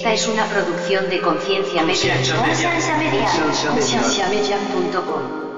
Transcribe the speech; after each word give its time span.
Esta 0.00 0.14
es 0.14 0.26
una 0.28 0.48
producción 0.48 1.10
de 1.10 1.20
Conciencia 1.20 1.82
Media. 1.82 2.14
Conciencia 2.14 2.96
Media. 2.96 3.28
Concienciamedia.com. 3.68 5.49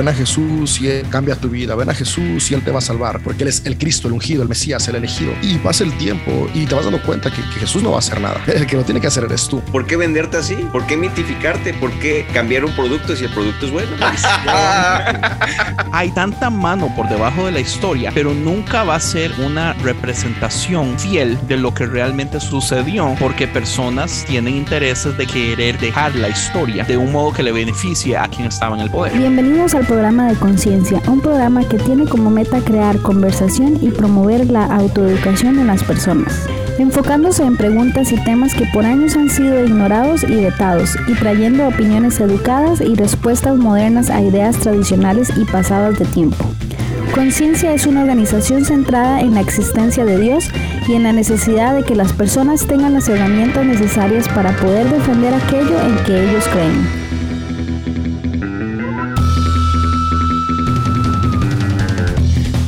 Ven 0.00 0.08
a 0.08 0.14
Jesús 0.14 0.80
y 0.80 0.88
Él 0.88 1.06
cambia 1.10 1.36
tu 1.36 1.50
vida. 1.50 1.74
Ven 1.74 1.90
a 1.90 1.94
Jesús 1.94 2.50
y 2.50 2.54
Él 2.54 2.62
te 2.64 2.70
va 2.70 2.78
a 2.78 2.80
salvar, 2.80 3.20
porque 3.22 3.42
Él 3.42 3.50
es 3.50 3.66
el 3.66 3.76
Cristo, 3.76 4.08
el 4.08 4.14
ungido, 4.14 4.42
el 4.42 4.48
Mesías, 4.48 4.88
el 4.88 4.94
elegido. 4.94 5.34
Y 5.42 5.58
pasa 5.58 5.84
el 5.84 5.92
tiempo 5.98 6.48
y 6.54 6.64
te 6.64 6.74
vas 6.74 6.84
dando 6.84 7.02
cuenta 7.02 7.30
que, 7.30 7.42
que 7.42 7.60
Jesús 7.60 7.82
no 7.82 7.90
va 7.90 7.96
a 7.96 7.98
hacer 7.98 8.18
nada. 8.18 8.40
El 8.46 8.66
que 8.66 8.76
lo 8.76 8.82
tiene 8.82 8.98
que 8.98 9.08
hacer 9.08 9.24
eres 9.24 9.46
tú. 9.46 9.60
¿Por 9.60 9.86
qué 9.86 9.96
venderte 9.96 10.38
así? 10.38 10.54
¿Por 10.72 10.86
qué 10.86 10.96
mitificarte? 10.96 11.74
¿Por 11.74 11.90
qué 11.98 12.26
cambiar 12.32 12.64
un 12.64 12.74
producto 12.74 13.14
si 13.14 13.24
el 13.24 13.30
producto 13.30 13.66
es 13.66 13.72
bueno? 13.72 13.90
Hay 15.92 16.10
tanta 16.12 16.48
mano 16.48 16.90
por 16.96 17.06
debajo 17.10 17.44
de 17.44 17.52
la 17.52 17.60
historia, 17.60 18.10
pero 18.14 18.32
nunca 18.32 18.84
va 18.84 18.94
a 18.94 19.00
ser 19.00 19.30
una 19.38 19.74
representación 19.74 20.98
fiel 20.98 21.38
de 21.46 21.58
lo 21.58 21.74
que 21.74 21.84
realmente 21.84 22.40
sucedió, 22.40 23.14
porque 23.20 23.46
personas 23.46 24.24
tienen 24.26 24.56
intereses 24.56 25.18
de 25.18 25.26
querer 25.26 25.78
dejar 25.78 26.14
la 26.14 26.30
historia 26.30 26.84
de 26.84 26.96
un 26.96 27.12
modo 27.12 27.34
que 27.34 27.42
le 27.42 27.52
beneficie 27.52 28.16
a 28.16 28.26
quien 28.28 28.48
estaba 28.48 28.76
en 28.76 28.82
el 28.82 28.90
poder. 28.90 29.12
Bienvenidos 29.12 29.74
al 29.74 29.89
programa 29.90 30.28
de 30.28 30.36
Conciencia, 30.36 31.02
un 31.08 31.20
programa 31.20 31.68
que 31.68 31.76
tiene 31.76 32.04
como 32.04 32.30
meta 32.30 32.60
crear 32.60 33.00
conversación 33.00 33.76
y 33.82 33.90
promover 33.90 34.48
la 34.48 34.66
autoeducación 34.66 35.58
en 35.58 35.66
las 35.66 35.82
personas, 35.82 36.46
enfocándose 36.78 37.42
en 37.42 37.56
preguntas 37.56 38.12
y 38.12 38.16
temas 38.22 38.54
que 38.54 38.66
por 38.72 38.84
años 38.84 39.16
han 39.16 39.28
sido 39.28 39.64
ignorados 39.64 40.22
y 40.22 40.36
vetados, 40.36 40.96
y 41.08 41.14
trayendo 41.14 41.66
opiniones 41.66 42.20
educadas 42.20 42.80
y 42.80 42.94
respuestas 42.94 43.56
modernas 43.56 44.10
a 44.10 44.22
ideas 44.22 44.58
tradicionales 44.58 45.32
y 45.36 45.44
pasadas 45.44 45.98
de 45.98 46.04
tiempo. 46.04 46.44
Conciencia 47.12 47.74
es 47.74 47.84
una 47.84 48.02
organización 48.02 48.64
centrada 48.64 49.20
en 49.20 49.34
la 49.34 49.40
existencia 49.40 50.04
de 50.04 50.18
Dios 50.18 50.44
y 50.86 50.92
en 50.92 51.02
la 51.02 51.12
necesidad 51.12 51.74
de 51.74 51.82
que 51.82 51.96
las 51.96 52.12
personas 52.12 52.64
tengan 52.64 52.92
las 52.92 53.08
herramientas 53.08 53.66
necesarias 53.66 54.28
para 54.28 54.52
poder 54.52 54.88
defender 54.88 55.34
aquello 55.34 55.80
en 55.80 56.04
que 56.04 56.30
ellos 56.30 56.44
creen. 56.52 57.09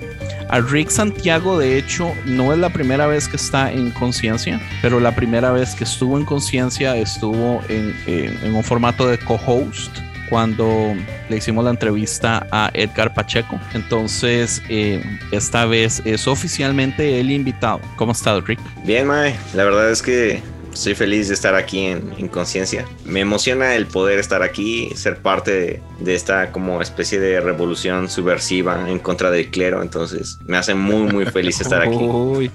a 0.49 0.59
Rick 0.59 0.91
Santiago, 0.91 1.57
de 1.57 1.79
hecho, 1.79 2.13
no 2.27 2.53
es 2.53 2.59
la 2.59 2.69
primera 2.71 3.07
vez 3.07 3.29
que 3.29 3.37
está 3.37 3.71
en 3.71 3.93
Conciencia, 3.93 4.61
pero 4.83 4.99
la 4.99 5.15
primera 5.15 5.53
vez 5.53 5.77
que 5.77 5.85
estuvo 5.85 6.19
en 6.19 6.25
Conciencia 6.25 6.97
estuvo 6.97 7.63
en, 7.69 7.95
en 8.09 8.57
un 8.57 8.65
formato 8.65 9.07
de 9.07 9.19
co-host 9.19 10.01
cuando 10.29 10.95
le 11.29 11.37
hicimos 11.37 11.65
la 11.65 11.71
entrevista 11.71 12.47
a 12.51 12.71
Edgar 12.75 13.15
Pacheco. 13.15 13.61
Entonces, 13.75 14.63
eh, 14.69 15.03
esta 15.33 15.67
vez 15.67 16.03
es 16.05 16.27
oficialmente 16.27 17.21
el 17.21 17.31
invitado. 17.31 17.81
¿Cómo 17.97 18.13
estás, 18.13 18.45
Rick? 18.45 18.61
Bien, 18.85 19.07
Mae. 19.07 19.37
La 19.55 19.65
verdad 19.65 19.91
es 19.91 20.03
que 20.03 20.43
Estoy 20.75 20.97
feliz 20.97 21.29
de 21.29 21.35
estar 21.35 21.55
aquí 21.55 21.87
en, 21.87 22.29
Conciencia. 22.29 22.85
Me 23.05 23.21
emociona 23.21 23.77
el 23.77 23.87
poder 23.87 24.19
estar 24.19 24.43
aquí, 24.43 24.91
ser 24.97 25.19
parte 25.19 25.53
de, 25.53 25.83
esta 26.13 26.53
como 26.53 26.83
especie 26.83 27.21
de 27.21 27.41
revolución 27.41 28.11
subversiva 28.11 28.91
en 28.91 28.99
contra 28.99 29.31
del 29.31 29.51
clero. 29.51 29.81
Entonces 29.81 30.39
me 30.45 30.57
hace 30.57 30.75
muy, 30.75 31.13
muy 31.13 31.25
feliz 31.27 31.61
estar 31.61 31.83
aquí. 31.83 31.95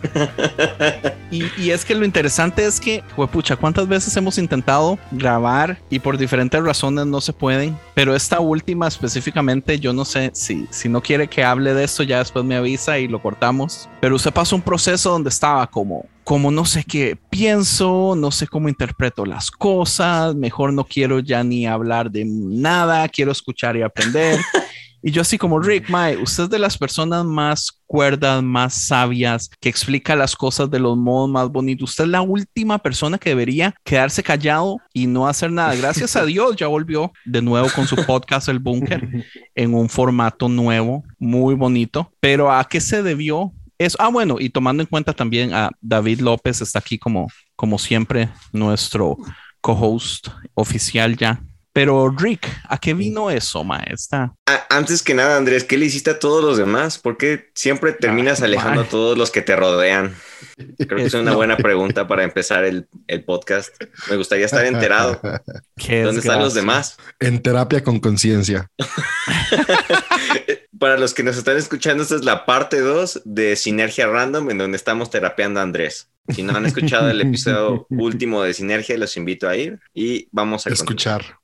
y, 1.32 1.46
y, 1.58 1.72
es 1.72 1.86
que 1.86 1.96
lo 1.96 2.06
interesante 2.06 2.66
es 2.66 2.80
que, 2.80 3.04
pucha, 3.32 3.56
¿cuántas 3.56 3.88
veces 3.88 4.16
hemos 4.18 4.38
intentado 4.38 5.00
grabar 5.12 5.80
y 5.90 6.00
por 6.00 6.18
diferentes 6.18 6.62
razones 6.62 7.06
no 7.06 7.22
se 7.22 7.34
pueden? 7.34 7.78
Pero 7.94 8.16
esta 8.16 8.40
última 8.40 8.88
específicamente, 8.88 9.80
yo 9.80 9.94
no 9.94 10.06
sé 10.06 10.32
si, 10.34 10.68
si 10.70 10.90
no 10.90 11.02
quiere 11.02 11.28
que 11.28 11.44
hable 11.44 11.74
de 11.74 11.86
esto, 11.86 12.04
ya 12.04 12.20
después 12.20 12.46
me 12.46 12.56
avisa 12.56 13.00
y 13.00 13.08
lo 13.08 13.22
cortamos. 13.22 13.90
Pero 14.02 14.16
usted 14.16 14.32
pasó 14.32 14.56
un 14.56 14.62
proceso 14.62 15.12
donde 15.12 15.30
estaba 15.30 15.66
como 15.68 16.06
como 16.30 16.52
no 16.52 16.64
sé 16.64 16.84
qué 16.84 17.18
pienso, 17.32 18.14
no 18.16 18.30
sé 18.30 18.46
cómo 18.46 18.70
interpreto 18.70 19.26
las 19.26 19.50
cosas, 19.50 20.36
mejor 20.36 20.74
no 20.74 20.84
quiero 20.84 21.18
ya 21.22 21.44
ni 21.44 21.66
hablar 21.66 22.12
de 22.12 22.24
nada, 22.24 23.10
quiero 23.10 23.32
escuchar 23.40 23.76
y 23.78 23.82
aprender. 23.82 24.40
Y 25.02 25.12
yo 25.12 25.22
así 25.22 25.38
como 25.38 25.62
Rick, 25.62 25.90
Mae, 25.90 26.18
usted 26.18 26.44
es 26.44 26.50
de 26.50 26.60
las 26.60 26.78
personas 26.78 27.24
más 27.24 27.72
cuerdas, 27.86 28.44
más 28.44 28.74
sabias, 28.74 29.50
que 29.62 29.70
explica 29.70 30.14
las 30.14 30.36
cosas 30.36 30.70
de 30.70 30.78
los 30.78 30.98
modos 30.98 31.30
más 31.30 31.50
bonitos. 31.50 31.92
Usted 31.92 32.04
es 32.04 32.10
la 32.10 32.22
última 32.22 32.78
persona 32.80 33.18
que 33.18 33.30
debería 33.30 33.74
quedarse 33.86 34.22
callado 34.22 34.76
y 34.92 35.08
no 35.08 35.26
hacer 35.26 35.54
nada. 35.54 35.74
Gracias 35.74 36.18
a 36.18 36.26
Dios 36.26 36.58
ya 36.58 36.68
volvió 36.68 37.14
de 37.24 37.42
nuevo 37.42 37.70
con 37.74 37.88
su 37.88 37.96
podcast 37.96 38.50
El 38.50 38.60
Búnker 38.60 39.08
en 39.56 39.74
un 39.74 39.88
formato 39.88 40.50
nuevo, 40.50 41.06
muy 41.18 41.56
bonito. 41.56 42.12
Pero 42.20 42.52
¿a 42.52 42.66
qué 42.66 42.82
se 42.82 43.02
debió 43.02 43.54
ah, 43.98 44.10
bueno, 44.10 44.38
y 44.40 44.50
tomando 44.50 44.84
en 44.84 44.88
cuenta 44.88 45.14
también 45.14 45.54
a 45.54 45.70
David 45.82 46.20
López, 46.20 46.62
está 46.62 46.80
aquí 46.80 46.98
como, 46.98 47.28
como 47.56 47.80
siempre, 47.80 48.30
nuestro 48.52 49.18
co-host 49.62 50.28
oficial 50.54 51.16
ya. 51.16 51.42
Pero 51.80 52.10
Rick, 52.10 52.46
¿a 52.68 52.78
qué 52.78 52.94
vino 52.94 53.32
eso, 53.32 53.64
maestra? 53.64 54.34
Antes 54.70 55.02
que 55.02 55.14
nada, 55.14 55.38
Andrés, 55.38 55.64
¿qué 55.64 55.78
le 55.78 55.86
hiciste 55.86 56.10
a 56.10 56.20
todos 56.20 56.44
los 56.44 56.58
demás? 56.58 56.98
¿Por 56.98 57.16
qué 57.16 57.52
siempre 57.56 57.94
terminas 57.94 58.42
alejando 58.42 58.82
a 58.82 58.84
todos 58.84 59.18
los 59.18 59.32
que 59.32 59.42
te 59.42 59.56
rodean? 59.56 60.14
Creo 60.78 60.98
que 60.98 61.06
es 61.06 61.14
una 61.14 61.36
buena 61.36 61.56
pregunta 61.56 62.06
para 62.06 62.26
empezar 62.26 62.66
el, 62.66 62.90
podcast. 63.26 63.82
Me 64.10 64.18
gustaría 64.18 64.46
estar 64.46 64.66
enterado. 64.66 65.22
¿Dónde 66.04 66.20
están 66.20 66.40
los 66.40 66.54
demás? 66.54 66.98
En 67.18 67.42
terapia 67.42 67.82
con 67.82 68.02
conciencia. 68.02 68.70
para 70.80 70.98
los 70.98 71.14
que 71.14 71.24
nos 71.24 71.38
están 71.38 71.56
escuchando, 71.56 72.04
esta 72.04 72.16
es 72.16 72.26
la 72.26 72.46
parte 72.46 72.82
2 72.82 73.22
de 73.24 73.56
Sinergia 73.56 74.06
Random, 74.06 74.50
en 74.50 74.58
donde 74.58 74.76
estamos 74.76 75.10
terapeando 75.10 75.62
a 75.62 75.64
Andrés. 75.64 76.10
Si 76.28 76.44
no 76.44 76.58
han 76.58 76.66
escuchado 76.66 77.10
el 77.10 77.22
episodio 77.22 77.88
último 77.90 78.44
de 78.44 78.54
Sinergia, 78.54 78.98
los 78.98 79.16
invito 79.16 79.48
a 79.48 79.56
ir 79.56 79.80
y 79.94 80.28
vamos 80.32 80.68
a 80.68 80.72
escuchar. 80.72 81.40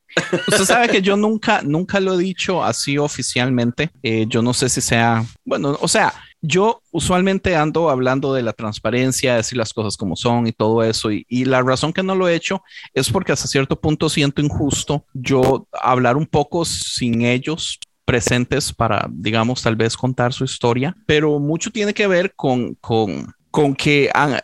Usted 0.47 0.65
sabe 0.65 0.89
que 0.89 1.01
yo 1.01 1.17
nunca, 1.17 1.61
nunca 1.61 1.99
lo 1.99 2.15
he 2.15 2.23
dicho 2.23 2.63
así 2.63 2.97
oficialmente. 2.97 3.89
Eh, 4.01 4.25
yo 4.27 4.41
no 4.41 4.53
sé 4.53 4.69
si 4.69 4.81
sea, 4.81 5.25
bueno, 5.43 5.77
o 5.81 5.87
sea, 5.87 6.13
yo 6.41 6.81
usualmente 6.91 7.55
ando 7.55 7.89
hablando 7.89 8.33
de 8.33 8.43
la 8.43 8.53
transparencia, 8.53 9.35
decir 9.35 9.57
las 9.57 9.73
cosas 9.73 9.97
como 9.97 10.15
son 10.15 10.47
y 10.47 10.51
todo 10.51 10.83
eso. 10.83 11.11
Y, 11.11 11.25
y, 11.27 11.45
la 11.45 11.61
razón 11.61 11.91
que 11.91 12.03
no 12.03 12.15
lo 12.15 12.27
he 12.27 12.35
hecho 12.35 12.63
es 12.93 13.09
porque 13.09 13.31
hasta 13.31 13.47
cierto 13.47 13.79
punto 13.79 14.09
siento 14.09 14.41
injusto 14.41 15.05
yo 15.13 15.67
hablar 15.71 16.17
un 16.17 16.25
poco 16.25 16.65
sin 16.65 17.23
ellos 17.23 17.79
presentes 18.05 18.71
para, 18.71 19.07
digamos, 19.11 19.63
tal 19.63 19.75
vez 19.75 19.97
contar 19.97 20.31
su 20.31 20.43
historia, 20.43 20.95
pero 21.07 21.39
mucho 21.39 21.71
tiene 21.71 21.93
que 21.93 22.07
ver 22.07 22.33
con, 22.35 22.75
con, 22.75 23.33
con 23.49 23.75
que 23.75 24.11
han, 24.13 24.39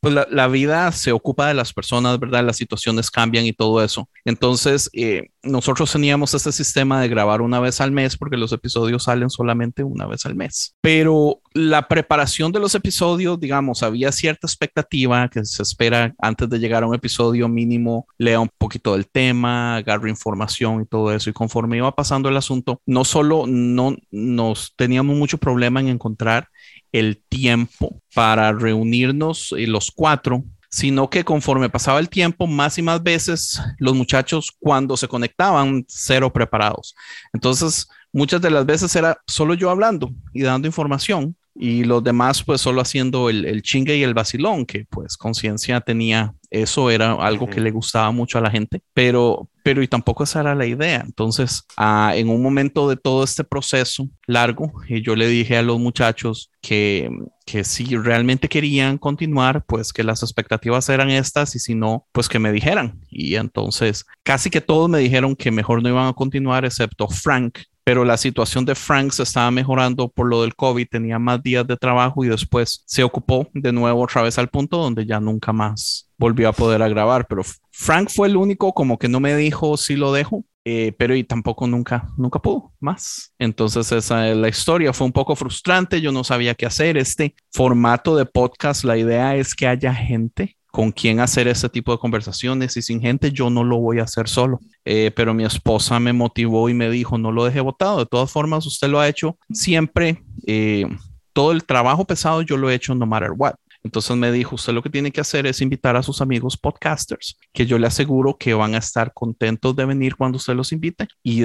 pues 0.00 0.14
la, 0.30 0.48
vida 0.48 0.90
se 0.92 1.12
ocupa 1.12 1.48
de 1.48 1.54
las 1.54 1.72
personas, 1.72 2.18
¿verdad? 2.18 2.44
Las 2.44 2.56
situaciones 2.56 3.10
cambian 3.10 3.46
y 3.46 3.52
todo 3.52 3.82
eso. 3.82 4.08
Entonces, 4.24 4.90
eh, 4.92 5.28
nosotros 5.42 5.92
teníamos 5.92 6.34
este 6.34 6.52
sistema 6.52 7.00
de 7.00 7.08
grabar 7.08 7.42
una 7.42 7.60
vez 7.60 7.80
al 7.80 7.92
mes 7.92 8.16
porque 8.16 8.36
los 8.36 8.52
episodios 8.52 9.04
salen 9.04 9.30
solamente 9.30 9.82
una 9.82 10.06
vez 10.06 10.26
al 10.26 10.34
mes. 10.34 10.74
Pero 10.80 11.40
la 11.52 11.88
preparación 11.88 12.52
de 12.52 12.60
los 12.60 12.74
episodios, 12.74 13.38
digamos, 13.38 13.82
había 13.82 14.12
cierta 14.12 14.46
expectativa 14.46 15.28
que 15.28 15.44
se 15.44 15.62
espera 15.62 16.14
antes 16.18 16.48
de 16.48 16.58
llegar 16.58 16.82
a 16.82 16.86
un 16.86 16.94
episodio 16.94 17.48
mínimo, 17.48 18.06
lea 18.18 18.40
un 18.40 18.50
poquito 18.58 18.92
del 18.92 19.06
tema, 19.06 19.76
agarre 19.76 20.10
información 20.10 20.82
y 20.82 20.86
todo 20.86 21.12
eso. 21.12 21.30
Y 21.30 21.32
conforme 21.32 21.76
iba 21.76 21.94
pasando 21.94 22.28
el 22.28 22.36
asunto, 22.36 22.80
no 22.86 23.04
solo 23.04 23.44
no 23.46 23.96
nos 24.10 24.74
teníamos 24.76 25.16
mucho 25.16 25.38
problema 25.38 25.80
en 25.80 25.88
encontrar 25.88 26.48
el 26.94 27.20
tiempo 27.28 28.00
para 28.14 28.52
reunirnos 28.52 29.52
eh, 29.58 29.66
los 29.66 29.90
cuatro, 29.90 30.44
sino 30.70 31.10
que 31.10 31.24
conforme 31.24 31.68
pasaba 31.68 31.98
el 31.98 32.08
tiempo, 32.08 32.46
más 32.46 32.78
y 32.78 32.82
más 32.82 33.02
veces 33.02 33.60
los 33.78 33.94
muchachos 33.94 34.52
cuando 34.60 34.96
se 34.96 35.08
conectaban, 35.08 35.84
cero 35.88 36.32
preparados. 36.32 36.94
Entonces, 37.32 37.88
muchas 38.12 38.40
de 38.40 38.50
las 38.50 38.64
veces 38.64 38.94
era 38.94 39.18
solo 39.26 39.54
yo 39.54 39.70
hablando 39.70 40.12
y 40.32 40.42
dando 40.42 40.68
información 40.68 41.36
y 41.56 41.82
los 41.82 42.02
demás 42.02 42.42
pues 42.42 42.60
solo 42.60 42.80
haciendo 42.80 43.28
el, 43.28 43.62
chingue 43.62 43.96
y 43.96 44.04
el 44.04 44.14
vacilón, 44.14 44.64
que 44.64 44.86
pues 44.88 45.16
conciencia 45.16 45.80
tenía, 45.80 46.32
eso 46.62 46.90
era 46.90 47.12
algo 47.14 47.48
que 47.48 47.60
le 47.60 47.70
gustaba 47.70 48.10
mucho 48.12 48.38
a 48.38 48.40
la 48.40 48.50
gente, 48.50 48.80
pero, 48.92 49.48
pero 49.62 49.82
y 49.82 49.88
tampoco 49.88 50.24
esa 50.24 50.40
era 50.40 50.54
la 50.54 50.66
idea. 50.66 51.02
Entonces, 51.04 51.64
ah, 51.76 52.12
en 52.14 52.28
un 52.28 52.42
momento 52.42 52.88
de 52.88 52.96
todo 52.96 53.24
este 53.24 53.44
proceso 53.44 54.08
largo, 54.26 54.72
y 54.88 55.02
yo 55.02 55.16
le 55.16 55.26
dije 55.26 55.56
a 55.56 55.62
los 55.62 55.80
muchachos 55.80 56.50
que, 56.60 57.10
que 57.44 57.64
si 57.64 57.96
realmente 57.96 58.48
querían 58.48 58.98
continuar, 58.98 59.64
pues 59.66 59.92
que 59.92 60.04
las 60.04 60.22
expectativas 60.22 60.88
eran 60.88 61.10
estas 61.10 61.56
y 61.56 61.58
si 61.58 61.74
no, 61.74 62.06
pues 62.12 62.28
que 62.28 62.38
me 62.38 62.52
dijeran. 62.52 63.00
Y 63.10 63.34
entonces, 63.34 64.06
casi 64.22 64.48
que 64.48 64.60
todos 64.60 64.88
me 64.88 64.98
dijeron 65.00 65.34
que 65.34 65.50
mejor 65.50 65.82
no 65.82 65.88
iban 65.88 66.06
a 66.06 66.12
continuar, 66.12 66.64
excepto 66.64 67.08
Frank, 67.08 67.58
pero 67.84 68.04
la 68.04 68.16
situación 68.16 68.64
de 68.64 68.74
Frank 68.74 69.12
se 69.12 69.22
estaba 69.22 69.50
mejorando 69.50 70.08
por 70.08 70.26
lo 70.26 70.42
del 70.42 70.56
COVID, 70.56 70.88
tenía 70.90 71.18
más 71.18 71.42
días 71.42 71.66
de 71.66 71.76
trabajo 71.76 72.24
y 72.24 72.28
después 72.28 72.82
se 72.86 73.04
ocupó 73.04 73.48
de 73.52 73.72
nuevo 73.72 74.02
otra 74.02 74.22
vez 74.22 74.38
al 74.38 74.48
punto 74.48 74.78
donde 74.78 75.06
ya 75.06 75.20
nunca 75.20 75.52
más 75.52 76.10
volvió 76.16 76.48
a 76.48 76.52
poder 76.52 76.88
grabar, 76.88 77.26
pero 77.28 77.42
Frank 77.70 78.08
fue 78.08 78.28
el 78.28 78.36
único 78.36 78.72
como 78.72 78.98
que 78.98 79.08
no 79.08 79.20
me 79.20 79.36
dijo 79.36 79.76
si 79.76 79.96
lo 79.96 80.12
dejo, 80.12 80.44
eh, 80.64 80.92
pero 80.96 81.14
y 81.14 81.24
tampoco 81.24 81.66
nunca, 81.66 82.08
nunca 82.16 82.38
pudo 82.38 82.72
más. 82.80 83.34
Entonces 83.38 83.92
esa 83.92 84.30
es 84.30 84.36
la 84.36 84.48
historia, 84.48 84.92
fue 84.92 85.06
un 85.06 85.12
poco 85.12 85.36
frustrante, 85.36 86.00
yo 86.00 86.10
no 86.10 86.24
sabía 86.24 86.54
qué 86.54 86.66
hacer. 86.66 86.96
Este 86.96 87.34
formato 87.52 88.16
de 88.16 88.24
podcast, 88.24 88.84
la 88.84 88.96
idea 88.96 89.36
es 89.36 89.54
que 89.54 89.66
haya 89.66 89.92
gente 89.92 90.56
con 90.74 90.90
quien 90.90 91.20
hacer 91.20 91.46
ese 91.46 91.68
tipo 91.68 91.92
de 91.92 91.98
conversaciones 91.98 92.76
y 92.76 92.82
sin 92.82 93.00
gente 93.00 93.30
yo 93.30 93.48
no 93.48 93.62
lo 93.62 93.78
voy 93.78 94.00
a 94.00 94.02
hacer 94.02 94.28
solo. 94.28 94.58
Eh, 94.84 95.12
pero 95.14 95.32
mi 95.32 95.44
esposa 95.44 96.00
me 96.00 96.12
motivó 96.12 96.68
y 96.68 96.74
me 96.74 96.90
dijo, 96.90 97.16
no 97.16 97.30
lo 97.30 97.44
deje 97.44 97.60
votado. 97.60 98.00
De 98.00 98.06
todas 98.06 98.32
formas, 98.32 98.66
usted 98.66 98.88
lo 98.88 98.98
ha 98.98 99.06
hecho 99.06 99.38
siempre. 99.52 100.24
Eh, 100.48 100.84
todo 101.32 101.52
el 101.52 101.62
trabajo 101.62 102.04
pesado 102.04 102.42
yo 102.42 102.56
lo 102.56 102.70
he 102.70 102.74
hecho 102.74 102.92
no 102.92 103.06
matter 103.06 103.30
what. 103.36 103.54
Entonces 103.84 104.16
me 104.16 104.32
dijo, 104.32 104.56
usted 104.56 104.72
lo 104.72 104.82
que 104.82 104.90
tiene 104.90 105.12
que 105.12 105.20
hacer 105.20 105.46
es 105.46 105.60
invitar 105.60 105.94
a 105.94 106.02
sus 106.02 106.20
amigos 106.20 106.56
podcasters, 106.56 107.38
que 107.52 107.66
yo 107.66 107.78
le 107.78 107.86
aseguro 107.86 108.36
que 108.36 108.52
van 108.54 108.74
a 108.74 108.78
estar 108.78 109.12
contentos 109.12 109.76
de 109.76 109.84
venir 109.84 110.16
cuando 110.16 110.38
usted 110.38 110.56
los 110.56 110.72
invite 110.72 111.06
y 111.22 111.42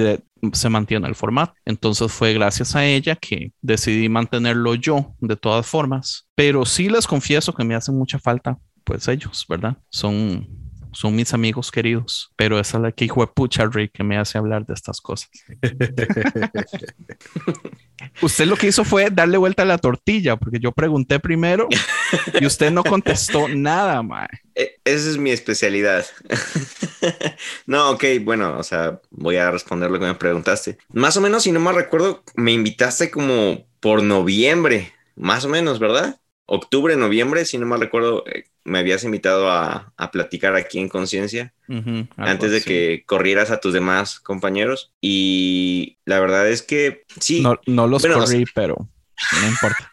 se 0.52 0.68
mantiene 0.70 1.06
el 1.06 1.14
formato. 1.14 1.54
Entonces 1.64 2.10
fue 2.10 2.32
gracias 2.32 2.74
a 2.74 2.84
ella 2.84 3.14
que 3.14 3.52
decidí 3.62 4.08
mantenerlo 4.08 4.74
yo 4.74 5.14
de 5.20 5.36
todas 5.36 5.66
formas. 5.66 6.26
Pero 6.34 6.64
sí 6.64 6.88
les 6.88 7.06
confieso 7.06 7.54
que 7.54 7.62
me 7.62 7.76
hace 7.76 7.92
mucha 7.92 8.18
falta 8.18 8.58
pues 8.90 9.06
ellos, 9.06 9.46
¿verdad? 9.48 9.76
Son, 9.88 10.48
son 10.90 11.14
mis 11.14 11.32
amigos 11.32 11.70
queridos, 11.70 12.32
pero 12.34 12.58
esa 12.58 12.78
es 12.78 12.82
la 12.82 12.90
que 12.90 13.04
hijo 13.04 13.20
de 13.20 13.28
pucha, 13.28 13.64
Rick, 13.66 13.92
que 13.92 14.02
me 14.02 14.18
hace 14.18 14.36
hablar 14.36 14.66
de 14.66 14.74
estas 14.74 15.00
cosas. 15.00 15.30
usted 18.20 18.46
lo 18.46 18.56
que 18.56 18.66
hizo 18.66 18.84
fue 18.84 19.08
darle 19.10 19.38
vuelta 19.38 19.62
a 19.62 19.66
la 19.66 19.78
tortilla, 19.78 20.34
porque 20.34 20.58
yo 20.58 20.72
pregunté 20.72 21.20
primero 21.20 21.68
y 22.40 22.44
usted 22.44 22.72
no 22.72 22.82
contestó 22.82 23.46
nada, 23.48 24.02
mae. 24.02 24.26
E, 24.56 24.80
esa 24.84 25.10
es 25.10 25.18
mi 25.18 25.30
especialidad. 25.30 26.04
no, 27.66 27.90
ok, 27.90 28.04
bueno, 28.22 28.58
o 28.58 28.64
sea, 28.64 29.00
voy 29.10 29.36
a 29.36 29.52
responder 29.52 29.88
lo 29.88 30.00
que 30.00 30.06
me 30.06 30.16
preguntaste. 30.16 30.78
Más 30.92 31.16
o 31.16 31.20
menos, 31.20 31.44
si 31.44 31.52
no 31.52 31.60
me 31.60 31.70
recuerdo, 31.70 32.24
me 32.34 32.50
invitaste 32.50 33.12
como 33.12 33.68
por 33.78 34.02
noviembre, 34.02 34.92
más 35.14 35.44
o 35.44 35.48
menos, 35.48 35.78
¿verdad? 35.78 36.19
Octubre, 36.52 36.96
noviembre, 36.96 37.44
si 37.44 37.58
no 37.58 37.66
me 37.66 37.76
recuerdo, 37.76 38.24
eh, 38.26 38.44
me 38.64 38.80
habías 38.80 39.04
invitado 39.04 39.48
a, 39.48 39.92
platicar 40.12 40.56
aquí 40.56 40.80
en 40.80 40.88
Conciencia 40.88 41.54
antes 42.16 42.50
de 42.50 42.60
que 42.60 43.04
corrieras 43.06 43.52
a 43.52 43.60
tus 43.60 43.72
demás 43.72 44.18
compañeros. 44.18 44.92
Y 45.00 45.98
la 46.04 46.18
verdad 46.18 46.48
es 46.48 46.62
que 46.62 47.04
sí. 47.20 47.40
No, 47.40 47.86
los 47.86 48.04
corrí, 48.04 48.44
pero 48.52 48.88
no 49.40 49.48
importa. 49.48 49.92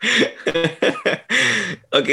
ok, 1.92 2.08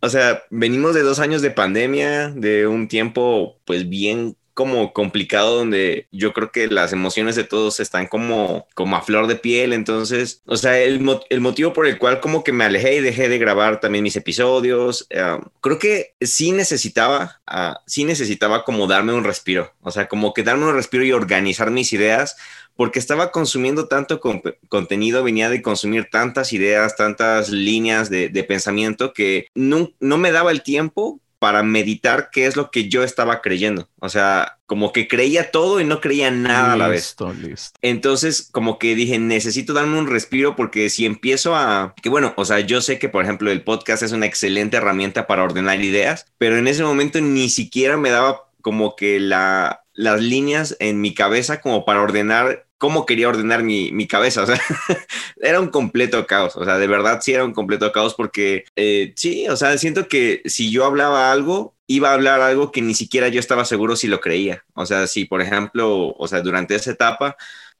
o 0.00 0.08
sea, 0.10 0.42
venimos 0.50 0.94
de 0.94 1.02
dos 1.02 1.20
años 1.20 1.40
de 1.40 1.50
pandemia, 1.50 2.28
de 2.28 2.66
un 2.66 2.86
tiempo 2.88 3.58
pues 3.64 3.88
bien 3.88 4.36
como 4.54 4.92
complicado 4.92 5.56
donde 5.56 6.06
yo 6.10 6.32
creo 6.32 6.52
que 6.52 6.68
las 6.68 6.92
emociones 6.92 7.36
de 7.36 7.44
todos 7.44 7.80
están 7.80 8.06
como, 8.06 8.66
como 8.74 8.96
a 8.96 9.02
flor 9.02 9.26
de 9.26 9.36
piel. 9.36 9.72
Entonces, 9.72 10.42
o 10.46 10.56
sea, 10.56 10.78
el, 10.78 11.00
motivo 11.00 11.72
por 11.72 11.86
el 11.86 11.98
cual 11.98 12.20
como 12.20 12.44
que 12.44 12.52
me 12.52 12.64
alejé 12.64 12.96
y 12.96 13.00
dejé 13.00 13.28
de 13.28 13.38
grabar 13.38 13.80
también 13.80 14.04
mis 14.04 14.16
episodios, 14.16 15.06
eh, 15.10 15.38
creo 15.60 15.78
que 15.78 16.14
sí 16.20 16.52
necesitaba, 16.52 17.40
uh, 17.50 17.76
sí 17.86 18.04
necesitaba 18.04 18.64
como 18.64 18.86
darme 18.86 19.12
un 19.12 19.24
respiro. 19.24 19.72
O 19.80 19.90
sea, 19.90 20.08
como 20.08 20.34
que 20.34 20.42
darme 20.42 20.66
un 20.66 20.74
respiro 20.74 21.04
y 21.04 21.12
organizar 21.12 21.70
mis 21.70 21.92
ideas 21.92 22.36
porque 22.76 22.98
estaba 22.98 23.30
consumiendo 23.32 23.86
tanto 23.86 24.20
contenido, 24.68 25.22
venía 25.22 25.50
de 25.50 25.62
consumir 25.62 26.08
tantas 26.10 26.52
ideas, 26.52 26.96
tantas 26.96 27.50
líneas 27.50 28.08
de, 28.08 28.44
pensamiento 28.48 29.12
que 29.12 29.46
no, 29.54 29.92
no, 30.00 30.18
me 30.18 30.32
daba 30.32 30.50
el 30.50 30.62
tiempo 30.62 31.20
para 31.42 31.64
meditar 31.64 32.30
qué 32.30 32.46
es 32.46 32.54
lo 32.54 32.70
que 32.70 32.88
yo 32.88 33.02
estaba 33.02 33.40
creyendo. 33.40 33.88
O 33.98 34.08
sea, 34.08 34.60
como 34.66 34.92
que 34.92 35.08
creía 35.08 35.50
todo 35.50 35.80
y 35.80 35.84
no 35.84 36.00
creía 36.00 36.30
nada 36.30 36.74
a 36.74 36.76
la 36.76 36.86
vez. 36.86 37.16
Listo. 37.36 37.74
Entonces, 37.82 38.48
como 38.52 38.78
que 38.78 38.94
dije, 38.94 39.18
necesito 39.18 39.72
darme 39.72 39.98
un 39.98 40.06
respiro 40.06 40.54
porque 40.54 40.88
si 40.88 41.04
empiezo 41.04 41.56
a... 41.56 41.96
Que 42.00 42.08
bueno, 42.10 42.32
o 42.36 42.44
sea, 42.44 42.60
yo 42.60 42.80
sé 42.80 43.00
que, 43.00 43.08
por 43.08 43.24
ejemplo, 43.24 43.50
el 43.50 43.64
podcast 43.64 44.04
es 44.04 44.12
una 44.12 44.26
excelente 44.26 44.76
herramienta 44.76 45.26
para 45.26 45.42
ordenar 45.42 45.80
ideas, 45.80 46.26
pero 46.38 46.58
en 46.58 46.68
ese 46.68 46.84
momento 46.84 47.20
ni 47.20 47.48
siquiera 47.48 47.96
me 47.96 48.10
daba 48.10 48.48
como 48.60 48.94
que 48.94 49.18
la, 49.18 49.82
las 49.94 50.20
líneas 50.20 50.76
en 50.78 51.00
mi 51.00 51.12
cabeza 51.12 51.60
como 51.60 51.84
para 51.84 52.02
ordenar 52.02 52.68
cómo 52.82 53.06
quería 53.06 53.28
ordenar 53.28 53.62
mi, 53.62 53.92
mi 53.92 54.08
cabeza. 54.08 54.42
O 54.42 54.46
sea, 54.46 54.60
era 55.40 55.60
un 55.60 55.68
completo 55.68 56.26
caos. 56.26 56.56
O 56.56 56.64
sea, 56.64 56.78
de 56.78 56.88
verdad 56.88 57.20
sí 57.22 57.32
era 57.32 57.44
un 57.44 57.52
completo 57.52 57.92
caos 57.92 58.16
porque 58.16 58.64
eh, 58.74 59.12
sí, 59.14 59.48
o 59.48 59.56
sea, 59.56 59.78
siento 59.78 60.08
que 60.08 60.42
si 60.46 60.68
yo 60.72 60.84
hablaba 60.84 61.30
algo, 61.30 61.76
iba 61.86 62.10
a 62.10 62.14
hablar 62.14 62.40
algo 62.40 62.72
que 62.72 62.82
ni 62.82 62.94
siquiera 62.94 63.28
yo 63.28 63.38
estaba 63.38 63.64
seguro 63.64 63.94
si 63.94 64.08
lo 64.08 64.20
creía. 64.20 64.64
O 64.74 64.84
sea, 64.84 65.06
si 65.06 65.26
por 65.26 65.40
ejemplo, 65.40 66.08
o 66.18 66.26
sea, 66.26 66.40
durante 66.40 66.74
esa 66.74 66.90
etapa, 66.90 67.36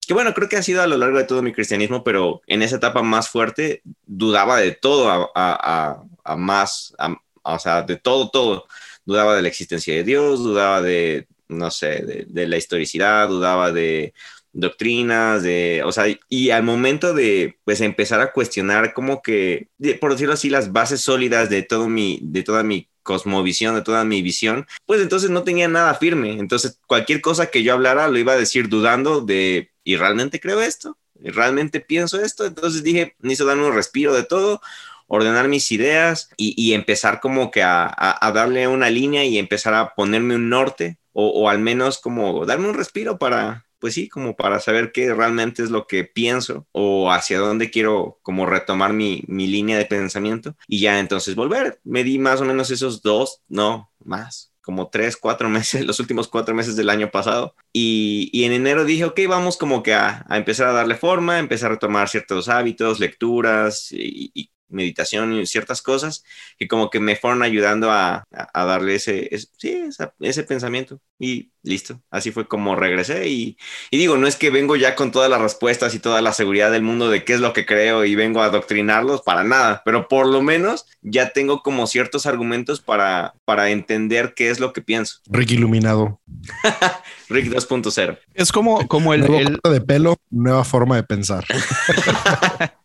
que 0.06 0.14
bueno, 0.14 0.32
creo 0.34 0.48
que 0.48 0.56
ha 0.56 0.62
sido 0.62 0.82
a 0.82 0.86
lo 0.86 0.96
largo 0.96 1.18
de 1.18 1.24
todo 1.24 1.42
mi 1.42 1.52
cristianismo, 1.52 2.04
pero 2.04 2.40
en 2.46 2.62
esa 2.62 2.76
etapa 2.76 3.02
más 3.02 3.28
fuerte 3.28 3.82
dudaba 4.06 4.58
de 4.58 4.70
todo 4.70 5.10
a, 5.10 5.32
a, 5.34 6.00
a, 6.22 6.36
más, 6.36 6.94
o 7.42 7.58
sea, 7.58 7.82
de 7.82 7.96
todo, 7.96 8.30
todo. 8.30 8.68
Dudaba 9.04 9.34
de 9.34 9.42
la 9.42 9.48
existencia 9.48 9.94
de 9.96 10.04
Dios, 10.04 10.44
dudaba 10.44 10.80
de, 10.80 11.26
no 11.48 11.72
sé, 11.72 12.24
de 12.28 12.46
la 12.46 12.56
historicidad, 12.56 13.28
dudaba 13.28 13.72
de 13.72 14.14
doctrinas, 14.52 15.42
de, 15.42 15.82
o 15.84 15.92
sea, 15.92 16.04
y 16.28 16.50
al 16.50 16.62
momento 16.62 17.14
de, 17.14 17.58
pues, 17.64 17.80
empezar 17.80 18.20
a 18.20 18.32
cuestionar 18.32 18.92
como 18.92 19.22
que, 19.22 19.68
por 20.00 20.12
decirlo 20.12 20.34
así, 20.34 20.50
las 20.50 20.72
bases 20.72 21.00
sólidas 21.00 21.48
de 21.50 21.62
todo 21.62 21.88
mi, 21.88 22.18
de 22.22 22.42
toda 22.42 22.62
mi 22.62 22.88
cosmovisión, 23.02 23.74
de 23.74 23.82
toda 23.82 24.04
mi 24.04 24.22
visión, 24.22 24.66
pues 24.86 25.00
entonces 25.00 25.30
no 25.30 25.42
tenía 25.42 25.68
nada 25.68 25.94
firme. 25.94 26.38
Entonces, 26.38 26.78
cualquier 26.86 27.20
cosa 27.20 27.46
que 27.50 27.62
yo 27.62 27.72
hablara 27.72 28.08
lo 28.08 28.18
iba 28.18 28.32
a 28.32 28.36
decir 28.36 28.68
dudando 28.68 29.20
de, 29.20 29.70
¿y 29.84 29.96
realmente 29.96 30.40
creo 30.40 30.60
esto? 30.60 30.98
¿Y 31.20 31.30
realmente 31.30 31.80
pienso 31.80 32.20
esto? 32.20 32.46
Entonces 32.46 32.82
dije, 32.82 33.16
necesito 33.20 33.46
darme 33.46 33.66
un 33.66 33.74
respiro 33.74 34.14
de 34.14 34.24
todo, 34.24 34.60
ordenar 35.08 35.48
mis 35.48 35.70
ideas 35.72 36.30
y, 36.36 36.72
empezar 36.72 37.20
como 37.20 37.50
que 37.50 37.62
a, 37.62 38.32
darle 38.34 38.68
una 38.68 38.90
línea 38.90 39.24
y 39.24 39.38
empezar 39.38 39.74
a 39.74 39.94
ponerme 39.94 40.36
un 40.36 40.48
norte 40.48 40.98
o, 41.12 41.28
o 41.28 41.48
al 41.48 41.58
menos 41.58 41.98
como 41.98 42.46
darme 42.46 42.68
un 42.68 42.74
respiro 42.74 43.18
para, 43.18 43.66
pues 43.82 43.94
sí, 43.94 44.08
como 44.08 44.36
para 44.36 44.60
saber 44.60 44.92
qué 44.92 45.12
realmente 45.12 45.60
es 45.60 45.70
lo 45.70 45.88
que 45.88 46.04
pienso 46.04 46.68
o 46.70 47.10
hacia 47.10 47.40
dónde 47.40 47.68
quiero 47.68 48.20
como 48.22 48.46
retomar 48.46 48.92
mi, 48.92 49.24
mi 49.26 49.48
línea 49.48 49.76
de 49.76 49.86
pensamiento 49.86 50.54
y 50.68 50.78
ya 50.78 51.00
entonces 51.00 51.34
volver. 51.34 51.80
Me 51.82 52.04
di 52.04 52.20
más 52.20 52.40
o 52.40 52.44
menos 52.44 52.70
esos 52.70 53.02
dos, 53.02 53.42
no, 53.48 53.90
más, 54.04 54.52
como 54.60 54.88
tres, 54.88 55.16
cuatro 55.16 55.48
meses, 55.50 55.84
los 55.84 55.98
últimos 55.98 56.28
cuatro 56.28 56.54
meses 56.54 56.76
del 56.76 56.90
año 56.90 57.10
pasado. 57.10 57.56
Y, 57.72 58.30
y 58.32 58.44
en 58.44 58.52
enero 58.52 58.84
dije, 58.84 59.04
ok, 59.04 59.18
vamos 59.28 59.56
como 59.56 59.82
que 59.82 59.94
a, 59.94 60.24
a, 60.28 60.36
empezar 60.38 60.68
a 60.68 60.72
darle 60.74 60.94
forma, 60.94 61.40
empezar 61.40 61.72
a 61.72 61.74
retomar 61.74 62.08
ciertos 62.08 62.48
hábitos, 62.48 63.00
lecturas 63.00 63.90
y, 63.90 64.30
y 64.32 64.52
meditación 64.72 65.34
y 65.34 65.46
ciertas 65.46 65.82
cosas 65.82 66.24
que 66.58 66.68
como 66.68 66.90
que 66.90 67.00
me 67.00 67.16
fueron 67.16 67.42
ayudando 67.42 67.90
a, 67.90 68.24
a, 68.30 68.64
darle 68.64 68.96
ese, 68.96 69.30
sí, 69.58 69.84
ese 70.20 70.42
pensamiento 70.42 71.00
y 71.18 71.52
listo. 71.62 72.00
Así 72.10 72.32
fue 72.32 72.48
como 72.48 72.74
regresé 72.74 73.28
y, 73.28 73.56
y, 73.90 73.98
digo, 73.98 74.16
no 74.16 74.26
es 74.26 74.36
que 74.36 74.50
vengo 74.50 74.74
ya 74.76 74.94
con 74.96 75.12
todas 75.12 75.30
las 75.30 75.40
respuestas 75.40 75.94
y 75.94 76.00
toda 76.00 76.20
la 76.20 76.32
seguridad 76.32 76.72
del 76.72 76.82
mundo 76.82 77.08
de 77.08 77.24
qué 77.24 77.34
es 77.34 77.40
lo 77.40 77.52
que 77.52 77.64
creo 77.64 78.04
y 78.04 78.14
vengo 78.14 78.42
a 78.42 78.46
adoctrinarlos 78.46 79.22
para 79.22 79.44
nada, 79.44 79.82
pero 79.84 80.08
por 80.08 80.26
lo 80.26 80.42
menos 80.42 80.86
ya 81.00 81.32
tengo 81.32 81.62
como 81.62 81.86
ciertos 81.86 82.26
argumentos 82.26 82.80
para, 82.80 83.34
para 83.44 83.70
entender 83.70 84.34
qué 84.34 84.50
es 84.50 84.58
lo 84.58 84.72
que 84.72 84.82
pienso. 84.82 85.18
Rick 85.26 85.52
iluminado. 85.52 86.20
Rick 87.28 87.46
2.0. 87.46 88.18
Es 88.34 88.52
como, 88.52 88.86
como 88.88 89.14
el, 89.14 89.24
el... 89.24 89.60
de 89.62 89.80
pelo, 89.80 90.16
nueva 90.30 90.64
forma 90.64 90.96
de 90.96 91.04
pensar. 91.04 91.44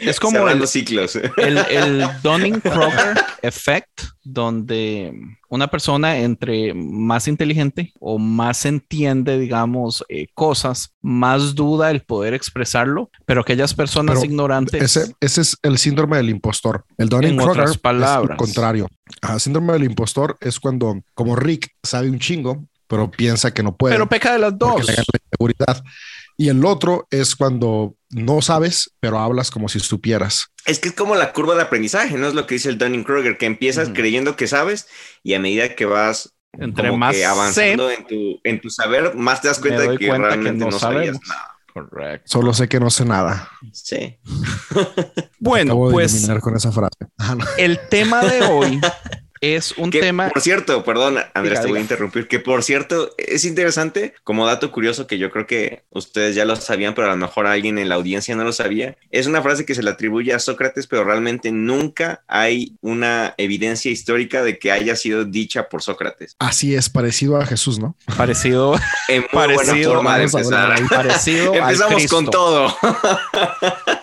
Es 0.00 0.20
como 0.20 0.38
Cerrando 0.38 0.64
el, 0.64 0.68
ciclos. 0.68 1.16
el, 1.16 1.58
el 1.70 2.06
Dunning-Kruger 2.22 3.18
effect, 3.42 4.02
donde 4.22 5.12
una 5.48 5.68
persona 5.68 6.18
entre 6.18 6.74
más 6.74 7.28
inteligente 7.28 7.92
o 7.98 8.18
más 8.18 8.64
entiende, 8.66 9.38
digamos, 9.38 10.04
eh, 10.08 10.28
cosas, 10.34 10.94
más 11.02 11.54
duda 11.54 11.90
el 11.90 12.02
poder 12.02 12.34
expresarlo, 12.34 13.10
pero 13.26 13.40
aquellas 13.40 13.74
personas 13.74 14.16
Pero 14.16 14.26
ignorantes. 14.26 14.82
Ese, 14.82 15.14
ese 15.20 15.40
es 15.40 15.56
el 15.62 15.78
síndrome 15.78 16.16
del 16.18 16.30
impostor. 16.30 16.84
El 16.96 17.08
Kruger 17.08 17.40
otras 17.40 17.70
es 17.72 17.78
palabras. 17.78 18.30
lo 18.30 18.36
contrario. 18.36 18.88
Ajá, 19.20 19.38
síndrome 19.38 19.72
del 19.72 19.84
impostor 19.84 20.38
es 20.40 20.60
cuando, 20.60 21.02
como 21.14 21.36
Rick 21.36 21.70
sabe 21.82 22.10
un 22.10 22.18
chingo, 22.18 22.64
pero 22.86 23.10
piensa 23.10 23.54
que 23.54 23.62
no 23.62 23.76
puede. 23.76 23.94
pero 23.94 24.08
peca 24.08 24.32
de 24.32 24.40
las 24.40 24.58
dos. 24.58 24.84
le 24.86 24.92
gana 24.92 25.04
la 25.12 25.20
inseguridad. 25.24 25.84
Y 26.40 26.48
el 26.48 26.64
otro 26.64 27.06
es 27.10 27.36
cuando 27.36 27.96
no 28.08 28.40
sabes, 28.40 28.94
pero 28.98 29.18
hablas 29.18 29.50
como 29.50 29.68
si 29.68 29.78
supieras. 29.78 30.46
Es 30.64 30.78
que 30.78 30.88
es 30.88 30.94
como 30.94 31.14
la 31.14 31.34
curva 31.34 31.54
de 31.54 31.60
aprendizaje, 31.60 32.16
¿no? 32.16 32.28
Es 32.28 32.32
lo 32.32 32.46
que 32.46 32.54
dice 32.54 32.70
el 32.70 32.78
Dunning-Kruger, 32.78 33.36
que 33.36 33.44
empiezas 33.44 33.90
creyendo 33.90 34.36
que 34.36 34.46
sabes 34.46 34.88
y 35.22 35.34
a 35.34 35.38
medida 35.38 35.74
que 35.74 35.84
vas 35.84 36.34
Entre 36.52 36.86
como 36.86 36.96
más 36.96 37.12
que 37.12 37.18
sé, 37.18 37.26
avanzando 37.26 37.90
en, 37.90 38.06
tu, 38.06 38.40
en 38.42 38.58
tu 38.58 38.70
saber, 38.70 39.14
más 39.16 39.42
te 39.42 39.48
das 39.48 39.58
cuenta 39.58 39.82
de 39.82 39.98
que 39.98 40.08
cuenta 40.08 40.28
que 40.28 40.34
realmente 40.36 40.64
no 40.64 40.70
no, 40.70 40.78
sabías 40.78 41.18
nada. 41.28 41.58
Correcto. 41.74 42.26
Solo 42.26 42.54
sé 42.54 42.70
que 42.70 42.80
no 42.80 42.88
sé 42.88 43.04
nada. 43.04 43.50
Sí. 43.74 44.18
Bueno, 45.40 45.72
Acabo 45.72 45.90
pues 45.90 46.26
con 46.40 46.56
esa 46.56 46.72
frase. 46.72 46.96
El 47.58 47.78
tema 47.90 48.24
de 48.24 48.42
hoy 48.44 48.80
es 49.40 49.72
un 49.78 49.90
Que, 49.90 50.00
tema. 50.00 50.28
por 50.28 50.40
cierto, 50.42 50.84
perdón, 50.84 51.18
Andrés, 51.34 51.52
Diga, 51.58 51.62
te 51.62 51.68
voy 51.68 51.78
a 51.78 51.82
interrumpir. 51.82 52.28
Que 52.28 52.38
por 52.40 52.62
cierto, 52.62 53.14
es 53.16 53.44
interesante, 53.44 54.14
como 54.24 54.46
dato 54.46 54.70
curioso 54.70 55.06
que 55.06 55.18
yo 55.18 55.30
creo 55.30 55.46
que 55.46 55.82
ustedes 55.90 56.34
ya 56.34 56.44
lo 56.44 56.56
sabían, 56.56 56.94
pero 56.94 57.06
a 57.08 57.10
lo 57.10 57.16
mejor 57.16 57.46
alguien 57.46 57.78
en 57.78 57.88
la 57.88 57.94
audiencia 57.94 58.36
no 58.36 58.44
lo 58.44 58.52
sabía. 58.52 58.96
Es 59.10 59.26
una 59.26 59.42
frase 59.42 59.64
que 59.64 59.74
se 59.74 59.82
le 59.82 59.90
atribuye 59.90 60.32
a 60.34 60.38
Sócrates, 60.38 60.86
pero 60.86 61.04
realmente 61.04 61.52
nunca 61.52 62.22
hay 62.28 62.76
una 62.82 63.34
evidencia 63.38 63.90
histórica 63.90 64.42
de 64.42 64.58
que 64.58 64.72
haya 64.72 64.94
sido 64.96 65.24
dicha 65.24 65.68
por 65.68 65.82
Sócrates. 65.82 66.36
Así 66.38 66.74
es, 66.74 66.90
parecido 66.90 67.36
a 67.38 67.46
Jesús, 67.46 67.78
¿no? 67.78 67.96
Parecido, 68.16 68.74
En 69.08 69.22
muy 69.22 69.28
buena 69.32 69.56
Parecido, 69.64 69.94
forma 69.94 70.18
de 70.18 70.24
empezar. 70.24 70.88
parecido 70.88 71.54
Empezamos 71.54 72.06
con 72.08 72.26
todo. 72.26 72.76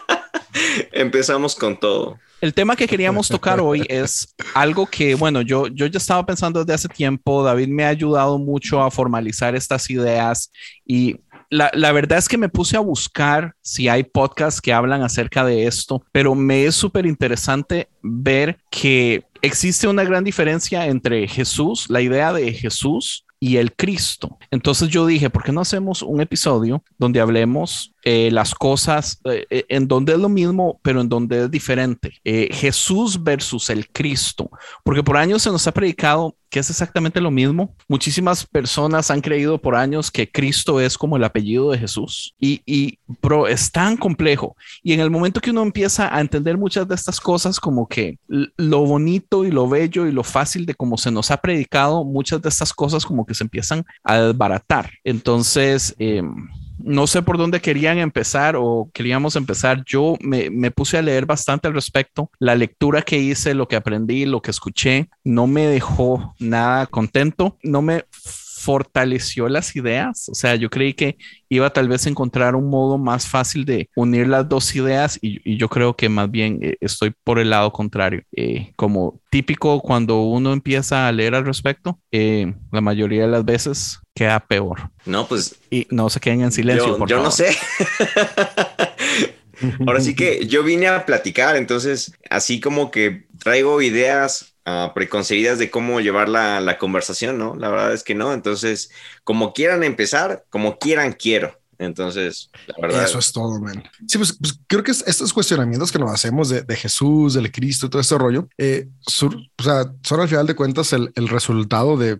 Empezamos 0.91 1.55
con 1.55 1.79
todo. 1.79 2.17
El 2.39 2.53
tema 2.53 2.75
que 2.75 2.87
queríamos 2.87 3.27
tocar 3.27 3.59
hoy 3.59 3.83
es 3.89 4.35
algo 4.53 4.85
que, 4.85 5.15
bueno, 5.15 5.41
yo, 5.41 5.67
yo 5.67 5.87
ya 5.87 5.97
estaba 5.97 6.23
pensando 6.23 6.59
desde 6.59 6.73
hace 6.73 6.87
tiempo, 6.87 7.43
David 7.43 7.67
me 7.67 7.83
ha 7.83 7.89
ayudado 7.89 8.37
mucho 8.37 8.81
a 8.83 8.91
formalizar 8.91 9.55
estas 9.55 9.89
ideas 9.89 10.51
y 10.85 11.15
la, 11.49 11.71
la 11.73 11.91
verdad 11.91 12.19
es 12.19 12.29
que 12.29 12.37
me 12.37 12.49
puse 12.49 12.77
a 12.77 12.81
buscar 12.81 13.55
si 13.61 13.87
hay 13.87 14.03
podcasts 14.03 14.61
que 14.61 14.71
hablan 14.71 15.01
acerca 15.01 15.43
de 15.45 15.65
esto, 15.65 16.03
pero 16.11 16.35
me 16.35 16.65
es 16.65 16.75
súper 16.75 17.07
interesante 17.07 17.89
ver 18.03 18.59
que 18.69 19.23
existe 19.41 19.87
una 19.87 20.03
gran 20.03 20.23
diferencia 20.23 20.85
entre 20.85 21.27
Jesús, 21.27 21.89
la 21.89 22.01
idea 22.01 22.33
de 22.33 22.53
Jesús 22.53 23.25
y 23.39 23.57
el 23.57 23.73
Cristo. 23.73 24.37
Entonces 24.51 24.89
yo 24.89 25.05
dije, 25.05 25.29
¿por 25.29 25.43
qué 25.43 25.51
no 25.51 25.61
hacemos 25.61 26.01
un 26.01 26.21
episodio 26.21 26.83
donde 26.97 27.19
hablemos 27.19 27.93
eh, 28.09 28.31
las 28.31 28.55
cosas 28.55 29.19
eh, 29.25 29.45
eh, 29.49 29.65
en 29.67 29.85
donde 29.85 30.13
es 30.13 30.17
lo 30.17 30.29
mismo, 30.29 30.79
pero 30.81 31.01
en 31.01 31.09
donde 31.09 31.43
es 31.43 31.51
diferente? 31.51 32.13
Jesús 32.23 33.21
versus 33.21 33.69
el 33.69 33.89
Cristo, 33.89 34.49
porque 34.85 35.03
por 35.03 35.17
años 35.17 35.41
se 35.41 35.49
nos 35.49 35.67
ha 35.67 35.73
predicado 35.73 36.33
que 36.49 36.59
es 36.59 36.69
exactamente 36.69 37.19
lo 37.19 37.31
mismo. 37.31 37.75
Muchísimas 37.89 38.45
personas 38.45 39.11
han 39.11 39.19
creído 39.19 39.57
por 39.57 39.75
años 39.75 40.09
que 40.09 40.31
Cristo 40.31 40.79
es 40.79 40.97
como 40.97 41.17
el 41.17 41.23
apellido 41.25 41.69
de 41.71 41.79
Jesús 41.79 42.33
y, 42.39 42.61
y 42.65 42.97
es 43.49 43.71
tan 43.73 43.97
complejo. 43.97 44.55
Y 44.81 44.93
en 44.93 45.01
el 45.01 45.11
momento 45.11 45.41
que 45.41 45.51
uno 45.51 45.61
empieza 45.61 46.15
a 46.15 46.21
entender 46.21 46.57
muchas 46.57 46.87
de 46.87 46.95
estas 46.95 47.19
cosas, 47.19 47.59
como 47.59 47.89
que 47.89 48.19
lo 48.29 48.85
bonito 48.85 49.43
y 49.43 49.51
lo 49.51 49.67
bello 49.67 50.07
y 50.07 50.13
lo 50.13 50.23
fácil 50.23 50.65
de 50.65 50.75
cómo 50.75 50.97
se 50.97 51.11
nos 51.11 51.29
ha 51.29 51.41
predicado, 51.41 52.05
muchas 52.05 52.41
de 52.41 52.47
estas 52.47 52.71
cosas 52.71 53.05
como 53.05 53.25
que 53.25 53.33
se 53.33 53.43
empiezan 53.43 53.83
a 54.01 54.17
desbaratar. 54.17 54.91
Entonces, 55.03 55.93
eh, 55.99 56.23
no 56.79 57.07
sé 57.07 57.21
por 57.21 57.37
dónde 57.37 57.61
querían 57.61 57.97
empezar 57.97 58.55
o 58.55 58.89
queríamos 58.93 59.35
empezar. 59.35 59.83
Yo 59.85 60.15
me, 60.21 60.71
puse 60.71 60.97
a 60.97 61.01
leer 61.01 61.25
bastante 61.25 61.67
al 61.67 61.73
respecto. 61.73 62.31
La 62.39 62.55
lectura 62.55 63.01
que 63.01 63.17
hice, 63.17 63.53
lo 63.53 63.67
que 63.67 63.75
aprendí, 63.75 64.25
lo 64.25 64.41
que 64.41 64.51
escuché, 64.51 65.09
no 65.23 65.47
me 65.47 65.67
dejó 65.67 66.35
nada 66.39 66.85
contento. 66.85 67.57
No 67.63 67.81
me 67.81 68.05
fortaleció 68.67 69.47
las 69.47 69.75
ideas. 69.75 70.27
O 70.29 70.35
sea, 70.35 70.55
yo 70.55 70.69
creí 70.69 70.93
que 70.93 71.17
iba 71.47 71.69
tal 71.69 71.87
vez 71.87 72.05
a 72.05 72.09
encontrar 72.09 72.55
un 72.55 72.69
modo 72.69 72.97
más 72.97 73.25
fácil 73.25 73.63
de 73.63 73.89
unir 73.95 74.27
las 74.27 74.49
dos 74.49 74.75
ideas 74.75 75.17
y, 75.21 75.39
y 75.49 75.57
yo 75.57 75.69
creo 75.69 75.95
que 75.95 76.09
más 76.09 76.29
bien 76.29 76.59
eh, 76.61 76.75
estoy 76.81 77.13
por 77.23 77.39
el 77.39 77.49
lado 77.49 77.71
contrario. 77.71 78.23
Eh, 78.35 78.73
como 78.75 79.21
típico 79.31 79.79
cuando 79.79 80.21
uno 80.21 80.51
empieza 80.51 81.07
a 81.07 81.11
leer 81.11 81.35
al 81.35 81.45
respecto, 81.45 81.99
eh, 82.11 82.53
la 82.71 82.81
mayoría 82.81 83.21
de 83.21 83.29
las 83.29 83.45
veces 83.45 83.99
queda 84.17 84.39
peor. 84.39 84.91
No, 85.05 85.27
pues 85.27 85.55
Y 85.69 85.87
no 85.89 86.09
se 86.09 86.19
queden 86.19 86.41
en 86.41 86.51
silencio. 86.51 86.87
yo, 86.87 86.97
por 86.97 87.09
yo 87.09 87.21
no 87.23 87.31
sé. 87.31 87.55
Ahora 89.87 90.01
sí 90.01 90.15
que 90.15 90.45
yo 90.47 90.63
vine 90.63 90.87
a 90.87 91.05
platicar, 91.05 91.55
entonces 91.55 92.13
así 92.29 92.59
como 92.59 92.91
que 92.91 93.25
traigo 93.43 93.81
ideas 93.81 94.53
ah, 94.65 94.91
preconcebidas 94.93 95.57
de 95.57 95.71
cómo 95.71 95.99
llevar 95.99 96.29
la, 96.29 96.61
la 96.61 96.77
conversación, 96.77 97.39
¿no? 97.39 97.55
La 97.55 97.69
verdad 97.69 97.93
es 97.93 98.03
que 98.03 98.13
no, 98.13 98.33
entonces 98.33 98.91
como 99.23 99.53
quieran 99.53 99.83
empezar, 99.83 100.45
como 100.49 100.77
quieran 100.77 101.13
quiero. 101.13 101.59
Entonces, 101.79 102.49
la 102.65 102.73
verdad. 102.81 103.03
Eso 103.03 103.19
es 103.19 103.31
todo, 103.31 103.59
man. 103.59 103.83
Sí, 104.07 104.17
pues, 104.17 104.35
pues 104.39 104.59
creo 104.65 104.83
que 104.83 104.89
es- 104.89 105.03
estos 105.05 105.31
cuestionamientos 105.31 105.91
que 105.91 105.99
nos 105.99 106.11
hacemos 106.11 106.49
de, 106.49 106.63
de 106.63 106.75
Jesús, 106.75 107.35
del 107.35 107.51
Cristo 107.51 107.87
todo 107.87 108.01
este 108.01 108.17
rollo, 108.17 108.47
eh, 108.57 108.87
sur- 109.05 109.37
o 109.59 109.63
sea, 109.63 109.85
son 110.03 110.19
al 110.21 110.27
final 110.27 110.47
de 110.47 110.55
cuentas 110.55 110.91
el, 110.93 111.11
el 111.15 111.27
resultado 111.27 111.95
de 111.95 112.19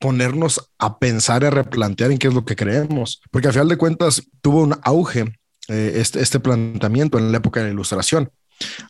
ponernos 0.00 0.70
a 0.78 0.98
pensar 0.98 1.42
y 1.42 1.46
a 1.46 1.50
replantear 1.50 2.10
en 2.10 2.18
qué 2.18 2.28
es 2.28 2.34
lo 2.34 2.44
que 2.44 2.56
creemos. 2.56 3.20
Porque 3.30 3.48
al 3.48 3.52
final 3.52 3.68
de 3.68 3.76
cuentas 3.76 4.22
tuvo 4.40 4.62
un 4.62 4.76
auge 4.82 5.38
eh, 5.68 5.92
este, 5.96 6.20
este 6.20 6.40
planteamiento 6.40 7.18
en 7.18 7.30
la 7.30 7.38
época 7.38 7.60
de 7.60 7.66
la 7.66 7.72
ilustración. 7.72 8.32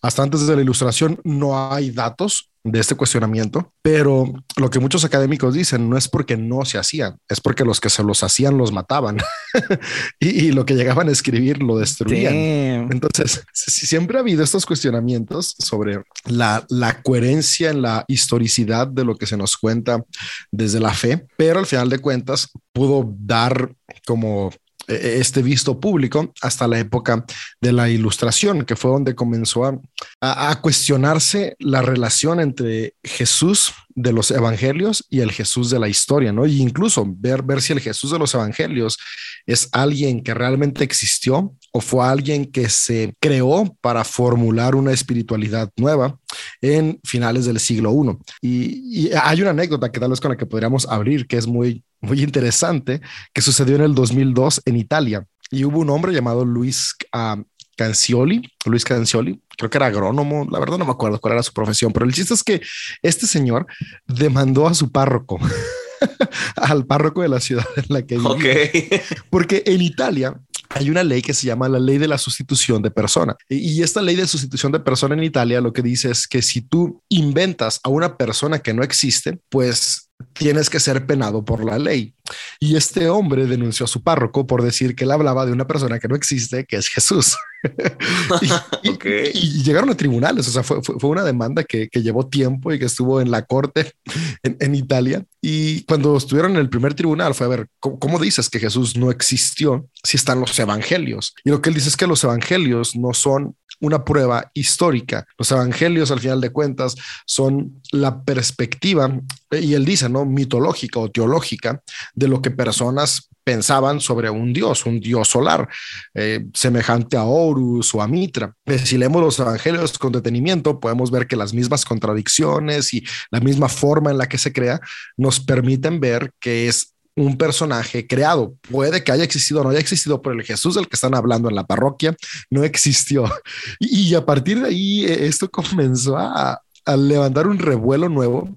Hasta 0.00 0.22
antes 0.22 0.46
de 0.46 0.56
la 0.56 0.62
ilustración 0.62 1.20
no 1.24 1.72
hay 1.72 1.90
datos 1.90 2.49
de 2.62 2.78
este 2.78 2.94
cuestionamiento, 2.94 3.72
pero 3.82 4.32
lo 4.56 4.70
que 4.70 4.80
muchos 4.80 5.04
académicos 5.04 5.54
dicen 5.54 5.88
no 5.88 5.96
es 5.96 6.08
porque 6.08 6.36
no 6.36 6.64
se 6.64 6.78
hacían, 6.78 7.18
es 7.28 7.40
porque 7.40 7.64
los 7.64 7.80
que 7.80 7.88
se 7.88 8.02
los 8.02 8.22
hacían 8.22 8.58
los 8.58 8.72
mataban 8.72 9.18
y, 10.20 10.28
y 10.28 10.52
lo 10.52 10.66
que 10.66 10.74
llegaban 10.74 11.08
a 11.08 11.12
escribir 11.12 11.62
lo 11.62 11.78
destruían. 11.78 12.34
Damn. 12.34 12.92
Entonces, 12.92 13.44
si 13.52 13.86
siempre 13.86 14.18
ha 14.18 14.20
habido 14.20 14.44
estos 14.44 14.66
cuestionamientos 14.66 15.56
sobre 15.58 16.02
la, 16.26 16.64
la 16.68 17.02
coherencia 17.02 17.70
en 17.70 17.82
la 17.82 18.04
historicidad 18.08 18.86
de 18.86 19.04
lo 19.04 19.16
que 19.16 19.26
se 19.26 19.36
nos 19.36 19.56
cuenta 19.56 20.04
desde 20.50 20.80
la 20.80 20.92
fe, 20.92 21.26
pero 21.36 21.58
al 21.58 21.66
final 21.66 21.88
de 21.88 21.98
cuentas 21.98 22.50
pudo 22.72 23.10
dar 23.18 23.72
como 24.06 24.50
este 24.90 25.42
visto 25.42 25.78
público 25.78 26.32
hasta 26.42 26.66
la 26.66 26.78
época 26.78 27.24
de 27.60 27.72
la 27.72 27.88
ilustración, 27.88 28.64
que 28.64 28.76
fue 28.76 28.90
donde 28.90 29.14
comenzó 29.14 29.80
a 30.20 30.60
cuestionarse 30.60 31.56
la 31.58 31.82
relación 31.82 32.40
entre 32.40 32.94
Jesús 33.02 33.72
de 33.94 34.12
los 34.12 34.30
evangelios 34.30 35.04
y 35.10 35.20
el 35.20 35.32
Jesús 35.32 35.70
de 35.70 35.78
la 35.78 35.88
historia, 35.88 36.32
¿no? 36.32 36.46
Y 36.46 36.60
incluso 36.60 37.04
ver, 37.06 37.42
ver 37.42 37.60
si 37.60 37.72
el 37.72 37.80
Jesús 37.80 38.10
de 38.10 38.18
los 38.18 38.34
evangelios 38.34 38.98
es 39.46 39.68
alguien 39.72 40.22
que 40.22 40.34
realmente 40.34 40.84
existió 40.84 41.54
o 41.72 41.80
fue 41.80 42.06
alguien 42.06 42.46
que 42.46 42.68
se 42.68 43.14
creó 43.20 43.76
para 43.80 44.04
formular 44.04 44.74
una 44.74 44.92
espiritualidad 44.92 45.70
nueva 45.76 46.18
en 46.60 47.00
finales 47.04 47.46
del 47.46 47.60
siglo 47.60 47.92
I. 47.92 48.18
Y, 48.42 49.06
y 49.06 49.10
hay 49.12 49.42
una 49.42 49.50
anécdota 49.50 49.90
que 49.90 50.00
tal 50.00 50.10
vez 50.10 50.20
con 50.20 50.30
la 50.30 50.36
que 50.36 50.46
podríamos 50.46 50.86
abrir, 50.86 51.26
que 51.26 51.36
es 51.36 51.46
muy, 51.46 51.84
muy 52.00 52.22
interesante, 52.22 53.00
que 53.32 53.42
sucedió 53.42 53.76
en 53.76 53.82
el 53.82 53.94
2002 53.94 54.62
en 54.64 54.76
Italia. 54.76 55.26
Y 55.50 55.64
hubo 55.64 55.80
un 55.80 55.90
hombre 55.90 56.12
llamado 56.12 56.44
Luis 56.44 56.94
ah, 57.12 57.36
Cancioli, 57.76 58.42
Luis 58.66 58.84
Cancioli, 58.84 59.40
creo 59.56 59.70
que 59.70 59.78
era 59.78 59.86
agrónomo, 59.86 60.46
la 60.50 60.58
verdad 60.58 60.78
no 60.78 60.84
me 60.84 60.92
acuerdo 60.92 61.20
cuál 61.20 61.34
era 61.34 61.42
su 61.42 61.52
profesión, 61.52 61.92
pero 61.92 62.06
el 62.06 62.12
chiste 62.12 62.34
es 62.34 62.42
que 62.42 62.60
este 63.02 63.26
señor 63.26 63.66
demandó 64.06 64.66
a 64.66 64.74
su 64.74 64.92
párroco, 64.92 65.38
al 66.56 66.86
párroco 66.86 67.22
de 67.22 67.28
la 67.28 67.40
ciudad 67.40 67.66
en 67.76 67.84
la 67.88 68.02
que 68.02 68.16
vivía. 68.16 68.30
Ok. 68.30 69.24
Porque 69.30 69.62
en 69.66 69.80
Italia 69.82 70.38
hay 70.70 70.88
una 70.88 71.02
ley 71.02 71.20
que 71.20 71.34
se 71.34 71.46
llama 71.46 71.68
la 71.68 71.78
ley 71.78 71.98
de 71.98 72.08
la 72.08 72.18
sustitución 72.18 72.80
de 72.80 72.90
persona. 72.90 73.36
Y 73.48 73.80
y 73.80 73.82
esta 73.82 74.02
ley 74.02 74.14
de 74.14 74.26
sustitución 74.26 74.72
de 74.72 74.80
persona 74.80 75.14
en 75.14 75.22
Italia 75.22 75.60
lo 75.60 75.72
que 75.72 75.82
dice 75.82 76.10
es 76.10 76.28
que 76.28 76.42
si 76.42 76.60
tú 76.60 77.02
inventas 77.08 77.80
a 77.82 77.88
una 77.88 78.16
persona 78.16 78.58
que 78.58 78.74
no 78.74 78.82
existe, 78.82 79.40
pues 79.48 80.10
tienes 80.32 80.68
que 80.68 80.80
ser 80.80 81.06
penado 81.06 81.44
por 81.44 81.64
la 81.64 81.78
ley. 81.78 82.14
Y 82.58 82.76
este 82.76 83.08
hombre 83.08 83.46
denunció 83.46 83.84
a 83.84 83.88
su 83.88 84.02
párroco 84.02 84.46
por 84.46 84.62
decir 84.62 84.94
que 84.94 85.04
él 85.04 85.10
hablaba 85.10 85.46
de 85.46 85.52
una 85.52 85.66
persona 85.66 85.98
que 85.98 86.08
no 86.08 86.16
existe, 86.16 86.64
que 86.64 86.76
es 86.76 86.88
Jesús. 86.88 87.36
y, 88.42 88.46
y- 88.88 88.90
Ok. 88.90 89.04
y 89.34 89.62
llegaron 89.62 89.90
a 89.90 89.96
tribunales, 89.96 90.48
o 90.48 90.50
sea, 90.50 90.62
fue, 90.62 90.82
fue, 90.82 90.96
fue 90.98 91.10
una 91.10 91.24
demanda 91.24 91.64
que, 91.64 91.88
que 91.88 92.02
llevó 92.02 92.26
tiempo 92.28 92.72
y 92.72 92.78
que 92.78 92.86
estuvo 92.86 93.20
en 93.20 93.30
la 93.30 93.44
corte 93.44 93.92
en, 94.42 94.56
en 94.60 94.74
Italia. 94.74 95.24
Y 95.42 95.82
cuando 95.84 96.16
estuvieron 96.16 96.52
en 96.52 96.58
el 96.58 96.68
primer 96.70 96.94
tribunal 96.94 97.34
fue 97.34 97.46
a 97.46 97.50
ver, 97.50 97.68
¿cómo, 97.78 97.98
cómo 97.98 98.18
dices 98.18 98.48
que 98.50 98.58
Jesús 98.60 98.96
no 98.96 99.10
existió 99.10 99.88
si 100.04 100.16
están 100.16 100.40
los 100.40 100.58
evangelios? 100.58 101.34
Y 101.44 101.50
lo 101.50 101.60
que 101.62 101.70
él 101.70 101.74
dice 101.74 101.88
es 101.88 101.96
que 101.96 102.06
los 102.06 102.22
evangelios 102.24 102.96
no 102.96 103.12
son 103.14 103.56
una 103.80 104.04
prueba 104.04 104.50
histórica. 104.54 105.26
Los 105.38 105.50
evangelios, 105.50 106.10
al 106.10 106.20
final 106.20 106.40
de 106.40 106.50
cuentas, 106.50 106.94
son 107.26 107.80
la 107.92 108.22
perspectiva, 108.22 109.20
y 109.50 109.74
él 109.74 109.84
dice, 109.84 110.08
¿no? 110.08 110.24
Mitológica 110.24 111.00
o 111.00 111.10
teológica 111.10 111.82
de 112.14 112.28
lo 112.28 112.40
que 112.40 112.50
personas 112.50 113.30
pensaban 113.42 114.00
sobre 114.00 114.30
un 114.30 114.52
dios, 114.52 114.86
un 114.86 115.00
dios 115.00 115.28
solar, 115.28 115.68
eh, 116.14 116.46
semejante 116.54 117.16
a 117.16 117.24
Horus 117.24 117.94
o 117.94 118.02
a 118.02 118.06
Mitra. 118.06 118.54
Eh, 118.66 118.78
si 118.78 118.98
leemos 118.98 119.22
los 119.22 119.38
evangelios 119.40 119.98
con 119.98 120.12
detenimiento, 120.12 120.78
podemos 120.78 121.10
ver 121.10 121.26
que 121.26 121.36
las 121.36 121.52
mismas 121.52 121.84
contradicciones 121.84 122.94
y 122.94 123.04
la 123.30 123.40
misma 123.40 123.68
forma 123.68 124.10
en 124.10 124.18
la 124.18 124.28
que 124.28 124.38
se 124.38 124.52
crea 124.52 124.80
nos 125.16 125.40
permiten 125.40 126.00
ver 126.00 126.32
que 126.38 126.68
es 126.68 126.94
un 127.16 127.36
personaje 127.36 128.06
creado. 128.06 128.54
Puede 128.70 129.02
que 129.04 129.12
haya 129.12 129.24
existido 129.24 129.60
o 129.60 129.64
no 129.64 129.70
haya 129.70 129.80
existido, 129.80 130.22
pero 130.22 130.34
el 130.34 130.44
Jesús 130.44 130.74
del 130.74 130.88
que 130.88 130.96
están 130.96 131.14
hablando 131.14 131.48
en 131.48 131.54
la 131.54 131.66
parroquia 131.66 132.16
no 132.50 132.64
existió. 132.64 133.24
Y, 133.78 134.14
a 134.14 134.24
partir 134.24 134.60
de 134.60 134.68
ahí, 134.68 135.04
eh, 135.04 135.26
esto 135.26 135.50
comenzó 135.50 136.16
a, 136.16 136.60
levantar 136.96 137.46
un 137.46 137.58
revuelo 137.58 138.08
nuevo 138.08 138.48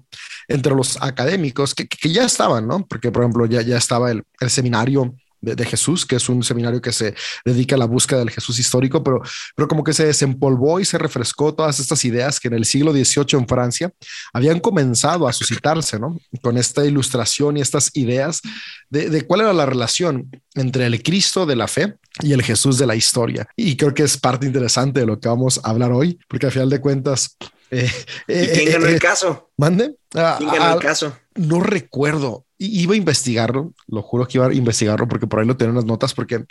entre 0.48 0.74
los 0.74 1.00
académicos 1.00 1.72
que, 1.74 1.86
ya 2.10 2.24
estaban, 2.24 2.66
¿no? 2.66 2.84
Porque, 2.86 3.12
por 3.12 3.22
ejemplo, 3.22 3.46
ya, 3.46 3.62
ya 3.62 3.76
estaba 3.76 4.10
el 4.10 4.24
seminario 4.48 5.14
de, 5.44 5.64
Jesús, 5.64 6.06
que 6.06 6.16
es 6.16 6.28
un 6.28 6.42
seminario 6.42 6.80
que 6.80 6.92
se 6.92 7.14
dedica 7.44 7.76
a 7.76 7.78
la 7.78 7.84
búsqueda 7.86 8.20
del 8.20 8.30
Jesús 8.30 8.58
histórico, 8.58 9.02
pero, 9.02 9.22
pero 9.54 9.68
como 9.68 9.84
que 9.84 9.92
se 9.92 10.06
desempolvó 10.06 10.80
y 10.80 10.84
se 10.84 10.98
refrescó 10.98 11.54
todas 11.54 11.78
estas 11.80 12.04
ideas 12.04 12.40
que 12.40 12.48
en 12.48 12.54
el 12.54 12.64
siglo 12.64 12.92
XVIII 12.92 13.38
en 13.38 13.48
Francia 13.48 13.92
habían 14.32 14.60
comenzado 14.60 15.28
a 15.28 15.32
suscitarse, 15.32 15.98
¿no? 15.98 16.18
Con 16.42 16.58
esta 16.58 16.84
ilustración 16.84 17.56
y 17.56 17.60
estas 17.60 17.90
ideas 17.94 18.40
de, 18.90 19.10
de 19.10 19.22
cuál 19.22 19.42
era 19.42 19.52
la 19.52 19.66
relación 19.66 20.30
entre 20.54 20.86
el 20.86 21.02
Cristo 21.02 21.46
de 21.46 21.56
la 21.56 21.68
fe 21.68 21.94
y 22.22 22.32
el 22.32 22.42
Jesús 22.42 22.78
de 22.78 22.86
la 22.86 22.94
historia. 22.94 23.48
Y 23.56 23.76
creo 23.76 23.94
que 23.94 24.04
es 24.04 24.16
parte 24.16 24.46
interesante 24.46 25.00
de 25.00 25.06
lo 25.06 25.18
que 25.18 25.28
vamos 25.28 25.60
a 25.62 25.70
hablar 25.70 25.92
hoy, 25.92 26.18
porque 26.28 26.46
al 26.46 26.52
final 26.52 26.70
de 26.70 26.80
cuentas... 26.80 27.36
Eh, 27.70 27.90
eh, 28.28 28.50
¿Quién 28.54 28.72
ganó 28.72 28.86
el 28.86 28.96
eh, 28.96 28.98
caso? 28.98 29.50
¿Mande? 29.56 29.96
Ah, 30.14 30.36
¿Quién 30.38 30.50
ganó 30.50 30.74
el 30.74 30.80
caso? 30.80 31.16
No 31.34 31.60
recuerdo 31.60 32.43
iba 32.58 32.94
a 32.94 32.96
investigarlo, 32.96 33.72
lo 33.88 34.02
juro 34.02 34.26
que 34.26 34.38
iba 34.38 34.46
a 34.46 34.52
investigarlo 34.52 35.08
porque 35.08 35.26
por 35.26 35.40
ahí 35.40 35.46
lo 35.46 35.56
tengo 35.56 35.70
en 35.70 35.76
las 35.76 35.84
notas, 35.84 36.14
porque 36.14 36.44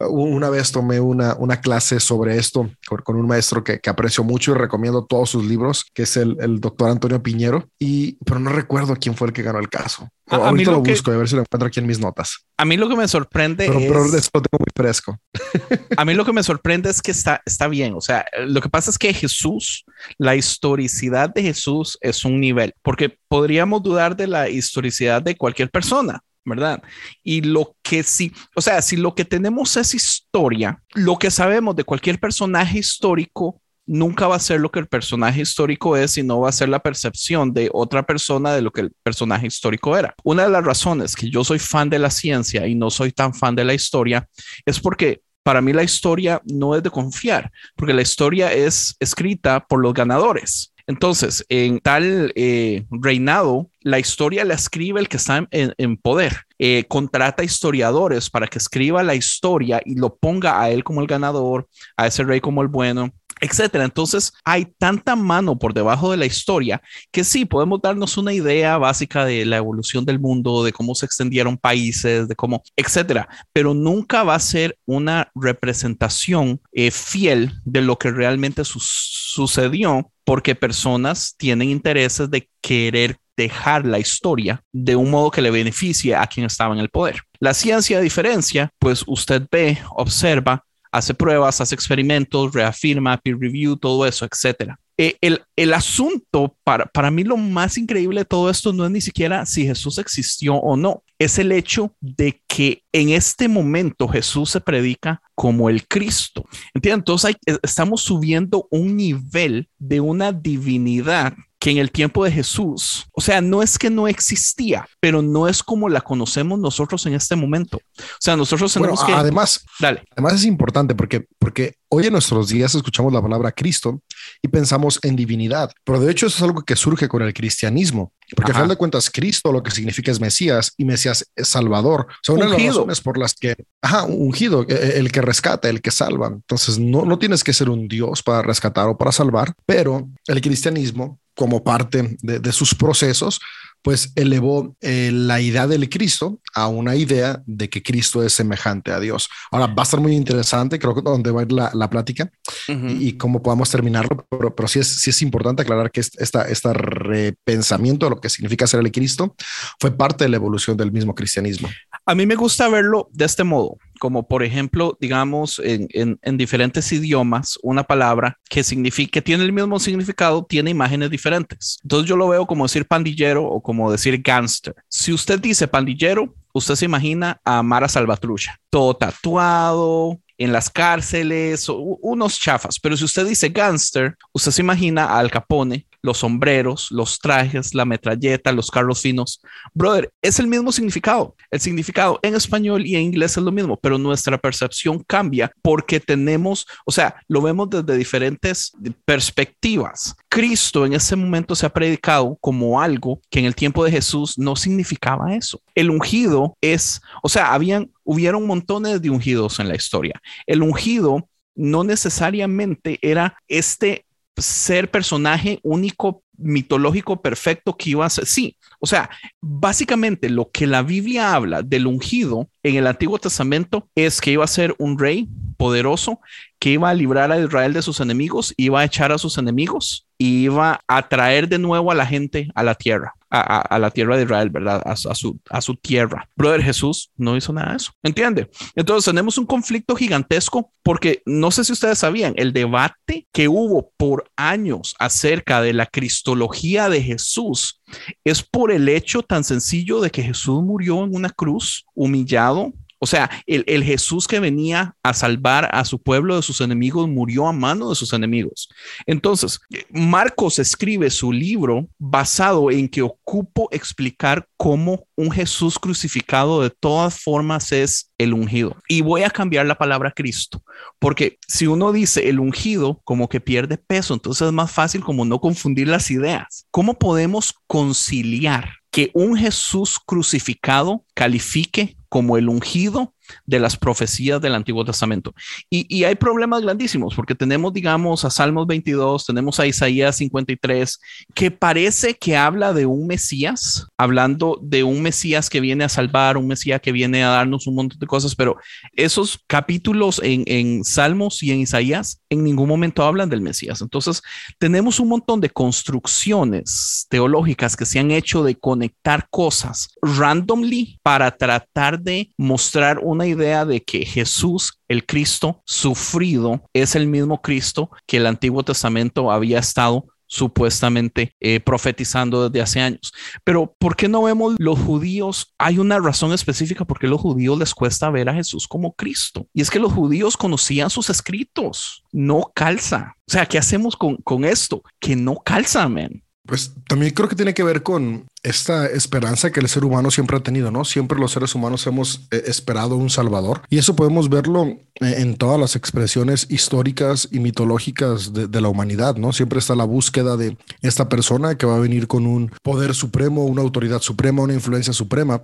uh, 0.00 0.06
una 0.06 0.50
vez 0.50 0.72
tomé 0.72 1.00
una, 1.00 1.34
una 1.34 1.60
clase 1.60 2.00
sobre 2.00 2.36
esto 2.36 2.70
con, 3.04 3.16
un 3.16 3.26
maestro 3.26 3.62
que, 3.62 3.78
que, 3.80 3.90
aprecio 3.90 4.24
mucho 4.24 4.52
y 4.52 4.54
recomiendo 4.54 5.04
todos 5.04 5.30
sus 5.30 5.44
libros, 5.44 5.84
que 5.92 6.02
es 6.02 6.16
el, 6.16 6.36
el, 6.40 6.60
doctor 6.60 6.90
Antonio 6.90 7.22
Piñero, 7.22 7.68
y, 7.78 8.12
pero 8.24 8.40
no 8.40 8.50
recuerdo 8.50 8.96
quién 8.96 9.14
fue 9.14 9.28
el 9.28 9.32
que 9.32 9.42
ganó 9.42 9.58
el 9.58 9.68
caso. 9.68 10.08
A, 10.30 10.52
mí 10.52 10.64
lo, 10.64 10.80
busco, 10.80 11.10
a 11.10 11.16
ver 11.16 11.28
si 11.28 11.34
lo 11.34 11.42
encuentro 11.42 11.66
aquí 11.66 11.80
en 11.80 11.86
mis 11.86 11.98
notas. 11.98 12.44
A 12.56 12.64
mí 12.64 12.76
lo 12.76 12.88
que 12.88 12.96
me 12.96 13.08
sorprende 13.08 13.66
pero, 13.66 13.78
es... 13.80 13.86
Pero 13.86 14.04
lo 14.04 14.42
tengo 14.42 14.58
muy 14.58 14.72
fresco. 14.74 15.18
a 15.96 16.04
mí 16.04 16.14
lo 16.14 16.24
que 16.24 16.32
me 16.32 16.42
sorprende 16.42 16.90
es 16.90 17.02
que 17.02 17.10
está, 17.10 17.42
está 17.44 17.68
bien. 17.68 17.94
O 17.94 18.00
sea, 18.00 18.24
lo 18.46 18.60
que 18.60 18.68
pasa 18.68 18.90
es 18.90 18.98
que 18.98 19.12
Jesús, 19.12 19.84
la 20.18 20.36
historicidad 20.36 21.32
de 21.32 21.42
Jesús 21.42 21.98
es 22.00 22.24
un 22.24 22.40
nivel, 22.40 22.74
porque 22.82 23.18
podríamos 23.28 23.82
dudar 23.82 24.16
de 24.16 24.26
la 24.26 24.48
historicidad 24.48 25.20
de 25.22 25.36
cualquier 25.36 25.70
persona, 25.70 26.20
¿verdad? 26.44 26.82
Y 27.22 27.42
lo 27.42 27.76
que 27.82 28.02
sí, 28.02 28.32
o 28.54 28.60
sea, 28.60 28.82
si 28.82 28.96
lo 28.96 29.14
que 29.14 29.24
tenemos 29.24 29.76
es 29.76 29.94
historia, 29.94 30.82
lo 30.94 31.18
que 31.18 31.30
sabemos 31.30 31.76
de 31.76 31.84
cualquier 31.84 32.20
personaje 32.20 32.78
histórico 32.78 33.60
nunca 33.90 34.28
va 34.28 34.36
a 34.36 34.40
ser 34.40 34.60
lo 34.60 34.70
que 34.70 34.78
el 34.78 34.86
personaje 34.86 35.40
histórico 35.40 35.96
es, 35.96 36.12
sino 36.12 36.40
va 36.40 36.48
a 36.48 36.52
ser 36.52 36.68
la 36.68 36.78
percepción 36.78 37.52
de 37.52 37.68
otra 37.72 38.04
persona 38.04 38.54
de 38.54 38.62
lo 38.62 38.70
que 38.70 38.82
el 38.82 38.92
personaje 39.02 39.48
histórico 39.48 39.98
era. 39.98 40.14
Una 40.22 40.44
de 40.44 40.50
las 40.50 40.64
razones 40.64 41.16
que 41.16 41.28
yo 41.28 41.42
soy 41.42 41.58
fan 41.58 41.90
de 41.90 41.98
la 41.98 42.10
ciencia 42.10 42.68
y 42.68 42.76
no 42.76 42.90
soy 42.90 43.10
tan 43.10 43.34
fan 43.34 43.56
de 43.56 43.64
la 43.64 43.74
historia 43.74 44.28
es 44.64 44.78
porque 44.78 45.22
para 45.42 45.60
mí 45.60 45.72
la 45.72 45.82
historia 45.82 46.40
no 46.44 46.76
es 46.76 46.84
de 46.84 46.90
confiar, 46.90 47.50
porque 47.74 47.92
la 47.92 48.02
historia 48.02 48.52
es 48.52 48.94
escrita 49.00 49.66
por 49.66 49.80
los 49.80 49.92
ganadores. 49.92 50.72
Entonces, 50.90 51.46
en 51.48 51.78
tal 51.78 52.32
eh, 52.34 52.84
reinado, 52.90 53.70
la 53.80 54.00
historia 54.00 54.44
la 54.44 54.54
escribe 54.54 54.98
el 54.98 55.08
que 55.08 55.18
está 55.18 55.46
en, 55.52 55.96
poder. 55.96 56.46
Eh, 56.58 56.84
contrata 56.88 57.44
historiadores 57.44 58.28
para 58.28 58.48
que 58.48 58.58
escriba 58.58 59.04
la 59.04 59.14
historia 59.14 59.80
y 59.84 59.94
lo 59.94 60.16
ponga 60.16 60.60
a 60.60 60.68
él 60.70 60.82
como 60.82 61.00
el 61.00 61.06
ganador, 61.06 61.68
a 61.96 62.08
ese 62.08 62.24
rey 62.24 62.40
como 62.40 62.60
el 62.60 62.68
bueno 62.68 63.14
etcétera. 63.40 63.84
Entonces 63.84 64.32
hay 64.44 64.66
tanta 64.78 65.16
mano 65.16 65.58
por 65.58 65.72
debajo 65.72 66.10
de 66.10 66.18
la 66.18 66.26
historia 66.26 66.82
que 67.10 67.24
sí 67.24 67.44
podemos 67.44 67.80
darnos 67.80 68.18
una 68.18 68.32
idea 68.32 68.76
básica 68.76 69.24
de 69.24 69.46
la 69.46 69.56
evolución 69.56 70.04
del 70.04 70.20
mundo, 70.20 70.62
de 70.62 70.72
cómo 70.72 70.94
se 70.94 71.06
extendieron 71.06 71.56
países, 71.56 72.28
de 72.28 72.36
cómo, 72.36 72.62
etcétera, 72.76 73.28
pero 73.52 73.72
nunca 73.72 74.22
va 74.22 74.34
a 74.34 74.40
ser 74.40 74.76
una 74.84 75.30
representación 75.34 76.60
eh, 76.72 76.90
fiel 76.90 77.52
de 77.64 77.80
lo 77.80 77.96
que 77.96 78.10
realmente 78.10 78.62
sucedió 78.64 80.10
porque 80.30 80.54
personas 80.54 81.34
tienen 81.36 81.70
intereses 81.70 82.30
de 82.30 82.48
querer 82.62 83.16
dejar 83.36 83.84
la 83.84 83.98
historia 83.98 84.62
de 84.72 84.94
un 84.94 85.10
modo 85.10 85.28
que 85.28 85.42
le 85.42 85.50
beneficie 85.50 86.14
a 86.14 86.24
quien 86.28 86.46
estaba 86.46 86.72
en 86.72 86.78
el 86.78 86.88
poder. 86.88 87.22
La 87.40 87.52
ciencia, 87.52 87.98
diferencia, 87.98 88.70
pues 88.78 89.02
usted 89.08 89.42
ve, 89.50 89.78
observa, 89.90 90.64
hace 90.92 91.14
pruebas, 91.14 91.60
hace 91.60 91.74
experimentos, 91.74 92.52
reafirma, 92.52 93.16
peer 93.16 93.38
review, 93.40 93.76
todo 93.76 94.06
eso, 94.06 94.24
etcétera. 94.24 94.78
Eh, 94.96 95.16
el, 95.20 95.42
el, 95.56 95.74
asunto, 95.74 96.56
para, 96.62 96.86
para 96.86 97.10
mí 97.10 97.24
lo 97.24 97.36
más 97.36 97.76
increíble 97.76 98.20
de 98.20 98.24
todo 98.26 98.50
esto 98.50 98.72
no 98.72 98.84
es 98.84 98.90
ni 98.92 99.00
siquiera 99.00 99.44
si 99.46 99.66
Jesús 99.66 99.98
existió 99.98 100.54
o 100.54 100.76
no, 100.76 101.02
es 101.20 101.38
el 101.38 101.52
hecho 101.52 101.94
de 102.00 102.42
que 102.48 102.82
en 102.92 103.10
este 103.10 103.46
momento 103.46 104.08
Jesús 104.08 104.50
se 104.50 104.60
predica 104.60 105.22
como 105.34 105.68
el 105.68 105.86
Cristo. 105.86 106.46
¿Entiendes? 106.72 107.00
Entonces 107.00 107.36
estamos 107.62 108.00
subiendo 108.00 108.66
un 108.70 108.96
nivel 108.96 109.68
de 109.78 110.00
una 110.00 110.32
divinidad 110.32 111.34
que 111.60 111.70
en 111.70 111.76
el 111.76 111.90
tiempo 111.90 112.24
de 112.24 112.32
Jesús, 112.32 113.06
o 113.12 113.20
sea, 113.20 113.42
no 113.42 113.62
es 113.62 113.78
que 113.78 113.90
no 113.90 114.08
existía, 114.08 114.88
pero 114.98 115.20
no 115.20 115.46
es 115.46 115.62
como 115.62 115.90
la 115.90 116.00
conocemos 116.00 116.58
nosotros 116.58 117.04
en 117.04 117.12
este 117.12 117.36
momento. 117.36 117.76
O 117.76 118.18
sea, 118.18 118.34
nosotros 118.34 118.72
tenemos 118.72 119.04
que... 119.04 119.12
Además, 119.12 119.62
dale. 119.78 120.02
Además 120.12 120.32
es 120.34 120.46
importante 120.46 120.94
porque, 120.94 121.26
porque 121.38 121.74
hoy 121.90 122.06
en 122.06 122.12
nuestros 122.14 122.48
días 122.48 122.74
escuchamos 122.74 123.12
la 123.12 123.20
palabra 123.20 123.52
Cristo 123.52 124.00
y 124.40 124.48
pensamos 124.48 124.98
en 125.02 125.16
divinidad, 125.16 125.70
pero 125.84 126.00
de 126.00 126.10
hecho 126.10 126.28
eso 126.28 126.38
es 126.38 126.42
algo 126.42 126.62
que 126.62 126.76
surge 126.76 127.08
con 127.08 127.20
el 127.20 127.34
cristianismo. 127.34 128.14
Porque 128.34 128.52
al 128.52 128.56
final 128.56 128.68
de 128.68 128.76
cuentas, 128.76 129.10
Cristo 129.10 129.52
lo 129.52 129.62
que 129.62 129.70
significa 129.70 130.10
es 130.10 130.20
Mesías 130.20 130.72
y 130.76 130.84
Mesías 130.84 131.30
es 131.34 131.48
Salvador. 131.48 132.06
Son 132.22 132.38
las 132.38 132.50
razones 132.50 133.00
por 133.00 133.18
las 133.18 133.34
que, 133.34 133.56
ajá, 133.82 134.04
ungido, 134.04 134.64
e, 134.68 134.72
e, 134.72 134.98
el 134.98 135.10
que 135.10 135.20
rescata, 135.20 135.68
el 135.68 135.82
que 135.82 135.90
salva. 135.90 136.28
Entonces, 136.28 136.78
no, 136.78 137.04
no 137.04 137.18
tienes 137.18 137.42
que 137.42 137.52
ser 137.52 137.68
un 137.68 137.88
Dios 137.88 138.22
para 138.22 138.42
rescatar 138.42 138.88
o 138.88 138.96
para 138.96 139.12
salvar, 139.12 139.52
pero 139.66 140.08
el 140.26 140.40
cristianismo 140.40 141.18
como 141.34 141.62
parte 141.62 142.16
de, 142.20 142.52
sus 142.52 142.74
procesos, 142.74 143.40
pues 143.82 144.12
elevó 144.14 144.76
eh, 144.80 145.10
la 145.12 145.40
idea 145.40 145.66
del 145.66 145.88
Cristo 145.88 146.40
a 146.54 146.68
una 146.68 146.96
idea 146.96 147.42
de 147.46 147.68
que 147.68 147.82
Cristo 147.82 148.22
es 148.24 148.32
semejante 148.32 148.92
a 148.92 149.00
Dios. 149.00 149.28
Ahora 149.50 149.66
va 149.66 149.82
a 149.82 149.84
estar 149.84 150.00
muy 150.00 150.14
interesante, 150.14 150.78
creo 150.78 150.94
que 150.94 151.02
donde 151.02 151.30
va 151.30 151.40
a 151.40 151.44
ir 151.44 151.52
la, 151.52 151.70
la 151.74 151.90
plática 151.90 152.30
y, 152.68 153.12
cómo 153.14 153.42
podamos 153.42 153.70
terminarlo, 153.70 154.26
pero, 154.30 154.54
pero 154.54 154.68
sí, 154.68 154.78
es, 154.78 154.88
sí 155.00 155.10
es 155.10 155.22
importante 155.22 155.62
aclarar 155.62 155.90
que 155.90 156.00
esta, 156.00 156.42
este 156.42 156.72
repensamiento 156.72 158.06
de 158.06 158.10
lo 158.10 158.20
que 158.20 158.28
significa 158.28 158.66
ser 158.66 158.80
el 158.80 158.92
Cristo 158.92 159.34
fue 159.80 159.90
parte 159.90 160.24
de 160.24 160.30
la 160.30 160.36
evolución 160.36 160.76
del 160.76 160.92
mismo 160.92 161.14
cristianismo. 161.14 161.68
A 162.06 162.14
mí 162.14 162.26
me 162.26 162.36
gusta 162.36 162.68
verlo 162.68 163.08
de 163.12 163.24
este 163.24 163.44
modo 163.44 163.76
como 164.00 164.26
por 164.26 164.42
ejemplo, 164.42 164.96
digamos, 164.98 165.60
en, 165.62 166.18
diferentes 166.38 166.90
idiomas, 166.90 167.58
una 167.62 167.84
palabra 167.84 168.38
que 168.48 168.64
significa, 168.64 169.12
que 169.12 169.22
tiene 169.22 169.44
el 169.44 169.52
mismo 169.52 169.78
significado, 169.78 170.44
tiene 170.44 170.70
imágenes 170.70 171.10
diferentes. 171.10 171.78
Entonces 171.82 172.08
yo 172.08 172.16
lo 172.16 172.28
veo 172.28 172.46
como 172.46 172.64
decir 172.64 172.86
pandillero 172.86 173.44
o 173.44 173.62
como 173.62 173.92
decir 173.92 174.20
gangster. 174.22 174.74
Si 174.88 175.12
usted 175.12 175.38
dice 175.38 175.68
pandillero, 175.68 176.34
usted 176.52 176.74
se 176.74 176.84
imagina 176.84 177.40
a 177.44 177.62
Mara 177.62 177.88
Salvatrucha, 177.88 178.58
todo 178.70 178.94
tatuado, 178.94 180.20
en 180.38 180.52
las 180.52 180.70
cárceles, 180.70 181.66
unos 181.68 182.40
chafas. 182.40 182.80
Pero 182.80 182.96
si 182.96 183.04
usted 183.04 183.26
dice 183.26 183.50
gangster, 183.50 184.16
usted 184.32 184.52
se 184.52 184.62
imagina 184.62 185.04
a 185.04 185.18
Al 185.18 185.30
Capone 185.30 185.86
los 186.02 186.18
sombreros, 186.18 186.88
los 186.90 187.18
trajes, 187.18 187.74
la 187.74 187.84
metralleta, 187.84 188.52
los 188.52 188.70
carros 188.70 189.00
finos. 189.00 189.40
Brother, 189.74 190.10
es 190.22 190.38
el 190.38 190.46
mismo 190.46 190.72
significado. 190.72 191.36
El 191.50 191.60
significado 191.60 192.18
en 192.22 192.34
español 192.34 192.86
y 192.86 192.96
en 192.96 193.02
inglés 193.02 193.36
es 193.36 193.42
lo 193.42 193.52
mismo, 193.52 193.78
pero 193.78 193.98
nuestra 193.98 194.38
percepción 194.38 195.02
cambia 195.06 195.52
porque 195.62 196.00
tenemos, 196.00 196.66
o 196.84 196.92
sea, 196.92 197.16
lo 197.28 197.42
vemos 197.42 197.70
desde 197.70 197.96
diferentes 197.96 198.72
perspectivas. 199.04 200.14
Cristo 200.28 200.86
en 200.86 200.94
ese 200.94 201.16
momento 201.16 201.54
se 201.54 201.66
ha 201.66 201.72
predicado 201.72 202.36
como 202.40 202.80
algo 202.80 203.20
que 203.30 203.40
en 203.40 203.44
el 203.44 203.54
tiempo 203.54 203.84
de 203.84 203.90
Jesús 203.90 204.38
no 204.38 204.56
significaba 204.56 205.34
eso. 205.34 205.60
El 205.74 205.90
ungido 205.90 206.56
es, 206.60 207.00
o 207.22 207.28
sea, 207.28 207.52
habían, 207.52 207.90
hubieron 208.04 208.46
montones 208.46 209.02
de 209.02 209.10
ungidos 209.10 209.58
en 209.60 209.68
la 209.68 209.76
historia. 209.76 210.20
El 210.46 210.62
ungido 210.62 211.28
no 211.54 211.84
necesariamente 211.84 212.98
era 213.02 213.36
este 213.48 214.06
ser 214.40 214.90
personaje 214.90 215.60
único, 215.62 216.22
mitológico, 216.36 217.20
perfecto 217.20 217.76
que 217.76 217.90
iba 217.90 218.06
a 218.06 218.10
ser. 218.10 218.26
Sí, 218.26 218.56
o 218.78 218.86
sea, 218.86 219.10
básicamente 219.40 220.30
lo 220.30 220.50
que 220.50 220.66
la 220.66 220.82
Biblia 220.82 221.34
habla 221.34 221.62
del 221.62 221.86
ungido 221.86 222.48
en 222.62 222.76
el 222.76 222.86
Antiguo 222.86 223.18
Testamento 223.18 223.88
es 223.94 224.20
que 224.20 224.32
iba 224.32 224.44
a 224.44 224.48
ser 224.48 224.74
un 224.78 224.98
rey 224.98 225.28
poderoso 225.60 226.20
que 226.58 226.70
iba 226.70 226.88
a 226.88 226.94
librar 226.94 227.30
a 227.30 227.38
Israel 227.38 227.74
de 227.74 227.82
sus 227.82 228.00
enemigos, 228.00 228.54
iba 228.56 228.80
a 228.80 228.84
echar 228.86 229.12
a 229.12 229.18
sus 229.18 229.36
enemigos 229.36 230.06
iba 230.22 230.84
a 230.86 231.08
traer 231.08 231.48
de 231.48 231.58
nuevo 231.58 231.90
a 231.90 231.94
la 231.94 232.04
gente 232.04 232.50
a 232.54 232.62
la 232.62 232.74
tierra, 232.74 233.14
a, 233.30 233.78
la 233.78 233.90
tierra 233.90 234.18
de 234.18 234.24
Israel, 234.24 234.50
¿verdad? 234.50 234.82
A, 234.84 234.94
su, 234.94 235.40
a 235.48 235.60
su 235.62 235.76
tierra. 235.76 236.28
Brother 236.36 236.62
Jesús 236.62 237.10
no 237.16 237.38
hizo 237.38 237.54
nada 237.54 237.70
de 237.70 237.76
eso, 237.78 237.92
¿entiende? 238.02 238.50
Entonces 238.74 239.06
tenemos 239.06 239.38
un 239.38 239.46
conflicto 239.46 239.96
gigantesco 239.96 240.74
porque 240.82 241.22
no 241.24 241.50
sé 241.50 241.64
si 241.64 241.72
ustedes 241.72 242.00
sabían, 242.00 242.34
el 242.36 242.52
debate 242.52 243.28
que 243.32 243.48
hubo 243.48 243.92
por 243.96 244.30
años 244.36 244.94
acerca 244.98 245.62
de 245.62 245.72
la 245.72 245.86
cristología 245.86 246.90
de 246.90 247.02
Jesús 247.02 247.80
es 248.22 248.42
por 248.42 248.72
el 248.72 248.90
hecho 248.90 249.22
tan 249.22 249.42
sencillo 249.42 250.02
de 250.02 250.10
que 250.10 250.22
Jesús 250.22 250.62
murió 250.62 251.02
en 251.02 251.14
una 251.14 251.30
cruz, 251.30 251.86
humillado, 251.94 252.74
o 253.02 253.06
sea, 253.06 253.30
el, 253.46 253.82
Jesús 253.82 254.28
que 254.28 254.40
venía 254.40 254.94
a 255.02 255.14
salvar 255.14 255.70
a 255.72 255.86
su 255.86 256.02
pueblo 256.02 256.36
de 256.36 256.42
sus 256.42 256.60
enemigos 256.60 257.08
murió 257.08 257.46
a 257.48 257.52
mano 257.52 257.88
de 257.88 257.94
sus 257.94 258.12
enemigos. 258.12 258.68
Entonces, 259.06 259.58
Marcos 259.88 260.58
escribe 260.58 261.08
su 261.08 261.32
libro 261.32 261.88
basado 261.98 262.70
en 262.70 262.88
que 262.88 263.00
ocupo 263.00 263.68
explicar 263.72 264.46
cómo 264.58 265.06
un 265.16 265.30
Jesús 265.30 265.78
crucificado 265.78 266.60
de 266.60 266.68
todas 266.68 267.18
formas 267.18 267.72
es 267.72 268.12
el 268.18 268.34
ungido. 268.34 268.76
Y 268.86 269.00
voy 269.00 269.22
a 269.22 269.30
cambiar 269.30 269.64
la 269.64 269.78
palabra 269.78 270.12
Cristo, 270.14 270.62
porque 270.98 271.38
si 271.48 271.66
uno 271.66 271.92
dice 271.92 272.28
el 272.28 272.38
ungido, 272.38 273.00
como 273.04 273.30
que 273.30 273.40
pierde 273.40 273.78
peso, 273.78 274.12
entonces 274.12 274.46
es 274.46 274.52
más 274.52 274.70
fácil 274.70 275.02
como 275.02 275.24
no 275.24 275.40
confundir 275.40 275.88
las 275.88 276.10
ideas. 276.10 276.66
¿Cómo 276.70 276.98
podemos 276.98 277.54
conciliar 277.66 278.74
que 278.90 279.10
un 279.14 279.36
Jesús 279.36 279.98
crucificado 280.04 281.04
califique 281.14 281.96
como 282.10 282.36
el 282.36 282.48
ungido 282.48 283.14
de 283.46 283.60
las 283.60 283.76
profecías 283.76 284.40
del 284.40 284.56
Antiguo 284.56 284.84
Testamento. 284.84 285.32
Y, 285.70 286.04
hay 286.04 286.16
problemas 286.16 286.62
grandísimos 286.62 287.14
porque 287.14 287.36
tenemos, 287.36 287.72
digamos, 287.72 288.24
a 288.24 288.30
Salmos 288.30 288.66
22, 288.66 289.24
tenemos 289.24 289.60
a 289.60 289.66
Isaías 289.66 290.16
53, 290.16 291.00
que 291.34 291.50
parece 291.50 292.14
que 292.14 292.36
habla 292.36 292.72
de 292.72 292.84
un 292.84 293.06
Mesías, 293.06 293.86
hablando 293.96 294.58
de 294.60 294.82
un 294.82 295.00
Mesías 295.00 295.48
que 295.48 295.60
viene 295.60 295.84
a 295.84 295.88
salvar, 295.88 296.36
un 296.36 296.48
Mesías 296.48 296.80
que 296.80 296.92
viene 296.92 297.22
a 297.22 297.28
darnos 297.28 297.68
un 297.68 297.76
montón 297.76 297.98
de 297.98 298.06
cosas, 298.06 298.34
pero 298.34 298.56
esos 298.94 299.38
capítulos 299.46 300.20
en, 300.24 300.42
en 300.46 300.84
Salmos 300.84 301.42
y 301.44 301.52
en 301.52 301.60
Isaías 301.60 302.19
en 302.30 302.44
ningún 302.44 302.68
momento 302.68 303.02
hablan 303.02 303.28
del 303.28 303.40
Mesías. 303.40 303.80
Entonces, 303.82 304.22
tenemos 304.58 305.00
un 305.00 305.08
montón 305.08 305.40
de 305.40 305.50
construcciones 305.50 307.06
teológicas 307.10 307.76
que 307.76 307.84
se 307.84 307.98
han 307.98 308.12
hecho 308.12 308.44
de 308.44 308.54
conectar 308.54 309.28
cosas 309.30 309.88
randomly 310.00 310.98
para 311.02 311.36
tratar 311.36 312.00
de 312.00 312.32
mostrar 312.38 313.00
una 313.00 313.26
idea 313.26 313.64
de 313.64 313.82
que 313.82 314.06
Jesús, 314.06 314.80
el 314.88 315.04
Cristo 315.04 315.60
sufrido, 315.66 316.62
es 316.72 316.94
el 316.94 317.08
mismo 317.08 317.42
Cristo 317.42 317.90
que 318.06 318.18
el 318.18 318.26
Antiguo 318.26 318.62
Testamento 318.62 319.30
había 319.30 319.58
estado 319.58 320.06
supuestamente 320.30 321.34
eh, 321.40 321.58
profetizando 321.60 322.48
desde 322.48 322.62
hace 322.62 322.80
años. 322.80 323.12
Pero 323.44 323.74
¿por 323.78 323.96
qué 323.96 324.08
no 324.08 324.22
vemos 324.22 324.54
los 324.58 324.78
judíos? 324.78 325.52
Hay 325.58 325.78
una 325.78 325.98
razón 325.98 326.32
específica 326.32 326.84
por 326.84 327.00
qué 327.00 327.08
los 327.08 327.20
judíos 327.20 327.58
les 327.58 327.74
cuesta 327.74 328.08
ver 328.10 328.28
a 328.28 328.34
Jesús 328.34 328.68
como 328.68 328.94
Cristo. 328.94 329.48
Y 329.52 329.60
es 329.60 329.70
que 329.70 329.80
los 329.80 329.92
judíos 329.92 330.36
conocían 330.36 330.88
sus 330.88 331.10
escritos. 331.10 332.04
No 332.12 332.52
calza. 332.54 333.16
O 333.28 333.32
sea, 333.32 333.44
¿qué 333.46 333.58
hacemos 333.58 333.96
con, 333.96 334.16
con 334.18 334.44
esto? 334.44 334.82
Que 335.00 335.16
no 335.16 335.36
calza, 335.36 335.88
man. 335.88 336.22
Pues 336.46 336.72
también 336.88 337.12
creo 337.12 337.28
que 337.28 337.36
tiene 337.36 337.54
que 337.54 337.62
ver 337.62 337.82
con 337.82 338.26
esta 338.42 338.86
esperanza 338.86 339.52
que 339.52 339.60
el 339.60 339.68
ser 339.68 339.84
humano 339.84 340.10
siempre 340.10 340.36
ha 340.36 340.40
tenido, 340.40 340.70
¿no? 340.70 340.84
Siempre 340.84 341.18
los 341.18 341.32
seres 341.32 341.54
humanos 341.54 341.86
hemos 341.86 342.26
eh, 342.30 342.42
esperado 342.46 342.96
un 342.96 343.10
salvador 343.10 343.62
y 343.68 343.78
eso 343.78 343.94
podemos 343.94 344.30
verlo 344.30 344.64
eh, 344.64 345.14
en 345.18 345.36
todas 345.36 345.60
las 345.60 345.76
expresiones 345.76 346.46
históricas 346.48 347.28
y 347.30 347.40
mitológicas 347.40 348.32
de, 348.32 348.60
la 348.60 348.68
humanidad, 348.68 349.16
¿no? 349.16 349.32
Siempre 349.32 349.58
está 349.58 349.74
la 349.74 349.84
búsqueda 349.84 350.36
de 350.36 350.56
esta 350.82 351.08
persona 351.08 351.56
que 351.56 351.66
va 351.66 351.76
a 351.76 351.80
venir 351.80 352.06
con 352.06 352.26
un 352.26 352.50
poder 352.62 352.94
supremo, 352.94 353.44
una 353.44 353.62
autoridad 353.62 354.00
suprema, 354.00 354.42
una 354.42 354.54
influencia 354.54 354.92
suprema 354.92 355.42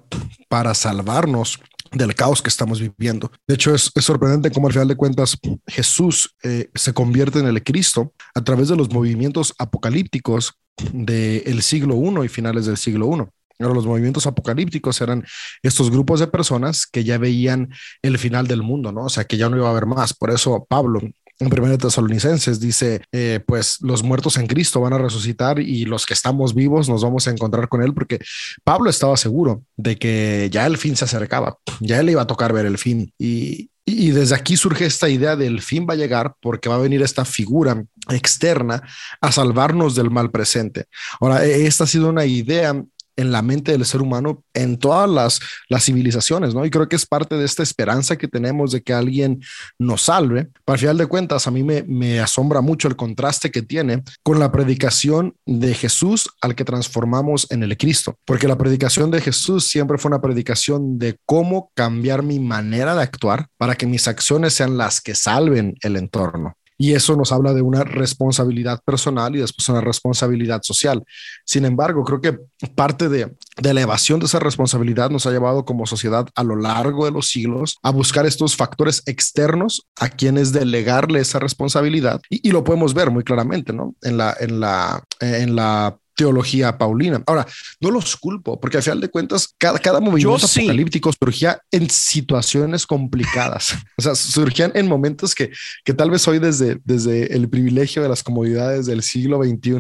para 0.49 0.75
salvarnos 0.75 1.61
del 1.93 2.15
caos 2.15 2.43
que 2.43 2.49
estamos 2.49 2.81
viviendo. 2.81 3.31
De 3.47 3.55
hecho, 3.55 3.75
es, 3.75 3.91
sorprendente 3.99 4.51
cómo 4.51 4.69
al 4.69 4.73
final 4.73 4.89
de 4.89 4.97
cuentas 4.97 5.39
Jesús 5.67 6.35
eh, 6.43 6.71
se 6.75 6.93
convierte 6.93 7.39
en 7.39 7.47
el 7.47 7.63
Cristo 7.63 8.13
a 8.35 8.43
través 8.43 8.69
de 8.69 8.77
los 8.77 8.91
movimientos 8.91 9.55
apocalípticos 9.59 10.55
del 10.93 11.63
siglo 11.63 11.97
I 11.97 12.27
y 12.27 12.29
finales 12.29 12.67
del 12.67 12.77
siglo 12.77 13.07
I. 13.17 13.25
Ahora, 13.59 13.75
los 13.75 13.87
movimientos 13.87 14.27
apocalípticos 14.27 15.01
eran 15.01 15.25
estos 15.63 15.91
grupos 15.91 16.21
de 16.21 16.27
personas 16.27 16.87
que 16.87 17.05
ya 17.05 17.17
veían 17.17 17.71
el 18.03 18.19
final 18.19 18.47
del 18.47 18.63
mundo, 18.63 18.93
¿no? 18.93 19.05
O 19.05 19.09
sea, 19.09 19.25
que 19.25 19.39
ya 19.39 19.49
no 19.49 19.57
iba 19.57 19.67
a 19.69 19.71
haber 19.71 19.87
más. 19.87 20.13
Por 20.13 20.31
eso 20.31 20.67
Pablo 20.69 21.01
en 21.39 21.53
1 21.53 21.79
Tesalonicenses 21.79 22.61
dice, 22.61 23.03
eh, 23.13 23.41
pues 23.47 23.79
los 23.81 24.03
muertos 24.03 24.37
en 24.37 24.47
Cristo 24.47 24.81
van 24.81 24.93
a 24.93 24.99
resucitar 24.99 25.59
y 25.59 25.85
los 25.85 26.07
que 26.07 26.15
estamos 26.15 26.55
vivos 26.55 26.89
nos 26.89 27.03
vamos 27.03 27.29
a 27.29 27.31
encontrar 27.31 27.69
con 27.69 27.83
Él, 27.83 27.93
porque 27.93 28.19
Pablo 28.65 28.89
estaba 28.91 29.17
seguro 29.17 29.63
de 29.77 29.97
que 29.97 30.49
ya 30.51 30.67
el 30.67 30.79
fin 30.79 30.97
se 30.97 31.05
acercaba, 31.05 31.59
ya 31.81 32.01
él 32.01 32.11
iba 32.11 32.23
a 32.23 32.27
tocar 32.27 32.53
ver 32.53 32.67
el 32.67 32.79
fin. 32.79 33.13
Y, 33.19 33.71
y 33.85 34.11
desde 34.11 34.35
aquí 34.35 34.57
surge 34.57 34.85
esta 34.87 35.09
idea 35.09 35.37
del 35.37 35.63
fin 35.63 35.87
va 35.89 35.95
a 35.95 35.97
llegar 35.97 36.35
porque 36.41 36.69
va 36.69 36.75
a 36.75 36.81
venir 36.81 37.03
esta 37.03 37.25
figura 37.25 37.85
externa 38.11 38.83
a 39.21 39.31
salvarnos 39.31 39.95
del 39.95 40.11
mal 40.11 40.31
presente. 40.31 40.87
Ahora, 41.21 41.45
e, 41.45 41.67
esta 41.67 41.85
ha 41.85 41.87
sido 41.87 42.09
una 42.09 42.25
idea 42.25 42.83
en 43.17 43.33
la 43.33 43.43
mente 43.43 43.73
del 43.73 43.85
ser 43.85 44.03
humano 44.03 44.43
en 44.55 44.79
todas 44.79 45.09
las, 45.09 45.41
las 45.69 45.85
civilizaciones, 45.85 46.55
¿no? 46.55 46.65
Y 46.65 46.71
creo 46.71 46.89
que 46.89 46.97
es 46.97 47.07
parte 47.07 47.37
de 47.37 47.45
esta 47.45 47.63
esperanza 47.63 48.17
que 48.17 48.29
tenemos 48.29 48.73
de 48.73 48.83
que 48.83 48.93
alguien 48.93 49.41
nos 49.79 50.03
salve. 50.03 50.49
Al 50.67 50.79
final 50.79 50.99
de 50.99 51.07
cuentas, 51.07 51.47
a 51.47 51.51
mí 51.51 51.63
me, 51.63 51.83
me 51.85 52.21
asombra 52.21 52.61
mucho 52.61 52.89
el 52.89 52.97
contraste 52.97 53.51
que 53.51 53.63
tiene 53.63 54.03
con 54.23 54.39
la 54.39 54.53
predicación 54.53 55.35
de 55.47 55.75
Jesús 55.75 56.29
al 56.41 56.55
que 56.55 56.65
transformamos 56.65 57.47
en 57.51 57.63
el 57.63 57.77
Cristo, 57.77 58.19
porque 58.25 58.49
la 58.49 58.59
predicación 58.59 59.11
de 59.11 59.21
Jesús 59.21 59.65
siempre 59.65 59.99
fue 59.99 60.11
una 60.11 60.21
predicación 60.21 60.99
de 60.99 61.19
cómo 61.25 61.71
cambiar 61.75 62.23
mi 62.23 62.39
manera 62.39 62.95
de 62.95 63.03
actuar 63.03 63.49
para 63.57 63.75
que 63.75 63.87
mis 63.87 64.09
acciones 64.09 64.55
sean 64.55 64.77
las 64.77 65.01
que 65.01 65.15
salven 65.15 65.75
el 65.81 65.97
entorno. 65.97 66.57
Y 66.79 66.93
eso 66.93 67.17
nos 67.17 67.33
habla 67.33 67.55
de 67.55 67.63
una 67.63 67.85
responsabilidad 67.85 68.81
personal 68.85 69.35
y 69.35 69.41
después 69.41 69.69
una 69.69 69.81
responsabilidad 69.81 70.63
social. 70.63 71.05
Sin 71.45 71.65
embargo, 71.65 72.05
creo 72.05 72.21
que 72.21 72.39
parte 72.75 73.09
de, 73.09 73.35
de, 73.57 73.75
la 73.75 73.81
evasión 73.81 74.21
de 74.21 74.27
esa 74.27 74.39
responsabilidad 74.39 75.11
nos 75.11 75.27
ha 75.27 75.31
llevado 75.31 75.65
como 75.65 75.87
sociedad 75.87 76.29
a 76.35 76.43
lo 76.43 76.57
largo 76.57 77.05
de 77.05 77.13
los 77.13 77.29
siglos 77.29 77.79
a 77.83 77.91
buscar 77.91 78.27
estos 78.27 78.57
factores 78.57 79.03
externos 79.07 79.87
a 79.97 80.09
quienes 80.09 80.53
delegarle 80.53 81.21
esa 81.21 81.39
responsabilidad. 81.39 82.21
Y, 82.29 82.51
lo 82.51 82.65
podemos 82.65 82.95
ver 82.95 83.11
muy 83.11 83.25
claramente, 83.25 83.73
¿no? 83.73 83.95
En 84.03 84.17
la, 84.17 84.37
en 84.39 84.61
la, 84.61 85.03
en 85.21 85.57
la 85.57 85.99
teología 86.17 86.79
paulina. 86.79 87.23
Ahora, 87.27 87.47
no 87.81 87.91
los 87.91 88.17
culpo, 88.17 88.59
porque 88.59 88.79
al 88.79 88.83
final 88.83 89.01
de 89.01 89.09
cuentas, 89.09 89.55
cada, 89.59 89.79
cada 89.79 90.01
movimiento 90.01 90.47
apocalíptico 90.47 91.11
surgía 91.13 91.61
en 91.71 91.89
situaciones 91.91 92.87
complicadas. 92.87 93.75
o 93.99 94.03
sea, 94.03 94.15
surgían 94.15 94.73
en 94.75 94.89
momentos 94.89 95.35
que, 95.35 95.51
que 95.85 95.95
tal 95.95 96.11
vez 96.11 96.27
hoy 96.27 96.39
desde, 96.39 96.81
desde 96.85 97.35
el 97.35 97.49
privilegio 97.49 98.03
de 98.03 98.09
las 98.09 98.23
comodidades 98.23 98.87
del 98.87 99.03
siglo 99.03 99.43
XXI, 99.43 99.77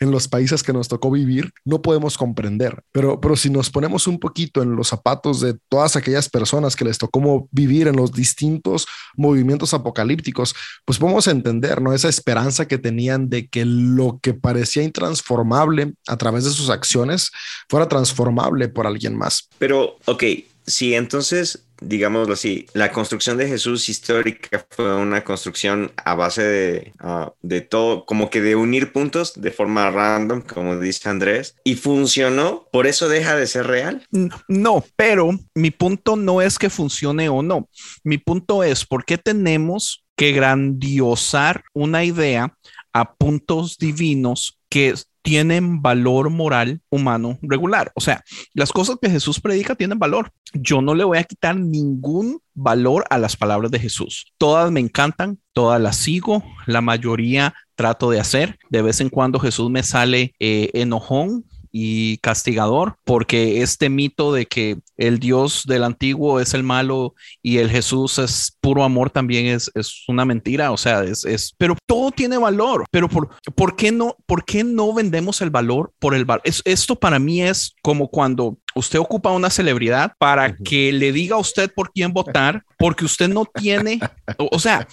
en 0.00 0.10
los 0.10 0.28
países 0.28 0.62
que 0.62 0.72
nos 0.72 0.88
tocó 0.88 1.10
vivir, 1.10 1.52
no 1.64 1.82
podemos 1.82 2.16
comprender. 2.16 2.82
Pero, 2.92 3.20
pero 3.20 3.36
si 3.36 3.50
nos 3.50 3.70
ponemos 3.70 4.06
un 4.06 4.18
poquito 4.18 4.62
en 4.62 4.74
los 4.74 4.88
zapatos 4.88 5.40
de 5.40 5.56
todas 5.68 5.96
aquellas 5.96 6.28
personas 6.28 6.74
que 6.74 6.84
les 6.84 6.98
tocó 6.98 7.48
vivir 7.50 7.88
en 7.88 7.96
los 7.96 8.12
distintos 8.12 8.86
movimientos 9.16 9.74
apocalípticos, 9.74 10.54
pues 10.84 10.98
podemos 10.98 11.26
entender, 11.26 11.80
¿no? 11.80 11.92
Esa 11.92 12.08
esperanza 12.08 12.66
que 12.66 12.78
tenían 12.78 13.28
de 13.28 13.48
que 13.48 13.64
lo 13.64 14.18
que 14.22 14.34
parecía 14.34 14.82
intransformable 14.82 15.65
a 16.06 16.16
través 16.16 16.44
de 16.44 16.50
sus 16.50 16.70
acciones 16.70 17.30
fuera 17.68 17.88
transformable 17.88 18.68
por 18.68 18.86
alguien 18.86 19.16
más. 19.16 19.48
Pero, 19.58 19.98
ok, 20.06 20.24
si 20.66 20.94
entonces 20.94 21.66
digámoslo 21.80 22.34
así, 22.34 22.66
la 22.72 22.92
construcción 22.92 23.36
de 23.36 23.48
Jesús 23.48 23.88
histórica 23.88 24.66
fue 24.70 24.94
una 24.96 25.24
construcción 25.24 25.92
a 25.96 26.14
base 26.14 26.42
de, 26.42 26.92
ah, 27.00 27.32
de 27.42 27.60
todo, 27.60 28.04
como 28.06 28.30
que 28.30 28.40
de 28.40 28.56
unir 28.56 28.92
puntos 28.92 29.34
de 29.36 29.50
forma 29.50 29.90
random, 29.90 30.42
como 30.42 30.78
dice 30.78 31.08
Andrés, 31.08 31.56
y 31.64 31.74
funcionó, 31.74 32.68
por 32.72 32.86
eso 32.86 33.08
deja 33.08 33.36
de 33.36 33.46
ser 33.46 33.66
real. 33.66 34.06
No, 34.48 34.84
pero 34.96 35.30
mi 35.54 35.70
punto 35.70 36.16
no 36.16 36.40
es 36.40 36.58
que 36.58 36.70
funcione 36.70 37.28
o 37.28 37.42
no. 37.42 37.68
Mi 38.02 38.18
punto 38.18 38.62
es 38.62 38.84
por 38.84 39.04
qué 39.04 39.18
tenemos 39.18 40.04
que 40.16 40.32
grandiosar 40.32 41.62
una 41.74 42.04
idea 42.04 42.54
a 42.92 43.14
puntos 43.14 43.76
divinos 43.76 44.58
que 44.70 44.94
tienen 45.26 45.82
valor 45.82 46.30
moral 46.30 46.80
humano 46.88 47.36
regular. 47.42 47.90
O 47.96 48.00
sea, 48.00 48.22
las 48.54 48.70
cosas 48.70 48.98
que 49.02 49.10
Jesús 49.10 49.40
predica 49.40 49.74
tienen 49.74 49.98
valor. 49.98 50.30
Yo 50.52 50.80
no 50.80 50.94
le 50.94 51.02
voy 51.02 51.18
a 51.18 51.24
quitar 51.24 51.56
ningún 51.56 52.38
valor 52.54 53.04
a 53.10 53.18
las 53.18 53.36
palabras 53.36 53.72
de 53.72 53.80
Jesús. 53.80 54.32
Todas 54.38 54.70
me 54.70 54.78
encantan, 54.78 55.40
todas 55.52 55.80
las 55.80 55.96
sigo, 55.96 56.44
la 56.66 56.80
mayoría 56.80 57.54
trato 57.74 58.08
de 58.08 58.20
hacer. 58.20 58.56
De 58.70 58.82
vez 58.82 59.00
en 59.00 59.08
cuando 59.08 59.40
Jesús 59.40 59.68
me 59.68 59.82
sale 59.82 60.32
eh, 60.38 60.70
enojón 60.74 61.44
y 61.78 62.16
castigador, 62.22 62.96
porque 63.04 63.60
este 63.60 63.90
mito 63.90 64.32
de 64.32 64.46
que 64.46 64.78
el 64.96 65.18
Dios 65.18 65.64
del 65.66 65.84
antiguo 65.84 66.40
es 66.40 66.54
el 66.54 66.62
malo 66.62 67.14
y 67.42 67.58
el 67.58 67.68
Jesús 67.68 68.18
es 68.18 68.56
puro 68.62 68.82
amor 68.82 69.10
también 69.10 69.44
es, 69.44 69.70
es 69.74 70.04
una 70.08 70.24
mentira, 70.24 70.72
o 70.72 70.78
sea, 70.78 71.04
es, 71.04 71.26
es, 71.26 71.54
pero 71.58 71.76
todo 71.84 72.12
tiene 72.12 72.38
valor, 72.38 72.86
pero 72.90 73.10
por, 73.10 73.28
¿por, 73.54 73.76
qué 73.76 73.92
no, 73.92 74.16
¿por 74.24 74.46
qué 74.46 74.64
no 74.64 74.94
vendemos 74.94 75.42
el 75.42 75.50
valor 75.50 75.92
por 75.98 76.14
el 76.14 76.24
valor? 76.24 76.40
esto 76.64 76.96
para 76.96 77.18
mí 77.18 77.42
es 77.42 77.74
como 77.82 78.08
cuando 78.08 78.56
usted 78.74 78.98
ocupa 78.98 79.32
una 79.32 79.50
celebridad 79.50 80.12
para 80.18 80.56
que 80.56 80.92
le 80.92 81.12
diga 81.12 81.36
a 81.36 81.40
usted 81.40 81.70
por 81.74 81.92
quién 81.92 82.12
votar, 82.12 82.62
porque 82.78 83.04
usted 83.04 83.28
no 83.28 83.44
tiene, 83.44 84.00
o, 84.38 84.58
sea, 84.58 84.86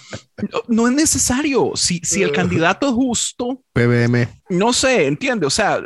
no, 0.68 0.88
es 0.88 0.94
necesario. 0.94 1.72
Si, 1.76 2.00
si 2.02 2.22
el 2.22 2.32
candidato 2.32 2.88
es 2.88 2.94
justo, 2.94 3.62
PBM. 3.72 4.28
No 4.48 4.72
sé, 4.72 5.06
entiende, 5.06 5.46
o 5.46 5.50
sea, 5.50 5.82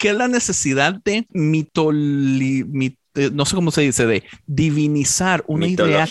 ¿qué 0.00 0.08
es 0.08 0.16
la 0.16 0.28
necesidad 0.28 0.94
de 1.04 1.26
mitoli, 1.28 2.96
eh, 3.14 3.30
no 3.32 3.44
sé 3.44 3.54
cómo 3.54 3.70
se 3.70 3.82
dice, 3.82 4.06
de 4.06 4.24
divinizar 4.46 5.44
una 5.46 5.66
idea 5.66 6.08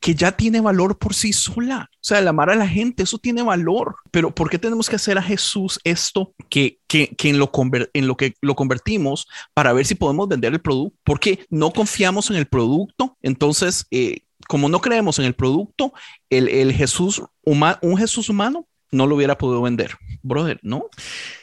que 0.00 0.14
ya 0.14 0.32
tiene 0.32 0.60
valor 0.60 0.96
por 0.96 1.12
sí 1.12 1.34
sola. 1.34 1.90
O 1.92 1.98
sea, 2.00 2.20
el 2.20 2.28
amar 2.28 2.48
a 2.48 2.54
la 2.54 2.66
gente, 2.66 3.02
eso 3.02 3.18
tiene 3.18 3.42
valor. 3.42 3.96
Pero 4.10 4.34
¿por 4.34 4.48
qué 4.48 4.58
tenemos 4.58 4.88
que 4.88 4.96
hacer 4.96 5.18
a 5.18 5.22
Jesús 5.22 5.78
esto 5.84 6.32
que, 6.48 6.78
que, 6.86 7.08
que 7.08 7.28
en, 7.28 7.38
lo 7.38 7.50
en 7.92 8.06
lo 8.06 8.16
que 8.16 8.34
lo 8.40 8.54
convertimos 8.54 9.28
para 9.52 9.74
ver 9.74 9.84
si 9.84 9.96
podemos 9.96 10.28
vender 10.28 10.54
el 10.54 10.60
producto? 10.60 10.96
Porque 11.04 11.44
no 11.50 11.72
confiamos 11.72 12.30
en 12.30 12.36
el 12.36 12.46
producto. 12.46 13.18
Entonces, 13.20 13.86
eh, 13.90 14.20
como 14.48 14.70
no 14.70 14.80
creemos 14.80 15.18
en 15.18 15.26
el 15.26 15.34
producto, 15.34 15.92
el, 16.30 16.48
el 16.48 16.72
Jesús 16.72 17.22
humano, 17.44 17.76
un 17.82 17.98
Jesús 17.98 18.30
humano 18.30 18.66
no 18.90 19.06
lo 19.06 19.16
hubiera 19.16 19.38
podido 19.38 19.62
vender, 19.62 19.96
brother, 20.22 20.58
¿no? 20.62 20.88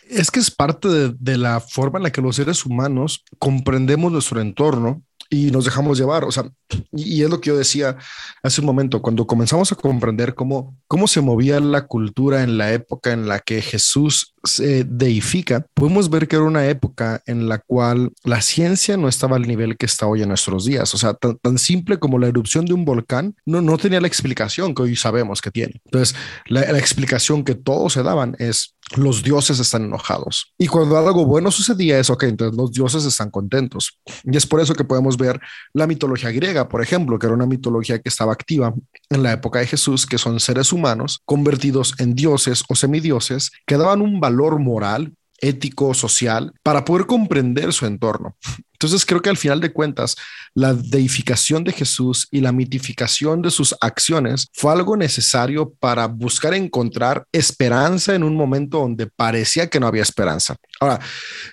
Es 0.09 0.31
que 0.31 0.39
es 0.39 0.51
parte 0.51 0.87
de, 0.87 1.37
la 1.37 1.59
forma 1.59 1.99
en 1.99 2.03
la 2.03 2.11
que 2.11 2.21
los 2.21 2.35
seres 2.35 2.65
humanos 2.65 3.23
comprendemos 3.39 4.11
nuestro 4.11 4.41
entorno 4.41 5.03
y 5.29 5.51
nos 5.51 5.65
dejamos 5.65 5.97
llevar. 5.97 6.23
O 6.23 6.31
sea, 6.31 6.49
y, 6.91 7.23
es 7.23 7.29
lo 7.29 7.41
que 7.41 7.49
yo 7.49 7.57
decía 7.57 7.97
hace 8.43 8.61
un 8.61 8.67
momento, 8.67 9.01
cuando 9.01 9.25
comenzamos 9.25 9.71
a 9.71 9.75
comprender 9.75 10.35
cómo, 10.35 10.77
cómo 10.87 11.07
se 11.07 11.21
movía 11.21 11.59
la 11.59 11.87
cultura 11.87 12.43
en 12.43 12.57
la 12.57 12.73
época 12.73 13.11
en 13.11 13.27
la 13.27 13.39
que 13.39 13.61
Jesús 13.61 14.32
se 14.43 14.83
deifica, 14.83 15.65
podemos 15.73 16.09
ver 16.09 16.27
que 16.27 16.35
era 16.35 16.45
una 16.45 16.67
época 16.67 17.21
en 17.25 17.47
la 17.47 17.59
cual 17.59 18.11
la 18.23 18.41
ciencia 18.41 18.97
no 18.97 19.07
estaba 19.07 19.37
al 19.37 19.47
nivel 19.47 19.77
que 19.77 19.85
está 19.85 20.05
hoy 20.05 20.21
en 20.21 20.29
nuestros 20.29 20.65
días. 20.65 20.93
O 20.93 20.97
sea, 20.97 21.13
tan, 21.13 21.57
simple 21.57 21.97
como 21.97 22.19
la 22.19 22.27
erupción 22.27 22.65
de 22.65 22.73
un 22.73 22.83
volcán 22.83 23.35
no, 23.45 23.61
no 23.61 23.77
tenía 23.77 24.01
la 24.01 24.07
explicación 24.07 24.75
que 24.75 24.81
hoy 24.81 24.95
sabemos 24.95 25.41
que 25.41 25.51
tiene. 25.51 25.81
Entonces, 25.85 26.15
la, 26.47 26.71
la 26.71 26.79
explicación 26.79 27.43
que 27.43 27.55
todos 27.55 27.93
se 27.93 28.03
daban 28.03 28.35
es 28.39 28.75
los 28.97 29.23
dioses 29.23 29.59
están 29.59 29.85
enojados. 29.85 30.53
Y 30.57 30.67
cuando 30.67 30.97
algo 30.97 31.25
bueno 31.25 31.51
sucedía 31.51 31.99
es, 31.99 32.09
ok, 32.09 32.23
entonces 32.23 32.57
los 32.57 32.71
dioses 32.71 33.05
están 33.05 33.31
contentos. 33.31 33.99
Y 34.23 34.35
es 34.35 34.45
por 34.45 34.59
eso 34.59 34.75
que 34.75 34.83
podemos 34.83 35.17
ver 35.17 35.39
la 35.73 35.87
mitología 35.87 36.31
griega, 36.31 36.67
por 36.67 36.81
ejemplo, 36.81 37.17
que 37.17 37.27
era 37.27 37.35
una 37.35 37.45
mitología 37.45 37.99
que 37.99 38.09
estaba 38.09 38.33
activa 38.33 38.73
en 39.09 39.23
la 39.23 39.31
época 39.31 39.59
de 39.59 39.67
Jesús, 39.67 40.05
que 40.05 40.17
son 40.17 40.39
seres 40.39 40.73
humanos 40.73 41.21
convertidos 41.25 41.95
en 41.99 42.13
dioses 42.13 42.63
o 42.67 42.75
semidioses 42.75 43.51
que 43.65 43.77
daban 43.77 44.01
un 44.01 44.19
valor 44.19 44.32
moral 44.59 45.13
ético, 45.43 45.93
social, 45.93 46.53
para 46.63 46.85
poder 46.85 47.05
comprender 47.05 47.73
su 47.73 47.85
entorno. 47.85 48.37
Entonces 48.71 49.05
creo 49.05 49.21
que 49.21 49.29
al 49.29 49.37
final 49.37 49.59
de 49.59 49.73
cuentas, 49.73 50.15
la 50.53 50.73
deificación 50.73 51.63
de 51.63 51.73
Jesús 51.73 52.27
y 52.31 52.39
la 52.39 52.51
mitificación 52.51 53.41
de 53.41 53.51
sus 53.51 53.75
acciones 53.81 54.47
fue 54.53 54.71
algo 54.71 54.95
necesario 54.95 55.73
para 55.79 56.07
buscar 56.07 56.53
encontrar 56.53 57.25
esperanza 57.31 58.15
en 58.15 58.23
un 58.23 58.35
momento 58.35 58.79
donde 58.79 59.07
parecía 59.07 59.69
que 59.69 59.79
no 59.79 59.87
había 59.87 60.01
esperanza. 60.01 60.55
Ahora, 60.79 60.99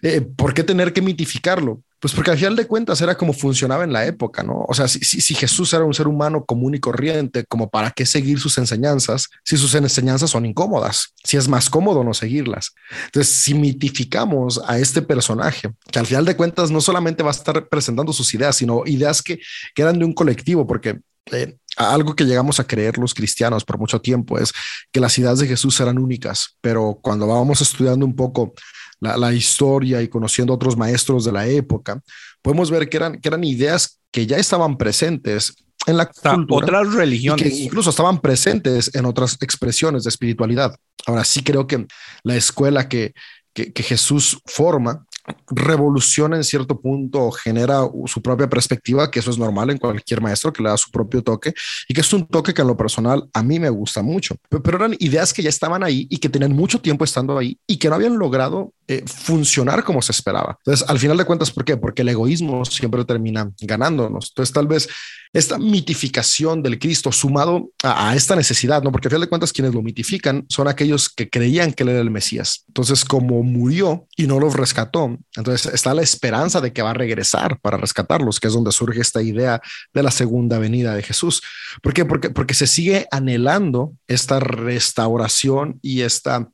eh, 0.03 0.21
¿por 0.21 0.55
qué 0.55 0.63
tener 0.63 0.93
que 0.93 1.03
mitificarlo? 1.03 1.83
Pues 2.01 2.15
porque 2.15 2.31
al 2.31 2.39
final 2.39 2.57
de 2.57 2.67
cuentas 2.67 3.01
era 3.03 3.17
como 3.17 3.35
funcionaba 3.35 3.85
en 3.85 3.93
la 3.93 4.07
época, 4.07 4.43
¿no? 4.43 4.65
O 4.67 4.75
sea, 4.75 4.89
si, 4.89 5.35
Jesús 5.35 5.73
era 5.75 5.85
un 5.85 5.93
ser 5.93 6.09
humano 6.09 6.45
común 6.47 6.75
y 6.75 6.81
corriente, 6.81 7.45
como 7.45 7.69
para 7.69 7.91
qué 7.91 8.07
seguir 8.07 8.41
sus 8.41 8.57
enseñanzas 8.59 9.29
si 9.45 9.57
sus 9.57 9.75
enseñanzas 9.75 10.31
son 10.31 10.47
incómodas, 10.47 11.15
si 11.23 11.37
es 11.37 11.49
más 11.49 11.69
cómodo 11.69 12.03
no 12.03 12.15
seguirlas. 12.15 12.75
Entonces, 13.07 13.33
si 13.33 13.55
mitificamos 13.55 14.61
a 14.67 14.79
este 14.79 15.03
personaje, 15.03 15.71
que 15.91 15.99
al 15.99 16.07
final 16.07 16.25
de 16.25 16.37
cuentas 16.37 16.71
no 16.71 16.81
solamente 16.81 17.23
va 17.23 17.31
a 17.31 17.33
estar 17.33 17.69
presentando 17.69 18.13
sus 18.13 18.33
ideas, 18.33 18.57
sino 18.57 18.83
ideas 18.87 19.23
que, 19.23 19.39
que 19.75 19.83
eran 19.83 19.99
de 19.99 20.05
un 20.05 20.15
colectivo, 20.15 20.67
porque 20.67 21.01
eh, 21.33 21.57
algo 21.77 22.15
que 22.15 22.25
llegamos 22.25 22.61
a 22.61 22.67
creer 22.67 22.99
los 22.99 23.15
cristianos 23.15 23.65
por 23.65 23.79
mucho 23.79 24.01
tiempo 24.01 24.39
es 24.39 24.53
que 24.91 25.01
las 25.01 25.17
ideas 25.19 25.39
de 25.39 25.47
Jesús 25.47 25.79
eran 25.81 25.99
únicas, 25.99 26.57
pero 26.61 26.99
cuando 27.01 27.27
vamos 27.27 27.61
estudiando 27.61 28.05
un 28.05 28.17
poco 28.17 28.55
la, 29.01 29.33
historia 29.33 30.03
y 30.03 30.09
conociendo 30.09 30.55
otros 30.55 30.77
maestros 30.77 31.25
de 31.25 31.33
la 31.33 31.47
época, 31.47 32.01
podemos 32.43 32.71
ver 32.71 32.89
que 32.89 32.97
eran, 32.97 33.21
que 33.21 33.29
eran 33.29 33.45
ideas 33.45 34.01
que 34.11 34.27
ya 34.27 34.37
estaban 34.37 34.77
presentes 34.77 35.55
en 35.87 35.97
la 35.97 36.07
cultura, 36.07 36.81
otras 36.81 36.95
religiones. 36.95 37.43
que 37.43 37.55
incluso 37.55 37.91
estaban 37.91 38.21
presentes 38.21 38.95
en 38.95 39.07
otras 39.07 39.39
expresiones 39.41 40.05
de 40.05 40.11
espiritualidad. 40.11 40.77
Ahora 41.07 41.25
sí 41.25 41.43
creo 41.43 41.67
que 41.67 41.87
la 42.23 42.37
escuela 42.37 42.89
que, 42.89 43.15
que, 43.55 43.73
que 43.73 43.83
Jesús 43.83 44.39
forma 44.45 45.07
revoluciona 45.51 46.37
en 46.37 46.45
cierto 46.45 46.81
punto, 46.81 47.31
genera 47.31 47.81
su 48.07 48.23
propia 48.23 48.49
perspectiva, 48.49 49.11
que 49.11 49.21
eso 49.21 49.31
es 49.31 49.39
normal 49.39 49.71
en 49.71 49.79
cualquier 49.79 50.21
maestro 50.21 50.53
que 50.53 50.63
le 50.63 50.69
da 50.69 50.77
su 50.77 50.91
propio 50.91 51.23
toque 51.23 51.55
y 51.89 51.95
que 51.95 52.01
es 52.01 52.13
un 52.13 52.27
toque 52.27 52.55
que 52.55 52.63
en 52.63 52.69
lo 52.69 52.77
personal 52.77 53.29
a 53.33 53.43
mí 53.43 53.59
me 53.59 53.71
gusta 53.71 54.03
mucho, 54.03 54.37
pero, 54.49 54.79
eran 54.79 54.97
ideas 54.99 55.33
que 55.33 55.43
ya 55.43 55.49
estaban 55.49 55.83
ahí 55.83 56.07
y 56.09 56.19
que 56.19 56.29
tenían 56.29 56.53
mucho 56.53 56.81
tiempo 56.81 57.05
estando 57.05 57.37
ahí 57.37 57.59
y 57.67 57.77
que 57.77 57.89
no 57.89 57.97
habían 57.97 58.19
logrado 58.19 58.73
eh, 58.89 59.05
funcionar 59.07 59.85
como 59.85 60.01
se 60.01 60.13
esperaba. 60.13 60.57
Entonces, 60.65 60.89
al 60.89 60.99
final 60.99 61.17
de 61.17 61.25
cuentas, 61.25 61.51
¿por 61.51 61.65
qué? 61.65 61.77
Porque 61.77 62.03
el 62.03 62.09
egoísmo 62.09 62.65
siempre 62.65 63.05
termina 63.05 63.51
ganándonos. 63.61 64.31
Entonces, 64.31 64.53
tal 64.53 64.67
vez 64.67 64.89
esta 65.33 65.59
mitificación 65.59 66.63
del 66.63 66.79
Cristo 66.79 67.13
sumado 67.13 67.71
a, 67.85 68.17
esta 68.17 68.35
necesidad, 68.35 68.83
¿no? 68.83 68.91
Porque 68.91 69.07
al 69.07 69.11
final 69.11 69.21
de 69.23 69.29
cuentas 69.29 69.53
quienes 69.53 69.75
lo 69.75 69.83
mitifican 69.83 70.45
son 70.49 70.67
aquellos 70.67 71.09
que 71.09 71.31
creían 71.31 71.73
que 71.73 71.85
él 71.85 71.91
era 71.91 72.01
el 72.01 72.11
Mesías. 72.11 72.65
Entonces, 72.67 73.05
como 73.05 73.43
murió 73.43 74.09
y 74.17 74.27
no 74.27 74.41
los 74.41 74.55
rescató, 74.55 75.17
entonces 75.37 75.73
está 75.73 75.95
la 75.95 76.03
esperanza 76.03 76.61
de 76.61 76.73
que 76.73 76.83
va 76.83 76.91
a 76.91 76.95
regresar 76.95 77.61
para 77.61 77.77
rescatarlos, 77.77 78.41
que 78.41 78.49
es 78.49 78.55
donde 78.55 78.73
surge 78.73 79.01
esta 79.01 79.23
idea 79.23 79.61
de 79.95 80.03
la 80.03 80.11
segunda 80.11 80.59
venida 80.59 80.95
de 80.95 81.03
Jesús. 81.03 81.43
¿Por 81.81 81.95
qué? 81.95 82.05
Porque, 82.05 82.31
porque 82.31 82.55
se 82.55 82.67
sigue 82.67 83.07
anhelando 83.11 83.95
esta 84.09 84.41
restauración 84.41 85.79
y 85.81 86.01
esta... 86.01 86.49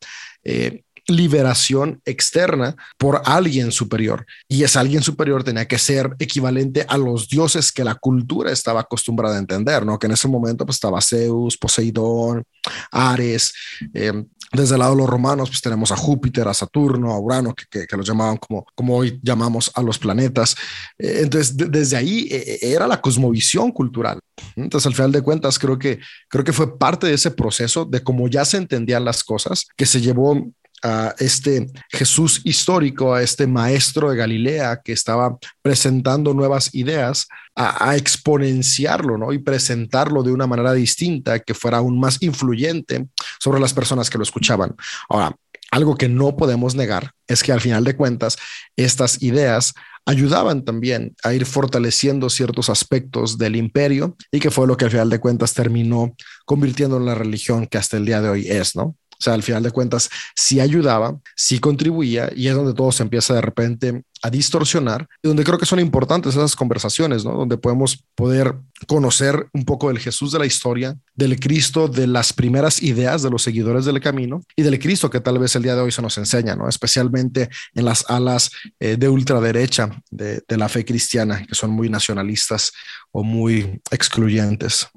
Eh, 0.45 0.83
liberación 1.07 2.01
externa 2.05 2.77
por 2.99 3.23
alguien 3.25 3.73
superior. 3.73 4.27
Y 4.49 4.65
ese 4.65 4.79
alguien 4.79 5.03
superior 5.03 5.45
tenía 5.45 5.67
que 5.67 5.79
ser 5.79 6.15
equivalente 6.19 6.85
a 6.89 6.97
los 6.97 7.29
dioses 7.29 7.73
que 7.73 7.85
la 7.85 7.95
cultura 7.95 8.51
estaba 8.51 8.81
acostumbrada 8.81 9.37
a 9.37 9.41
entender, 9.41 9.85
¿no? 9.85 9.99
Que 9.99 10.07
en 10.07 10.13
ese 10.13 10.29
momento 10.29 10.67
pues, 10.67 10.77
estaba 10.77 11.01
Zeus, 11.01 11.57
Poseidón, 11.57 12.45
Ares. 12.91 13.53
Eh, 13.95 14.25
desde 14.53 14.75
el 14.75 14.79
lado 14.79 14.93
de 14.93 14.99
los 14.99 15.11
romanos, 15.11 15.51
pues 15.51 15.61
tenemos 15.61 15.91
a 15.91 15.97
Júpiter, 15.97 16.47
a 16.47 16.55
Saturno, 16.55 17.13
a 17.13 17.19
Urano, 17.19 17.55
que, 17.55 17.87
que, 17.87 17.97
los 17.97 18.07
llamaban 18.07 18.37
como, 18.37 18.65
como 18.75 18.97
hoy 18.97 19.19
llamamos 19.23 19.71
a 19.75 19.83
los 19.83 19.99
planetas. 19.99 20.57
Eh, 20.99 21.21
entonces, 21.23 21.57
desde 21.57 21.97
ahí 21.97 22.29
eh, 22.31 22.59
era 22.63 22.87
la 22.87 23.01
cosmovisión 23.01 23.73
cultural. 23.73 24.21
Entonces, 24.55 24.87
al 24.87 24.95
final 24.95 25.13
de 25.13 25.23
cuentas, 25.23 25.59
creo 25.59 25.79
que, 25.79 25.99
creo 26.29 26.45
que 26.45 26.53
fue 26.53 26.79
parte 26.79 27.07
de 27.07 27.15
ese 27.15 27.31
proceso 27.31 27.85
de 27.85 28.03
cómo 28.03 28.29
ya 28.29 28.45
se 28.45 28.57
entendían 28.57 29.05
las 29.05 29.25
cosas, 29.25 29.67
que 29.77 29.87
se 29.87 30.01
llevó 30.01 30.47
a 30.83 31.15
este 31.19 31.67
Jesús 31.91 32.41
histórico, 32.45 33.15
a 33.15 33.23
este 33.23 33.47
maestro 33.47 34.11
de 34.11 34.17
Galilea 34.17 34.81
que 34.85 34.93
estaba 34.93 35.39
presentando 35.63 36.35
nuevas 36.35 36.75
ideas, 36.75 37.29
a, 37.55 37.97
exponenciarlo 37.97 39.17
¿no? 39.17 39.33
y 39.33 39.39
presentarlo 39.39 40.23
de 40.23 40.33
una 40.33 40.47
manera 40.47 40.75
distinta 40.75 41.39
que 41.39 41.55
fuera 41.55 41.79
aún 41.79 41.99
más 41.99 42.23
influyente 42.23 43.07
sobre 43.41 43.61
las 43.61 43.73
personas 43.73 44.11
que 44.11 44.19
lo 44.19 44.25
escuchaban. 44.25 44.77
Ahora, 45.09 45.35
algo 45.71 45.97
que 45.97 46.09
no 46.09 46.37
podemos 46.37 46.75
negar 46.75 47.13
es 47.27 47.43
que 47.43 47.53
al 47.53 47.61
final 47.61 47.85
de 47.85 47.97
cuentas, 47.97 48.37
estas 48.77 49.23
ideas 49.23 49.75
ayudaban 50.05 50.65
también 50.65 51.17
a 51.25 51.35
ir 51.35 51.45
fortaleciendo 51.47 52.31
ciertos 52.31 52.71
aspectos 52.71 53.39
del 53.39 53.57
imperio 53.57 54.17
y 54.31 54.39
que 54.39 54.51
fue 54.51 54.67
lo 54.67 54.77
que 54.77 54.85
al 54.85 54.93
final 54.93 55.11
de 55.11 55.19
cuentas 55.19 55.53
terminó 55.53 56.15
convirtiendo 56.45 56.97
en 56.97 57.07
la 57.07 57.15
religión 57.15 57.67
que 57.67 57.79
hasta 57.79 57.97
el 57.97 58.07
día 58.07 58.21
de 58.21 58.29
hoy 58.29 58.49
es, 58.49 58.77
¿no? 58.77 58.97
O 59.19 59.23
sea, 59.23 59.35
al 59.35 59.43
final 59.43 59.63
de 59.63 59.71
cuentas, 59.71 60.11
sí 60.35 60.61
ayudaba, 60.61 61.19
sí 61.35 61.59
contribuía 61.59 62.31
y 62.35 62.49
es 62.49 62.55
donde 62.55 62.75
todo 62.75 62.93
se 62.93 63.03
empieza 63.03 63.35
de 63.35 63.41
repente 63.41 64.03
a 64.23 64.31
distorsionar 64.31 65.09
y 65.23 65.29
donde 65.29 65.45
creo 65.45 65.59
que 65.59 65.67
son 65.67 65.79
importantes 65.79 66.35
esas 66.35 66.57
conversaciones, 66.57 67.25
¿no? 67.25 67.33
Donde 67.33 67.59
podemos 67.59 68.03
poder 68.15 68.57
conocer 68.87 69.49
un 69.53 69.65
poco 69.65 69.89
del 69.89 69.99
Jesús 69.99 70.33
de 70.33 70.39
la 70.39 70.47
historia, 70.47 70.97
del 71.15 71.39
Cristo, 71.39 71.89
de 71.89 72.07
las 72.07 72.33
primeras 72.33 72.83
ideas 72.83 73.23
de 73.23 73.31
los 73.31 73.43
seguidores 73.43 73.85
del 73.85 74.01
camino 74.01 74.43
y 74.55 74.63
del 74.63 74.79
Cristo 74.79 75.11
que 75.11 75.21
tal 75.21 75.39
vez 75.39 75.55
el 75.57 75.63
día 75.63 75.75
de 75.75 75.83
hoy 75.83 75.93
se 75.93 76.03
nos 76.03 76.19
enseña, 76.19 76.57
¿no? 76.57 76.69
Especialmente 76.69 77.49
en 77.75 77.85
las 77.85 78.05
alas 78.09 78.51
eh, 78.81 78.97
de 78.97 79.09
ultraderecha 79.09 79.91
de, 80.11 80.43
de 80.47 80.57
la 80.57 80.69
fe 80.69 80.85
cristiana, 80.85 81.45
que 81.47 81.55
son 81.55 81.71
muy 81.71 81.89
nacionalistas 81.89 82.73
o 83.17 83.25
muy 83.25 83.81
excluyentes. 83.91 84.89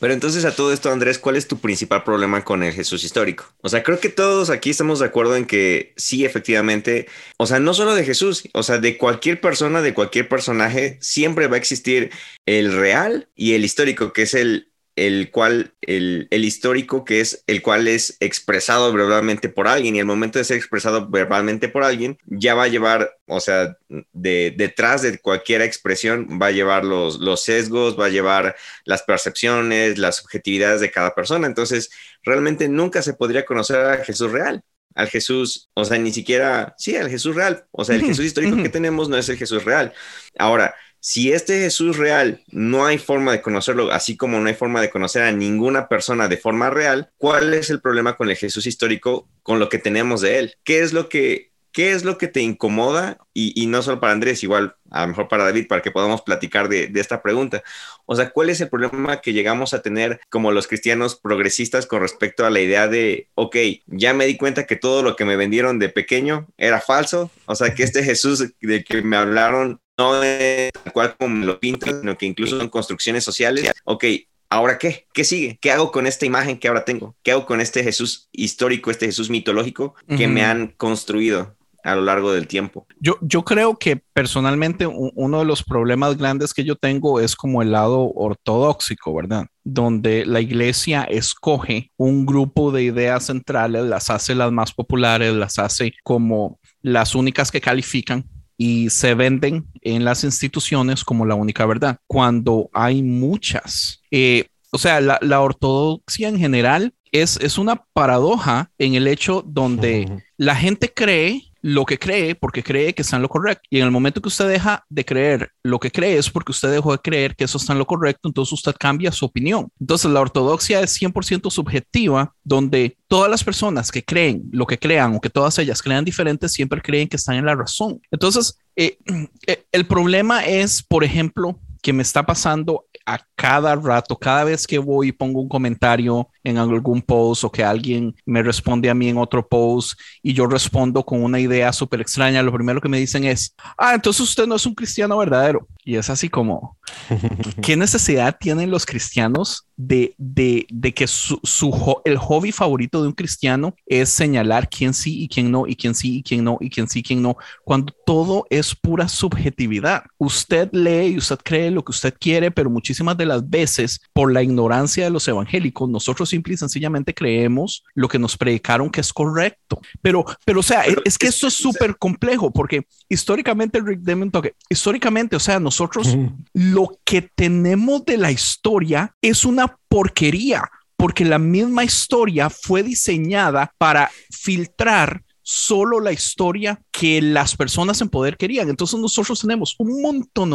Pero 0.00 0.12
entonces 0.12 0.44
a 0.44 0.56
todo 0.56 0.72
esto, 0.72 0.90
Andrés, 0.90 1.20
¿cuál 1.20 1.36
es 1.36 1.46
tu 1.46 1.58
principal 1.58 2.02
problema 2.02 2.42
con 2.42 2.64
el 2.64 2.72
Jesús 2.72 3.04
histórico? 3.04 3.44
O 3.62 3.68
sea, 3.68 3.84
creo 3.84 4.00
que 4.00 4.08
todos 4.08 4.50
aquí 4.50 4.70
estamos 4.70 4.98
de 4.98 5.06
acuerdo 5.06 5.36
en 5.36 5.46
que 5.46 5.94
sí, 5.96 6.24
efectivamente, 6.24 7.06
o 7.36 7.46
sea, 7.46 7.60
no 7.60 7.72
solo 7.72 7.94
de 7.94 8.04
Jesús, 8.04 8.48
o 8.52 8.64
sea, 8.64 8.78
de 8.78 8.98
cualquier 8.98 9.40
persona, 9.40 9.80
de 9.80 9.94
cualquier 9.94 10.28
personaje, 10.28 10.98
siempre 11.00 11.46
va 11.46 11.54
a 11.54 11.58
existir 11.58 12.10
el 12.46 12.72
real 12.72 13.28
y 13.36 13.54
el 13.54 13.64
histórico, 13.64 14.12
que 14.12 14.22
es 14.22 14.34
el 14.34 14.72
el 14.96 15.30
cual, 15.30 15.74
el, 15.82 16.28
histórico 16.30 17.04
que 17.04 17.20
es 17.20 17.44
el 17.46 17.60
cual 17.60 17.86
es 17.86 18.16
expresado 18.20 18.92
verbalmente 18.92 19.50
por 19.50 19.68
alguien 19.68 19.94
y 19.94 19.98
el 19.98 20.06
momento 20.06 20.38
de 20.38 20.44
ser 20.44 20.56
expresado 20.56 21.08
verbalmente 21.08 21.68
por 21.68 21.84
alguien 21.84 22.18
ya 22.24 22.54
va 22.54 22.64
a 22.64 22.68
llevar, 22.68 23.16
o 23.26 23.40
sea, 23.40 23.76
de, 24.12 24.54
detrás 24.56 25.02
de 25.02 25.18
cualquier 25.18 25.60
expresión 25.60 26.40
va 26.40 26.46
a 26.46 26.52
llevar 26.52 26.84
los, 26.84 27.20
los 27.20 27.42
sesgos, 27.42 28.00
va 28.00 28.06
a 28.06 28.10
llevar 28.10 28.56
las 28.84 29.02
percepciones, 29.02 29.98
las 29.98 30.16
subjetividades 30.16 30.80
de 30.80 30.90
cada 30.90 31.14
persona. 31.14 31.46
Entonces, 31.46 31.90
realmente 32.22 32.68
nunca 32.68 33.02
se 33.02 33.14
podría 33.14 33.44
conocer 33.44 33.76
a 33.76 34.04
Jesús 34.04 34.32
real 34.32 34.62
al 34.96 35.08
Jesús, 35.08 35.68
o 35.74 35.84
sea, 35.84 35.98
ni 35.98 36.10
siquiera, 36.10 36.74
sí, 36.78 36.96
al 36.96 37.10
Jesús 37.10 37.36
real. 37.36 37.66
O 37.70 37.84
sea, 37.84 37.96
el 37.96 38.02
Jesús 38.02 38.24
histórico 38.24 38.56
que 38.56 38.70
tenemos 38.70 39.10
no 39.10 39.18
es 39.18 39.28
el 39.28 39.36
Jesús 39.36 39.62
real. 39.62 39.92
Ahora, 40.38 40.74
si 41.06 41.30
este 41.30 41.60
Jesús 41.60 41.98
real 41.98 42.42
no 42.48 42.84
hay 42.84 42.98
forma 42.98 43.30
de 43.30 43.40
conocerlo, 43.40 43.92
así 43.92 44.16
como 44.16 44.40
no 44.40 44.48
hay 44.48 44.54
forma 44.54 44.80
de 44.80 44.90
conocer 44.90 45.22
a 45.22 45.30
ninguna 45.30 45.86
persona 45.86 46.26
de 46.26 46.36
forma 46.36 46.68
real, 46.68 47.12
¿cuál 47.16 47.54
es 47.54 47.70
el 47.70 47.80
problema 47.80 48.16
con 48.16 48.28
el 48.28 48.34
Jesús 48.34 48.66
histórico, 48.66 49.28
con 49.44 49.60
lo 49.60 49.68
que 49.68 49.78
tenemos 49.78 50.20
de 50.20 50.40
él? 50.40 50.54
¿Qué 50.64 50.80
es 50.80 50.92
lo 50.92 51.08
que, 51.08 51.52
qué 51.70 51.92
es 51.92 52.04
lo 52.04 52.18
que 52.18 52.26
te 52.26 52.40
incomoda? 52.40 53.18
Y, 53.32 53.68
no 53.68 53.82
solo 53.82 54.00
para 54.00 54.14
Andrés, 54.14 54.42
igual 54.42 54.74
a 54.90 55.02
lo 55.02 55.08
mejor 55.08 55.28
para 55.28 55.44
David, 55.44 55.68
para 55.68 55.80
que 55.80 55.92
podamos 55.92 56.22
platicar 56.22 56.68
de, 56.68 56.88
de 56.88 57.00
esta 57.00 57.22
pregunta. 57.22 57.62
O 58.04 58.16
sea, 58.16 58.30
¿cuál 58.30 58.50
es 58.50 58.60
el 58.60 58.68
problema 58.68 59.20
que 59.20 59.32
llegamos 59.32 59.74
a 59.74 59.82
tener 59.82 60.18
como 60.28 60.50
los 60.50 60.66
cristianos 60.66 61.14
progresistas 61.14 61.86
con 61.86 62.00
respecto 62.00 62.44
a 62.44 62.50
la 62.50 62.58
idea 62.58 62.88
de, 62.88 63.28
ok, 63.36 63.56
ya 63.86 64.12
me 64.12 64.26
di 64.26 64.36
cuenta 64.36 64.66
que 64.66 64.74
todo 64.74 65.04
lo 65.04 65.14
que 65.14 65.24
me 65.24 65.36
vendieron 65.36 65.78
de 65.78 65.88
pequeño 65.88 66.48
era 66.58 66.80
falso? 66.80 67.30
O 67.44 67.54
sea, 67.54 67.74
que 67.74 67.84
este 67.84 68.02
Jesús 68.02 68.54
de 68.60 68.82
que 68.82 69.02
me 69.02 69.16
hablaron 69.16 69.80
no 69.98 70.22
es 70.22 70.72
tal 70.72 70.92
cual 70.92 71.16
como 71.18 71.36
me 71.36 71.46
lo 71.46 71.58
pintan, 71.58 72.00
sino 72.00 72.16
que 72.16 72.26
incluso 72.26 72.58
son 72.58 72.68
construcciones 72.68 73.24
sociales. 73.24 73.70
Ok, 73.84 74.04
¿ahora 74.50 74.78
qué? 74.78 75.06
¿Qué 75.12 75.24
sigue? 75.24 75.58
¿Qué 75.60 75.70
hago 75.70 75.90
con 75.90 76.06
esta 76.06 76.26
imagen 76.26 76.58
que 76.58 76.68
ahora 76.68 76.84
tengo? 76.84 77.16
¿Qué 77.22 77.32
hago 77.32 77.46
con 77.46 77.60
este 77.60 77.82
Jesús 77.82 78.28
histórico, 78.32 78.90
este 78.90 79.06
Jesús 79.06 79.30
mitológico 79.30 79.94
que 80.08 80.28
me 80.28 80.44
han 80.44 80.68
construido? 80.76 81.56
a 81.86 81.94
lo 81.94 82.02
largo 82.02 82.32
del 82.32 82.48
tiempo. 82.48 82.84
Yo, 82.98 83.16
yo 83.20 83.44
creo 83.44 83.76
que 83.76 84.02
personalmente 84.12 84.88
uno 84.88 85.38
de 85.38 85.44
los 85.44 85.62
problemas 85.62 86.16
grandes 86.16 86.52
que 86.52 86.64
yo 86.64 86.74
tengo 86.74 87.20
es 87.20 87.36
como 87.36 87.62
el 87.62 87.70
lado 87.70 88.10
ortodoxico, 88.12 89.14
¿verdad? 89.14 89.46
Donde 89.62 90.26
la 90.26 90.40
iglesia 90.40 91.04
escoge 91.04 91.92
un 91.96 92.26
grupo 92.26 92.72
de 92.72 92.82
ideas 92.82 93.26
centrales, 93.26 93.84
las 93.84 94.10
hace 94.10 94.34
las 94.34 94.50
más 94.50 94.72
populares, 94.72 95.32
las 95.34 95.60
hace 95.60 95.92
como 96.02 96.58
las 96.82 97.14
únicas 97.14 97.52
que 97.52 97.60
califican 97.60 98.24
y 98.56 98.90
se 98.90 99.14
venden 99.14 99.66
en 99.82 100.04
las 100.04 100.24
instituciones 100.24 101.04
como 101.04 101.26
la 101.26 101.34
única 101.34 101.66
verdad, 101.66 101.98
cuando 102.06 102.70
hay 102.72 103.02
muchas. 103.02 104.02
Eh, 104.10 104.46
o 104.70 104.78
sea, 104.78 105.00
la, 105.00 105.40
ortodoxia 105.40 106.28
en 106.28 106.38
general 106.38 106.94
es, 107.12 107.38
es 107.38 107.58
una 107.58 107.76
paradoja 107.92 108.70
en 108.78 108.94
el 108.94 109.06
hecho 109.08 109.42
donde 109.46 110.22
la 110.36 110.56
gente 110.56 110.92
cree 110.92 111.45
lo 111.66 111.84
que 111.84 111.98
cree 111.98 112.36
porque 112.36 112.62
cree 112.62 112.94
que 112.94 113.02
está 113.02 113.16
en 113.16 113.22
lo 113.22 113.28
correcto. 113.28 113.64
Y 113.70 113.78
en 113.78 113.86
el 113.86 113.90
momento 113.90 114.22
que 114.22 114.28
usted 114.28 114.48
deja 114.48 114.84
de 114.88 115.04
creer 115.04 115.50
lo 115.64 115.80
que 115.80 115.90
cree 115.90 116.16
es 116.16 116.30
porque 116.30 116.52
usted 116.52 116.70
dejó 116.70 116.92
de 116.92 117.00
creer 117.00 117.34
que 117.34 117.42
eso 117.42 117.58
está 117.58 117.72
en 117.72 117.80
lo 117.80 117.86
correcto, 117.86 118.28
entonces 118.28 118.52
usted 118.52 118.72
cambia 118.78 119.10
su 119.10 119.24
opinión. 119.24 119.68
Entonces 119.80 120.08
la 120.12 120.20
ortodoxia 120.20 120.78
es 120.80 120.96
100% 121.02 121.50
subjetiva, 121.50 122.32
donde 122.44 122.96
todas 123.08 123.28
las 123.28 123.42
personas 123.42 123.90
que 123.90 124.04
creen 124.04 124.44
lo 124.52 124.64
que 124.64 124.78
crean 124.78 125.16
o 125.16 125.20
que 125.20 125.28
todas 125.28 125.58
ellas 125.58 125.82
crean 125.82 126.04
diferentes 126.04 126.52
siempre 126.52 126.80
creen 126.80 127.08
que 127.08 127.16
están 127.16 127.34
en 127.34 127.46
la 127.46 127.56
razón. 127.56 128.00
Entonces, 128.12 128.60
eh, 128.76 128.98
eh, 129.48 129.64
el 129.72 129.86
problema 129.86 130.44
es, 130.44 130.84
por 130.84 131.02
ejemplo, 131.02 131.58
que 131.82 131.92
me 131.92 132.02
está 132.02 132.24
pasando 132.24 132.84
a 133.06 133.20
cada 133.34 133.74
rato, 133.74 134.16
cada 134.16 134.44
vez 134.44 134.66
que 134.66 134.78
voy 134.78 135.08
y 135.08 135.12
pongo 135.12 135.40
un 135.40 135.48
comentario 135.48 136.28
en 136.46 136.58
algún 136.58 137.02
post 137.02 137.42
o 137.42 137.50
que 137.50 137.64
alguien 137.64 138.14
me 138.24 138.40
responde 138.40 138.88
a 138.88 138.94
mí 138.94 139.08
en 139.08 139.18
otro 139.18 139.46
post 139.46 139.98
y 140.22 140.32
yo 140.32 140.46
respondo 140.46 141.04
con 141.04 141.24
una 141.24 141.40
idea 141.40 141.72
súper 141.72 142.00
extraña, 142.00 142.40
lo 142.40 142.52
primero 142.52 142.80
que 142.80 142.88
me 142.88 142.98
dicen 143.00 143.24
es, 143.24 143.54
ah, 143.76 143.94
entonces 143.94 144.20
usted 144.20 144.46
no 144.46 144.54
es 144.54 144.64
un 144.64 144.74
cristiano 144.74 145.18
verdadero. 145.18 145.66
Y 145.84 145.96
es 145.96 146.10
así 146.10 146.28
como, 146.28 146.76
¿qué 147.62 147.76
necesidad 147.76 148.36
tienen 148.40 148.70
los 148.70 148.84
cristianos 148.86 149.66
de, 149.76 150.14
de, 150.18 150.66
de 150.70 150.94
que 150.94 151.06
su, 151.06 151.38
su, 151.44 152.00
el 152.04 152.16
hobby 152.16 152.50
favorito 152.50 153.02
de 153.02 153.08
un 153.08 153.14
cristiano 153.14 153.74
es 153.86 154.08
señalar 154.08 154.68
quién 154.68 154.94
sí 154.94 155.22
y 155.22 155.28
quién 155.28 155.50
no, 155.50 155.66
y 155.66 155.76
quién 155.76 155.94
sí 155.94 156.18
y 156.18 156.22
quién 156.22 156.42
no, 156.42 156.58
y 156.60 156.70
quién 156.70 156.88
sí 156.88 157.00
y 157.00 157.02
quién 157.02 157.22
no, 157.22 157.36
cuando 157.62 157.94
todo 158.04 158.46
es 158.50 158.74
pura 158.74 159.06
subjetividad? 159.08 160.04
Usted 160.18 160.70
lee 160.72 161.12
y 161.12 161.18
usted 161.18 161.38
cree 161.44 161.70
lo 161.70 161.84
que 161.84 161.90
usted 161.90 162.14
quiere, 162.18 162.50
pero 162.50 162.70
muchísimas 162.70 163.16
de 163.16 163.26
las 163.26 163.48
veces, 163.48 164.00
por 164.12 164.32
la 164.32 164.42
ignorancia 164.42 165.04
de 165.04 165.10
los 165.10 165.28
evangélicos, 165.28 165.88
nosotros 165.88 166.32
simple 166.36 166.54
y 166.54 166.56
sencillamente 166.56 167.14
creemos 167.14 167.82
lo 167.94 168.08
que 168.08 168.18
nos 168.18 168.36
predicaron 168.36 168.90
que 168.90 169.00
es 169.00 169.12
correcto. 169.12 169.80
Pero, 170.02 170.24
pero 170.44 170.60
o 170.60 170.62
sea, 170.62 170.84
es, 171.04 171.16
que 171.16 171.28
esto 171.28 171.46
es 171.46 171.54
súper 171.54 171.96
complejo 171.96 172.50
porque 172.52 172.86
históricamente, 173.08 173.80
Rick 173.80 174.00
Demon 174.00 174.30
históricamente, 174.68 175.36
o 175.36 175.40
sea, 175.40 175.58
nosotros 175.58 176.16
lo 176.52 176.98
que 177.04 177.22
tenemos 177.22 178.04
de 178.04 178.18
la 178.18 178.30
historia 178.30 179.14
es 179.22 179.44
una 179.44 179.76
porquería 179.88 180.70
porque 180.96 181.24
la 181.24 181.38
misma 181.38 181.84
historia 181.84 182.50
fue 182.50 182.82
diseñada 182.82 183.72
para 183.78 184.10
filtrar 184.30 185.22
solo 185.42 186.00
la 186.00 186.12
historia 186.12 186.82
que 186.90 187.22
las 187.22 187.56
personas 187.56 188.00
en 188.00 188.08
poder 188.08 188.36
querían. 188.36 188.68
Entonces 188.68 188.98
nosotros 188.98 189.40
tenemos 189.40 189.76
un 189.78 190.02
montón 190.02 190.52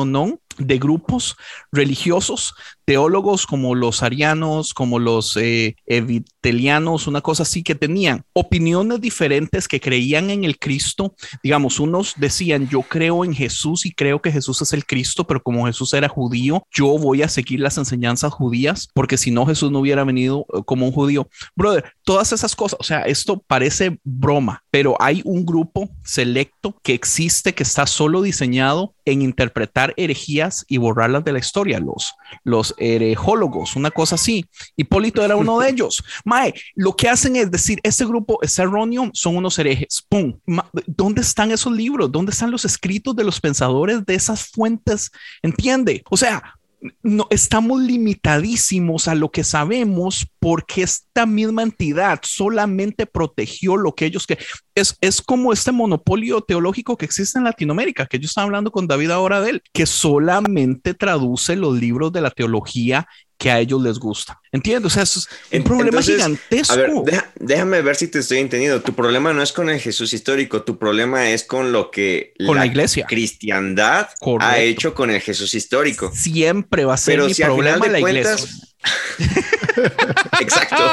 de 0.68 0.78
grupos 0.78 1.36
religiosos, 1.72 2.54
teólogos 2.86 3.46
como 3.46 3.76
los 3.76 4.04
arianos, 4.04 4.74
como 4.74 5.00
los 5.00 5.38
eh, 5.38 5.76
evitelianos, 5.86 7.08
una 7.08 7.22
cosa 7.22 7.44
así 7.44 7.64
que 7.64 7.76
tenían 7.76 8.26
opiniones 8.34 9.00
diferentes 9.00 9.68
que 9.68 9.80
creían 9.80 10.30
en 10.30 10.44
el 10.44 10.60
Cristo. 10.60 11.16
Digamos, 11.44 11.80
unos 11.80 12.16
decían, 12.18 12.68
yo 12.70 12.82
creo 12.82 13.24
en 13.24 13.34
Jesús 13.34 13.86
y 13.86 13.92
creo 13.92 14.22
que 14.22 14.32
Jesús 14.32 14.62
es 14.62 14.74
el 14.74 14.86
Cristo, 14.86 15.26
pero 15.26 15.42
como 15.42 15.66
Jesús 15.68 15.94
era 15.94 16.10
judío, 16.10 16.64
yo 16.72 16.98
voy 16.98 17.22
a 17.22 17.30
seguir 17.30 17.60
las 17.60 17.78
enseñanzas 17.78 18.34
judías, 18.34 18.90
porque 18.94 19.18
si 19.18 19.32
no, 19.32 19.46
Jesús 19.46 19.72
no 19.72 19.80
hubiera 19.80 20.04
venido 20.04 20.46
eh, 20.54 20.62
como 20.66 20.86
un 20.86 20.92
judío. 20.92 21.30
Brother, 21.56 21.94
todas 22.04 22.32
esas 22.34 22.56
cosas, 22.56 22.78
o 22.80 22.84
sea, 22.84 23.02
esto 23.02 23.44
parece 23.48 24.00
broma, 24.04 24.64
pero 24.72 24.96
hay 25.00 25.22
un 25.26 25.46
grupo 25.46 25.90
selecto 26.04 26.76
que 26.84 26.94
existe, 26.94 27.54
que 27.54 27.64
está 27.64 27.86
solo 27.88 28.22
diseñado 28.22 28.94
en 29.06 29.22
interpretar 29.22 29.94
herejías 29.98 30.66
y 30.68 30.78
borrarlas 30.78 31.24
de 31.24 31.34
la 31.34 31.40
historia, 31.40 31.80
los, 31.80 32.14
los 32.44 32.76
herejólogos, 32.78 33.76
una 33.76 33.92
cosa 33.92 34.16
así. 34.16 34.46
Hipólito 34.76 35.24
era 35.24 35.36
uno 35.36 35.60
de 35.60 35.70
ellos. 35.72 36.04
Mae, 36.26 36.54
lo 36.76 36.96
que 36.96 37.10
hacen 37.10 37.36
es 37.36 37.52
decir, 37.52 37.80
este 37.84 38.06
grupo 38.06 38.40
es 38.42 38.58
erróneo, 38.60 39.10
son 39.14 39.38
unos 39.38 39.58
herejes. 39.60 40.06
¡Pum! 40.08 40.40
¿Dónde 40.86 41.22
están 41.22 41.52
esos 41.52 41.74
libros? 41.74 42.12
¿Dónde 42.12 42.32
están 42.32 42.52
los 42.52 42.66
escritos 42.66 43.16
de 43.16 43.24
los 43.24 43.40
pensadores 43.40 44.06
de 44.06 44.16
esas 44.16 44.48
fuentes? 44.48 45.12
¿Entiende? 45.42 46.04
O 46.10 46.18
sea, 46.18 46.60
no, 47.04 47.28
estamos 47.30 47.82
limitadísimos 47.82 49.08
a 49.08 49.16
lo 49.16 49.30
que 49.30 49.44
sabemos 49.44 50.28
porque 50.40 50.82
esta 50.84 51.26
misma 51.26 51.64
entidad 51.64 52.20
solamente 52.24 53.06
protegió 53.06 53.78
lo 53.78 53.94
que 53.94 54.06
ellos 54.06 54.26
que 54.26 54.40
es, 54.74 54.98
es 55.02 55.22
como 55.22 55.54
este 55.54 55.72
monopolio 55.72 56.42
teológico 56.42 56.98
que 56.98 57.06
existe 57.06 57.38
en 57.38 57.46
Latinoamérica, 57.46 58.08
que 58.08 58.20
yo 58.20 58.26
estaba 58.26 58.46
hablando 58.46 58.72
con 58.72 58.88
David 58.88 59.12
ahora 59.12 59.42
de 59.42 59.52
él, 59.52 59.64
que 59.74 59.86
solamente 59.86 60.94
traduce 60.94 61.56
los 61.56 61.80
libros 61.80 62.12
de 62.12 62.22
la 62.22 62.32
teología 62.32 63.08
que 63.42 63.50
a 63.50 63.60
ellos 63.60 63.82
les 63.82 63.98
gusta. 63.98 64.40
¿Entiendes? 64.52 64.86
O 64.86 64.90
sea, 64.94 65.02
es 65.02 65.28
un 65.52 65.64
problema 65.64 66.00
gigantesco. 66.04 66.74
A 66.74 66.76
ver, 66.76 67.24
déjame 67.40 67.82
ver 67.82 67.96
si 67.96 68.08
te 68.08 68.20
estoy 68.20 68.38
entendiendo. 68.38 68.84
Tu 68.84 68.94
problema 68.94 69.34
no 69.34 69.42
es 69.42 69.52
con 69.52 69.68
el 69.72 69.80
Jesús 69.80 70.14
histórico, 70.14 70.62
tu 70.62 70.78
problema 70.78 71.28
es 71.32 71.44
con 71.44 71.72
lo 71.72 71.90
que 71.90 72.36
con 72.46 72.58
la, 72.58 72.68
iglesia 72.68 73.08
cristiandad 73.08 74.10
ha 74.42 74.60
hecho 74.60 74.94
con 74.94 75.10
el 75.10 75.22
Jesús 75.22 75.56
histórico. 75.56 76.12
Siempre 76.14 76.86
va 76.86 76.94
a 76.94 76.98
ser 76.98 77.20
mi 77.20 77.34
problema 77.34 77.88
la 77.88 78.00
iglesia. 78.00 78.48
Exacto. 80.42 80.84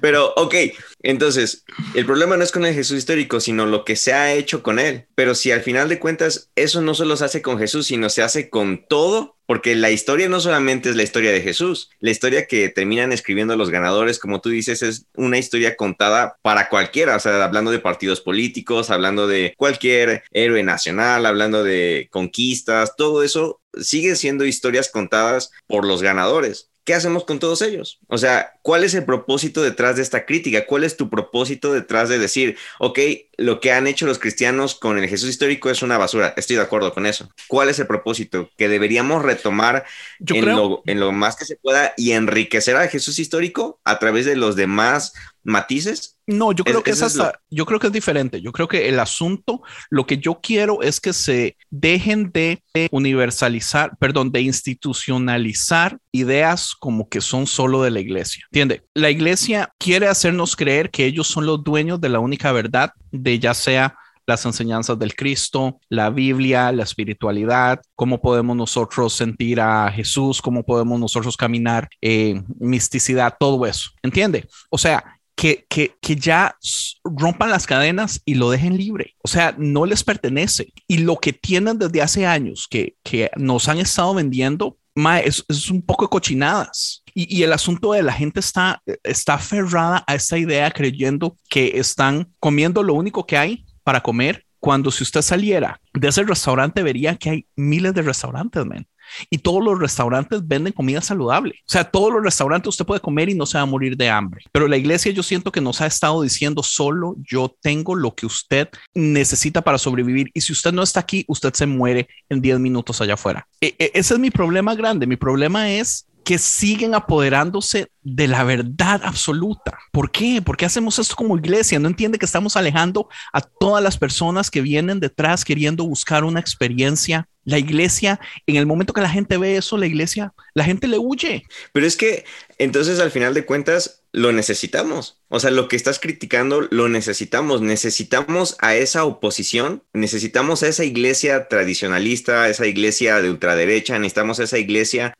Pero, 0.00 0.32
ok, 0.36 0.54
entonces, 1.02 1.64
el 1.94 2.06
problema 2.06 2.36
no 2.36 2.44
es 2.44 2.52
con 2.52 2.64
el 2.66 2.74
Jesús 2.74 2.98
histórico, 2.98 3.40
sino 3.40 3.66
lo 3.66 3.84
que 3.84 3.96
se 3.96 4.12
ha 4.12 4.34
hecho 4.34 4.62
con 4.62 4.78
él. 4.78 5.06
Pero 5.14 5.34
si 5.34 5.50
al 5.50 5.62
final 5.62 5.88
de 5.88 5.98
cuentas 5.98 6.50
eso 6.56 6.82
no 6.82 6.94
solo 6.94 7.16
se 7.16 7.24
hace 7.24 7.42
con 7.42 7.58
Jesús, 7.58 7.86
sino 7.86 8.10
se 8.10 8.22
hace 8.22 8.50
con 8.50 8.84
todo, 8.86 9.36
porque 9.46 9.74
la 9.74 9.90
historia 9.90 10.28
no 10.28 10.40
solamente 10.40 10.90
es 10.90 10.96
la 10.96 11.02
historia 11.02 11.32
de 11.32 11.40
Jesús, 11.40 11.90
la 11.98 12.10
historia 12.10 12.46
que 12.46 12.68
terminan 12.68 13.12
escribiendo 13.12 13.56
los 13.56 13.70
ganadores, 13.70 14.18
como 14.18 14.40
tú 14.40 14.50
dices, 14.50 14.82
es 14.82 15.06
una 15.14 15.38
historia 15.38 15.76
contada 15.76 16.36
para 16.42 16.68
cualquiera, 16.68 17.16
o 17.16 17.20
sea, 17.20 17.42
hablando 17.42 17.70
de 17.70 17.80
partidos 17.80 18.20
políticos, 18.20 18.90
hablando 18.90 19.26
de 19.26 19.54
cualquier 19.56 20.22
héroe 20.30 20.62
nacional, 20.62 21.26
hablando 21.26 21.64
de 21.64 22.08
conquistas, 22.10 22.94
todo 22.96 23.22
eso 23.22 23.60
siguen 23.80 24.16
siendo 24.16 24.44
historias 24.44 24.88
contadas 24.88 25.50
por 25.66 25.86
los 25.86 26.02
ganadores. 26.02 26.69
¿Qué 26.84 26.94
hacemos 26.94 27.24
con 27.24 27.38
todos 27.38 27.62
ellos? 27.62 28.00
O 28.08 28.18
sea, 28.18 28.54
¿cuál 28.62 28.84
es 28.84 28.94
el 28.94 29.04
propósito 29.04 29.62
detrás 29.62 29.96
de 29.96 30.02
esta 30.02 30.26
crítica? 30.26 30.66
¿Cuál 30.66 30.84
es 30.84 30.96
tu 30.96 31.10
propósito 31.10 31.72
detrás 31.72 32.08
de 32.08 32.18
decir, 32.18 32.56
ok, 32.78 32.98
lo 33.36 33.60
que 33.60 33.72
han 33.72 33.86
hecho 33.86 34.06
los 34.06 34.18
cristianos 34.18 34.74
con 34.74 34.98
el 34.98 35.08
Jesús 35.08 35.30
histórico 35.30 35.70
es 35.70 35.82
una 35.82 35.98
basura? 35.98 36.34
Estoy 36.36 36.56
de 36.56 36.62
acuerdo 36.62 36.92
con 36.92 37.06
eso. 37.06 37.28
¿Cuál 37.48 37.68
es 37.68 37.78
el 37.78 37.86
propósito? 37.86 38.50
Que 38.56 38.68
deberíamos 38.68 39.22
retomar 39.22 39.84
en, 40.26 40.46
lo, 40.46 40.82
en 40.86 41.00
lo 41.00 41.12
más 41.12 41.36
que 41.36 41.44
se 41.44 41.56
pueda 41.56 41.94
y 41.96 42.12
enriquecer 42.12 42.76
al 42.76 42.88
Jesús 42.88 43.18
histórico 43.18 43.80
a 43.84 43.98
través 43.98 44.26
de 44.26 44.36
los 44.36 44.56
demás 44.56 45.12
matices 45.42 46.18
no, 46.30 46.52
yo 46.52 46.64
creo 46.64 46.82
que 46.82 46.92
es 46.92 47.02
hasta, 47.02 47.40
yo 47.50 47.66
creo 47.66 47.80
que 47.80 47.88
es 47.88 47.92
diferente. 47.92 48.40
Yo 48.40 48.52
creo 48.52 48.68
que 48.68 48.88
el 48.88 49.00
asunto, 49.00 49.62
lo 49.90 50.06
que 50.06 50.18
yo 50.18 50.40
quiero 50.40 50.80
es 50.82 51.00
que 51.00 51.12
se 51.12 51.56
dejen 51.70 52.30
de 52.32 52.62
universalizar, 52.90 53.96
perdón, 53.98 54.30
de 54.30 54.42
institucionalizar 54.42 55.98
ideas 56.12 56.74
como 56.78 57.08
que 57.08 57.20
son 57.20 57.46
solo 57.46 57.82
de 57.82 57.90
la 57.90 58.00
iglesia. 58.00 58.44
¿Entiende? 58.50 58.84
La 58.94 59.10
iglesia 59.10 59.72
quiere 59.78 60.06
hacernos 60.06 60.54
creer 60.54 60.90
que 60.90 61.04
ellos 61.04 61.26
son 61.26 61.46
los 61.46 61.64
dueños 61.64 62.00
de 62.00 62.08
la 62.08 62.20
única 62.20 62.52
verdad, 62.52 62.92
de 63.10 63.38
ya 63.38 63.54
sea 63.54 63.96
las 64.26 64.46
enseñanzas 64.46 64.96
del 64.98 65.16
Cristo, 65.16 65.80
la 65.88 66.10
Biblia, 66.10 66.70
la 66.70 66.84
espiritualidad, 66.84 67.80
cómo 67.96 68.20
podemos 68.20 68.56
nosotros 68.56 69.12
sentir 69.12 69.60
a 69.60 69.90
Jesús, 69.90 70.40
cómo 70.40 70.62
podemos 70.62 71.00
nosotros 71.00 71.36
caminar, 71.36 71.88
en 72.00 72.46
misticidad, 72.60 73.34
todo 73.38 73.66
eso. 73.66 73.90
¿Entiende? 74.02 74.48
O 74.70 74.78
sea, 74.78 75.19
que, 75.40 75.64
que, 75.70 75.96
que, 76.02 76.16
ya 76.16 76.54
rompan 77.02 77.48
las 77.48 77.66
cadenas 77.66 78.20
y 78.26 78.34
lo 78.34 78.50
dejen 78.50 78.76
libre. 78.76 79.16
O 79.22 79.28
sea, 79.28 79.54
no 79.56 79.86
les 79.86 80.04
pertenece. 80.04 80.70
Y 80.86 80.98
lo 80.98 81.16
que 81.16 81.32
tienen 81.32 81.78
desde 81.78 82.02
hace 82.02 82.26
años 82.26 82.66
que, 82.68 82.96
que 83.02 83.30
nos 83.36 83.66
han 83.66 83.78
estado 83.78 84.12
vendiendo, 84.12 84.76
es, 85.24 85.42
es, 85.48 85.70
un 85.70 85.80
poco 85.80 86.10
cochinadas. 86.10 87.02
Y, 87.14 87.38
y, 87.38 87.42
el 87.42 87.54
asunto 87.54 87.92
de 87.92 88.02
la 88.02 88.12
gente 88.12 88.38
está, 88.38 88.82
está 89.02 89.34
aferrada 89.34 90.04
a 90.06 90.14
esta 90.14 90.36
idea 90.36 90.70
creyendo 90.70 91.34
que 91.48 91.72
están 91.76 92.30
comiendo 92.38 92.82
lo 92.82 92.92
único 92.92 93.26
que 93.26 93.38
hay 93.38 93.64
para 93.82 94.02
comer. 94.02 94.44
Cuando 94.58 94.90
si 94.90 95.04
usted 95.04 95.22
saliera 95.22 95.80
de 95.94 96.08
ese 96.08 96.22
restaurante 96.22 96.82
vería 96.82 97.16
que 97.16 97.30
hay 97.30 97.46
miles 97.56 97.94
de 97.94 98.02
restaurantes, 98.02 98.66
man 98.66 98.86
y 99.28 99.38
todos 99.38 99.62
los 99.62 99.78
restaurantes 99.78 100.46
venden 100.46 100.72
comida 100.72 101.00
saludable. 101.00 101.56
O 101.60 101.70
sea, 101.70 101.84
todos 101.84 102.12
los 102.12 102.22
restaurantes 102.22 102.68
usted 102.68 102.84
puede 102.84 103.00
comer 103.00 103.28
y 103.28 103.34
no 103.34 103.46
se 103.46 103.58
va 103.58 103.62
a 103.62 103.66
morir 103.66 103.96
de 103.96 104.08
hambre. 104.08 104.44
Pero 104.52 104.68
la 104.68 104.76
iglesia 104.76 105.12
yo 105.12 105.22
siento 105.22 105.52
que 105.52 105.60
nos 105.60 105.80
ha 105.80 105.86
estado 105.86 106.22
diciendo 106.22 106.62
solo 106.62 107.16
yo 107.18 107.54
tengo 107.60 107.94
lo 107.94 108.14
que 108.14 108.26
usted 108.26 108.68
necesita 108.94 109.62
para 109.62 109.78
sobrevivir 109.78 110.30
y 110.34 110.40
si 110.40 110.52
usted 110.52 110.72
no 110.72 110.82
está 110.82 111.00
aquí, 111.00 111.24
usted 111.28 111.52
se 111.54 111.66
muere 111.66 112.08
en 112.28 112.40
10 112.40 112.60
minutos 112.60 113.00
allá 113.00 113.14
afuera. 113.14 113.46
E, 113.60 113.74
e 113.78 113.90
ese 113.94 114.14
es 114.14 114.20
mi 114.20 114.30
problema 114.30 114.74
grande. 114.74 115.06
Mi 115.06 115.16
problema 115.16 115.70
es 115.70 116.06
que 116.24 116.38
siguen 116.38 116.94
apoderándose 116.94 117.90
de 118.02 118.28
la 118.28 118.44
verdad 118.44 119.00
absoluta. 119.04 119.78
¿Por 119.92 120.10
qué? 120.10 120.40
¿Por 120.42 120.56
qué 120.56 120.66
hacemos 120.66 120.98
esto 120.98 121.16
como 121.16 121.36
iglesia? 121.36 121.78
No 121.78 121.88
entiende 121.88 122.18
que 122.18 122.26
estamos 122.26 122.56
alejando 122.56 123.08
a 123.32 123.40
todas 123.40 123.82
las 123.82 123.98
personas 123.98 124.50
que 124.50 124.60
vienen 124.60 125.00
detrás 125.00 125.44
queriendo 125.44 125.84
buscar 125.84 126.24
una 126.24 126.40
experiencia. 126.40 127.28
La 127.44 127.58
iglesia, 127.58 128.20
en 128.46 128.56
el 128.56 128.66
momento 128.66 128.92
que 128.92 129.00
la 129.00 129.08
gente 129.08 129.38
ve 129.38 129.56
eso, 129.56 129.76
la 129.76 129.86
iglesia, 129.86 130.32
la 130.54 130.64
gente 130.64 130.86
le 130.86 130.98
huye. 130.98 131.44
Pero 131.72 131.86
es 131.86 131.96
que 131.96 132.24
entonces 132.58 133.00
al 133.00 133.10
final 133.10 133.34
de 133.34 133.46
cuentas 133.46 133.99
lo 134.12 134.32
necesitamos. 134.32 135.20
O 135.28 135.40
sea, 135.40 135.50
lo 135.50 135.68
que 135.68 135.76
estás 135.76 135.98
criticando 135.98 136.62
lo 136.70 136.88
necesitamos. 136.88 137.62
Necesitamos 137.62 138.56
a 138.58 138.74
esa 138.74 139.04
oposición, 139.04 139.84
necesitamos 139.92 140.62
a 140.62 140.68
esa 140.68 140.84
iglesia 140.84 141.48
tradicionalista, 141.48 142.48
esa 142.48 142.66
iglesia 142.66 143.20
de 143.20 143.30
ultraderecha, 143.30 143.98
necesitamos 143.98 144.40
a 144.40 144.44
esa 144.44 144.58
iglesia 144.58 145.14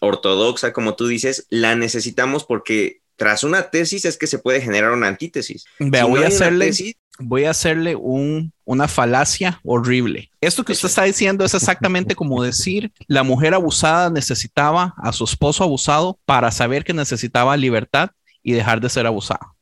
ortodoxa, 0.00 0.72
como 0.72 0.94
tú 0.94 1.06
dices, 1.06 1.46
la 1.50 1.74
necesitamos 1.74 2.44
porque 2.44 3.02
tras 3.16 3.42
una 3.42 3.70
tesis 3.70 4.04
es 4.04 4.16
que 4.16 4.26
se 4.26 4.38
puede 4.38 4.60
generar 4.60 4.92
una 4.92 5.08
antítesis. 5.08 5.64
voy, 5.80 6.22
a 6.22 6.28
hacerle, 6.28 6.70
voy 7.18 7.44
a 7.44 7.50
hacerle 7.50 7.96
un, 7.96 8.52
una 8.64 8.86
falacia 8.86 9.60
horrible. 9.64 10.30
Esto 10.40 10.64
que 10.64 10.72
usted 10.72 10.88
está 10.88 11.02
diciendo 11.02 11.44
es 11.44 11.52
exactamente 11.52 12.14
como 12.14 12.42
decir 12.42 12.92
la 13.08 13.24
mujer 13.24 13.54
abusada 13.54 14.08
necesitaba 14.08 14.94
a 14.98 15.12
su 15.12 15.24
esposo 15.24 15.64
abusado 15.64 16.18
para 16.26 16.52
saber 16.52 16.84
que 16.84 16.94
necesitaba 16.94 17.56
libertad 17.56 18.10
y 18.42 18.52
dejar 18.52 18.80
de 18.80 18.88
ser 18.88 19.06
abusado. 19.06 19.56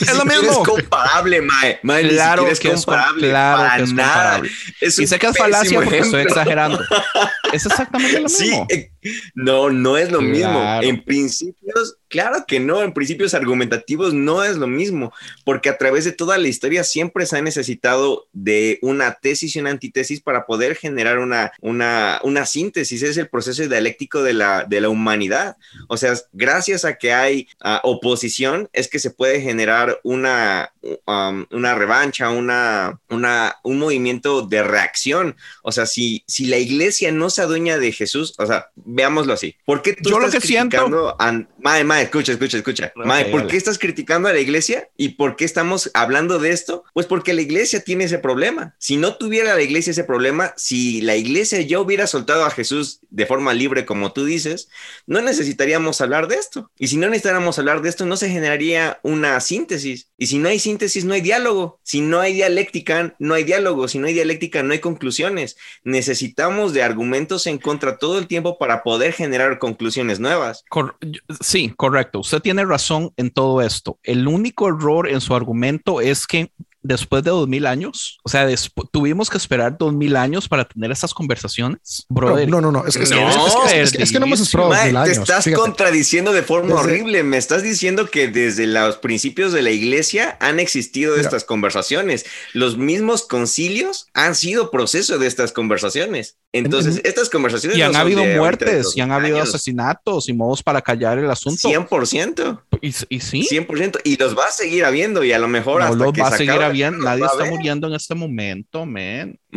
Es, 0.00 0.16
lo 0.16 0.24
mismo. 0.24 0.50
Es 0.50 0.58
comparable, 0.58 1.42
Mae. 1.42 2.08
claro 2.08 2.48
es 2.48 2.60
que 2.60 2.70
comparable. 2.70 3.28
Claro 3.28 3.76
que 3.76 3.82
es 3.82 3.88
comparable. 3.90 4.50
y 4.80 5.06
sé 5.06 5.18
que 5.18 5.26
es 5.26 5.36
falacia 5.36 5.80
porque 5.80 5.98
estoy 5.98 6.22
exagerando. 6.22 6.80
es 7.52 7.66
exactamente 7.66 8.20
lo 8.20 8.28
mismo. 8.28 8.66
Sí, 8.68 8.74
eh, 8.74 8.90
no, 9.34 9.70
no 9.70 9.96
es 9.96 10.10
lo 10.10 10.20
mismo. 10.20 10.80
En 10.82 11.02
principios, 11.02 11.96
claro 12.08 12.44
que 12.46 12.60
no. 12.60 12.82
En 12.82 12.92
principios 12.92 13.34
argumentativos 13.34 14.14
no 14.14 14.44
es 14.44 14.56
lo 14.56 14.66
mismo, 14.66 15.12
porque 15.44 15.68
a 15.68 15.78
través 15.78 16.04
de 16.04 16.12
toda 16.12 16.38
la 16.38 16.48
historia 16.48 16.84
siempre 16.84 17.26
se 17.26 17.38
ha 17.38 17.42
necesitado 17.42 18.26
de 18.32 18.78
una 18.82 19.14
tesis 19.14 19.56
y 19.56 19.60
una 19.60 19.70
antítesis 19.70 20.20
para 20.20 20.46
poder 20.46 20.76
generar 20.76 21.18
una, 21.18 21.52
una, 21.60 22.20
una 22.22 22.46
síntesis. 22.46 23.02
Es 23.02 23.16
el 23.16 23.28
proceso 23.28 23.66
dialéctico 23.66 24.22
de 24.22 24.34
la, 24.34 24.64
de 24.64 24.80
la 24.80 24.88
humanidad. 24.88 25.56
O 25.88 25.96
sea, 25.96 26.14
gracias 26.32 26.84
a 26.84 26.96
que 26.96 27.12
hay 27.12 27.45
uh, 27.64 27.78
oposición, 27.82 28.68
es 28.72 28.88
que 28.88 28.98
se 28.98 29.10
puede 29.10 29.40
generar 29.40 30.00
una, 30.02 30.72
um, 31.06 31.46
una 31.50 31.74
revancha, 31.74 32.30
una, 32.30 33.00
una, 33.10 33.56
un 33.62 33.78
movimiento 33.78 34.42
de 34.42 34.62
reacción. 34.62 35.36
O 35.62 35.72
sea, 35.72 35.86
si, 35.86 36.24
si 36.26 36.46
la 36.46 36.58
iglesia 36.58 37.12
no 37.12 37.30
se 37.30 37.42
adueña 37.42 37.78
de 37.78 37.92
Jesús, 37.92 38.34
o 38.38 38.46
sea, 38.46 38.70
veámoslo 38.74 39.32
así. 39.32 39.56
¿Por 39.64 39.82
qué 39.82 39.94
tú 39.94 40.10
Yo 40.10 40.16
estás 40.16 40.34
lo 40.34 40.40
que 40.40 40.46
siento... 40.46 41.16
A, 41.18 41.46
mae, 41.66 41.82
mae, 41.82 42.04
escucha, 42.04 42.30
escucha, 42.30 42.58
escucha. 42.58 42.92
Okay, 42.94 43.06
mae, 43.08 43.24
¿por 43.24 43.40
vale. 43.40 43.50
qué 43.50 43.56
estás 43.56 43.76
criticando 43.76 44.28
a 44.28 44.32
la 44.32 44.38
iglesia? 44.38 44.88
¿Y 44.96 45.10
por 45.10 45.34
qué 45.34 45.44
estamos 45.44 45.90
hablando 45.94 46.38
de 46.38 46.50
esto? 46.50 46.84
Pues 46.94 47.06
porque 47.06 47.34
la 47.34 47.40
iglesia 47.40 47.80
tiene 47.80 48.04
ese 48.04 48.18
problema. 48.18 48.76
Si 48.78 48.96
no 48.96 49.16
tuviera 49.16 49.56
la 49.56 49.62
iglesia 49.62 49.90
ese 49.90 50.04
problema, 50.04 50.54
si 50.56 51.00
la 51.00 51.16
iglesia 51.16 51.60
ya 51.62 51.80
hubiera 51.80 52.06
soltado 52.06 52.44
a 52.44 52.50
Jesús 52.50 53.00
de 53.10 53.26
forma 53.26 53.52
libre, 53.52 53.84
como 53.84 54.12
tú 54.12 54.24
dices, 54.24 54.68
no 55.06 55.20
necesitaríamos 55.22 56.00
hablar 56.00 56.28
de 56.28 56.36
esto. 56.36 56.70
Y 56.78 56.86
si 56.86 56.98
no 56.98 57.08
necesitáramos 57.08 57.58
hablar 57.58 57.82
de 57.82 57.88
esto, 57.88 58.06
no 58.06 58.16
se 58.16 58.30
generaría 58.30 59.00
una 59.02 59.40
síntesis. 59.40 60.08
Y 60.16 60.28
si 60.28 60.38
no 60.38 60.48
hay 60.48 60.60
síntesis, 60.60 61.04
no 61.04 61.14
hay 61.14 61.20
diálogo. 61.20 61.80
Si 61.82 62.00
no 62.00 62.20
hay 62.20 62.32
dialéctica, 62.34 63.16
no 63.18 63.34
hay 63.34 63.42
diálogo. 63.42 63.88
Si 63.88 63.98
no 63.98 64.06
hay 64.06 64.14
dialéctica, 64.14 64.62
no 64.62 64.72
hay 64.72 64.78
conclusiones. 64.78 65.56
Necesitamos 65.82 66.72
de 66.74 66.84
argumentos 66.84 67.48
en 67.48 67.58
contra 67.58 67.98
todo 67.98 68.20
el 68.20 68.28
tiempo 68.28 68.56
para 68.56 68.84
poder 68.84 69.12
generar 69.12 69.58
conclusiones 69.58 70.20
nuevas. 70.20 70.64
Cor 70.68 70.96
sí, 71.40 71.55
correcto. 71.76 72.20
Usted 72.20 72.40
tiene 72.40 72.64
razón 72.64 73.12
en 73.16 73.30
todo 73.30 73.62
esto. 73.62 73.98
El 74.02 74.28
único 74.28 74.68
error 74.68 75.08
en 75.08 75.20
su 75.20 75.34
argumento 75.34 76.00
es 76.00 76.26
que 76.26 76.52
después 76.86 77.22
de 77.22 77.30
dos 77.30 77.48
mil 77.48 77.66
años, 77.66 78.18
o 78.24 78.28
sea, 78.28 78.46
tuvimos 78.90 79.30
que 79.30 79.36
esperar 79.36 79.76
dos 79.78 79.92
mil 79.92 80.16
años 80.16 80.48
para 80.48 80.64
tener 80.64 80.90
esas 80.90 81.12
conversaciones. 81.12 82.06
Brother, 82.08 82.48
no, 82.48 82.60
no, 82.60 82.72
no, 82.72 82.86
es, 82.86 82.96
es, 82.96 83.10
no, 83.10 83.28
es, 83.28 83.72
es, 83.72 83.94
es 83.94 84.12
que 84.12 84.20
no 84.20 84.26
hemos 84.26 84.40
esperado 84.40 84.70
mil 84.70 84.96
años. 84.96 85.16
Te 85.16 85.22
estás 85.22 85.44
fíjate. 85.44 85.60
contradiciendo 85.60 86.32
de 86.32 86.42
forma 86.42 86.68
desde, 86.68 86.80
horrible. 86.80 87.22
Me 87.22 87.36
estás 87.36 87.62
diciendo 87.62 88.10
que 88.10 88.28
desde 88.28 88.66
los 88.66 88.96
principios 88.98 89.52
de 89.52 89.62
la 89.62 89.70
iglesia 89.70 90.36
han 90.40 90.60
existido 90.60 91.12
mira, 91.12 91.22
estas 91.22 91.44
conversaciones. 91.44 92.24
Los 92.52 92.76
mismos 92.76 93.26
concilios 93.26 94.08
han 94.14 94.34
sido 94.34 94.70
proceso 94.70 95.18
de 95.18 95.26
estas 95.26 95.52
conversaciones. 95.52 96.36
Entonces, 96.52 97.00
estas 97.04 97.28
conversaciones. 97.28 97.76
Y 97.78 97.82
han 97.82 97.92
no 97.92 97.98
habido 97.98 98.24
muertes, 98.24 98.96
y 98.96 99.00
han 99.00 99.12
habido 99.12 99.36
años. 99.36 99.50
asesinatos 99.50 100.28
y 100.28 100.32
modos 100.32 100.62
para 100.62 100.80
callar 100.80 101.18
el 101.18 101.30
asunto. 101.30 101.68
100%. 101.68 102.62
Y, 102.80 102.88
y 103.08 103.20
sí. 103.20 103.46
100%. 103.50 104.00
Y 104.04 104.16
los 104.16 104.36
va 104.36 104.46
a 104.46 104.50
seguir 104.50 104.84
habiendo, 104.84 105.22
y 105.24 105.32
a 105.32 105.38
lo 105.38 105.48
mejor 105.48 105.80
no 105.80 105.86
hasta 105.86 106.04
los 106.04 106.12
que 106.12 106.22
va 106.22 106.28
se 106.28 106.34
a 106.34 106.38
seguir 106.38 106.62
Nadie 106.90 107.24
está 107.24 107.44
muriendo 107.46 107.86
en 107.88 107.94
este 107.94 108.14
momento, 108.14 108.86
man. 108.86 109.38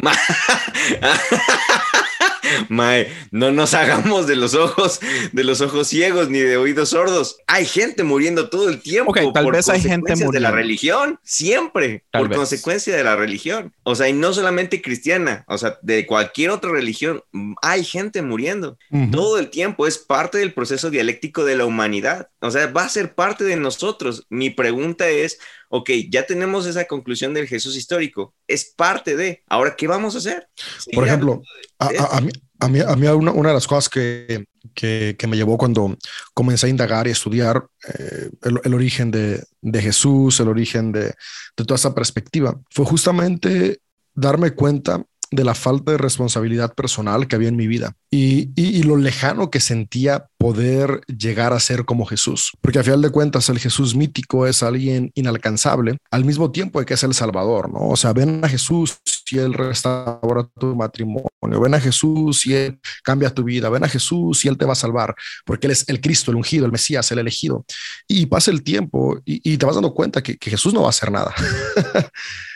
Mae, 2.70 3.12
no 3.32 3.52
nos 3.52 3.74
hagamos 3.74 4.26
de 4.28 4.36
los 4.36 4.54
ojos, 4.56 5.00
de 5.32 5.44
los 5.44 5.62
ojos 5.62 5.88
ciegos 5.88 6.30
ni 6.30 6.40
de 6.40 6.58
oídos 6.58 6.90
sordos. 6.90 7.38
Hay 7.48 7.66
gente 7.66 8.04
muriendo 8.04 8.50
todo 8.50 8.70
el 8.70 8.82
tiempo. 8.82 9.14
Tal 9.34 9.44
por 9.44 9.54
vez 9.56 9.70
hay 9.70 9.82
gente 9.82 10.12
consecuencias 10.12 10.32
de 10.32 10.40
la 10.40 10.50
muriendo. 10.50 10.56
religión, 10.56 11.20
siempre, 11.24 12.06
Tal 12.12 12.22
por 12.22 12.30
vez. 12.30 12.38
consecuencia 12.38 12.96
de 12.96 13.04
la 13.04 13.16
religión. 13.16 13.74
O 13.84 13.96
sea, 13.96 14.10
y 14.10 14.14
no 14.14 14.34
solamente 14.34 14.82
cristiana, 14.82 15.44
o 15.48 15.58
sea, 15.58 15.78
de 15.82 16.06
cualquier 16.06 16.50
otra 16.52 16.72
religión, 16.72 17.24
hay 17.62 17.84
gente 17.84 18.22
muriendo. 18.22 18.78
Todo 19.12 19.38
el 19.40 19.50
tiempo 19.50 19.86
es 19.86 19.98
parte 19.98 20.38
del 20.38 20.54
proceso 20.54 20.90
dialéctico 20.90 21.46
de 21.46 21.56
la 21.56 21.66
humanidad. 21.66 22.30
O 22.40 22.52
sea, 22.52 22.68
va 22.68 22.84
a 22.84 22.90
ser 22.90 23.14
parte 23.14 23.44
de 23.44 23.58
nosotros. 23.58 24.26
Mi 24.30 24.50
pregunta 24.50 25.08
es, 25.10 25.40
ok, 25.70 25.90
ya 26.12 26.26
tenemos 26.26 26.66
esa 26.66 26.86
conclusión 26.86 27.34
del 27.34 27.48
Jesús 27.48 27.76
histórico. 27.78 28.34
Es 28.48 28.74
parte 28.76 29.16
de. 29.16 29.42
Ahora, 29.48 29.76
¿qué 29.78 29.88
vamos 29.88 30.16
a 30.16 30.18
hacer? 30.18 30.48
Por 30.94 31.08
ejemplo, 31.08 31.42
a, 31.80 31.86
a- 31.88 32.18
a 32.18 32.22
mí, 32.22 32.30
a 32.60 32.68
mí, 32.68 32.80
a 32.82 32.96
mí 32.96 33.08
una, 33.08 33.32
una 33.32 33.50
de 33.50 33.56
las 33.56 33.68
cosas 33.68 33.88
que, 33.88 34.46
que, 34.74 35.16
que 35.18 35.28
me 35.28 35.38
llevó 35.38 35.58
cuando 35.58 35.96
comencé 36.34 36.66
a 36.68 36.70
indagar 36.70 37.08
y 37.08 37.12
estudiar 37.12 37.66
eh, 37.88 38.30
el, 38.44 38.60
el 38.64 38.74
origen 38.74 39.12
de, 39.12 39.44
de 39.62 39.82
Jesús, 39.82 40.40
el 40.42 40.50
origen 40.50 40.92
de, 40.92 41.04
de 41.04 41.14
toda 41.66 41.76
esa 41.76 41.96
perspectiva, 41.96 42.60
fue 42.70 42.86
justamente 42.86 43.80
darme 44.14 44.52
cuenta 44.52 45.06
de 45.32 45.44
la 45.44 45.54
falta 45.54 45.92
de 45.92 45.98
responsabilidad 45.98 46.74
personal 46.74 47.28
que 47.28 47.36
había 47.36 47.50
en 47.50 47.56
mi 47.56 47.68
vida 47.68 47.94
y, 48.10 48.50
y, 48.56 48.84
lo 48.84 48.98
lejano 48.98 49.52
que 49.52 49.60
sentía 49.60 50.26
poder 50.38 51.02
llegar 51.06 51.54
a 51.54 51.60
ser 51.60 51.86
como 51.86 52.06
Jesús. 52.06 52.52
Porque 52.62 52.80
a 52.80 52.84
final 52.84 53.02
de 53.02 53.12
cuentas 53.12 53.50
el 53.50 53.60
Jesús 53.60 53.96
mítico 53.96 54.48
es 54.48 54.64
alguien 54.64 55.12
inalcanzable 55.14 55.98
al 56.10 56.26
mismo 56.26 56.52
tiempo 56.52 56.84
que 56.84 56.96
es 56.96 57.04
el 57.04 57.14
Salvador, 57.14 57.72
¿no? 57.72 57.90
O 57.90 57.96
sea, 57.96 58.14
ven 58.14 58.44
a 58.44 58.50
Jesús 58.50 58.98
y 59.32 59.40
Él 59.40 59.54
restaura 59.54 60.48
tu 60.60 60.76
matrimonio, 60.76 61.30
ven 61.42 61.74
a 61.74 61.80
Jesús 61.80 62.46
y 62.46 62.54
Él 62.54 62.80
cambia 63.04 63.34
tu 63.34 63.44
vida, 63.44 63.70
ven 63.70 63.84
a 63.84 63.90
Jesús 63.90 64.46
y 64.46 64.48
Él 64.48 64.58
te 64.58 64.66
va 64.66 64.74
a 64.74 64.76
salvar, 64.76 65.16
porque 65.46 65.68
Él 65.68 65.72
es 65.72 65.88
el 65.88 66.02
Cristo, 66.02 66.32
el 66.32 66.38
ungido, 66.38 66.66
el 66.66 66.72
Mesías, 66.72 67.12
el 67.12 67.20
elegido. 67.20 67.66
Y 68.08 68.26
pasa 68.26 68.52
el 68.52 68.64
tiempo 68.64 69.20
y, 69.26 69.58
te 69.58 69.66
vas 69.66 69.76
dando 69.76 69.94
cuenta 69.94 70.22
que, 70.22 70.38
que 70.38 70.50
Jesús 70.50 70.74
no 70.74 70.82
va 70.82 70.88
a 70.88 70.90
hacer 70.90 71.12
nada. 71.12 71.34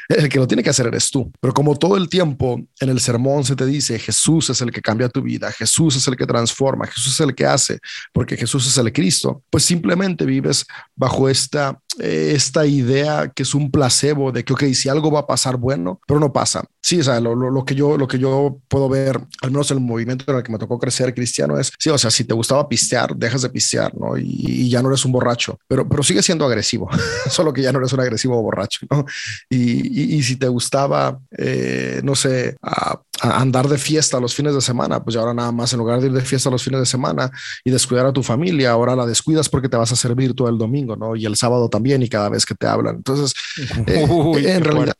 El 0.09 0.29
que 0.29 0.37
lo 0.37 0.47
tiene 0.47 0.63
que 0.63 0.69
hacer 0.69 0.87
eres 0.87 1.09
tú. 1.09 1.31
Pero 1.39 1.53
como 1.53 1.75
todo 1.75 1.97
el 1.97 2.09
tiempo 2.09 2.61
en 2.79 2.89
el 2.89 2.99
sermón 2.99 3.43
se 3.43 3.55
te 3.55 3.65
dice, 3.65 3.97
Jesús 3.99 4.49
es 4.49 4.61
el 4.61 4.71
que 4.71 4.81
cambia 4.81 5.09
tu 5.09 5.21
vida, 5.21 5.51
Jesús 5.51 5.95
es 5.95 6.07
el 6.07 6.17
que 6.17 6.25
transforma, 6.25 6.87
Jesús 6.87 7.13
es 7.13 7.19
el 7.21 7.33
que 7.33 7.45
hace, 7.45 7.79
porque 8.11 8.35
Jesús 8.37 8.67
es 8.67 8.77
el 8.77 8.91
Cristo, 8.91 9.43
pues 9.49 9.63
simplemente 9.63 10.25
vives 10.25 10.65
bajo 10.95 11.29
esta 11.29 11.79
eh, 11.99 12.33
esta 12.35 12.65
idea 12.65 13.29
que 13.29 13.43
es 13.43 13.53
un 13.53 13.69
placebo 13.69 14.31
de 14.31 14.43
que, 14.43 14.53
ok, 14.53 14.63
si 14.73 14.89
algo 14.89 15.11
va 15.11 15.21
a 15.21 15.27
pasar 15.27 15.57
bueno, 15.57 16.01
pero 16.07 16.19
no 16.19 16.33
pasa. 16.33 16.62
Sí, 16.85 16.99
o 16.99 17.03
sea, 17.03 17.21
lo, 17.21 17.33
lo, 17.33 17.63
que 17.63 17.75
yo, 17.75 17.97
lo 17.97 18.09
que 18.09 18.19
yo 18.19 18.59
puedo 18.67 18.89
ver, 18.89 19.17
al 19.41 19.51
menos 19.51 19.71
el 19.71 19.79
movimiento 19.79 20.29
en 20.29 20.37
el 20.37 20.43
que 20.43 20.51
me 20.51 20.57
tocó 20.57 20.77
crecer 20.77 21.13
cristiano 21.13 21.57
es, 21.57 21.71
sí, 21.79 21.89
o 21.89 21.97
sea, 21.97 22.11
si 22.11 22.25
te 22.25 22.33
gustaba 22.33 22.67
pistear, 22.67 23.15
dejas 23.15 23.41
de 23.43 23.49
pistear, 23.49 23.95
¿no? 23.97 24.17
Y, 24.17 24.69
ya 24.69 24.81
no 24.81 24.89
eres 24.89 25.05
un 25.05 25.13
borracho, 25.13 25.57
pero, 25.67 25.87
pero 25.87 26.03
sigue 26.03 26.21
siendo 26.21 26.45
agresivo, 26.45 26.89
solo 27.29 27.53
que 27.53 27.61
ya 27.61 27.71
no 27.71 27.79
eres 27.79 27.93
un 27.93 28.01
agresivo 28.01 28.41
borracho, 28.41 28.85
¿no? 28.91 29.05
Y, 29.49 30.15
y, 30.17 30.23
si 30.23 30.35
te 30.35 30.49
gustaba, 30.49 31.19
eh, 31.37 32.01
no 32.03 32.15
sé, 32.15 32.57
a, 32.61 32.99
andar 33.21 33.69
de 33.69 33.77
fiesta 33.77 34.19
los 34.19 34.35
fines 34.35 34.53
de 34.53 34.61
semana, 34.61 35.01
pues 35.01 35.13
ya 35.13 35.21
ahora 35.21 35.33
nada 35.33 35.53
más 35.53 35.71
en 35.71 35.79
lugar 35.79 36.01
de 36.01 36.07
ir 36.07 36.13
de 36.13 36.21
fiesta 36.21 36.49
los 36.49 36.63
fines 36.63 36.81
de 36.81 36.85
semana 36.85 37.31
y 37.63 37.71
descuidar 37.71 38.05
a 38.05 38.11
tu 38.11 38.23
familia, 38.23 38.71
ahora 38.71 38.95
la 38.95 39.05
descuidas 39.05 39.47
porque 39.47 39.69
te 39.69 39.77
vas 39.77 39.91
a 39.93 39.95
servir 39.95 40.33
todo 40.33 40.49
el 40.49 40.57
domingo, 40.57 40.97
¿no? 40.97 41.15
Y 41.15 41.25
el 41.25 41.37
sábado 41.37 41.69
también 41.69 42.03
y 42.03 42.09
cada 42.09 42.27
vez 42.27 42.45
que 42.45 42.55
te 42.55 42.67
hablan. 42.67 42.97
Entonces, 42.97 43.33
eh, 43.87 44.05
en 44.45 44.63
realidad 44.63 44.93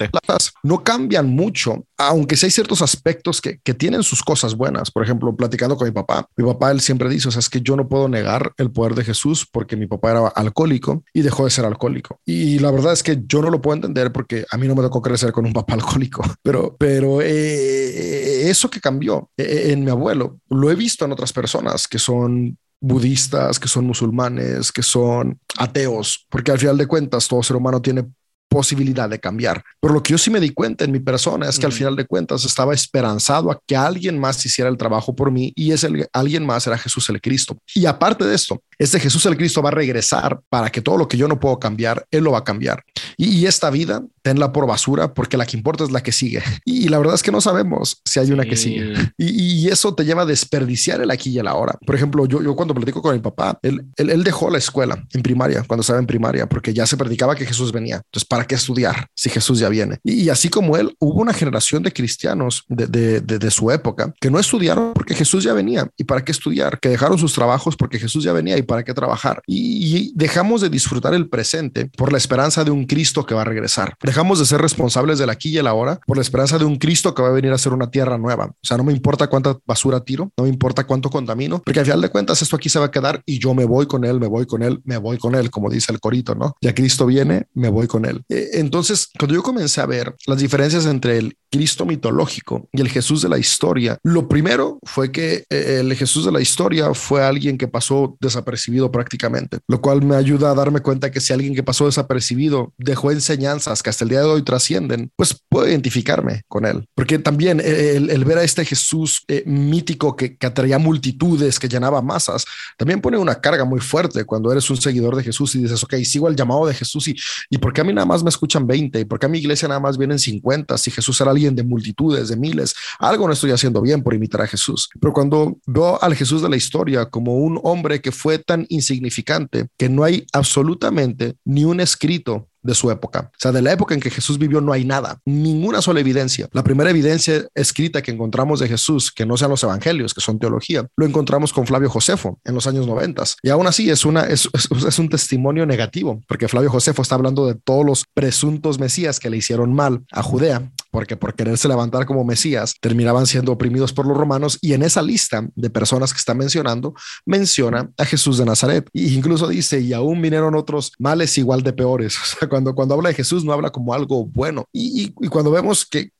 no 0.63 0.83
cambian 0.83 1.29
mucho, 1.29 1.52
aunque 1.97 2.35
sí 2.35 2.45
hay 2.45 2.51
ciertos 2.51 2.81
aspectos 2.81 3.41
que, 3.41 3.59
tienen 3.73 4.03
sus 4.03 4.21
cosas 4.21 4.55
buenas. 4.55 4.91
Por 4.91 5.03
ejemplo, 5.03 5.35
platicando 5.35 5.75
con 5.75 5.87
mi 5.87 5.91
papá, 5.91 6.27
mi 6.37 6.45
papá 6.45 6.71
él 6.71 6.79
siempre 6.79 7.09
dice, 7.09 7.27
o 7.27 7.31
sea, 7.31 7.39
es 7.39 7.49
que 7.49 7.61
yo 7.61 7.75
no 7.75 7.87
puedo 7.87 8.07
negar 8.07 8.53
el 8.57 8.71
poder 8.71 8.93
de 8.93 9.03
Jesús 9.03 9.47
porque 9.51 9.75
mi 9.75 9.87
papá 9.87 10.11
era 10.11 10.27
alcohólico 10.27 11.03
y 11.11 11.21
dejó 11.21 11.45
de 11.45 11.49
ser 11.49 11.65
alcohólico. 11.65 12.19
Y 12.23 12.59
la 12.59 12.71
verdad 12.71 12.93
es 12.93 13.01
que 13.01 13.23
yo 13.25 13.41
no 13.41 13.49
lo 13.49 13.61
puedo 13.61 13.75
entender 13.75 14.11
porque 14.11 14.45
a 14.51 14.57
mí 14.57 14.67
no 14.67 14.75
me 14.75 14.83
tocó 14.83 15.01
crecer 15.01 15.31
con 15.31 15.45
un 15.45 15.53
papá 15.53 15.73
alcohólico, 15.73 16.23
pero, 16.43 16.75
pero 16.77 17.21
eh, 17.21 18.49
eso 18.49 18.69
que 18.69 18.79
cambió 18.79 19.29
eh, 19.37 19.71
en 19.71 19.83
mi 19.83 19.89
abuelo 19.89 20.39
lo 20.49 20.69
he 20.69 20.75
visto 20.75 21.05
en 21.05 21.11
otras 21.11 21.33
personas 21.33 21.87
que 21.87 21.99
son 21.99 22.57
budistas, 22.83 23.59
que 23.59 23.69
son 23.69 23.85
musulmanes, 23.85 24.71
que 24.71 24.83
son 24.83 25.39
ateos, 25.57 26.27
porque 26.29 26.51
al 26.51 26.59
final 26.59 26.77
de 26.77 26.85
cuentas 26.85 27.27
todo 27.27 27.41
ser 27.41 27.55
humano 27.55 27.81
tiene 27.81 28.05
posibilidad 28.53 29.09
de 29.09 29.19
cambiar. 29.19 29.63
Pero 29.81 29.95
lo 29.95 30.03
que 30.03 30.11
yo 30.11 30.17
sí 30.17 30.29
me 30.29 30.39
di 30.39 30.51
cuenta 30.51 30.85
en 30.85 30.91
mi 30.91 30.99
persona 30.99 31.49
es 31.49 31.57
que 31.57 31.65
al 31.65 31.71
final 31.71 31.95
de 31.95 32.05
cuentas 32.05 32.45
estaba 32.45 32.73
esperanzado 32.73 33.51
a 33.51 33.59
que 33.65 33.75
alguien 33.75 34.19
más 34.19 34.45
hiciera 34.45 34.69
el 34.69 34.77
trabajo 34.77 35.15
por 35.15 35.31
mí 35.31 35.51
y 35.55 35.71
ese 35.71 36.07
alguien 36.13 36.45
más 36.45 36.67
era 36.67 36.77
Jesús 36.77 37.09
el 37.09 37.19
Cristo. 37.19 37.57
Y 37.73 37.87
aparte 37.87 38.25
de 38.25 38.35
esto, 38.35 38.61
este 38.77 38.99
Jesús 38.99 39.25
el 39.25 39.37
Cristo 39.37 39.61
va 39.61 39.69
a 39.69 39.73
regresar 39.73 40.41
para 40.49 40.69
que 40.69 40.81
todo 40.81 40.97
lo 40.97 41.07
que 41.07 41.17
yo 41.17 41.27
no 41.27 41.39
puedo 41.39 41.59
cambiar, 41.59 42.05
Él 42.11 42.23
lo 42.23 42.31
va 42.31 42.39
a 42.39 42.43
cambiar. 42.43 42.83
Y, 43.17 43.45
esta 43.45 43.69
vida, 43.69 44.03
tenla 44.21 44.51
por 44.53 44.65
basura 44.65 45.13
porque 45.13 45.37
la 45.37 45.45
que 45.45 45.57
importa 45.57 45.83
es 45.83 45.91
la 45.91 46.01
que 46.01 46.11
sigue. 46.11 46.41
Y, 46.65 46.89
la 46.89 46.97
verdad 46.97 47.15
es 47.15 47.23
que 47.23 47.31
no 47.31 47.41
sabemos 47.41 48.01
si 48.05 48.19
hay 48.19 48.31
una 48.31 48.43
que 48.45 48.55
sigue. 48.55 48.93
Y, 49.17 49.67
eso 49.67 49.93
te 49.95 50.05
lleva 50.05 50.23
a 50.23 50.25
desperdiciar 50.25 51.01
el 51.01 51.11
aquí 51.11 51.31
y 51.31 51.39
el 51.39 51.47
ahora. 51.47 51.77
Por 51.85 51.95
ejemplo, 51.95 52.25
yo, 52.25 52.41
yo 52.41 52.55
cuando 52.55 52.73
platico 52.73 53.01
con 53.01 53.13
mi 53.13 53.21
papá, 53.21 53.57
él, 53.61 53.85
él, 53.95 54.23
dejó 54.23 54.49
la 54.49 54.57
escuela 54.57 55.03
en 55.13 55.21
primaria, 55.21 55.63
cuando 55.67 55.81
estaba 55.81 55.99
en 55.99 56.05
primaria, 56.05 56.47
porque 56.47 56.73
ya 56.73 56.85
se 56.85 56.97
predicaba 56.97 57.35
que 57.35 57.45
Jesús 57.45 57.71
venía. 57.71 57.97
Entonces, 57.97 58.25
¿para 58.25 58.45
qué 58.45 58.55
estudiar 58.55 59.07
si 59.15 59.29
Jesús 59.29 59.59
ya 59.59 59.69
viene? 59.69 59.99
Y, 60.03 60.29
así 60.29 60.49
como 60.49 60.77
él, 60.77 60.95
hubo 60.99 61.21
una 61.21 61.33
generación 61.33 61.83
de 61.83 61.91
cristianos 61.91 62.63
de, 62.67 62.87
de, 62.87 63.21
de, 63.21 63.51
su 63.51 63.71
época 63.71 64.13
que 64.19 64.31
no 64.31 64.39
estudiaron 64.39 64.93
porque 64.93 65.15
Jesús 65.15 65.43
ya 65.43 65.53
venía. 65.53 65.89
¿Y 65.97 66.03
para 66.03 66.23
qué 66.23 66.31
estudiar? 66.31 66.79
Que 66.79 66.89
dejaron 66.89 67.17
sus 67.17 67.33
trabajos 67.33 67.75
porque 67.75 67.99
Jesús 67.99 68.23
ya 68.23 68.33
venía 68.33 68.57
y 68.57 68.62
para 68.63 68.83
qué 68.83 68.93
trabajar. 68.93 69.41
Y, 69.47 70.11
dejamos 70.15 70.61
de 70.61 70.69
disfrutar 70.69 71.13
el 71.13 71.29
presente 71.29 71.89
por 71.97 72.11
la 72.11 72.17
esperanza 72.17 72.63
de 72.63 72.71
un 72.71 72.85
Cristo 72.85 73.25
que 73.25 73.35
va 73.35 73.41
a 73.41 73.45
regresar. 73.45 73.95
Dejamos 74.03 74.39
de 74.39 74.45
ser 74.45 74.61
responsables 74.61 75.19
del 75.19 75.29
aquí 75.29 75.49
y 75.49 75.57
el 75.57 75.67
ahora 75.67 75.99
por 76.05 76.17
la 76.17 76.21
esperanza 76.21 76.57
de 76.57 76.65
un 76.65 76.77
Cristo 76.77 77.13
que 77.13 77.21
va 77.21 77.29
a 77.29 77.31
venir 77.31 77.51
a 77.51 77.57
ser 77.57 77.73
una 77.73 77.89
tierra 77.89 78.17
nueva. 78.17 78.45
O 78.45 78.65
sea, 78.65 78.77
no 78.77 78.83
me 78.83 78.93
importa 78.93 79.27
cuánta 79.27 79.57
basura 79.65 80.01
tiro, 80.01 80.31
no 80.37 80.43
me 80.43 80.49
importa 80.49 80.85
cuánto 80.85 81.09
contamino, 81.09 81.61
porque 81.63 81.79
al 81.79 81.85
final 81.85 82.01
de 82.01 82.09
cuentas 82.09 82.41
esto 82.41 82.55
aquí 82.55 82.69
se 82.69 82.79
va 82.79 82.85
a 82.85 82.91
quedar 82.91 83.21
y 83.25 83.39
yo 83.39 83.53
me 83.53 83.65
voy 83.65 83.85
con 83.85 84.05
él, 84.05 84.19
me 84.19 84.27
voy 84.27 84.45
con 84.45 84.63
él, 84.63 84.81
me 84.83 84.97
voy 84.97 85.17
con 85.17 85.35
él, 85.35 85.49
como 85.49 85.69
dice 85.69 85.91
el 85.91 85.99
corito, 85.99 86.35
¿no? 86.35 86.55
Ya 86.61 86.73
Cristo 86.73 87.05
viene, 87.05 87.47
me 87.53 87.69
voy 87.69 87.87
con 87.87 88.05
él. 88.05 88.23
Eh, 88.29 88.49
entonces, 88.53 89.09
cuando 89.17 89.35
yo 89.35 89.43
comencé 89.43 89.81
a 89.81 89.85
ver 89.85 90.15
las 90.25 90.39
diferencias 90.39 90.85
entre 90.85 91.17
el 91.17 91.37
Cristo 91.53 91.85
mitológico 91.85 92.67
y 92.73 92.81
el 92.81 92.89
Jesús 92.89 93.21
de 93.21 93.29
la 93.29 93.37
historia, 93.37 93.99
lo 94.01 94.27
primero 94.27 94.79
fue 94.81 95.11
que 95.11 95.45
eh, 95.51 95.77
el 95.81 95.93
Jesús 95.93 96.25
de 96.25 96.31
la 96.31 96.41
historia 96.41 96.91
fue 96.95 97.23
alguien 97.23 97.59
que 97.59 97.67
pasó 97.67 98.17
desapercibido 98.19 98.91
prácticamente, 98.91 99.59
lo 99.67 99.79
cual 99.79 100.03
me 100.03 100.15
ayuda 100.15 100.49
a 100.49 100.55
darme 100.55 100.79
cuenta 100.79 101.11
que 101.11 101.21
si 101.21 101.31
alguien 101.31 101.53
que 101.53 101.61
pasó 101.61 101.85
desapercibido 101.85 102.73
dejó 102.79 103.11
enseñanzas 103.11 103.83
que 103.83 103.91
hasta 103.91 104.03
el 104.03 104.09
día 104.09 104.21
de 104.21 104.25
hoy 104.25 104.41
trascienden, 104.41 105.11
pues 105.15 105.39
puedo 105.47 105.67
identificarme 105.67 106.41
con 106.47 106.65
él. 106.65 106.87
Porque 106.95 107.19
también 107.19 107.61
eh, 107.63 107.97
el, 107.97 108.25
ver 108.25 108.39
a 108.39 108.43
este 108.43 108.65
Jesús 108.65 109.23
eh, 109.27 109.43
mítico 109.45 110.15
que, 110.15 110.35
que 110.35 110.47
atraía 110.47 110.79
multitudes, 110.79 111.59
que 111.59 111.69
llenaba 111.69 112.01
masas, 112.01 112.45
también 112.79 112.99
pone 112.99 113.19
una 113.19 113.35
carga 113.35 113.63
muy 113.63 113.79
fuerte 113.79 114.25
cuando 114.25 114.51
eres 114.51 114.67
un 114.71 114.77
seguidor 114.77 115.15
de 115.15 115.23
Jesús 115.23 115.53
y 115.53 115.61
dices, 115.61 115.83
ok, 115.83 115.97
sigo 116.03 116.27
el 116.29 116.35
llamado 116.35 116.65
de 116.65 116.73
Jesús 116.73 117.09
y, 117.09 117.15
y 117.51 117.59
¿por 117.59 117.73
qué 117.73 117.81
a 117.81 117.83
mí 117.83 117.93
nada 117.93 118.07
más 118.07 118.23
me 118.23 118.29
escuchan 118.29 118.65
20? 118.65 119.01
¿Y 119.01 119.05
por 119.05 119.19
qué 119.19 119.27
a 119.27 119.29
mi 119.29 119.37
iglesia 119.37 119.67
nada 119.67 119.79
más 119.79 119.99
vienen 119.99 120.17
50? 120.17 120.79
Si 120.79 120.89
Jesús 120.89 121.21
era 121.21 121.29
alguien 121.29 121.42
de 121.51 121.63
multitudes, 121.63 122.29
de 122.29 122.37
miles, 122.37 122.73
algo 122.99 123.27
no 123.27 123.33
estoy 123.33 123.51
haciendo 123.51 123.81
bien 123.81 124.01
por 124.01 124.13
imitar 124.13 124.41
a 124.41 124.47
Jesús. 124.47 124.89
Pero 124.99 125.13
cuando 125.13 125.57
veo 125.65 126.01
al 126.01 126.15
Jesús 126.15 126.41
de 126.41 126.49
la 126.49 126.55
historia 126.55 127.05
como 127.05 127.35
un 127.37 127.59
hombre 127.63 128.01
que 128.01 128.11
fue 128.11 128.39
tan 128.39 128.65
insignificante 128.69 129.67
que 129.77 129.89
no 129.89 130.03
hay 130.03 130.25
absolutamente 130.31 131.35
ni 131.45 131.65
un 131.65 131.79
escrito 131.79 132.47
de 132.63 132.73
su 132.73 132.89
época. 132.89 133.29
O 133.33 133.37
sea, 133.37 133.51
de 133.51 133.61
la 133.61 133.73
época 133.73 133.93
en 133.93 133.99
que 133.99 134.09
Jesús 134.09 134.39
vivió 134.39 134.61
no 134.61 134.71
hay 134.71 134.85
nada, 134.85 135.19
ninguna 135.25 135.81
sola 135.81 135.99
evidencia. 135.99 136.47
La 136.53 136.63
primera 136.63 136.89
evidencia 136.89 137.45
escrita 137.53 138.01
que 138.01 138.11
encontramos 138.11 138.59
de 138.59 138.67
Jesús, 138.67 139.11
que 139.11 139.25
no 139.25 139.37
sean 139.37 139.51
los 139.51 139.63
evangelios, 139.63 140.13
que 140.13 140.21
son 140.21 140.39
teología, 140.39 140.87
lo 140.95 141.05
encontramos 141.05 141.53
con 141.53 141.67
Flavio 141.67 141.89
Josefo 141.89 142.39
en 142.45 142.55
los 142.55 142.65
años 142.65 142.87
90. 142.87 143.23
Y 143.43 143.49
aún 143.49 143.67
así 143.67 143.89
es, 143.89 144.05
una, 144.05 144.21
es, 144.21 144.49
es, 144.53 144.99
un 144.99 145.09
testimonio 145.09 145.65
negativo, 145.65 146.21
porque 146.27 146.47
Flavio 146.47 146.71
Josefo 146.71 147.01
está 147.01 147.15
hablando 147.15 147.45
de 147.45 147.55
todos 147.55 147.85
los 147.85 148.05
presuntos 148.13 148.79
mesías 148.79 149.19
que 149.19 149.29
le 149.29 149.37
hicieron 149.37 149.73
mal 149.73 150.05
a 150.11 150.23
Judea, 150.23 150.71
porque 150.93 151.17
por 151.17 151.33
quererse 151.33 151.67
levantar 151.67 152.05
como 152.05 152.23
mesías 152.23 152.75
terminaban 152.79 153.25
siendo 153.25 153.51
oprimidos 153.51 153.91
por 153.91 154.05
los 154.05 154.15
romanos. 154.15 154.59
Y 154.61 154.73
en 154.73 154.83
esa 154.83 155.01
lista 155.01 155.49
de 155.55 155.71
personas 155.71 156.13
que 156.13 156.19
está 156.19 156.35
mencionando, 156.35 156.93
menciona 157.25 157.89
a 157.97 158.05
Jesús 158.05 158.37
de 158.37 158.45
Nazaret. 158.45 158.87
E 158.93 159.07
incluso 159.07 159.47
dice, 159.47 159.81
y 159.81 159.91
aún 159.91 160.21
vinieron 160.21 160.53
otros 160.53 160.91
males 160.99 161.35
igual 161.39 161.63
de 161.63 161.73
peores. 161.73 162.15
O 162.23 162.35
sea, 162.39 162.47
cuando, 162.47 162.73
cuando 162.73 162.95
habla 162.95 163.09
de 163.09 163.15
Jesús 163.15 163.43
no 163.43 163.53
habla 163.53 163.71
como 163.71 163.93
algo 163.93 164.25
bueno. 164.25 164.65
Y, 164.71 165.11
cuando 165.29 165.51
vemos 165.51 165.85
que, 165.85 166.11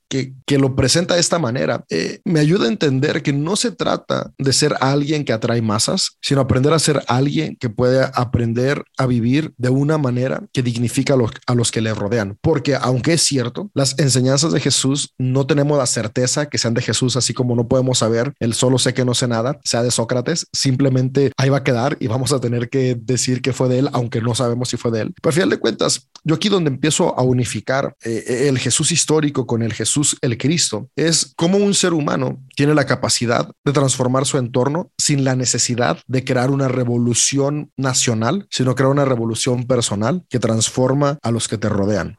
que, 0.46 0.58
lo 0.60 0.76
presenta 0.76 1.16
de 1.16 1.20
esta 1.20 1.40
manera, 1.40 1.84
eh, 1.90 2.20
me 2.26 2.40
ayuda 2.40 2.66
a 2.66 2.70
entender 2.70 3.24
que 3.24 3.34
no 3.34 3.56
se 3.56 3.72
trata 3.72 4.32
de 4.38 4.54
ser 4.54 4.76
alguien 4.82 5.26
que 5.26 5.34
atrae 5.34 5.64
masas, 5.64 6.12
sino 6.22 6.42
aprender 6.42 6.74
a 6.74 6.80
ser 6.80 7.04
alguien 7.08 7.58
que 7.60 7.70
puede 7.70 8.08
aprender 8.14 8.84
a 8.98 9.08
vivir 9.08 9.54
de 9.58 9.70
una 9.70 9.98
manera 9.98 10.44
que 10.54 10.62
dignifica 10.62 11.16
a 11.16 11.18
los, 11.18 11.32
a 11.48 11.56
los 11.56 11.72
que 11.72 11.82
le 11.82 11.94
rodean. 11.96 12.38
Porque 12.40 12.76
aunque 12.76 13.14
es 13.14 13.24
cierto, 13.24 13.72
las 13.74 13.98
enseñanzas 13.98 14.54
de 14.54 14.60
Jesús 14.60 15.16
no 15.18 15.48
tenemos 15.48 15.78
la 15.78 15.88
certeza 15.88 16.48
que 16.48 16.60
sean 16.60 16.76
de 16.76 16.84
Jesús, 16.84 17.16
así 17.16 17.34
como 17.34 17.56
no 17.56 17.68
podemos 17.68 17.98
saber, 17.98 18.34
el 18.40 18.54
solo 18.54 18.78
sé 18.78 18.94
que 18.94 19.06
no 19.06 19.16
sé 19.16 19.28
nada, 19.28 19.60
sea 19.64 19.82
de 19.82 19.90
Sócrates, 19.90 20.48
simplemente 20.54 21.32
ahí 21.38 21.50
va 21.50 21.58
a 21.58 21.64
quedar 21.64 21.98
y 22.00 22.06
vamos 22.06 22.32
a 22.32 22.40
tener 22.40 22.70
que 22.70 22.96
decir 22.96 23.42
que 23.42 23.54
fue 23.54 23.70
de 23.70 23.80
él, 23.80 23.90
aunque 23.94 24.22
no 24.22 24.36
sabemos 24.36 24.70
si 24.70 24.78
fue 24.78 24.92
de 24.92 25.02
él. 25.02 25.14
Pero 25.16 25.30
al 25.30 25.34
final 25.34 25.50
de 25.50 25.58
cuentas, 25.58 26.10
yo 26.24 26.36
aquí 26.36 26.50
donde 26.50 26.70
empiezo 26.70 27.18
a 27.18 27.24
unificar 27.24 27.96
eh, 28.04 28.46
el 28.48 28.60
Jesús 28.60 28.92
histórico 28.92 29.48
con 29.48 29.64
el 29.64 29.74
Jesús 29.74 30.03
el 30.22 30.38
Cristo, 30.38 30.90
es 30.96 31.34
cómo 31.36 31.58
un 31.58 31.74
ser 31.74 31.94
humano 31.94 32.40
tiene 32.56 32.74
la 32.74 32.86
capacidad 32.86 33.50
de 33.66 33.72
transformar 33.72 34.26
su 34.26 34.38
entorno 34.38 34.92
sin 34.98 35.24
la 35.24 35.36
necesidad 35.36 36.00
de 36.08 36.24
crear 36.24 36.52
una 36.52 36.68
revolución 36.68 37.72
nacional, 37.78 38.48
sino 38.50 38.76
crear 38.76 38.92
una 38.92 39.06
revolución 39.06 39.66
personal 39.66 40.24
que 40.30 40.40
transforma 40.40 41.18
a 41.22 41.32
los 41.32 41.48
que 41.48 41.58
te 41.58 41.70
rodean. 41.70 42.18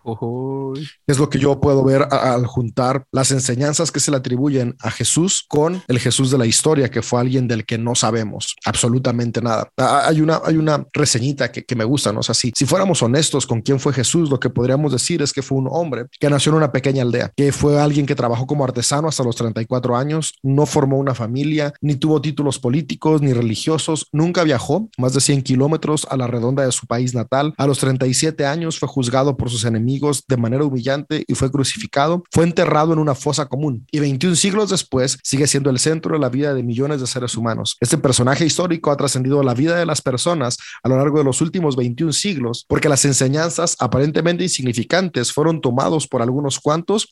Es 1.07 1.19
lo 1.19 1.31
que 1.31 1.39
yo 1.39 1.61
puedo 1.61 1.85
ver 1.85 2.09
al 2.11 2.47
juntar 2.47 3.05
las 3.13 3.31
enseñanzas 3.31 3.93
que 3.93 4.01
se 4.01 4.11
le 4.11 4.17
atribuyen 4.17 4.77
a 4.81 4.91
Jesús 4.91 5.45
con 5.49 5.83
el 5.87 5.99
Jesús 5.99 6.31
de 6.31 6.39
la 6.39 6.47
historia, 6.47 6.91
que 6.91 7.03
fue 7.03 7.21
alguien 7.21 7.47
del 7.47 7.65
que 7.65 7.79
no 7.79 7.95
sabemos 7.95 8.57
absolutamente 8.65 9.41
nada. 9.41 9.69
Hay 9.77 10.21
una, 10.21 10.41
hay 10.45 10.57
una 10.57 10.85
reseñita 10.93 11.53
que, 11.53 11.75
me 11.75 11.85
gusta, 11.85 12.13
¿no? 12.13 12.21
O 12.21 12.23
sea, 12.23 12.35
si, 12.35 12.53
si 12.55 12.67
fuéramos 12.67 13.03
honestos 13.03 13.47
con 13.47 13.61
quién 13.61 13.81
fue 13.81 13.93
Jesús, 13.93 14.31
lo 14.31 14.39
que 14.39 14.51
podríamos 14.51 14.93
decir 14.93 15.23
es 15.23 15.33
que 15.33 15.43
fue 15.43 15.59
un 15.59 15.69
hombre 15.71 16.07
que 16.21 16.31
nació 16.31 16.51
en 16.51 16.59
una 16.59 16.73
pequeña 16.73 17.03
aldea, 17.03 17.33
que 17.37 17.53
fue 17.53 17.74
Alguien 17.79 18.07
que 18.07 18.15
trabajó 18.15 18.47
como 18.47 18.65
artesano 18.65 19.09
hasta 19.09 19.25
los 19.25 19.37
34 19.37 19.97
años, 19.97 20.35
no 20.43 20.67
formó 20.67 20.99
una 20.99 21.15
familia, 21.15 21.73
ni 21.81 21.97
tuvo 21.97 22.21
títulos 22.21 22.59
políticos 22.59 23.21
ni 23.21 23.33
religiosos, 23.33 24.07
nunca 24.13 24.45
viajó 24.45 24.89
más 24.99 25.13
de 25.15 25.21
100 25.21 25.43
kilómetros 25.43 26.07
a 26.11 26.17
la 26.17 26.27
redonda 26.27 26.65
de 26.65 26.73
su 26.73 26.87
país 26.87 27.15
natal. 27.15 27.55
A 27.57 27.67
los 27.67 27.79
37 27.79 28.47
años 28.47 28.79
fue 28.79 28.89
juzgado 28.89 29.37
por 29.37 29.51
sus 29.51 29.65
enemigos 29.65 30.25
de 30.29 30.37
manera 30.37 30.65
humillante 30.65 31.25
y 31.27 31.35
fue 31.35 31.51
crucificado. 31.51 32.25
Fue 32.31 32.45
enterrado 32.45 32.93
en 32.93 32.99
una 32.99 33.15
fosa 33.15 33.47
común 33.47 33.87
y 33.91 34.01
21 34.01 34.37
siglos 34.37 34.71
después 34.71 35.19
sigue 35.23 35.47
siendo 35.47 35.71
el 35.71 35.79
centro 35.79 36.15
de 36.15 36.21
la 36.21 36.29
vida 36.29 36.55
de 36.55 36.63
millones 36.63 37.01
de 37.01 37.07
seres 37.07 37.37
humanos. 37.37 37.77
Este 37.81 37.99
personaje 37.99 38.45
histórico 38.45 38.91
ha 38.91 38.97
trascendido 38.97 39.43
la 39.43 39.55
vida 39.55 39.77
de 39.77 39.87
las 39.87 40.01
personas 40.01 40.57
a 40.83 40.89
lo 40.89 40.97
largo 40.97 41.19
de 41.19 41.25
los 41.25 41.41
últimos 41.41 41.77
21 41.77 42.13
siglos 42.13 42.65
porque 42.69 42.89
las 42.89 43.05
enseñanzas 43.05 43.77
aparentemente 43.79 44.45
insignificantes 44.45 45.33
fueron 45.33 45.61
tomados 45.61 46.07
por 46.07 46.23
algunos 46.23 46.61
cuantos, 46.61 47.07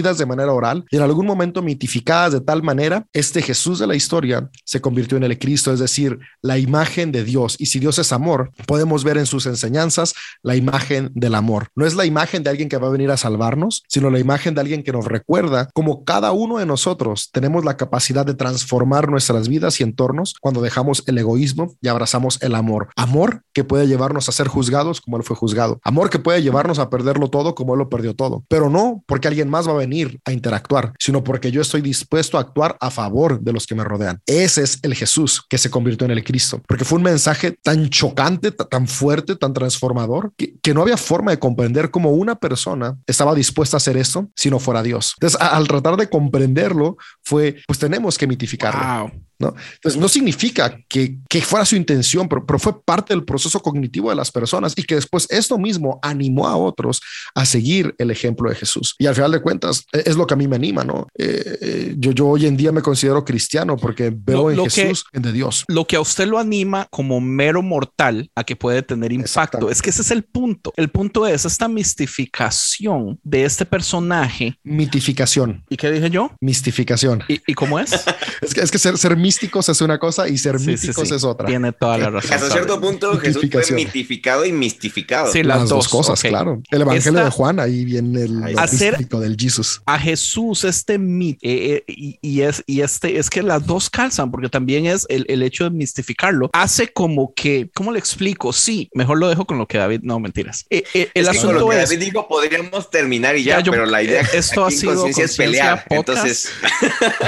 de 0.00 0.26
manera 0.26 0.52
oral 0.52 0.84
y 0.90 0.96
en 0.96 1.02
algún 1.02 1.26
momento 1.26 1.62
mitificadas 1.62 2.32
de 2.32 2.40
tal 2.40 2.62
manera, 2.62 3.06
este 3.12 3.42
Jesús 3.42 3.78
de 3.78 3.86
la 3.86 3.94
historia 3.94 4.50
se 4.64 4.80
convirtió 4.80 5.16
en 5.16 5.24
el 5.24 5.38
Cristo, 5.38 5.72
es 5.72 5.78
decir, 5.78 6.18
la 6.40 6.58
imagen 6.58 7.12
de 7.12 7.24
Dios. 7.24 7.56
Y 7.58 7.66
si 7.66 7.78
Dios 7.78 7.98
es 7.98 8.12
amor, 8.12 8.50
podemos 8.66 9.04
ver 9.04 9.18
en 9.18 9.26
sus 9.26 9.46
enseñanzas 9.46 10.14
la 10.42 10.56
imagen 10.56 11.10
del 11.14 11.34
amor. 11.34 11.68
No 11.76 11.86
es 11.86 11.94
la 11.94 12.06
imagen 12.06 12.42
de 12.42 12.50
alguien 12.50 12.68
que 12.68 12.78
va 12.78 12.88
a 12.88 12.90
venir 12.92 13.10
a 13.10 13.16
salvarnos, 13.16 13.82
sino 13.88 14.10
la 14.10 14.18
imagen 14.18 14.54
de 14.54 14.60
alguien 14.60 14.82
que 14.82 14.92
nos 14.92 15.06
recuerda 15.06 15.68
como 15.74 16.04
cada 16.04 16.32
uno 16.32 16.58
de 16.58 16.66
nosotros 16.66 17.30
tenemos 17.32 17.64
la 17.64 17.76
capacidad 17.76 18.24
de 18.26 18.34
transformar 18.34 19.10
nuestras 19.10 19.48
vidas 19.48 19.80
y 19.80 19.84
entornos 19.84 20.34
cuando 20.40 20.62
dejamos 20.62 21.04
el 21.06 21.18
egoísmo 21.18 21.74
y 21.80 21.88
abrazamos 21.88 22.40
el 22.42 22.54
amor. 22.54 22.88
Amor 22.96 23.42
que 23.52 23.64
puede 23.64 23.86
llevarnos 23.86 24.28
a 24.28 24.32
ser 24.32 24.48
juzgados 24.48 25.00
como 25.00 25.16
él 25.16 25.22
fue 25.22 25.36
juzgado. 25.36 25.80
Amor 25.84 26.10
que 26.10 26.18
puede 26.18 26.42
llevarnos 26.42 26.78
a 26.78 26.90
perderlo 26.90 27.28
todo 27.28 27.54
como 27.54 27.74
él 27.74 27.78
lo 27.78 27.88
perdió 27.88 28.14
todo. 28.14 28.44
Pero 28.48 28.70
no 28.70 29.02
porque 29.06 29.28
alguien 29.28 29.50
más 29.50 29.68
va 29.68 29.72
a 29.72 29.76
venir 29.82 30.20
a 30.24 30.32
interactuar, 30.32 30.92
sino 30.98 31.22
porque 31.24 31.50
yo 31.50 31.60
estoy 31.60 31.80
dispuesto 31.80 32.38
a 32.38 32.40
actuar 32.40 32.76
a 32.80 32.90
favor 32.90 33.40
de 33.40 33.52
los 33.52 33.66
que 33.66 33.74
me 33.74 33.84
rodean. 33.84 34.20
Ese 34.26 34.62
es 34.62 34.78
el 34.82 34.94
Jesús 34.94 35.44
que 35.48 35.58
se 35.58 35.70
convirtió 35.70 36.04
en 36.04 36.12
el 36.12 36.24
Cristo, 36.24 36.62
porque 36.66 36.84
fue 36.84 36.98
un 36.98 37.04
mensaje 37.04 37.56
tan 37.62 37.88
chocante, 37.88 38.52
tan 38.52 38.86
fuerte, 38.86 39.36
tan 39.36 39.52
transformador, 39.52 40.32
que, 40.36 40.72
no 40.72 40.80
había 40.80 40.96
forma 40.96 41.32
de 41.32 41.38
comprender 41.38 41.90
cómo 41.90 42.12
una 42.12 42.36
persona 42.36 42.96
estaba 43.06 43.34
dispuesta 43.34 43.76
a 43.76 43.78
hacer 43.78 43.98
esto 43.98 44.30
si 44.34 44.48
no 44.48 44.58
fuera 44.58 44.82
Dios. 44.82 45.14
Entonces, 45.18 45.38
al 45.38 45.68
tratar 45.68 45.96
de 45.98 46.08
comprenderlo, 46.08 46.96
fue, 47.22 47.56
pues 47.66 47.78
tenemos 47.78 48.16
que 48.16 48.26
mitificarlo. 48.26 48.80
Wow. 48.80 49.10
¿No? 49.42 49.54
Entonces, 49.74 50.00
no 50.00 50.08
significa 50.08 50.78
que, 50.88 51.16
que 51.28 51.42
fuera 51.42 51.66
su 51.66 51.76
intención, 51.76 52.28
pero, 52.28 52.46
pero, 52.46 52.58
fue 52.58 52.82
parte 52.82 53.12
del 53.12 53.24
proceso 53.24 53.60
cognitivo 53.60 54.08
de 54.10 54.16
las 54.16 54.30
personas 54.30 54.72
y 54.76 54.84
que 54.84 54.94
después 54.94 55.26
esto 55.30 55.58
mismo 55.58 55.98
animó 56.02 56.46
a 56.46 56.56
otros 56.56 57.00
a 57.34 57.44
seguir 57.44 57.94
el 57.98 58.10
ejemplo 58.10 58.48
de 58.48 58.56
Jesús. 58.56 58.94
Y 58.98 59.06
al 59.06 59.14
final 59.14 59.32
de 59.32 59.42
cuentas, 59.42 59.84
e, 59.92 60.02
es 60.06 60.16
lo 60.16 60.26
que 60.26 60.34
a 60.34 60.36
mí 60.36 60.46
me 60.46 60.56
anima, 60.56 60.84
¿no? 60.84 61.08
Eh, 61.18 61.58
eh, 61.60 61.94
yo, 61.98 62.12
yo 62.12 62.28
hoy 62.28 62.46
en 62.46 62.56
día 62.56 62.72
me 62.72 62.82
considero 62.82 63.24
cristiano 63.24 63.76
porque 63.76 64.12
veo 64.14 64.50
lo, 64.50 64.64
en 64.64 64.70
Jesús 64.70 65.04
que, 65.10 65.18
en 65.18 65.22
de 65.22 65.32
Dios. 65.32 65.64
Lo 65.68 65.86
que 65.86 65.96
a 65.96 66.00
usted 66.00 66.26
lo 66.26 66.38
anima 66.38 66.86
como 66.90 67.20
mero 67.20 67.62
mortal 67.62 68.30
a 68.34 68.44
que 68.44 68.56
puede 68.56 68.82
tener 68.82 69.12
impacto, 69.12 69.70
es 69.70 69.82
que 69.82 69.90
ese 69.90 70.02
es 70.02 70.10
el 70.10 70.22
punto. 70.22 70.72
El 70.76 70.88
punto 70.88 71.26
es 71.26 71.44
esta 71.44 71.68
mistificación 71.68 73.18
de 73.22 73.44
este 73.44 73.66
personaje. 73.66 74.58
Mitificación. 74.62 75.64
¿Y 75.68 75.76
qué 75.76 75.90
dije 75.90 76.10
yo? 76.10 76.30
Mistificación. 76.40 77.24
¿Y, 77.28 77.40
y 77.46 77.54
cómo 77.54 77.78
es? 77.78 77.92
es 78.42 78.54
que, 78.54 78.60
es 78.60 78.70
que 78.70 78.78
ser, 78.78 78.96
ser 78.98 79.16
místicos 79.32 79.68
es 79.68 79.80
una 79.80 79.98
cosa 79.98 80.28
y 80.28 80.36
ser 80.36 80.60
sí, 80.60 80.76
sí. 80.76 80.90
es 80.90 81.24
otra. 81.24 81.46
Tiene 81.46 81.72
toda 81.72 81.96
la 81.96 82.10
razón. 82.10 82.32
Hasta 82.32 82.50
cierto 82.50 82.80
punto 82.80 83.18
Jesús 83.18 83.46
fue 83.50 83.76
mitificado 83.76 84.44
y 84.44 84.52
mistificado. 84.52 85.32
Sí, 85.32 85.42
las, 85.42 85.60
las 85.60 85.68
dos, 85.68 85.84
dos, 85.84 85.88
cosas, 85.88 86.18
okay. 86.18 86.30
claro. 86.30 86.62
El 86.70 86.82
Evangelio 86.82 87.20
Esta, 87.20 87.24
de 87.24 87.30
Juan, 87.30 87.60
ahí 87.60 87.84
viene 87.84 88.22
el 88.22 88.58
hacer 88.58 88.98
del 88.98 89.36
Jesús. 89.38 89.82
A 89.86 89.98
Jesús 89.98 90.64
este 90.64 90.98
mito 90.98 91.38
eh, 91.42 91.76
eh, 91.76 91.84
y, 91.86 92.18
y, 92.20 92.42
es 92.42 92.62
y 92.66 92.80
este 92.80 93.18
es 93.18 93.30
que 93.30 93.42
las 93.42 93.66
dos 93.66 93.88
calzan 93.88 94.30
porque 94.30 94.48
también 94.48 94.86
es 94.86 95.06
el, 95.08 95.24
el, 95.28 95.42
hecho 95.42 95.64
de 95.64 95.70
mistificarlo 95.70 96.50
hace 96.52 96.92
como 96.92 97.32
que 97.34 97.70
¿cómo 97.74 97.92
le 97.92 97.98
explico? 97.98 98.52
Sí, 98.52 98.90
mejor 98.94 99.18
lo 99.18 99.28
dejo 99.28 99.46
con 99.46 99.58
lo 99.58 99.66
que 99.66 99.78
David 99.78 100.00
no 100.02 100.20
mentiras. 100.20 100.66
Eh, 100.70 100.84
el 100.92 101.08
es 101.14 101.28
asunto 101.28 101.46
con 101.46 101.60
lo 101.60 101.68
que 101.70 101.82
es 101.82 101.90
David 101.90 102.04
dijo 102.04 102.28
podríamos 102.28 102.90
terminar 102.90 103.36
y 103.36 103.44
ya, 103.44 103.58
ya 103.58 103.64
yo, 103.64 103.72
pero 103.72 103.86
la 103.86 104.02
idea 104.02 104.22
esto 104.32 104.64
ha 104.64 104.70
sido 104.70 105.06
es 105.06 105.36
pelear. 105.36 105.84
Entonces 105.88 106.50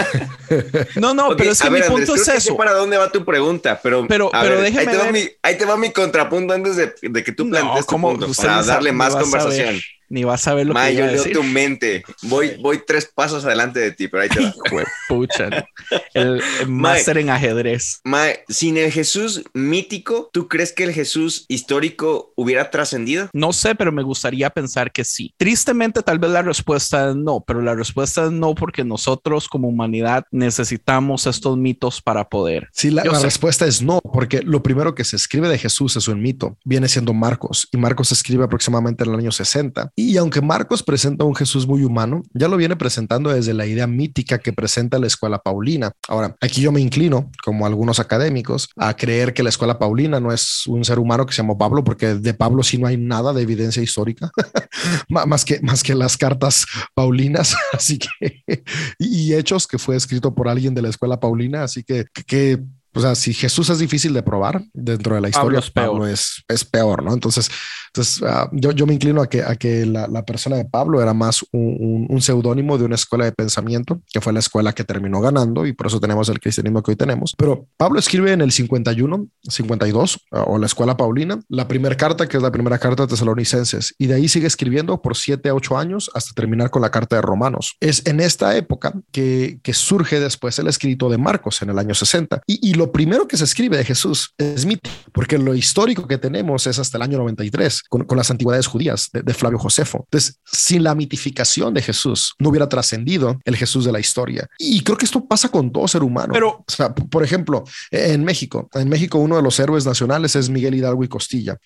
no, 0.96 1.14
no, 1.14 1.26
okay, 1.26 1.36
pero 1.38 1.50
es 1.52 1.61
que 1.61 1.70
mi 1.70 1.80
ver, 1.80 1.88
punto 1.88 1.93
Andrés, 1.97 2.28
es 2.28 2.28
eso. 2.28 2.57
para 2.57 2.72
dónde 2.72 2.97
va 2.97 3.11
tu 3.11 3.24
pregunta, 3.24 3.80
pero, 3.82 4.07
pero, 4.07 4.30
pero 4.32 4.57
ver, 4.57 4.61
déjeme 4.62 4.80
ahí, 4.80 4.86
te 4.86 5.03
ver. 5.03 5.12
mi, 5.12 5.28
ahí, 5.42 5.59
te 5.59 5.64
va 5.64 5.76
mi, 5.76 5.90
contrapunto 5.90 6.55
antes 6.55 6.76
de, 6.76 6.95
de 7.03 7.24
que 7.24 7.32
tú 7.32 7.49
plantees 7.49 7.86
no, 7.90 7.97
tu 7.97 8.01
punto, 8.01 8.28
para 8.36 8.62
darle 8.62 8.92
más 8.92 9.14
conversación. 9.14 9.80
Ni 10.09 10.24
vas 10.24 10.46
a 10.46 10.55
ver 10.55 10.66
lo 10.66 10.74
Ma, 10.74 10.88
que 10.88 10.96
yo 10.96 11.07
leo 11.07 11.24
tu 11.32 11.42
mente. 11.42 12.05
Voy, 12.22 12.57
voy 12.61 12.82
tres 12.86 13.11
pasos 13.12 13.44
adelante 13.44 13.80
de 13.80 13.92
ti, 13.92 14.09
pero 14.09 14.22
ahí 14.22 14.28
te 14.28 14.40
va. 14.40 14.52
Pucha, 15.09 15.66
el, 16.14 16.42
el 16.61 16.68
máster 16.68 17.18
en 17.18 17.30
ajedrez. 17.30 18.00
Ma, 18.05 18.26
sin 18.48 18.76
el 18.76 18.92
Jesús 18.92 19.42
mítico, 19.52 20.30
¿tú 20.32 20.48
crees 20.48 20.72
que 20.72 20.84
el 20.84 20.92
Jesús 20.92 21.44
histórico 21.48 22.32
hubiera 22.36 22.70
trascendido? 22.70 23.28
No 23.32 23.52
sé, 23.52 23.74
pero 23.74 23.92
me 23.92 24.02
gustaría 24.02 24.50
pensar 24.50 24.92
que 24.92 25.05
sí. 25.05 25.34
Tristemente, 25.36 26.02
tal 26.02 26.18
vez 26.18 26.30
la 26.30 26.42
respuesta 26.42 27.11
es 27.11 27.16
no, 27.16 27.42
pero 27.46 27.61
la 27.62 27.74
respuesta 27.74 28.24
es 28.26 28.32
no 28.32 28.55
porque 28.55 28.84
nosotros 28.84 29.48
como 29.48 29.68
humanidad 29.68 30.24
necesitamos 30.30 31.26
estos 31.26 31.57
mitos 31.57 32.00
para 32.00 32.28
poder. 32.28 32.68
Sí, 32.72 32.90
la, 32.90 33.05
la 33.05 33.20
respuesta 33.20 33.66
es 33.66 33.82
no, 33.82 34.00
porque 34.00 34.42
lo 34.42 34.62
primero 34.62 34.94
que 34.94 35.05
se 35.05 35.16
escribe 35.16 35.48
de 35.48 35.59
Jesús 35.59 35.96
es 35.96 36.09
un 36.09 36.20
mito. 36.20 36.59
Viene 36.64 36.88
siendo 36.88 37.12
Marcos 37.14 37.68
y 37.72 37.76
Marcos 37.76 38.09
se 38.09 38.14
escribe 38.14 38.44
aproximadamente 38.44 39.05
en 39.05 39.11
el 39.11 39.18
año 39.18 39.32
60. 39.32 39.92
Y 39.97 40.16
aunque 40.16 40.40
Marcos 40.40 40.82
presenta 40.82 41.24
un 41.24 41.36
Jesús 41.36 41.68
muy 41.68 41.84
humano, 41.84 42.22
ya 42.32 42.49
lo 42.49 42.57
viene 42.57 42.74
presentando 42.74 43.30
desde 43.30 43.55
la 43.55 43.64
idea 43.64 43.86
mítica 43.86 44.38
que 44.38 44.53
presenta 44.53 44.99
la 44.99 45.07
escuela 45.07 45.38
paulina. 45.38 45.92
Ahora, 46.09 46.36
aquí 46.40 46.62
yo 46.62 46.72
me 46.72 46.80
inclino, 46.80 47.30
como 47.45 47.64
algunos 47.64 48.01
académicos, 48.01 48.68
a 48.76 48.95
creer 48.97 49.34
que 49.34 49.45
la 49.45 49.51
escuela 49.51 49.78
paulina 49.78 50.18
no 50.18 50.32
es 50.32 50.66
un 50.66 50.84
ser 50.84 50.99
humano 50.99 51.26
que 51.26 51.32
se 51.32 51.42
llamó 51.42 51.57
Pablo, 51.57 51.84
porque 51.84 52.14
de 52.14 52.34
Pablo 52.34 52.64
sí 52.64 52.76
no 52.76 52.88
hay 52.88 52.97
nada 52.97 53.32
de 53.32 53.42
evidencia 53.42 53.82
histórica, 53.82 54.30
más, 55.09 55.45
que, 55.45 55.61
más 55.61 55.84
que 55.84 55.95
las 55.95 56.16
cartas 56.16 56.66
paulinas, 56.95 57.55
así 57.72 57.99
que, 57.99 58.64
y 58.99 59.34
hechos 59.34 59.68
que 59.68 59.78
fue 59.78 59.95
escrito 59.95 60.34
por 60.34 60.49
alguien 60.49 60.74
de 60.74 60.82
la 60.82 60.88
escuela 60.88 61.20
paulina, 61.20 61.62
así 61.62 61.84
que, 61.84 62.07
que 62.26 62.61
o 62.95 63.01
sea, 63.01 63.14
si 63.14 63.34
Jesús 63.34 63.70
es 63.70 63.78
difícil 63.78 64.12
de 64.12 64.22
probar 64.22 64.62
dentro 64.72 65.14
de 65.14 65.20
la 65.20 65.28
historia, 65.28 65.45
Pablo 65.45 65.59
es 65.59 65.70
peor, 65.70 65.86
Pablo 65.86 66.07
es, 66.07 66.45
es 66.49 66.64
peor 66.64 67.03
¿no? 67.03 67.12
Entonces, 67.12 67.51
entonces 67.88 68.22
uh, 68.22 68.49
yo, 68.53 68.72
yo, 68.72 68.86
me 68.86 68.95
inclino 68.95 69.22
a 69.22 69.28
que, 69.28 69.42
a 69.42 69.55
que 69.57 69.86
la, 69.86 70.09
la 70.09 70.24
persona 70.24 70.57
de 70.57 70.64
Pablo 70.64 71.01
era 71.01 71.14
más 71.14 71.45
un, 71.53 71.76
un, 71.78 72.07
un, 72.09 72.22
seudónimo 72.22 72.76
de 72.76 72.84
una 72.84 72.97
escuela 72.97 73.24
de 73.24 73.32
pensamiento, 73.32 74.01
que 74.12 74.20
fue 74.20 74.32
la 74.32 74.40
escuela 74.40 74.72
que 74.72 74.84
terminó 74.84 75.20
ganando 75.20 75.64
y 75.66 75.72
por 75.72 75.86
eso 75.86 76.01
tenemos 76.01 76.28
el 76.28 76.40
cristianismo 76.40 76.82
que 76.82 76.92
hoy 76.92 76.97
tenemos. 76.97 77.34
Pero 77.36 77.68
Pablo 77.76 77.99
escribe 77.99 78.32
en 78.32 78.40
el 78.40 78.51
51, 78.51 79.28
52, 79.49 80.16
uh, 80.16 80.38
o 80.47 80.59
la 80.59 80.66
escuela 80.66 80.97
paulina, 80.97 81.40
la 81.49 81.68
primera 81.68 81.97
carta, 81.97 82.28
que 82.28 82.36
es 82.36 82.42
la 82.42 82.51
primera 82.51 82.78
carta 82.78 83.05
de 83.05 83.09
Tesalonicenses, 83.11 83.95
y 83.99 84.07
de 84.07 84.14
ahí 84.14 84.28
sigue 84.28 84.47
escribiendo 84.47 85.01
por 85.01 85.16
siete 85.16 85.49
a 85.49 85.55
ocho 85.55 85.78
años 85.78 86.11
hasta 86.14 86.32
terminar 86.34 86.70
con 86.70 86.82
la 86.82 86.90
carta 86.90 87.16
de 87.16 87.22
Romanos. 87.22 87.76
Es 87.80 88.07
en 88.07 88.20
esta 88.20 88.57
época 88.57 88.92
que, 89.12 89.61
que 89.62 89.72
surge 89.72 90.18
después 90.18 90.59
el 90.59 90.66
escrito 90.66 91.09
de 91.09 91.18
Marcos 91.18 91.62
en 91.62 91.70
el 91.70 91.78
año 91.78 91.95
60. 91.95 92.42
Y, 92.47 92.70
y 92.70 92.74
lo 92.74 92.84
primero 92.93 93.26
que 93.28 93.37
se 93.37 93.45
escribe 93.45 93.76
de 93.76 93.85
Jesús 93.85 94.35
es 94.39 94.66
mito, 94.66 94.91
porque 95.12 95.39
lo 95.39 95.55
histórico 95.55 96.07
que 96.07 96.18
tenemos 96.18 96.66
es 96.66 96.78
hasta 96.78 96.99
el 96.99 97.03
año 97.03 97.18
93 97.18 97.82
con, 97.89 98.05
con 98.05 98.18
las 98.18 98.30
antigüedades 98.30 98.66
judías 98.66 99.11
de, 99.12 99.22
de, 99.22 99.35
Flavio 99.35 99.59
Josefo. 99.59 100.05
Entonces, 100.05 100.41
sin 100.45 100.82
la 100.82 100.95
mitificación 100.95 101.74
de 101.74 101.82
Jesús, 101.82 102.35
no 102.39 102.51
hubiera 102.51 102.68
trascendido 102.68 103.39
el 103.45 103.57
Jesús 103.57 103.85
de 103.85 103.93
la 103.93 104.01
historia. 104.01 104.49
Y 104.59 104.82
creo 104.82 104.97
que 104.97 105.05
esto 105.05 105.24
pasa 105.26 105.49
con 105.49 105.72
todo 105.72 105.87
ser 105.89 106.03
humano. 106.03 106.32
Pero, 106.32 106.49
o 106.49 106.64
sea, 106.68 106.95
por 106.95 107.22
ejemplo, 107.22 107.64
en 107.91 108.24
México, 108.24 108.68
en 108.74 108.89
México 108.89 109.18
uno 109.18 109.37
de 109.37 109.43
los 109.43 109.59
héroes 109.59 109.87
nacionales 109.87 110.37
es 110.37 110.49
Miguel 110.51 110.74
Hidalgo 110.74 111.05
y 111.05 111.09
Costilla. 111.09 111.57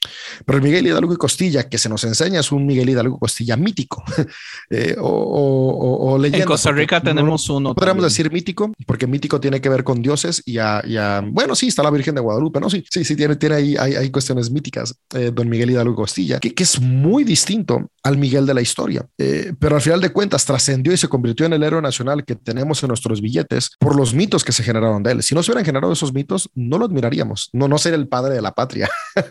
Pero 0.44 0.58
el 0.58 0.64
Miguel 0.64 0.86
Hidalgo 0.86 1.12
y 1.12 1.16
Costilla 1.16 1.68
que 1.68 1.78
se 1.78 1.88
nos 1.88 2.04
enseña 2.04 2.40
es 2.40 2.52
un 2.52 2.66
Miguel 2.66 2.90
Hidalgo 2.90 3.16
y 3.16 3.20
Costilla 3.20 3.56
mítico 3.56 4.02
eh, 4.70 4.96
o, 4.98 5.08
o, 5.08 6.12
o, 6.12 6.18
leyenda. 6.18 6.44
En 6.44 6.48
Costa 6.48 6.72
Rica 6.72 7.00
tenemos 7.00 7.48
no, 7.48 7.56
uno. 7.56 7.74
Podríamos 7.74 8.02
también. 8.02 8.08
decir 8.08 8.32
mítico, 8.32 8.72
porque 8.86 9.06
mítico 9.06 9.40
tiene 9.40 9.60
que 9.60 9.68
ver 9.68 9.84
con 9.84 10.02
dioses 10.02 10.42
y 10.44 10.58
a, 10.58 10.82
y 10.86 10.96
a, 10.96 11.07
bueno, 11.30 11.54
sí, 11.54 11.68
está 11.68 11.82
la 11.82 11.90
Virgen 11.90 12.14
de 12.14 12.20
Guadalupe, 12.20 12.60
¿no? 12.60 12.70
Sí, 12.70 12.84
sí, 12.90 13.04
sí, 13.04 13.16
tiene, 13.16 13.36
tiene 13.36 13.54
ahí, 13.54 13.76
hay, 13.76 14.10
cuestiones 14.10 14.50
míticas, 14.50 14.94
eh, 15.14 15.30
don 15.32 15.48
Miguel 15.48 15.70
Hidalgo 15.70 15.94
Costilla, 15.94 16.38
que, 16.38 16.54
que, 16.54 16.62
es 16.62 16.80
muy 16.80 17.24
distinto 17.24 17.90
al 18.02 18.16
Miguel 18.16 18.46
de 18.46 18.54
la 18.54 18.60
historia, 18.60 19.06
eh, 19.18 19.52
pero 19.58 19.76
al 19.76 19.82
final 19.82 20.00
de 20.00 20.10
cuentas 20.10 20.44
trascendió 20.44 20.92
y 20.92 20.96
se 20.96 21.08
convirtió 21.08 21.46
en 21.46 21.52
el 21.52 21.62
héroe 21.62 21.82
nacional 21.82 22.24
que 22.24 22.34
tenemos 22.34 22.82
en 22.82 22.88
nuestros 22.88 23.20
billetes 23.20 23.70
por 23.78 23.96
los 23.96 24.14
mitos 24.14 24.44
que 24.44 24.52
se 24.52 24.62
generaron 24.62 25.02
de 25.02 25.12
él. 25.12 25.22
Si 25.22 25.34
no 25.34 25.42
se 25.42 25.50
hubieran 25.50 25.64
generado 25.64 25.92
esos 25.92 26.12
mitos, 26.12 26.50
no 26.54 26.78
lo 26.78 26.86
admiraríamos, 26.86 27.50
no, 27.52 27.68
no 27.68 27.78
sería 27.78 27.98
el 27.98 28.08
padre 28.08 28.34
de 28.34 28.42
la 28.42 28.52
patria, 28.52 28.88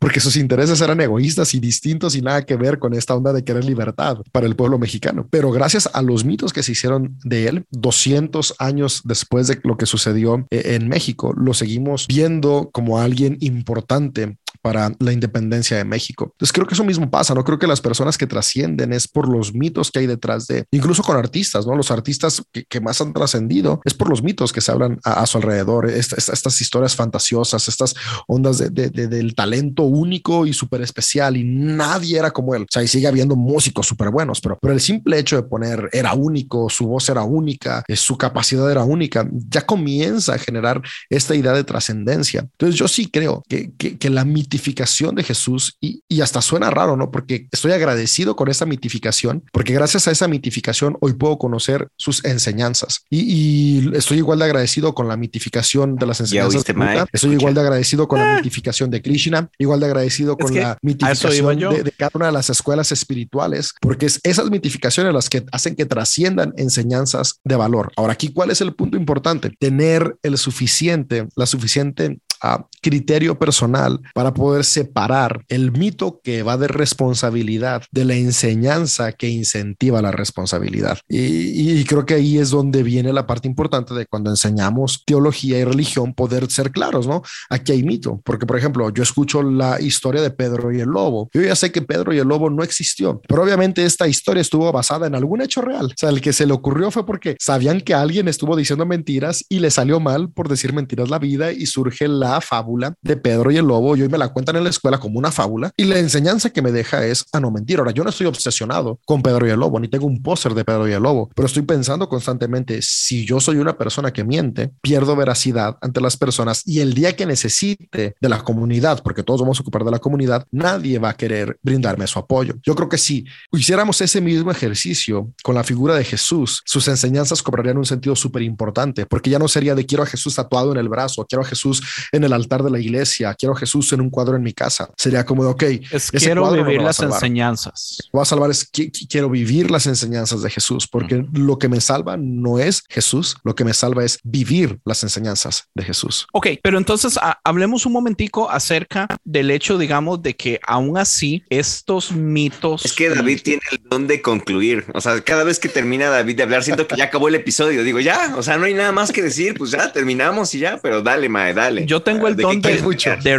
porque 0.00 0.20
sus 0.20 0.36
intereses 0.36 0.80
eran 0.80 1.00
egoístas 1.00 1.54
y 1.54 1.60
distintos 1.60 2.14
y 2.14 2.22
nada 2.22 2.44
que 2.44 2.56
ver 2.56 2.78
con 2.78 2.94
esta 2.94 3.14
onda 3.14 3.32
de 3.32 3.44
querer 3.44 3.64
libertad 3.64 4.18
para 4.32 4.46
el 4.46 4.56
pueblo 4.56 4.78
mexicano. 4.78 5.26
Pero 5.30 5.50
gracias 5.50 5.88
a 5.92 6.02
los 6.02 6.24
mitos 6.24 6.52
que 6.52 6.62
se 6.62 6.72
hicieron 6.72 7.16
de 7.24 7.48
él, 7.48 7.64
200 7.70 8.56
años 8.58 9.02
después 9.04 9.46
de 9.46 9.60
lo 9.64 9.76
que 9.76 9.86
sucedió 9.86 10.46
eh, 10.50 10.74
en 10.74 10.88
México, 10.88 11.17
lo 11.36 11.54
seguimos 11.54 12.06
viendo 12.06 12.70
como 12.72 12.98
alguien 12.98 13.36
importante 13.40 14.38
para 14.60 14.92
la 14.98 15.12
independencia 15.12 15.76
de 15.76 15.84
México. 15.84 16.30
Entonces 16.32 16.52
creo 16.52 16.66
que 16.66 16.74
eso 16.74 16.84
mismo 16.84 17.10
pasa, 17.10 17.34
¿no? 17.34 17.44
Creo 17.44 17.58
que 17.58 17.66
las 17.66 17.80
personas 17.80 18.18
que 18.18 18.26
trascienden 18.26 18.92
es 18.92 19.08
por 19.08 19.28
los 19.28 19.54
mitos 19.54 19.90
que 19.90 20.00
hay 20.00 20.06
detrás 20.06 20.46
de, 20.46 20.64
incluso 20.70 21.02
con 21.02 21.16
artistas, 21.16 21.66
¿no? 21.66 21.74
Los 21.74 21.90
artistas 21.90 22.42
que, 22.52 22.78
más 22.80 23.00
han 23.00 23.12
trascendido 23.12 23.80
es 23.84 23.92
por 23.92 24.08
los 24.08 24.22
mitos 24.22 24.52
que 24.52 24.60
se 24.60 24.70
hablan 24.70 25.00
a, 25.02 25.26
su 25.26 25.38
alrededor, 25.38 25.90
estas 25.90 26.60
historias 26.60 26.94
fantasiosas, 26.94 27.66
estas 27.66 27.94
ondas 28.28 28.58
de, 28.58 28.68
del 28.68 29.34
talento 29.34 29.82
único 29.82 30.46
y 30.46 30.52
súper 30.52 30.82
especial 30.82 31.36
y 31.36 31.44
nadie 31.44 32.18
era 32.18 32.30
como 32.30 32.54
él. 32.54 32.62
O 32.62 32.66
sea, 32.70 32.82
y 32.82 32.88
sigue 32.88 33.08
habiendo 33.08 33.36
músicos 33.36 33.86
súper 33.86 34.10
buenos, 34.10 34.40
pero, 34.40 34.58
pero 34.60 34.74
el 34.74 34.80
simple 34.80 35.18
hecho 35.18 35.36
de 35.36 35.42
poner 35.42 35.88
era 35.92 36.14
único, 36.14 36.68
su 36.70 36.86
voz 36.86 37.08
era 37.08 37.22
única, 37.22 37.84
eh, 37.88 37.96
su 37.96 38.16
capacidad 38.16 38.70
era 38.70 38.84
única, 38.84 39.28
ya 39.32 39.66
comienza 39.66 40.34
a 40.34 40.38
generar 40.38 40.82
esta 41.10 41.34
idea 41.34 41.52
de 41.52 41.64
trascendencia. 41.64 42.40
Entonces 42.40 42.78
yo 42.78 42.88
sí 42.88 43.10
creo 43.10 43.42
que, 43.48 43.72
que, 43.76 44.10
la 44.10 44.24
mitificación 44.48 45.14
de 45.14 45.22
Jesús, 45.22 45.76
y, 45.78 46.02
y 46.08 46.22
hasta 46.22 46.40
suena 46.40 46.70
raro, 46.70 46.96
¿no? 46.96 47.10
Porque 47.10 47.48
estoy 47.52 47.72
agradecido 47.72 48.34
con 48.34 48.48
esa 48.48 48.64
mitificación, 48.64 49.44
porque 49.52 49.74
gracias 49.74 50.08
a 50.08 50.10
esa 50.10 50.26
mitificación 50.26 50.96
hoy 51.00 51.12
puedo 51.12 51.36
conocer 51.36 51.88
sus 51.96 52.24
enseñanzas. 52.24 53.04
Y, 53.10 53.94
estoy 53.94 54.18
igual 54.18 54.38
de 54.38 54.46
agradecido 54.46 54.94
con 54.94 55.06
la 55.06 55.16
mitificación 55.18 55.96
de 55.96 56.06
las 56.06 56.20
enseñanzas. 56.20 56.64
De 56.64 57.06
estoy 57.12 57.32
igual 57.32 57.52
de 57.52 57.60
agradecido 57.60 58.08
con 58.08 58.20
la 58.20 58.32
ah. 58.32 58.36
mitificación 58.36 58.90
de 58.90 59.02
Krishna, 59.02 59.50
igual 59.58 59.80
de 59.80 59.86
agradecido 59.86 60.36
con 60.38 60.54
la 60.54 60.78
mitificación 60.80 61.58
de, 61.58 61.92
cada 61.96 62.10
una 62.14 62.26
de 62.26 62.32
las 62.32 62.48
escuelas 62.48 62.90
espirituales, 62.90 63.74
porque 63.82 64.06
es 64.06 64.20
esas 64.22 64.50
mitificaciones 64.50 65.12
las 65.12 65.28
que 65.28 65.44
hacen 65.52 65.76
que 65.76 65.84
trasciendan 65.84 66.54
enseñanzas 66.56 67.40
de 67.44 67.56
valor. 67.56 67.92
Ahora, 67.96 68.14
aquí, 68.14 68.32
¿cuál 68.32 68.50
es 68.50 68.62
el 68.62 68.74
punto 68.74 68.96
importante? 68.96 69.52
Tener 69.58 70.16
el 70.22 70.38
suficiente, 70.38 71.28
la 71.36 71.44
suficiente 71.44 72.18
a 72.40 72.66
criterio 72.80 73.38
personal 73.38 74.00
para 74.14 74.27
poder 74.34 74.64
separar 74.64 75.44
el 75.48 75.72
mito 75.72 76.20
que 76.22 76.42
va 76.42 76.56
de 76.56 76.68
responsabilidad 76.68 77.82
de 77.90 78.04
la 78.04 78.14
enseñanza 78.14 79.12
que 79.12 79.28
incentiva 79.28 80.02
la 80.02 80.10
responsabilidad. 80.10 80.98
Y, 81.08 81.84
creo 81.84 82.04
que 82.04 82.14
ahí 82.14 82.38
es 82.38 82.50
donde 82.50 82.82
viene 82.82 83.12
la 83.12 83.26
parte 83.26 83.48
importante 83.48 83.94
de 83.94 84.06
cuando 84.06 84.30
enseñamos 84.30 85.04
teología 85.06 85.58
y 85.58 85.64
religión, 85.64 86.14
poder 86.14 86.50
ser 86.50 86.70
claros, 86.70 87.06
¿no? 87.06 87.22
Aquí 87.48 87.72
hay 87.72 87.82
mito, 87.82 88.20
porque 88.24 88.46
por 88.46 88.58
ejemplo, 88.58 88.90
yo 88.90 89.02
escucho 89.02 89.42
la 89.42 89.80
historia 89.80 90.20
de 90.20 90.30
Pedro 90.30 90.72
y 90.72 90.80
el 90.80 90.88
lobo. 90.88 91.30
Yo 91.32 91.42
ya 91.42 91.54
sé 91.54 91.72
que 91.72 91.82
Pedro 91.82 92.12
y 92.12 92.18
el 92.18 92.28
lobo 92.28 92.50
no 92.50 92.62
existió, 92.62 93.20
pero 93.26 93.42
obviamente 93.42 93.84
esta 93.84 94.08
historia 94.08 94.40
estuvo 94.40 94.70
basada 94.72 95.06
en 95.06 95.14
algún 95.14 95.40
hecho 95.40 95.62
real. 95.62 95.86
O 95.86 95.94
sea, 95.96 96.10
el 96.10 96.20
que 96.20 96.32
se 96.32 96.46
le 96.46 96.52
ocurrió 96.52 96.90
fue 96.90 97.06
porque 97.06 97.36
sabían 97.38 97.80
que 97.80 97.94
alguien 97.94 98.28
estuvo 98.28 98.56
diciendo 98.56 98.86
mentiras 98.86 99.44
y 99.48 99.60
le 99.60 99.70
salió 99.70 100.00
mal 100.00 100.30
por 100.30 100.48
decir 100.48 100.72
mentiras 100.72 101.08
la 101.08 101.18
vida 101.18 101.52
y 101.52 101.66
surge 101.66 102.08
la 102.08 102.40
fábula 102.40 102.94
de 103.02 103.16
Pedro 103.16 103.50
y 103.50 103.56
el 103.56 103.66
lobo 103.66 103.96
y 103.96 104.02
hoy 104.02 104.08
la 104.18 104.28
cuentan 104.28 104.56
en 104.56 104.64
la 104.64 104.70
escuela 104.70 104.98
como 104.98 105.18
una 105.18 105.32
fábula 105.32 105.70
y 105.76 105.84
la 105.84 105.98
enseñanza 105.98 106.50
que 106.50 106.62
me 106.62 106.72
deja 106.72 107.04
es 107.06 107.24
a 107.32 107.40
no 107.40 107.50
mentir. 107.50 107.78
Ahora, 107.78 107.92
yo 107.92 108.04
no 108.04 108.10
estoy 108.10 108.26
obsesionado 108.26 108.98
con 109.06 109.22
Pedro 109.22 109.46
y 109.46 109.50
el 109.50 109.60
lobo, 109.60 109.80
ni 109.80 109.88
tengo 109.88 110.06
un 110.06 110.22
póster 110.22 110.54
de 110.54 110.64
Pedro 110.64 110.88
y 110.88 110.92
el 110.92 111.02
lobo, 111.02 111.30
pero 111.34 111.46
estoy 111.46 111.62
pensando 111.62 112.08
constantemente, 112.08 112.80
si 112.82 113.24
yo 113.24 113.40
soy 113.40 113.56
una 113.56 113.76
persona 113.76 114.12
que 114.12 114.24
miente, 114.24 114.70
pierdo 114.80 115.16
veracidad 115.16 115.76
ante 115.80 116.00
las 116.00 116.16
personas 116.16 116.62
y 116.66 116.80
el 116.80 116.94
día 116.94 117.14
que 117.16 117.26
necesite 117.26 118.16
de 118.20 118.28
la 118.28 118.42
comunidad, 118.42 119.02
porque 119.02 119.22
todos 119.22 119.40
vamos 119.40 119.58
a 119.58 119.62
ocupar 119.62 119.84
de 119.84 119.90
la 119.90 119.98
comunidad, 119.98 120.46
nadie 120.50 120.98
va 120.98 121.10
a 121.10 121.16
querer 121.16 121.58
brindarme 121.62 122.06
su 122.06 122.18
apoyo. 122.18 122.54
Yo 122.62 122.74
creo 122.74 122.88
que 122.88 122.98
si 122.98 123.24
hiciéramos 123.52 124.00
ese 124.00 124.20
mismo 124.20 124.50
ejercicio 124.50 125.32
con 125.42 125.54
la 125.54 125.64
figura 125.64 125.94
de 125.94 126.04
Jesús, 126.04 126.62
sus 126.64 126.88
enseñanzas 126.88 127.42
cobrarían 127.42 127.78
un 127.78 127.86
sentido 127.86 128.16
súper 128.16 128.42
importante, 128.42 129.06
porque 129.06 129.30
ya 129.30 129.38
no 129.38 129.48
sería 129.48 129.74
de 129.74 129.86
quiero 129.86 130.02
a 130.02 130.06
Jesús 130.06 130.34
tatuado 130.34 130.72
en 130.72 130.78
el 130.78 130.88
brazo, 130.88 131.24
quiero 131.28 131.42
a 131.42 131.46
Jesús 131.46 131.82
en 132.12 132.24
el 132.24 132.32
altar 132.32 132.62
de 132.62 132.70
la 132.70 132.78
iglesia, 132.78 133.34
quiero 133.34 133.54
a 133.54 133.58
Jesús 133.58 133.92
en 133.92 134.00
un 134.00 134.07
cuadro 134.10 134.36
en 134.36 134.42
mi 134.42 134.52
casa. 134.52 134.90
Sería 134.96 135.24
como 135.24 135.44
de, 135.44 135.50
ok, 135.50 135.62
es 135.90 136.10
quiero 136.10 136.50
vivir 136.52 136.82
las 136.82 137.00
enseñanzas. 137.00 137.98
Voy 138.12 138.22
a 138.22 138.24
salvar 138.24 138.50
es 138.50 138.68
quiero 139.08 139.30
vivir 139.30 139.70
las 139.70 139.86
enseñanzas 139.86 140.42
de 140.42 140.50
Jesús, 140.50 140.86
porque 140.86 141.26
lo 141.32 141.58
que 141.58 141.68
me 141.68 141.80
salva 141.80 142.16
no 142.16 142.58
es 142.58 142.82
Jesús, 142.88 143.36
lo 143.44 143.54
que 143.54 143.64
me 143.64 143.74
salva 143.74 144.04
es 144.04 144.18
vivir 144.22 144.78
las 144.84 145.02
enseñanzas 145.02 145.68
de 145.74 145.84
Jesús. 145.84 146.26
Ok, 146.32 146.48
pero 146.62 146.78
entonces 146.78 147.18
hablemos 147.44 147.86
un 147.86 147.92
momentico 147.92 148.50
acerca 148.50 149.08
del 149.24 149.50
hecho, 149.50 149.78
digamos, 149.78 150.22
de 150.22 150.34
que 150.34 150.60
aún 150.66 150.96
así 150.98 151.44
estos 151.48 152.12
mitos... 152.12 152.84
Es 152.84 152.92
que 152.92 153.10
David 153.10 153.40
tiene 153.42 153.62
el 153.72 153.80
don 153.88 154.06
de 154.06 154.22
concluir, 154.22 154.86
o 154.94 155.00
sea, 155.00 155.20
cada 155.20 155.44
vez 155.44 155.58
que 155.58 155.68
termina 155.68 156.08
David 156.08 156.36
de 156.36 156.42
hablar, 156.42 156.62
siento 156.64 156.86
que 156.86 156.96
ya 156.96 157.04
acabó 157.04 157.28
el 157.28 157.34
episodio, 157.34 157.82
digo, 157.82 158.00
ya, 158.00 158.34
o 158.36 158.42
sea, 158.42 158.56
no 158.58 158.64
hay 158.64 158.74
nada 158.74 158.92
más 158.92 159.12
que 159.12 159.22
decir, 159.22 159.54
pues 159.56 159.70
ya 159.70 159.92
terminamos 159.92 160.54
y 160.54 160.60
ya, 160.60 160.78
pero 160.82 161.02
dale, 161.02 161.28
Mae, 161.28 161.54
dale. 161.54 161.86
Yo 161.86 162.02
tengo 162.02 162.28
el 162.28 162.36
don 162.36 162.60
de, 162.60 162.80
de, 163.22 163.38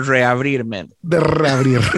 De 1.02 1.20
reabrir. 1.20 1.82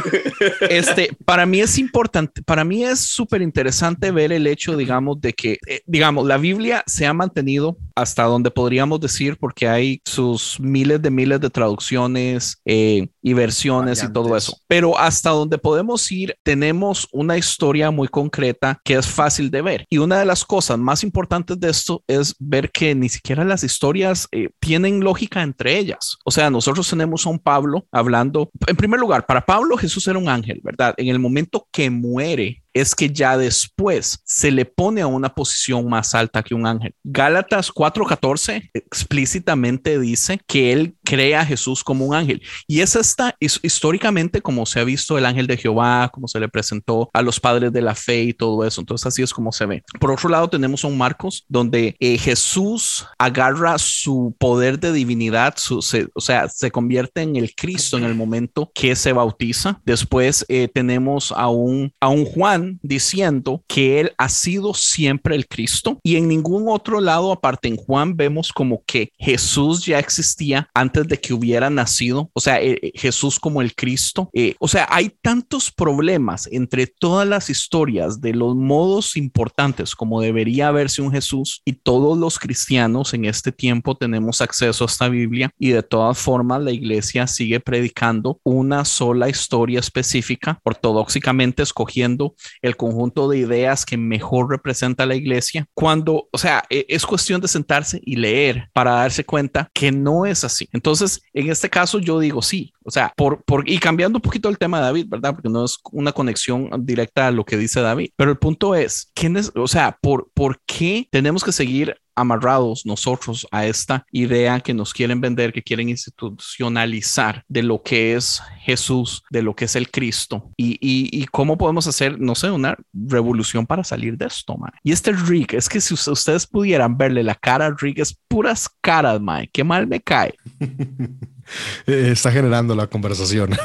Este, 0.69 1.15
para 1.23 1.45
mí 1.45 1.59
es 1.61 1.77
importante, 1.77 2.41
para 2.41 2.63
mí 2.63 2.83
es 2.83 2.99
súper 2.99 3.43
interesante 3.43 4.09
ver 4.09 4.31
el 4.31 4.47
hecho, 4.47 4.75
digamos, 4.75 5.21
de 5.21 5.33
que, 5.33 5.59
eh, 5.67 5.81
digamos, 5.85 6.25
la 6.25 6.37
Biblia 6.37 6.83
se 6.87 7.05
ha 7.05 7.13
mantenido 7.13 7.77
hasta 7.95 8.23
donde 8.23 8.51
podríamos 8.51 8.99
decir, 8.99 9.37
porque 9.37 9.67
hay 9.67 10.01
sus 10.05 10.59
miles 10.59 11.01
de 11.01 11.11
miles 11.11 11.41
de 11.41 11.49
traducciones 11.49 12.61
eh, 12.65 13.07
y 13.21 13.33
versiones 13.33 14.03
y 14.03 14.11
todo 14.11 14.35
eso. 14.35 14.57
Pero 14.67 14.97
hasta 14.97 15.29
donde 15.31 15.57
podemos 15.57 16.11
ir, 16.11 16.35
tenemos 16.43 17.07
una 17.11 17.37
historia 17.37 17.91
muy 17.91 18.07
concreta 18.07 18.79
que 18.83 18.95
es 18.95 19.07
fácil 19.07 19.51
de 19.51 19.61
ver. 19.61 19.85
Y 19.89 19.97
una 19.97 20.19
de 20.19 20.25
las 20.25 20.45
cosas 20.45 20.77
más 20.77 21.03
importantes 21.03 21.59
de 21.59 21.69
esto 21.69 22.03
es 22.07 22.35
ver 22.39 22.71
que 22.71 22.95
ni 22.95 23.09
siquiera 23.09 23.43
las 23.43 23.63
historias 23.63 24.27
eh, 24.31 24.49
tienen 24.59 25.01
lógica 25.01 25.41
entre 25.41 25.77
ellas. 25.77 26.17
O 26.25 26.31
sea, 26.31 26.49
nosotros 26.49 26.89
tenemos 26.89 27.25
a 27.25 27.29
un 27.29 27.39
Pablo 27.39 27.85
hablando, 27.91 28.49
en 28.67 28.75
primer 28.75 28.99
lugar, 28.99 29.25
para 29.25 29.45
Pablo 29.45 29.77
Jesús 29.77 30.07
era 30.07 30.19
un 30.19 30.29
ángel, 30.29 30.61
¿verdad? 30.63 30.93
En 30.97 31.07
el 31.07 31.19
momento 31.19 31.67
que 31.71 31.89
muere, 31.89 32.60
es 32.73 32.95
que 32.95 33.09
ya 33.09 33.37
después 33.37 34.19
se 34.23 34.51
le 34.51 34.65
pone 34.65 35.01
a 35.01 35.07
una 35.07 35.33
posición 35.33 35.87
más 35.89 36.15
alta 36.15 36.43
que 36.43 36.55
un 36.55 36.65
ángel. 36.65 36.93
Gálatas 37.03 37.71
4:14 37.71 38.69
explícitamente 38.73 39.99
dice 39.99 40.39
que 40.47 40.71
él 40.71 40.95
crea 41.03 41.41
a 41.41 41.45
Jesús 41.45 41.83
como 41.83 42.05
un 42.05 42.15
ángel. 42.15 42.41
Y 42.67 42.81
es 42.81 42.95
esta 42.95 43.35
históricamente 43.39 44.41
como 44.41 44.65
se 44.65 44.79
ha 44.79 44.83
visto 44.83 45.17
el 45.17 45.25
ángel 45.25 45.47
de 45.47 45.57
Jehová, 45.57 46.09
como 46.13 46.27
se 46.27 46.39
le 46.39 46.49
presentó 46.49 47.09
a 47.13 47.21
los 47.21 47.39
padres 47.39 47.73
de 47.73 47.81
la 47.81 47.95
fe 47.95 48.23
y 48.23 48.33
todo 48.33 48.65
eso. 48.65 48.81
Entonces 48.81 49.07
así 49.07 49.21
es 49.21 49.33
como 49.33 49.51
se 49.51 49.65
ve. 49.65 49.83
Por 49.99 50.11
otro 50.11 50.29
lado 50.29 50.49
tenemos 50.49 50.83
a 50.83 50.87
un 50.87 50.97
Marcos 50.97 51.45
donde 51.47 51.95
eh, 51.99 52.17
Jesús 52.17 53.07
agarra 53.17 53.77
su 53.77 54.35
poder 54.37 54.79
de 54.79 54.93
divinidad, 54.93 55.55
su, 55.57 55.79
o 56.13 56.21
sea, 56.21 56.47
se 56.47 56.71
convierte 56.71 57.21
en 57.21 57.35
el 57.35 57.53
Cristo 57.55 57.97
en 57.97 58.03
el 58.03 58.15
momento 58.15 58.71
que 58.73 58.95
se 58.95 59.13
bautiza. 59.13 59.81
Después 59.85 60.45
eh, 60.47 60.67
tenemos 60.67 61.31
a 61.31 61.49
un, 61.49 61.93
a 61.99 62.09
un 62.09 62.25
Juan 62.25 62.60
diciendo 62.81 63.63
que 63.67 63.99
él 63.99 64.13
ha 64.17 64.29
sido 64.29 64.73
siempre 64.73 65.35
el 65.35 65.47
Cristo 65.47 65.99
y 66.03 66.15
en 66.15 66.27
ningún 66.27 66.65
otro 66.67 67.01
lado 67.01 67.31
aparte 67.31 67.67
en 67.67 67.77
Juan 67.77 68.15
vemos 68.15 68.51
como 68.51 68.83
que 68.85 69.11
Jesús 69.17 69.85
ya 69.85 69.99
existía 69.99 70.69
antes 70.73 71.07
de 71.07 71.19
que 71.19 71.33
hubiera 71.33 71.69
nacido, 71.69 72.29
o 72.33 72.39
sea, 72.39 72.61
eh, 72.61 72.79
eh, 72.81 72.91
Jesús 72.95 73.39
como 73.39 73.61
el 73.61 73.75
Cristo. 73.75 74.29
Eh, 74.33 74.55
o 74.59 74.67
sea, 74.67 74.87
hay 74.89 75.11
tantos 75.21 75.71
problemas 75.71 76.47
entre 76.51 76.87
todas 76.87 77.27
las 77.27 77.49
historias 77.49 78.21
de 78.21 78.33
los 78.33 78.55
modos 78.55 79.17
importantes 79.17 79.95
como 79.95 80.21
debería 80.21 80.71
verse 80.71 81.01
un 81.01 81.11
Jesús 81.11 81.61
y 81.65 81.73
todos 81.73 82.17
los 82.17 82.39
cristianos 82.39 83.13
en 83.13 83.25
este 83.25 83.51
tiempo 83.51 83.95
tenemos 83.95 84.41
acceso 84.41 84.83
a 84.83 84.87
esta 84.87 85.09
Biblia 85.09 85.51
y 85.59 85.69
de 85.69 85.83
todas 85.83 86.17
formas 86.17 86.61
la 86.61 86.71
iglesia 86.71 87.27
sigue 87.27 87.59
predicando 87.59 88.39
una 88.43 88.85
sola 88.85 89.29
historia 89.29 89.79
específica, 89.79 90.59
ortodoxicamente 90.63 91.63
escogiendo 91.63 92.35
el 92.61 92.77
conjunto 92.77 93.29
de 93.29 93.39
ideas 93.39 93.85
que 93.85 93.97
mejor 93.97 94.49
representa 94.49 95.05
la 95.05 95.15
iglesia, 95.15 95.67
cuando, 95.73 96.29
o 96.31 96.37
sea, 96.37 96.63
e, 96.69 96.85
es 96.89 97.05
cuestión 97.05 97.41
de 97.41 97.47
sentarse 97.47 98.01
y 98.03 98.15
leer 98.15 98.69
para 98.73 98.91
darse 98.91 99.25
cuenta 99.25 99.69
que 99.73 99.91
no 99.91 100.25
es 100.25 100.43
así. 100.43 100.69
Entonces, 100.73 101.21
en 101.33 101.49
este 101.49 101.69
caso 101.69 101.99
yo 101.99 102.19
digo 102.19 102.41
sí, 102.41 102.73
o 102.83 102.91
sea, 102.91 103.13
por, 103.15 103.43
por, 103.43 103.67
y 103.69 103.77
cambiando 103.79 104.17
un 104.17 104.21
poquito 104.21 104.49
el 104.49 104.57
tema 104.57 104.79
de 104.79 104.85
David, 104.85 105.05
¿verdad? 105.09 105.33
Porque 105.33 105.49
no 105.49 105.65
es 105.65 105.77
una 105.91 106.11
conexión 106.11 106.69
directa 106.79 107.27
a 107.27 107.31
lo 107.31 107.45
que 107.45 107.57
dice 107.57 107.81
David, 107.81 108.11
pero 108.15 108.31
el 108.31 108.37
punto 108.37 108.75
es, 108.75 109.11
¿quién 109.13 109.37
es, 109.37 109.51
o 109.55 109.67
sea, 109.67 109.97
por, 110.01 110.29
por 110.33 110.59
qué 110.65 111.07
tenemos 111.11 111.43
que 111.43 111.51
seguir 111.51 111.95
amarrados 112.15 112.85
nosotros 112.85 113.47
a 113.51 113.65
esta 113.65 114.05
idea 114.11 114.59
que 114.59 114.73
nos 114.73 114.93
quieren 114.93 115.21
vender, 115.21 115.53
que 115.53 115.63
quieren 115.63 115.89
institucionalizar 115.89 117.43
de 117.47 117.63
lo 117.63 117.81
que 117.81 118.15
es 118.15 118.41
Jesús, 118.59 119.23
de 119.29 119.41
lo 119.41 119.55
que 119.55 119.65
es 119.65 119.75
el 119.75 119.89
Cristo 119.89 120.51
y, 120.57 120.77
y, 120.81 121.25
cómo 121.27 121.57
podemos 121.57 121.87
hacer, 121.87 122.19
no 122.19 122.35
sé, 122.35 122.51
una 122.51 122.77
revolución 122.93 123.65
para 123.65 123.83
salir 123.83 124.17
de 124.17 124.25
esto, 124.25 124.57
man. 124.57 124.71
Y 124.83 124.91
este 124.91 125.13
Rick, 125.13 125.53
es 125.53 125.69
que 125.69 125.79
si 125.79 125.93
ustedes 125.93 126.45
pudieran 126.45 126.97
verle 126.97 127.23
la 127.23 127.35
cara 127.35 127.67
a 127.67 127.75
Rick, 127.77 127.99
es 127.99 128.17
puras 128.27 128.69
caras, 128.81 129.21
man. 129.21 129.47
Qué 129.51 129.63
mal 129.63 129.87
me 129.87 130.01
cae. 130.01 130.35
Eh, 131.87 132.09
está 132.11 132.31
generando 132.31 132.75
la 132.75 132.87
conversación. 132.87 133.57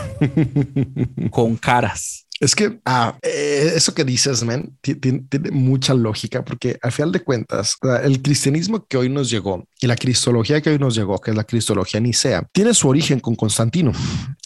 Con 1.31 1.57
caras. 1.57 2.27
Es 2.39 2.55
que 2.55 2.79
ah, 2.85 3.17
eh, 3.23 3.73
eso 3.75 3.95
que 3.95 4.05
dices, 4.05 4.43
man, 4.43 4.77
tiene, 4.81 5.25
mucha 5.53 5.95
lógica 5.95 6.45
porque 6.45 6.79
al 6.83 6.93
final 6.93 7.13
de 7.13 7.21
cuentas, 7.21 7.79
el 8.03 8.21
cristianismo 8.21 8.85
que 8.87 8.99
hoy 8.99 9.09
nos 9.09 9.31
llegó 9.31 9.65
y 9.81 9.87
la 9.87 9.97
cristología 9.97 10.61
que 10.61 10.71
hoy 10.71 10.79
nos 10.79 10.95
llegó, 10.95 11.19
que 11.19 11.31
es 11.31 11.37
la 11.37 11.45
cristología 11.45 11.99
nicea, 11.99 12.47
tiene 12.53 12.75
su 12.75 12.89
origen 12.89 13.21
con 13.21 13.37
Constantino. 13.37 13.93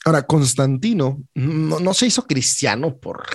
Ahora, 0.05 0.22
Constantino 0.22 1.20
no, 1.34 1.80
no 1.80 1.95
se 1.95 2.07
hizo 2.07 2.26
cristiano 2.26 2.97
por 2.97 3.26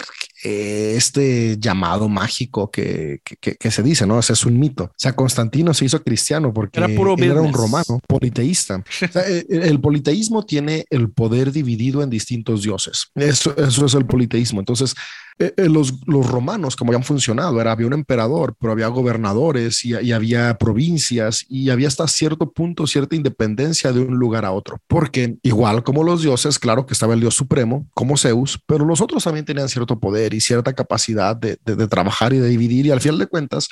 este 0.45 1.57
llamado 1.59 2.07
mágico 2.07 2.69
que, 2.69 3.19
que, 3.23 3.71
se 3.71 3.81
dice, 3.81 4.05
¿no? 4.05 4.19
Ese 4.19 4.33
es 4.33 4.45
un 4.45 4.59
mito. 4.59 4.83
O 4.85 4.93
sea, 4.95 5.15
Constantino 5.15 5.73
se 5.73 5.85
hizo 5.85 6.03
cristiano 6.03 6.53
porque 6.53 6.79
era, 6.79 6.87
era 6.87 7.41
un 7.41 7.53
romano 7.53 7.99
politeísta. 8.07 8.83
Eh, 9.01 9.45
el, 9.49 9.81
politeísmo 9.81 10.45
tiene 10.45 10.85
el 10.91 11.09
poder 11.09 11.51
dividido 11.51 12.03
en 12.03 12.11
distintos 12.11 12.61
dioses. 12.61 13.07
Eso, 13.15 13.55
eso 13.57 13.85
es 13.87 13.93
el 13.95 14.05
politeísmo. 14.05 14.59
Entonces, 14.59 14.93
eh, 15.37 15.53
eh, 15.57 15.67
los, 15.67 15.95
los, 16.07 16.25
romanos, 16.25 16.77
como 16.77 16.91
habían 16.91 17.03
funcionado, 17.03 17.59
era, 17.59 17.73
había 17.73 17.87
un 17.87 17.93
emperador, 17.93 18.55
pero 18.57 18.71
había 18.71 18.87
gobernadores 18.87 19.83
y, 19.83 19.93
había 19.93 20.57
provincias 20.57 21.45
y 21.49 21.69
había 21.71 21.89
hasta 21.89 22.07
cierto 22.07 22.53
punto 22.53 22.87
cierta 22.87 23.17
independencia 23.17 23.91
de 23.91 23.99
un 23.99 24.15
lugar 24.15 24.45
a 24.45 24.53
otro. 24.53 24.79
Porque 24.87 25.35
igual 25.43 25.83
como 25.83 26.05
los 26.05 26.21
dioses, 26.21 26.57
claro 26.57 26.85
que 26.85 26.93
estaba 26.93 27.15
el 27.15 27.19
dios 27.19 27.35
supremo, 27.35 27.85
como 27.93 28.15
Zeus, 28.15 28.57
pero 28.65 28.85
los 28.85 29.01
otros 29.01 29.25
también 29.25 29.45
tenían 29.45 29.67
cierto 29.67 29.99
poder 29.99 30.33
y 30.33 30.39
cierta 30.39 30.71
capacidad 30.71 31.35
de, 31.35 31.57
de, 31.65 31.87
trabajar 31.87 32.31
y 32.31 32.37
de 32.37 32.47
dividir. 32.47 32.85
Y 32.85 32.91
al 32.91 33.01
final 33.01 33.19
de 33.19 33.27
cuentas, 33.27 33.67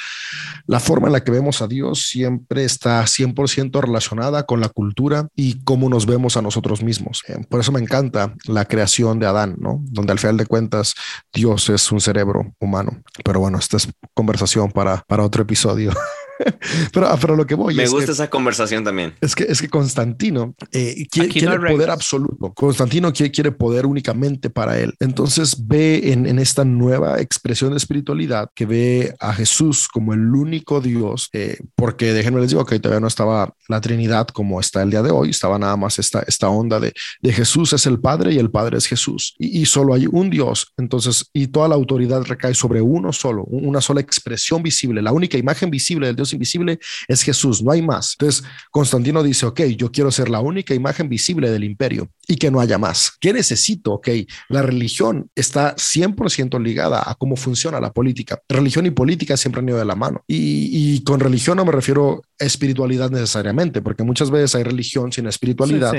la 0.68 0.82
forma 0.82 1.08
en 1.08 1.14
la 1.14 1.24
que 1.24 1.32
vemos 1.32 1.62
a 1.62 1.68
Dios 1.68 2.08
siempre 2.10 2.66
está 2.66 3.02
100% 3.04 3.82
relacionada 3.82 4.46
con 4.46 4.60
la 4.60 4.68
cultura 4.68 5.30
y 5.34 5.64
cómo 5.64 5.88
nos 5.88 6.06
vemos 6.06 6.36
a 6.36 6.42
nosotros 6.42 6.84
mismos. 6.84 7.24
Eh, 7.30 7.38
por 7.50 7.62
eso 7.62 7.72
me 7.72 7.80
encanta 7.80 8.34
la 8.48 8.66
creación 8.66 9.20
de 9.20 9.28
Adán, 9.28 9.56
¿no? 9.60 9.80
Donde 9.86 10.12
al 10.12 10.20
final 10.20 10.36
de 10.36 10.46
cuentas 10.46 10.96
Dios 11.32 11.53
es 11.56 11.92
un 11.92 12.02
cerebro 12.02 12.54
humano. 12.60 13.02
Pero 13.24 13.40
bueno, 13.40 13.58
esta 13.58 13.78
es 13.78 13.88
conversación 14.14 14.72
para, 14.72 15.04
para 15.08 15.24
otro 15.24 15.44
episodio. 15.44 15.92
pero, 16.94 17.08
ah, 17.08 17.18
pero 17.20 17.36
lo 17.36 17.46
que 17.46 17.56
voy 17.56 17.76
me 17.76 17.88
gusta 17.88 18.12
esa 18.12 18.30
conversación 18.30 18.84
también. 18.84 19.14
Es 19.22 19.36
que 19.36 19.44
es 19.44 19.62
que 19.62 19.70
Constantino 19.70 20.56
eh, 20.72 21.06
quiere, 21.10 21.60
poder 21.60 21.90
absoluto. 21.90 22.54
Constantino 22.54 23.12
quiere, 23.14 23.32
quiere, 23.32 23.52
poder 23.52 23.86
únicamente 23.86 24.50
para 24.50 24.80
él. 24.80 24.94
Entonces 25.00 25.68
ve 25.68 26.12
en, 26.12 26.26
en, 26.26 26.40
esta 26.40 26.66
nueva 26.66 27.20
expresión 27.22 27.72
de 27.72 27.78
espiritualidad 27.78 28.50
que 28.56 28.66
ve 28.66 29.16
a 29.20 29.34
Jesús 29.34 29.88
como 29.88 30.14
el 30.14 30.34
único 30.34 30.82
Dios, 30.82 31.30
eh, 31.34 31.58
porque 31.76 32.14
déjenme 32.14 32.42
les 32.42 32.50
digo 32.50 32.66
que 32.66 32.80
todavía 32.80 33.00
no 33.00 33.08
estaba 33.08 33.54
la 33.68 33.82
Trinidad 33.82 34.28
como 34.28 34.60
está 34.60 34.82
el 34.82 34.90
día 34.90 35.02
de 35.02 35.12
hoy, 35.12 35.30
estaba 35.30 35.60
nada 35.60 35.78
más 35.78 36.00
esta, 36.00 36.24
esta 36.28 36.50
onda 36.50 36.80
de, 36.80 36.94
de 37.22 37.34
Jesús 37.34 37.74
es 37.74 37.86
el 37.86 38.00
Padre 38.00 38.34
y 38.34 38.40
el 38.40 38.50
Padre 38.50 38.78
es 38.78 38.88
Jesús 38.88 39.36
y, 39.38 39.62
y 39.62 39.66
solo 39.66 39.94
hay 39.94 40.08
un 40.10 40.30
Dios. 40.30 40.74
Entonces, 40.78 41.30
y 41.34 41.48
toda 41.48 41.68
la 41.68 41.76
autoridad 41.76 42.24
recae 42.24 42.54
sobre 42.54 42.82
uno 42.82 43.14
solo, 43.14 43.44
una 43.46 43.82
sola 43.82 44.02
expresión 44.02 44.64
visible, 44.64 45.02
la 45.02 45.12
única 45.12 45.38
imagen 45.38 45.70
visible 45.70 46.08
del 46.08 46.16
Dios 46.16 46.23
invisible 46.32 46.80
es 47.08 47.22
Jesús, 47.24 47.62
no 47.62 47.72
hay 47.72 47.82
más. 47.82 48.16
Entonces, 48.18 48.44
Constantino 48.72 49.24
dice, 49.24 49.46
ok, 49.46 49.62
yo 49.76 49.92
quiero 49.92 50.12
ser 50.12 50.30
la 50.30 50.40
única 50.40 50.74
imagen 50.74 51.10
visible 51.10 51.50
del 51.50 51.64
imperio 51.64 52.10
y 52.28 52.38
que 52.38 52.52
no 52.52 52.60
haya 52.60 52.78
más. 52.78 53.12
¿Qué 53.20 53.34
necesito? 53.34 53.94
Ok, 53.94 54.10
la 54.50 54.62
religión 54.62 55.30
está 55.36 55.76
100% 55.76 56.62
ligada 56.62 57.04
a 57.06 57.16
cómo 57.16 57.36
funciona 57.36 57.80
la 57.80 57.92
política. 57.92 58.40
Religión 58.48 58.86
y 58.86 58.92
política 58.92 59.36
siempre 59.36 59.60
han 59.60 59.70
ido 59.70 59.78
de 59.78 59.86
la 59.86 59.96
mano. 59.96 60.24
Y, 60.28 61.04
con 61.04 61.20
religión 61.20 61.58
no 61.58 61.66
me 61.66 61.72
refiero 61.72 62.22
a 62.40 62.46
espiritualidad 62.46 63.10
necesariamente, 63.10 63.82
porque 63.82 64.04
muchas 64.04 64.30
veces 64.32 64.56
hay 64.56 64.64
religión 64.64 65.12
sin 65.12 65.28
espiritualidad, 65.28 65.94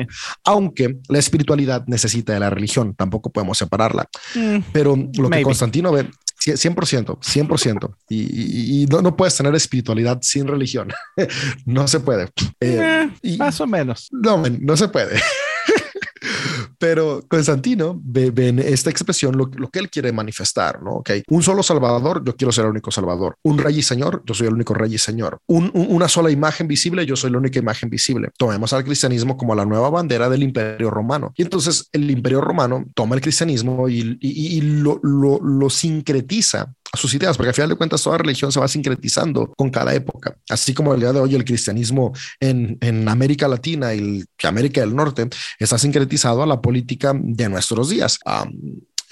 aunque 0.44 0.98
la 1.08 1.18
espiritualidad 1.18 1.84
necesita 1.86 2.32
de 2.32 2.40
la 2.40 2.50
religión, 2.50 2.94
tampoco 2.94 3.30
podemos 3.30 3.58
separarla. 3.58 4.08
Mm, 4.34 4.58
Pero 4.72 4.96
lo 4.96 5.30
que 5.30 5.42
Constantino 5.42 5.92
ve, 5.92 6.08
100%, 6.52 7.18
100%. 7.18 7.96
Y, 8.08 8.82
y, 8.82 8.86
no, 8.86 9.02
no, 9.02 9.16
puedes 9.16 9.36
tener 9.36 9.54
espiritualidad 9.54 10.18
sin 10.22 10.46
religión. 10.46 10.92
no 11.66 11.88
se 11.88 12.00
puede. 12.00 12.30
Eh, 12.60 13.10
eh, 13.22 13.36
más 13.36 13.60
o 13.60 13.66
menos. 13.66 14.08
No, 14.12 14.42
no 14.60 14.76
se 14.76 14.88
puede. 14.88 15.20
Pero 16.78 17.22
Constantino 17.28 18.00
ve, 18.02 18.32
en 18.36 18.58
esta 18.58 18.90
expresión 18.90 19.36
lo, 19.36 19.50
que 19.50 19.78
él 19.78 19.90
quiere 19.90 20.12
manifestar, 20.12 20.82
¿no? 20.82 20.96
Ok, 20.96 21.10
un 21.28 21.42
solo 21.42 21.62
Salvador, 21.62 22.22
yo 22.24 22.36
quiero 22.36 22.52
ser 22.52 22.64
el 22.64 22.70
único 22.72 22.90
Salvador. 22.90 23.36
Un 23.42 23.58
Rey 23.58 23.78
y 23.78 23.82
Señor, 23.82 24.22
yo 24.24 24.34
soy 24.34 24.48
el 24.48 24.54
único 24.54 24.74
Rey 24.74 24.94
y 24.94 24.98
Señor. 24.98 25.38
una 25.46 26.08
sola 26.08 26.30
imagen 26.30 26.68
visible, 26.68 27.06
yo 27.06 27.16
soy 27.16 27.30
la 27.30 27.38
única 27.38 27.58
imagen 27.58 27.90
visible. 27.90 28.30
Tomemos 28.36 28.72
al 28.72 28.84
cristianismo 28.84 29.36
como 29.36 29.54
la 29.54 29.64
nueva 29.64 29.90
bandera 29.90 30.28
del 30.28 30.42
Imperio 30.42 30.90
Romano. 30.90 31.32
Y 31.36 31.42
entonces 31.42 31.88
el 31.92 32.10
Imperio 32.10 32.40
Romano 32.40 32.84
toma 32.94 33.14
el 33.14 33.20
cristianismo 33.20 33.88
y, 33.88 34.60
lo, 34.60 35.00
lo 35.02 35.70
sincretiza 35.70 36.74
sus 36.96 37.14
ideas, 37.14 37.36
porque 37.36 37.48
al 37.48 37.54
final 37.54 37.70
de 37.70 37.76
cuentas 37.76 38.02
toda 38.02 38.18
religión 38.18 38.52
se 38.52 38.60
va 38.60 38.68
sincretizando 38.68 39.52
con 39.56 39.70
cada 39.70 39.94
época, 39.94 40.36
así 40.48 40.74
como 40.74 40.94
el 40.94 41.00
día 41.00 41.12
de 41.12 41.20
hoy 41.20 41.34
el 41.34 41.44
cristianismo 41.44 42.12
en, 42.40 42.78
en 42.80 43.08
América 43.08 43.48
Latina 43.48 43.94
y 43.94 44.24
América 44.42 44.80
del 44.80 44.94
Norte 44.94 45.28
está 45.58 45.78
sincretizado 45.78 46.42
a 46.42 46.46
la 46.46 46.60
política 46.60 47.12
de 47.14 47.48
nuestros 47.48 47.88
días. 47.88 48.18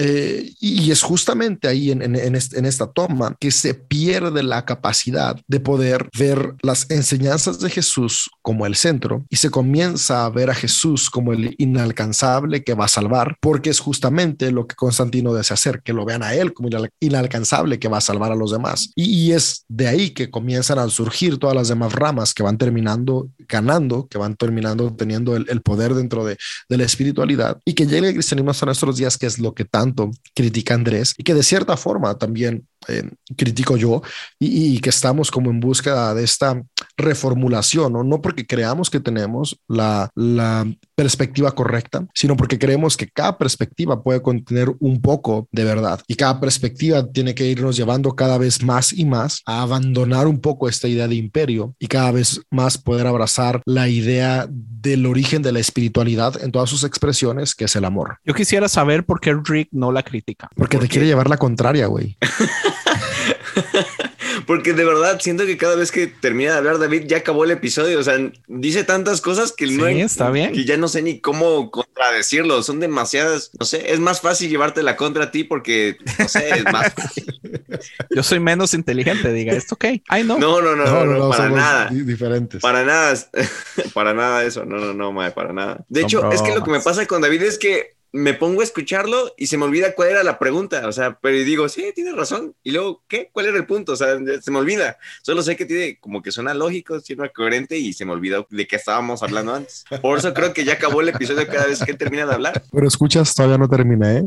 Eh, 0.05 0.53
y 0.59 0.91
es 0.91 1.01
justamente 1.01 1.69
ahí 1.69 1.93
en, 1.93 2.03
en, 2.03 2.35
esta 2.35 2.89
toma 2.89 3.37
que 3.39 3.53
se 3.53 3.75
pierde 3.75 4.43
la 4.43 4.65
capacidad 4.65 5.41
de 5.47 5.61
poder 5.61 6.09
ver 6.19 6.55
las 6.63 6.91
enseñanzas 6.91 7.61
de 7.61 7.71
Jesús 7.71 8.29
como 8.43 8.67
el 8.67 8.75
centro 8.75 9.25
y 9.31 9.37
se 9.37 9.51
comienza 9.51 10.25
a 10.25 10.31
ver 10.31 10.51
a 10.51 10.55
Jesús 10.55 11.09
como 11.09 11.33
el 11.33 11.55
inalcanzable 11.57 12.65
que 12.65 12.75
va 12.75 12.87
a 12.87 12.89
salvar, 12.89 13.37
porque 13.41 13.71
es 13.71 13.79
justamente 13.79 14.51
lo 14.51 14.67
que 14.67 14.75
Constantino 14.75 15.35
desea 15.35 15.55
hacer, 15.55 15.83
que 15.83 15.93
lo 15.93 16.05
vean 16.05 16.25
a 16.25 16.35
él 16.35 16.53
como 16.53 16.69
inalcanzable 16.99 17.79
que 17.79 17.89
va 17.89 17.99
a 17.99 18.01
salvar 18.01 18.33
a 18.33 18.37
los 18.37 18.51
demás. 18.51 18.91
Y, 18.97 19.31
es 19.33 19.65
de 19.69 19.87
ahí 19.87 20.11
que 20.11 20.31
comienzan 20.31 20.81
a 20.81 20.89
surgir 20.89 21.39
todas 21.39 21.55
las 21.55 21.69
demás 21.69 21.93
ramas 21.93 22.35
que 22.35 22.43
van 22.43 22.59
terminando 22.59 23.29
ganando, 23.49 24.09
que 24.09 24.19
van 24.19 24.35
terminando 24.35 24.93
teniendo 24.95 25.37
el, 25.37 25.63
poder 25.63 25.95
dentro 25.95 26.25
de, 26.25 26.37
de, 26.69 26.77
la 26.77 26.85
espiritualidad 26.85 27.59
y 27.65 27.75
que 27.75 27.87
llegue 27.87 28.09
el 28.09 28.15
cristianismo 28.15 28.51
hasta 28.51 28.67
nuestros 28.67 28.97
días, 28.97 29.17
que 29.17 29.27
es 29.27 29.39
lo 29.39 29.55
que 29.55 29.65
tanto 29.65 29.91
critica 30.34 30.74
Andrés 30.74 31.14
y 31.16 31.24
que 31.24 31.34
de 31.34 31.43
cierta 31.43 31.76
forma 31.76 32.18
también 32.18 32.66
eh, 32.89 33.09
critico 33.37 33.76
yo 33.76 34.03
y, 34.39 34.80
que 34.80 34.91
estamos 34.91 35.30
como 35.30 35.51
en 35.51 35.61
búsqueda 35.61 36.14
de 36.14 36.24
esta 36.24 36.62
reformulación, 36.97 37.93
¿no? 37.93 38.03
no 38.03 38.20
porque 38.20 38.47
creamos 38.47 38.91
que 38.91 39.01
tenemos 39.01 39.59
la, 39.68 40.11
la 40.14 40.66
perspectiva 40.95 41.53
correcta, 41.53 42.07
sino 42.14 42.37
porque 42.37 42.59
creemos 42.59 42.97
que 42.97 43.09
cada 43.09 43.39
perspectiva 43.39 44.03
puede 44.03 44.22
contener 44.22 44.72
un 44.80 45.01
poco 45.01 45.49
de 45.53 45.64
verdad 45.64 46.01
y 46.07 46.14
cada 46.16 46.41
perspectiva 46.41 47.07
tiene 47.11 47.35
que 47.35 47.47
irnos 47.47 47.76
llevando 47.76 48.14
cada 48.16 48.39
vez 48.39 48.62
más 48.62 48.93
y 48.93 49.05
más 49.05 49.43
a 49.47 49.62
abandonar 49.62 50.26
un 50.26 50.41
poco 50.41 50.68
esta 50.68 50.89
idea 50.89 51.09
de 51.09 51.14
imperio 51.14 51.74
y 51.78 51.87
cada 51.87 52.11
vez 52.12 52.41
más 52.51 52.78
poder 52.78 53.07
abrazar 53.07 53.62
la 53.66 53.89
idea 53.89 54.49
del 54.51 55.07
origen 55.07 55.43
de 55.43 55.53
la 55.53 55.61
espiritualidad 55.61 56.43
en 56.43 56.51
todas 56.51 56.68
sus 56.68 56.85
expresiones, 56.85 57.55
que 57.55 57.64
es 57.64 57.76
el 57.76 57.85
amor. 57.85 58.18
Yo 58.24 58.35
quisiera 58.35 58.68
saber 58.68 59.05
por 59.05 59.20
qué 59.20 59.35
Rick 59.45 59.68
no 59.70 59.93
la 59.93 60.03
critica. 60.03 60.49
Porque 60.57 60.78
te 60.78 60.89
quiere 60.89 61.07
llevar 61.07 61.28
la 61.28 61.37
contraria, 61.37 61.87
güey. 61.87 62.16
Porque 64.47 64.73
de 64.73 64.85
verdad 64.85 65.20
siento 65.20 65.47
que 65.47 65.57
cada 65.57 65.77
vez 65.77 65.91
que 65.91 66.07
termina 66.07 66.53
de 66.53 66.59
hablar 66.59 66.79
David 66.79 67.05
ya 67.07 67.18
acabó 67.18 67.45
el 67.45 67.51
episodio. 67.51 67.99
O 67.99 68.03
sea, 68.03 68.14
dice 68.47 68.85
tantas 68.85 69.20
cosas 69.20 69.53
que 69.53 69.66
no 69.66 69.87
está 69.87 70.31
bien. 70.31 70.53
Que 70.53 70.64
ya 70.64 70.77
no 70.77 70.89
sé 70.89 71.03
ni 71.03 71.20
cómo 71.20 71.70
contradecirlo. 71.70 72.62
Son 72.62 72.81
demasiadas. 72.81 73.51
No 73.59 73.66
sé, 73.66 73.93
es 73.93 74.01
más 74.01 74.20
fácil 74.20 74.51
llevarte 74.51 74.83
la 74.83 74.97
contra 74.97 75.25
a 75.25 75.31
ti 75.31 75.45
porque 75.45 75.97
no 76.18 76.29
sé, 76.29 76.51
es 76.51 76.64
más 76.64 76.93
Yo 78.11 78.23
soy 78.23 78.41
menos 78.41 78.75
inteligente, 78.75 79.33
diga 79.33 79.53
esto, 79.53 79.75
ok. 79.75 79.85
Ay, 80.09 80.25
no. 80.25 80.39
No, 80.39 80.61
no, 80.61 80.77
no, 80.77 81.05
no, 81.05 81.31
para 81.31 81.49
nada. 81.49 81.89
Diferentes. 81.91 82.61
Para 82.61 82.85
nada, 82.85 83.14
para 83.95 84.14
nada 84.14 84.45
eso. 84.45 84.64
No, 84.64 84.79
no, 84.79 84.93
no, 84.93 85.35
para 85.35 85.53
nada. 85.53 85.85
De 85.89 86.03
hecho, 86.03 86.31
es 86.33 86.43
que 86.43 86.55
lo 86.55 86.62
que 86.62 86.70
me 86.70 86.81
pasa 86.81 87.07
con 87.07 87.23
David 87.23 87.43
es 87.43 87.59
que 87.59 87.97
me 88.13 88.35
pongo 88.35 88.61
a 88.61 88.65
escucharlo 88.65 89.33
y 89.37 89.47
se 89.47 89.57
me 89.57 89.65
olvida 89.65 89.95
cuál 89.95 90.11
era 90.11 90.23
la 90.23 90.39
pregunta, 90.39 90.87
o 90.87 90.93
sea, 90.93 91.19
pero 91.21 91.39
digo, 91.39 91.69
sí, 91.69 91.93
tienes 91.95 92.15
razón. 92.15 92.55
Y 92.63 92.73
luego, 92.73 93.03
¿qué? 93.09 93.31
¿Cuál 93.33 93.47
era 93.47 93.57
el 93.57 93.67
punto? 93.67 93.93
O 93.93 93.97
sea, 93.97 94.19
se 94.41 94.51
me 94.51 94.59
olvida. 94.59 94.99
Solo 95.23 95.43
sé 95.43 95.57
que 95.57 95.65
tiene 95.65 95.99
como 95.99 96.23
que 96.23 96.31
suena 96.31 96.53
lógico, 96.53 97.01
suena 97.01 97.31
coherente 97.31 97.79
y 97.79 97.93
se 97.93 98.05
me 98.05 98.13
olvida 98.13 98.47
de 98.51 98.67
qué 98.67 98.77
estábamos 98.77 99.23
hablando 99.23 99.55
antes. 99.55 99.85
Por 100.03 100.19
eso 100.19 100.35
creo 100.35 100.53
que 100.53 100.65
ya 100.65 100.75
acabó 100.75 101.01
el 101.01 101.09
episodio 101.09 101.47
cada 101.47 101.67
vez 101.67 101.83
que 101.83 101.95
termina 101.95 102.27
de 102.27 102.35
hablar. 102.35 102.63
Pero 102.71 102.87
escuchas, 102.87 103.35
todavía 103.35 103.59
no 103.59 103.69
termina, 103.69 104.15
¿eh? 104.15 104.25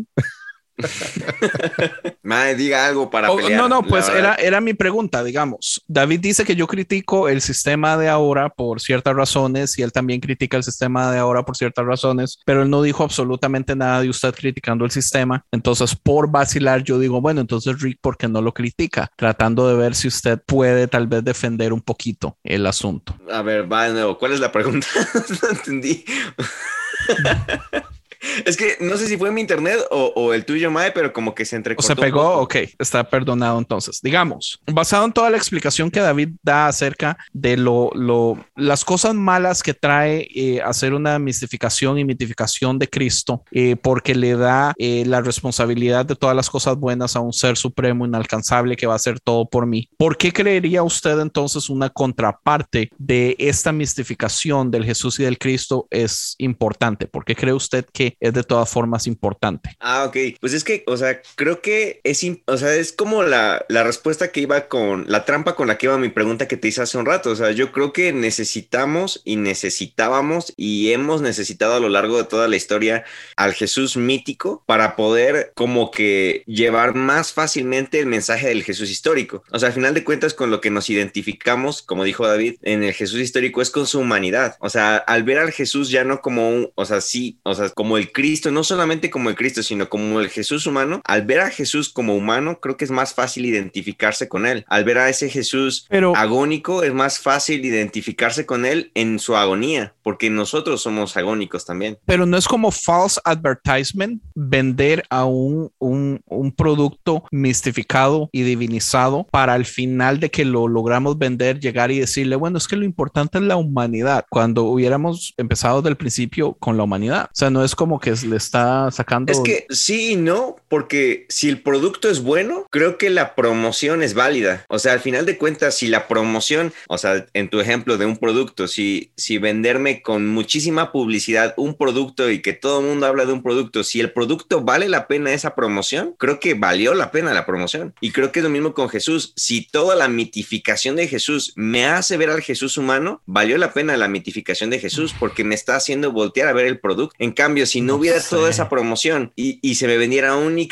Madre, 2.24 2.56
diga 2.56 2.86
algo 2.86 3.10
para 3.10 3.32
oh, 3.32 3.50
No, 3.50 3.70
no, 3.70 3.84
pues 3.84 4.10
era, 4.10 4.36
era 4.36 4.60
mi 4.60 4.74
pregunta, 4.74 5.24
digamos. 5.24 5.84
David 5.88 6.20
dice 6.20 6.44
que 6.44 6.56
yo 6.56 6.68
critico 6.68 7.30
el 7.30 7.42
sistema 7.42 7.98
de 7.98 8.10
ahora 8.10 8.50
por 8.50 8.82
ciertas 8.82 9.16
razones 9.16 9.78
y 9.80 9.84
él 9.84 9.92
también 9.92 10.20
critica 10.20 10.58
el 10.58 10.64
sistema 10.64 11.12
de 11.12 11.20
ahora 11.20 11.44
por 11.44 11.56
ciertas 11.56 11.86
razones, 11.86 12.40
pero 12.46 12.64
él 12.64 12.70
no 12.70 12.82
dijo 12.82 13.04
absolutamente 13.04 13.76
nada 13.76 14.02
de 14.02 14.10
usted 14.10 14.34
criticando 14.34 14.86
el 14.86 14.92
sistema. 14.92 15.46
Entonces, 15.52 15.96
por 15.96 16.30
vacilar, 16.30 16.84
yo 16.84 17.00
digo, 17.00 17.22
bueno, 17.22 17.42
entonces 17.42 17.80
Rick, 17.82 18.00
¿por 18.02 18.18
qué 18.18 18.28
no 18.28 18.42
lo 18.42 18.54
critica? 18.54 19.10
Tratando 19.16 19.68
de 19.68 19.76
ver 19.76 19.96
si 19.96 20.08
usted 20.08 20.40
puede 20.46 20.88
tal 20.88 21.08
vez 21.08 21.24
defender 21.24 21.72
un 21.74 21.82
poquito 21.82 22.38
el 22.44 22.66
asunto. 22.66 23.16
A 23.32 23.42
ver, 23.42 23.72
va 23.72 23.88
de 23.88 23.94
nuevo. 23.94 24.18
¿Cuál 24.18 24.34
es 24.34 24.40
la 24.40 24.52
pregunta? 24.52 24.88
no 25.42 25.50
entendí. 25.50 26.04
es 28.46 28.58
que 28.58 28.78
no 28.80 28.98
sé 28.98 29.08
si 29.08 29.18
fue 29.18 29.32
mi 29.32 29.42
internet 29.42 29.80
o, 29.92 30.34
el 30.34 30.46
tuyo, 30.46 30.72
Mae, 30.72 30.92
pero 30.92 31.14
como 31.14 31.36
que 31.36 31.46
se 31.46 31.56
entrecortó. 31.56 31.94
O 31.94 31.96
se 31.96 32.02
pegó, 32.02 32.40
ok, 32.40 32.56
está 32.80 33.08
perdonado 33.10 33.58
entonces. 33.58 34.00
Digamos, 34.02 34.62
basado 34.66 35.06
en 35.06 35.14
toda 35.14 35.30
la 35.30 35.38
explicación 35.38 35.92
que 35.92 36.00
David 36.00 36.30
da 36.44 36.68
acerca 36.68 37.18
de 37.34 37.58
lo, 37.58 37.92
lo 37.94 38.38
las 38.56 38.84
cosas 38.84 39.14
malas 39.14 39.64
que 39.64 39.74
trae 39.74 40.28
eh, 40.34 40.62
hacer 40.62 40.94
una 40.94 41.20
mistificación 41.20 41.98
y 41.98 42.06
mitificación 42.06 42.80
de 42.80 42.90
Cristo, 42.90 43.44
eh, 43.52 43.76
porque 43.76 44.16
le 44.16 44.36
da 44.36 44.74
eh, 44.78 45.04
la 45.06 45.22
responsabilidad 45.22 46.06
de 46.06 46.16
todas 46.16 46.36
las 46.36 46.50
cosas 46.50 46.78
buenas 46.78 47.16
a 47.16 47.20
un 47.20 47.34
ser 47.34 47.58
supremo 47.58 48.06
inalcanzable 48.06 48.76
que 48.76 48.88
va 48.88 48.94
a 48.94 48.98
hacer 48.98 49.20
todo 49.20 49.48
por 49.48 49.66
mí. 49.66 49.90
¿Por 49.98 50.18
qué 50.18 50.32
creería 50.32 50.84
usted 50.84 51.20
entonces 51.20 51.70
una 51.70 51.90
contraparte 51.90 52.90
de 52.98 53.36
esta 53.40 53.72
mistificación 53.72 54.72
del 54.72 54.86
Jesús 54.86 55.20
y 55.20 55.24
del 55.24 55.38
Cristo 55.38 55.88
es 55.90 56.36
importante? 56.38 57.08
¿Por 57.08 57.26
qué 57.26 57.36
cree 57.36 57.54
usted 57.54 57.86
que 57.92 58.15
es 58.20 58.34
de 58.34 58.44
todas 58.44 58.70
formas 58.70 59.08
importante? 59.08 59.76
Ah, 59.80 60.06
ok. 60.06 60.38
Pues 60.40 60.54
es 60.54 60.64
que, 60.64 60.84
o 60.88 60.98
sea, 60.98 61.22
creo 61.36 61.62
que 61.62 62.02
es, 62.04 62.26
o 62.46 62.58
sea, 62.58 62.74
es 62.76 62.92
como 62.92 63.24
la, 63.24 63.66
la 63.70 63.84
respuesta 63.84 64.32
que 64.32 64.42
iba 64.42 64.68
con 64.68 65.06
la 65.08 65.26
trampa 65.26 65.56
con 65.56 65.68
la 65.68 65.78
que 65.78 65.88
iba 65.88 65.98
mi 65.98 66.10
pregunta 66.10 66.48
que 66.48 66.58
te 66.58 66.68
hice 66.68 66.82
hace 66.82 66.98
un 66.98 67.06
rato. 67.06 67.32
O 67.32 67.36
sea, 67.36 67.52
yo 67.52 67.72
creo 67.72 67.94
que 67.94 68.14
necesitamos 68.14 69.22
y 69.24 69.36
necesitábamos 69.36 70.54
y 70.58 70.92
hemos 70.92 71.22
necesitado 71.22 71.76
a 71.76 71.80
lo 71.80 71.90
largo 71.90 72.18
de 72.18 72.24
toda 72.24 72.48
la 72.48 72.56
historia 72.56 73.04
al 73.36 73.54
Jesús 73.54 73.98
mítico 73.98 74.64
para 74.66 74.96
poder 74.96 75.52
como 75.56 75.92
que 75.92 76.44
llevar 76.46 76.96
más 76.96 77.34
fácilmente 77.34 78.00
el 78.00 78.06
mensaje 78.06 78.48
del 78.48 78.64
Jesús 78.64 78.90
histórico. 78.90 79.44
O 79.52 79.60
sea, 79.60 79.68
al 79.68 79.74
final 79.74 79.94
de 79.94 80.04
cuentas 80.04 80.34
con 80.34 80.52
lo 80.52 80.62
que 80.62 80.70
nos 80.70 80.90
identificamos, 80.90 81.82
como 81.82 82.04
dijo 82.04 82.28
David, 82.28 82.56
en 82.62 82.84
el 82.84 82.94
Jesús 82.94 83.20
histórico 83.20 83.62
es 83.62 83.70
con 83.70 83.88
su 83.88 84.00
humanidad. 84.00 84.56
O 84.60 84.70
sea, 84.70 84.98
al 84.98 85.24
ver 85.24 85.40
al 85.40 85.52
Jesús 85.52 85.90
ya 85.90 86.04
no 86.04 86.22
como 86.22 86.50
un, 86.50 86.72
o 86.76 86.86
sea, 86.86 87.02
sí, 87.02 87.40
o 87.44 87.54
sea, 87.54 87.70
como 87.70 87.98
el 87.98 88.05
Cristo, 88.12 88.52
no 88.52 88.64
solamente 88.64 89.10
como 89.10 89.30
el 89.30 89.36
Cristo, 89.36 89.64
sino 89.64 89.90
como 89.90 90.20
el 90.20 90.30
Jesús 90.30 90.66
humano, 90.68 91.02
al 91.06 91.24
ver 91.24 91.40
a 91.40 91.50
Jesús 91.50 91.90
como 91.90 92.16
humano, 92.16 92.60
creo 92.60 92.78
que 92.78 92.86
es 92.86 92.92
más 92.92 93.14
fácil 93.14 93.46
identificarse 93.46 94.28
con 94.28 94.46
él. 94.46 94.66
Al 94.68 94.84
ver 94.84 94.98
a 94.98 95.10
ese 95.10 95.30
Jesús 95.30 95.88
agónico, 96.16 96.84
es 96.84 96.94
más 96.94 97.20
fácil 97.20 97.66
identificarse 97.66 98.46
con 98.46 98.66
él 98.66 98.92
en 98.96 99.20
su 99.20 99.36
agonía, 99.36 99.94
porque 100.04 100.30
nosotros 100.30 100.82
somos 100.82 101.18
agónicos 101.18 101.66
también. 101.66 101.98
Pero 102.06 102.26
no 102.26 102.38
es 102.38 102.48
como 102.48 102.72
false 102.72 103.20
advertisement 103.24 104.22
vender 104.34 105.04
a 105.10 105.26
un, 105.26 105.72
un, 105.80 106.22
un 106.26 106.52
producto 106.52 107.24
mistificado 107.32 108.30
y 108.32 108.44
divinizado 108.44 109.28
para 109.32 109.54
al 109.54 109.66
final 109.66 110.20
de 110.20 110.30
que 110.30 110.46
lo 110.46 110.68
logramos 110.68 111.18
vender, 111.18 111.60
llegar 111.60 111.92
y 111.92 112.00
decirle, 112.00 112.36
bueno, 112.36 112.58
es 112.58 112.68
que 112.68 112.76
lo 112.76 112.86
importante 112.86 113.38
es 113.38 113.44
la 113.44 113.56
humanidad, 113.56 114.26
cuando 114.30 114.64
hubiéramos 114.64 115.34
empezado 115.38 115.82
del 115.82 115.98
principio 115.98 116.54
con 116.54 116.78
la 116.78 116.84
humanidad. 116.84 117.26
O 117.26 117.36
sea, 117.36 117.50
no 117.50 117.64
es 117.64 117.76
como 117.76 117.85
que 118.00 118.14
le 118.28 118.38
está 118.38 118.92
sacando... 118.92 119.32
Es 119.32 119.40
que 119.40 119.66
sí 119.70 120.16
no, 120.16 120.58
porque 120.68 121.26
si 121.30 121.50
el 121.50 121.62
producto 121.62 122.10
es 122.10 122.22
bueno, 122.22 122.66
creo 122.70 122.98
que 122.98 123.10
la 123.10 123.36
promoción 123.36 124.04
es 124.04 124.14
válida. 124.14 124.66
O 124.70 124.80
sea, 124.80 124.94
al 124.94 125.00
final 125.00 125.26
de 125.26 125.38
cuentas, 125.38 125.76
si 125.76 125.88
la 125.88 126.08
promoción, 126.08 126.74
o 126.88 126.98
sea, 126.98 127.26
en 127.34 127.50
tu 127.50 127.60
ejemplo 127.60 127.98
de 127.98 128.06
un 128.06 128.18
producto, 128.18 128.68
si, 128.68 129.12
si 129.16 129.38
venderme 129.38 130.02
con 130.02 130.28
muchísima 130.28 130.92
publicidad 130.92 131.54
un 131.58 131.76
producto 131.76 132.30
y 132.30 132.42
que 132.42 132.54
todo 132.54 132.80
el 132.80 132.88
mundo 132.88 133.06
habla 133.06 133.26
de 133.26 133.34
un 133.34 133.44
producto, 133.44 133.84
si 133.84 134.00
el 134.00 134.12
producto 134.12 134.62
vale 134.62 134.90
la 134.90 135.08
pena 135.08 135.34
esa 135.34 135.56
promoción, 135.56 136.16
creo 136.18 136.40
que 136.40 136.54
valió 136.54 136.94
la 136.94 137.12
pena 137.12 137.34
la 137.34 137.46
promoción. 137.46 137.94
Y 138.02 138.12
creo 138.12 138.32
que 138.32 138.40
es 138.40 138.44
lo 138.44 138.50
mismo 138.50 138.74
con 138.74 138.90
Jesús. 138.90 139.34
Si 139.36 139.68
toda 139.68 139.96
la 139.96 140.08
mitificación 140.08 140.96
de 140.96 141.08
Jesús 141.08 141.54
me 141.56 141.86
hace 141.86 142.18
ver 142.18 142.30
al 142.30 142.42
Jesús 142.42 142.78
humano, 142.78 143.22
valió 143.26 143.58
la 143.58 143.74
pena 143.74 143.98
la 143.98 144.08
mitificación 144.08 144.70
de 144.70 144.80
Jesús 144.80 145.14
porque 145.18 145.44
me 145.44 145.56
está 145.56 145.76
haciendo 145.76 146.12
voltear 146.12 146.48
a 146.48 146.54
ver 146.54 146.66
el 146.66 146.80
producto. 146.80 147.16
En 147.20 147.32
cambio, 147.32 147.66
si 147.66 147.82
no, 147.82 147.96
hubiera 147.96 148.20
toda 148.22 148.50
esa 148.50 148.70
promoción 148.70 149.32
y, 149.36 149.60
y 149.62 149.76
se 149.76 149.88
me 149.88 149.98
vendiera 149.98 150.36
únicamente, 150.36 150.65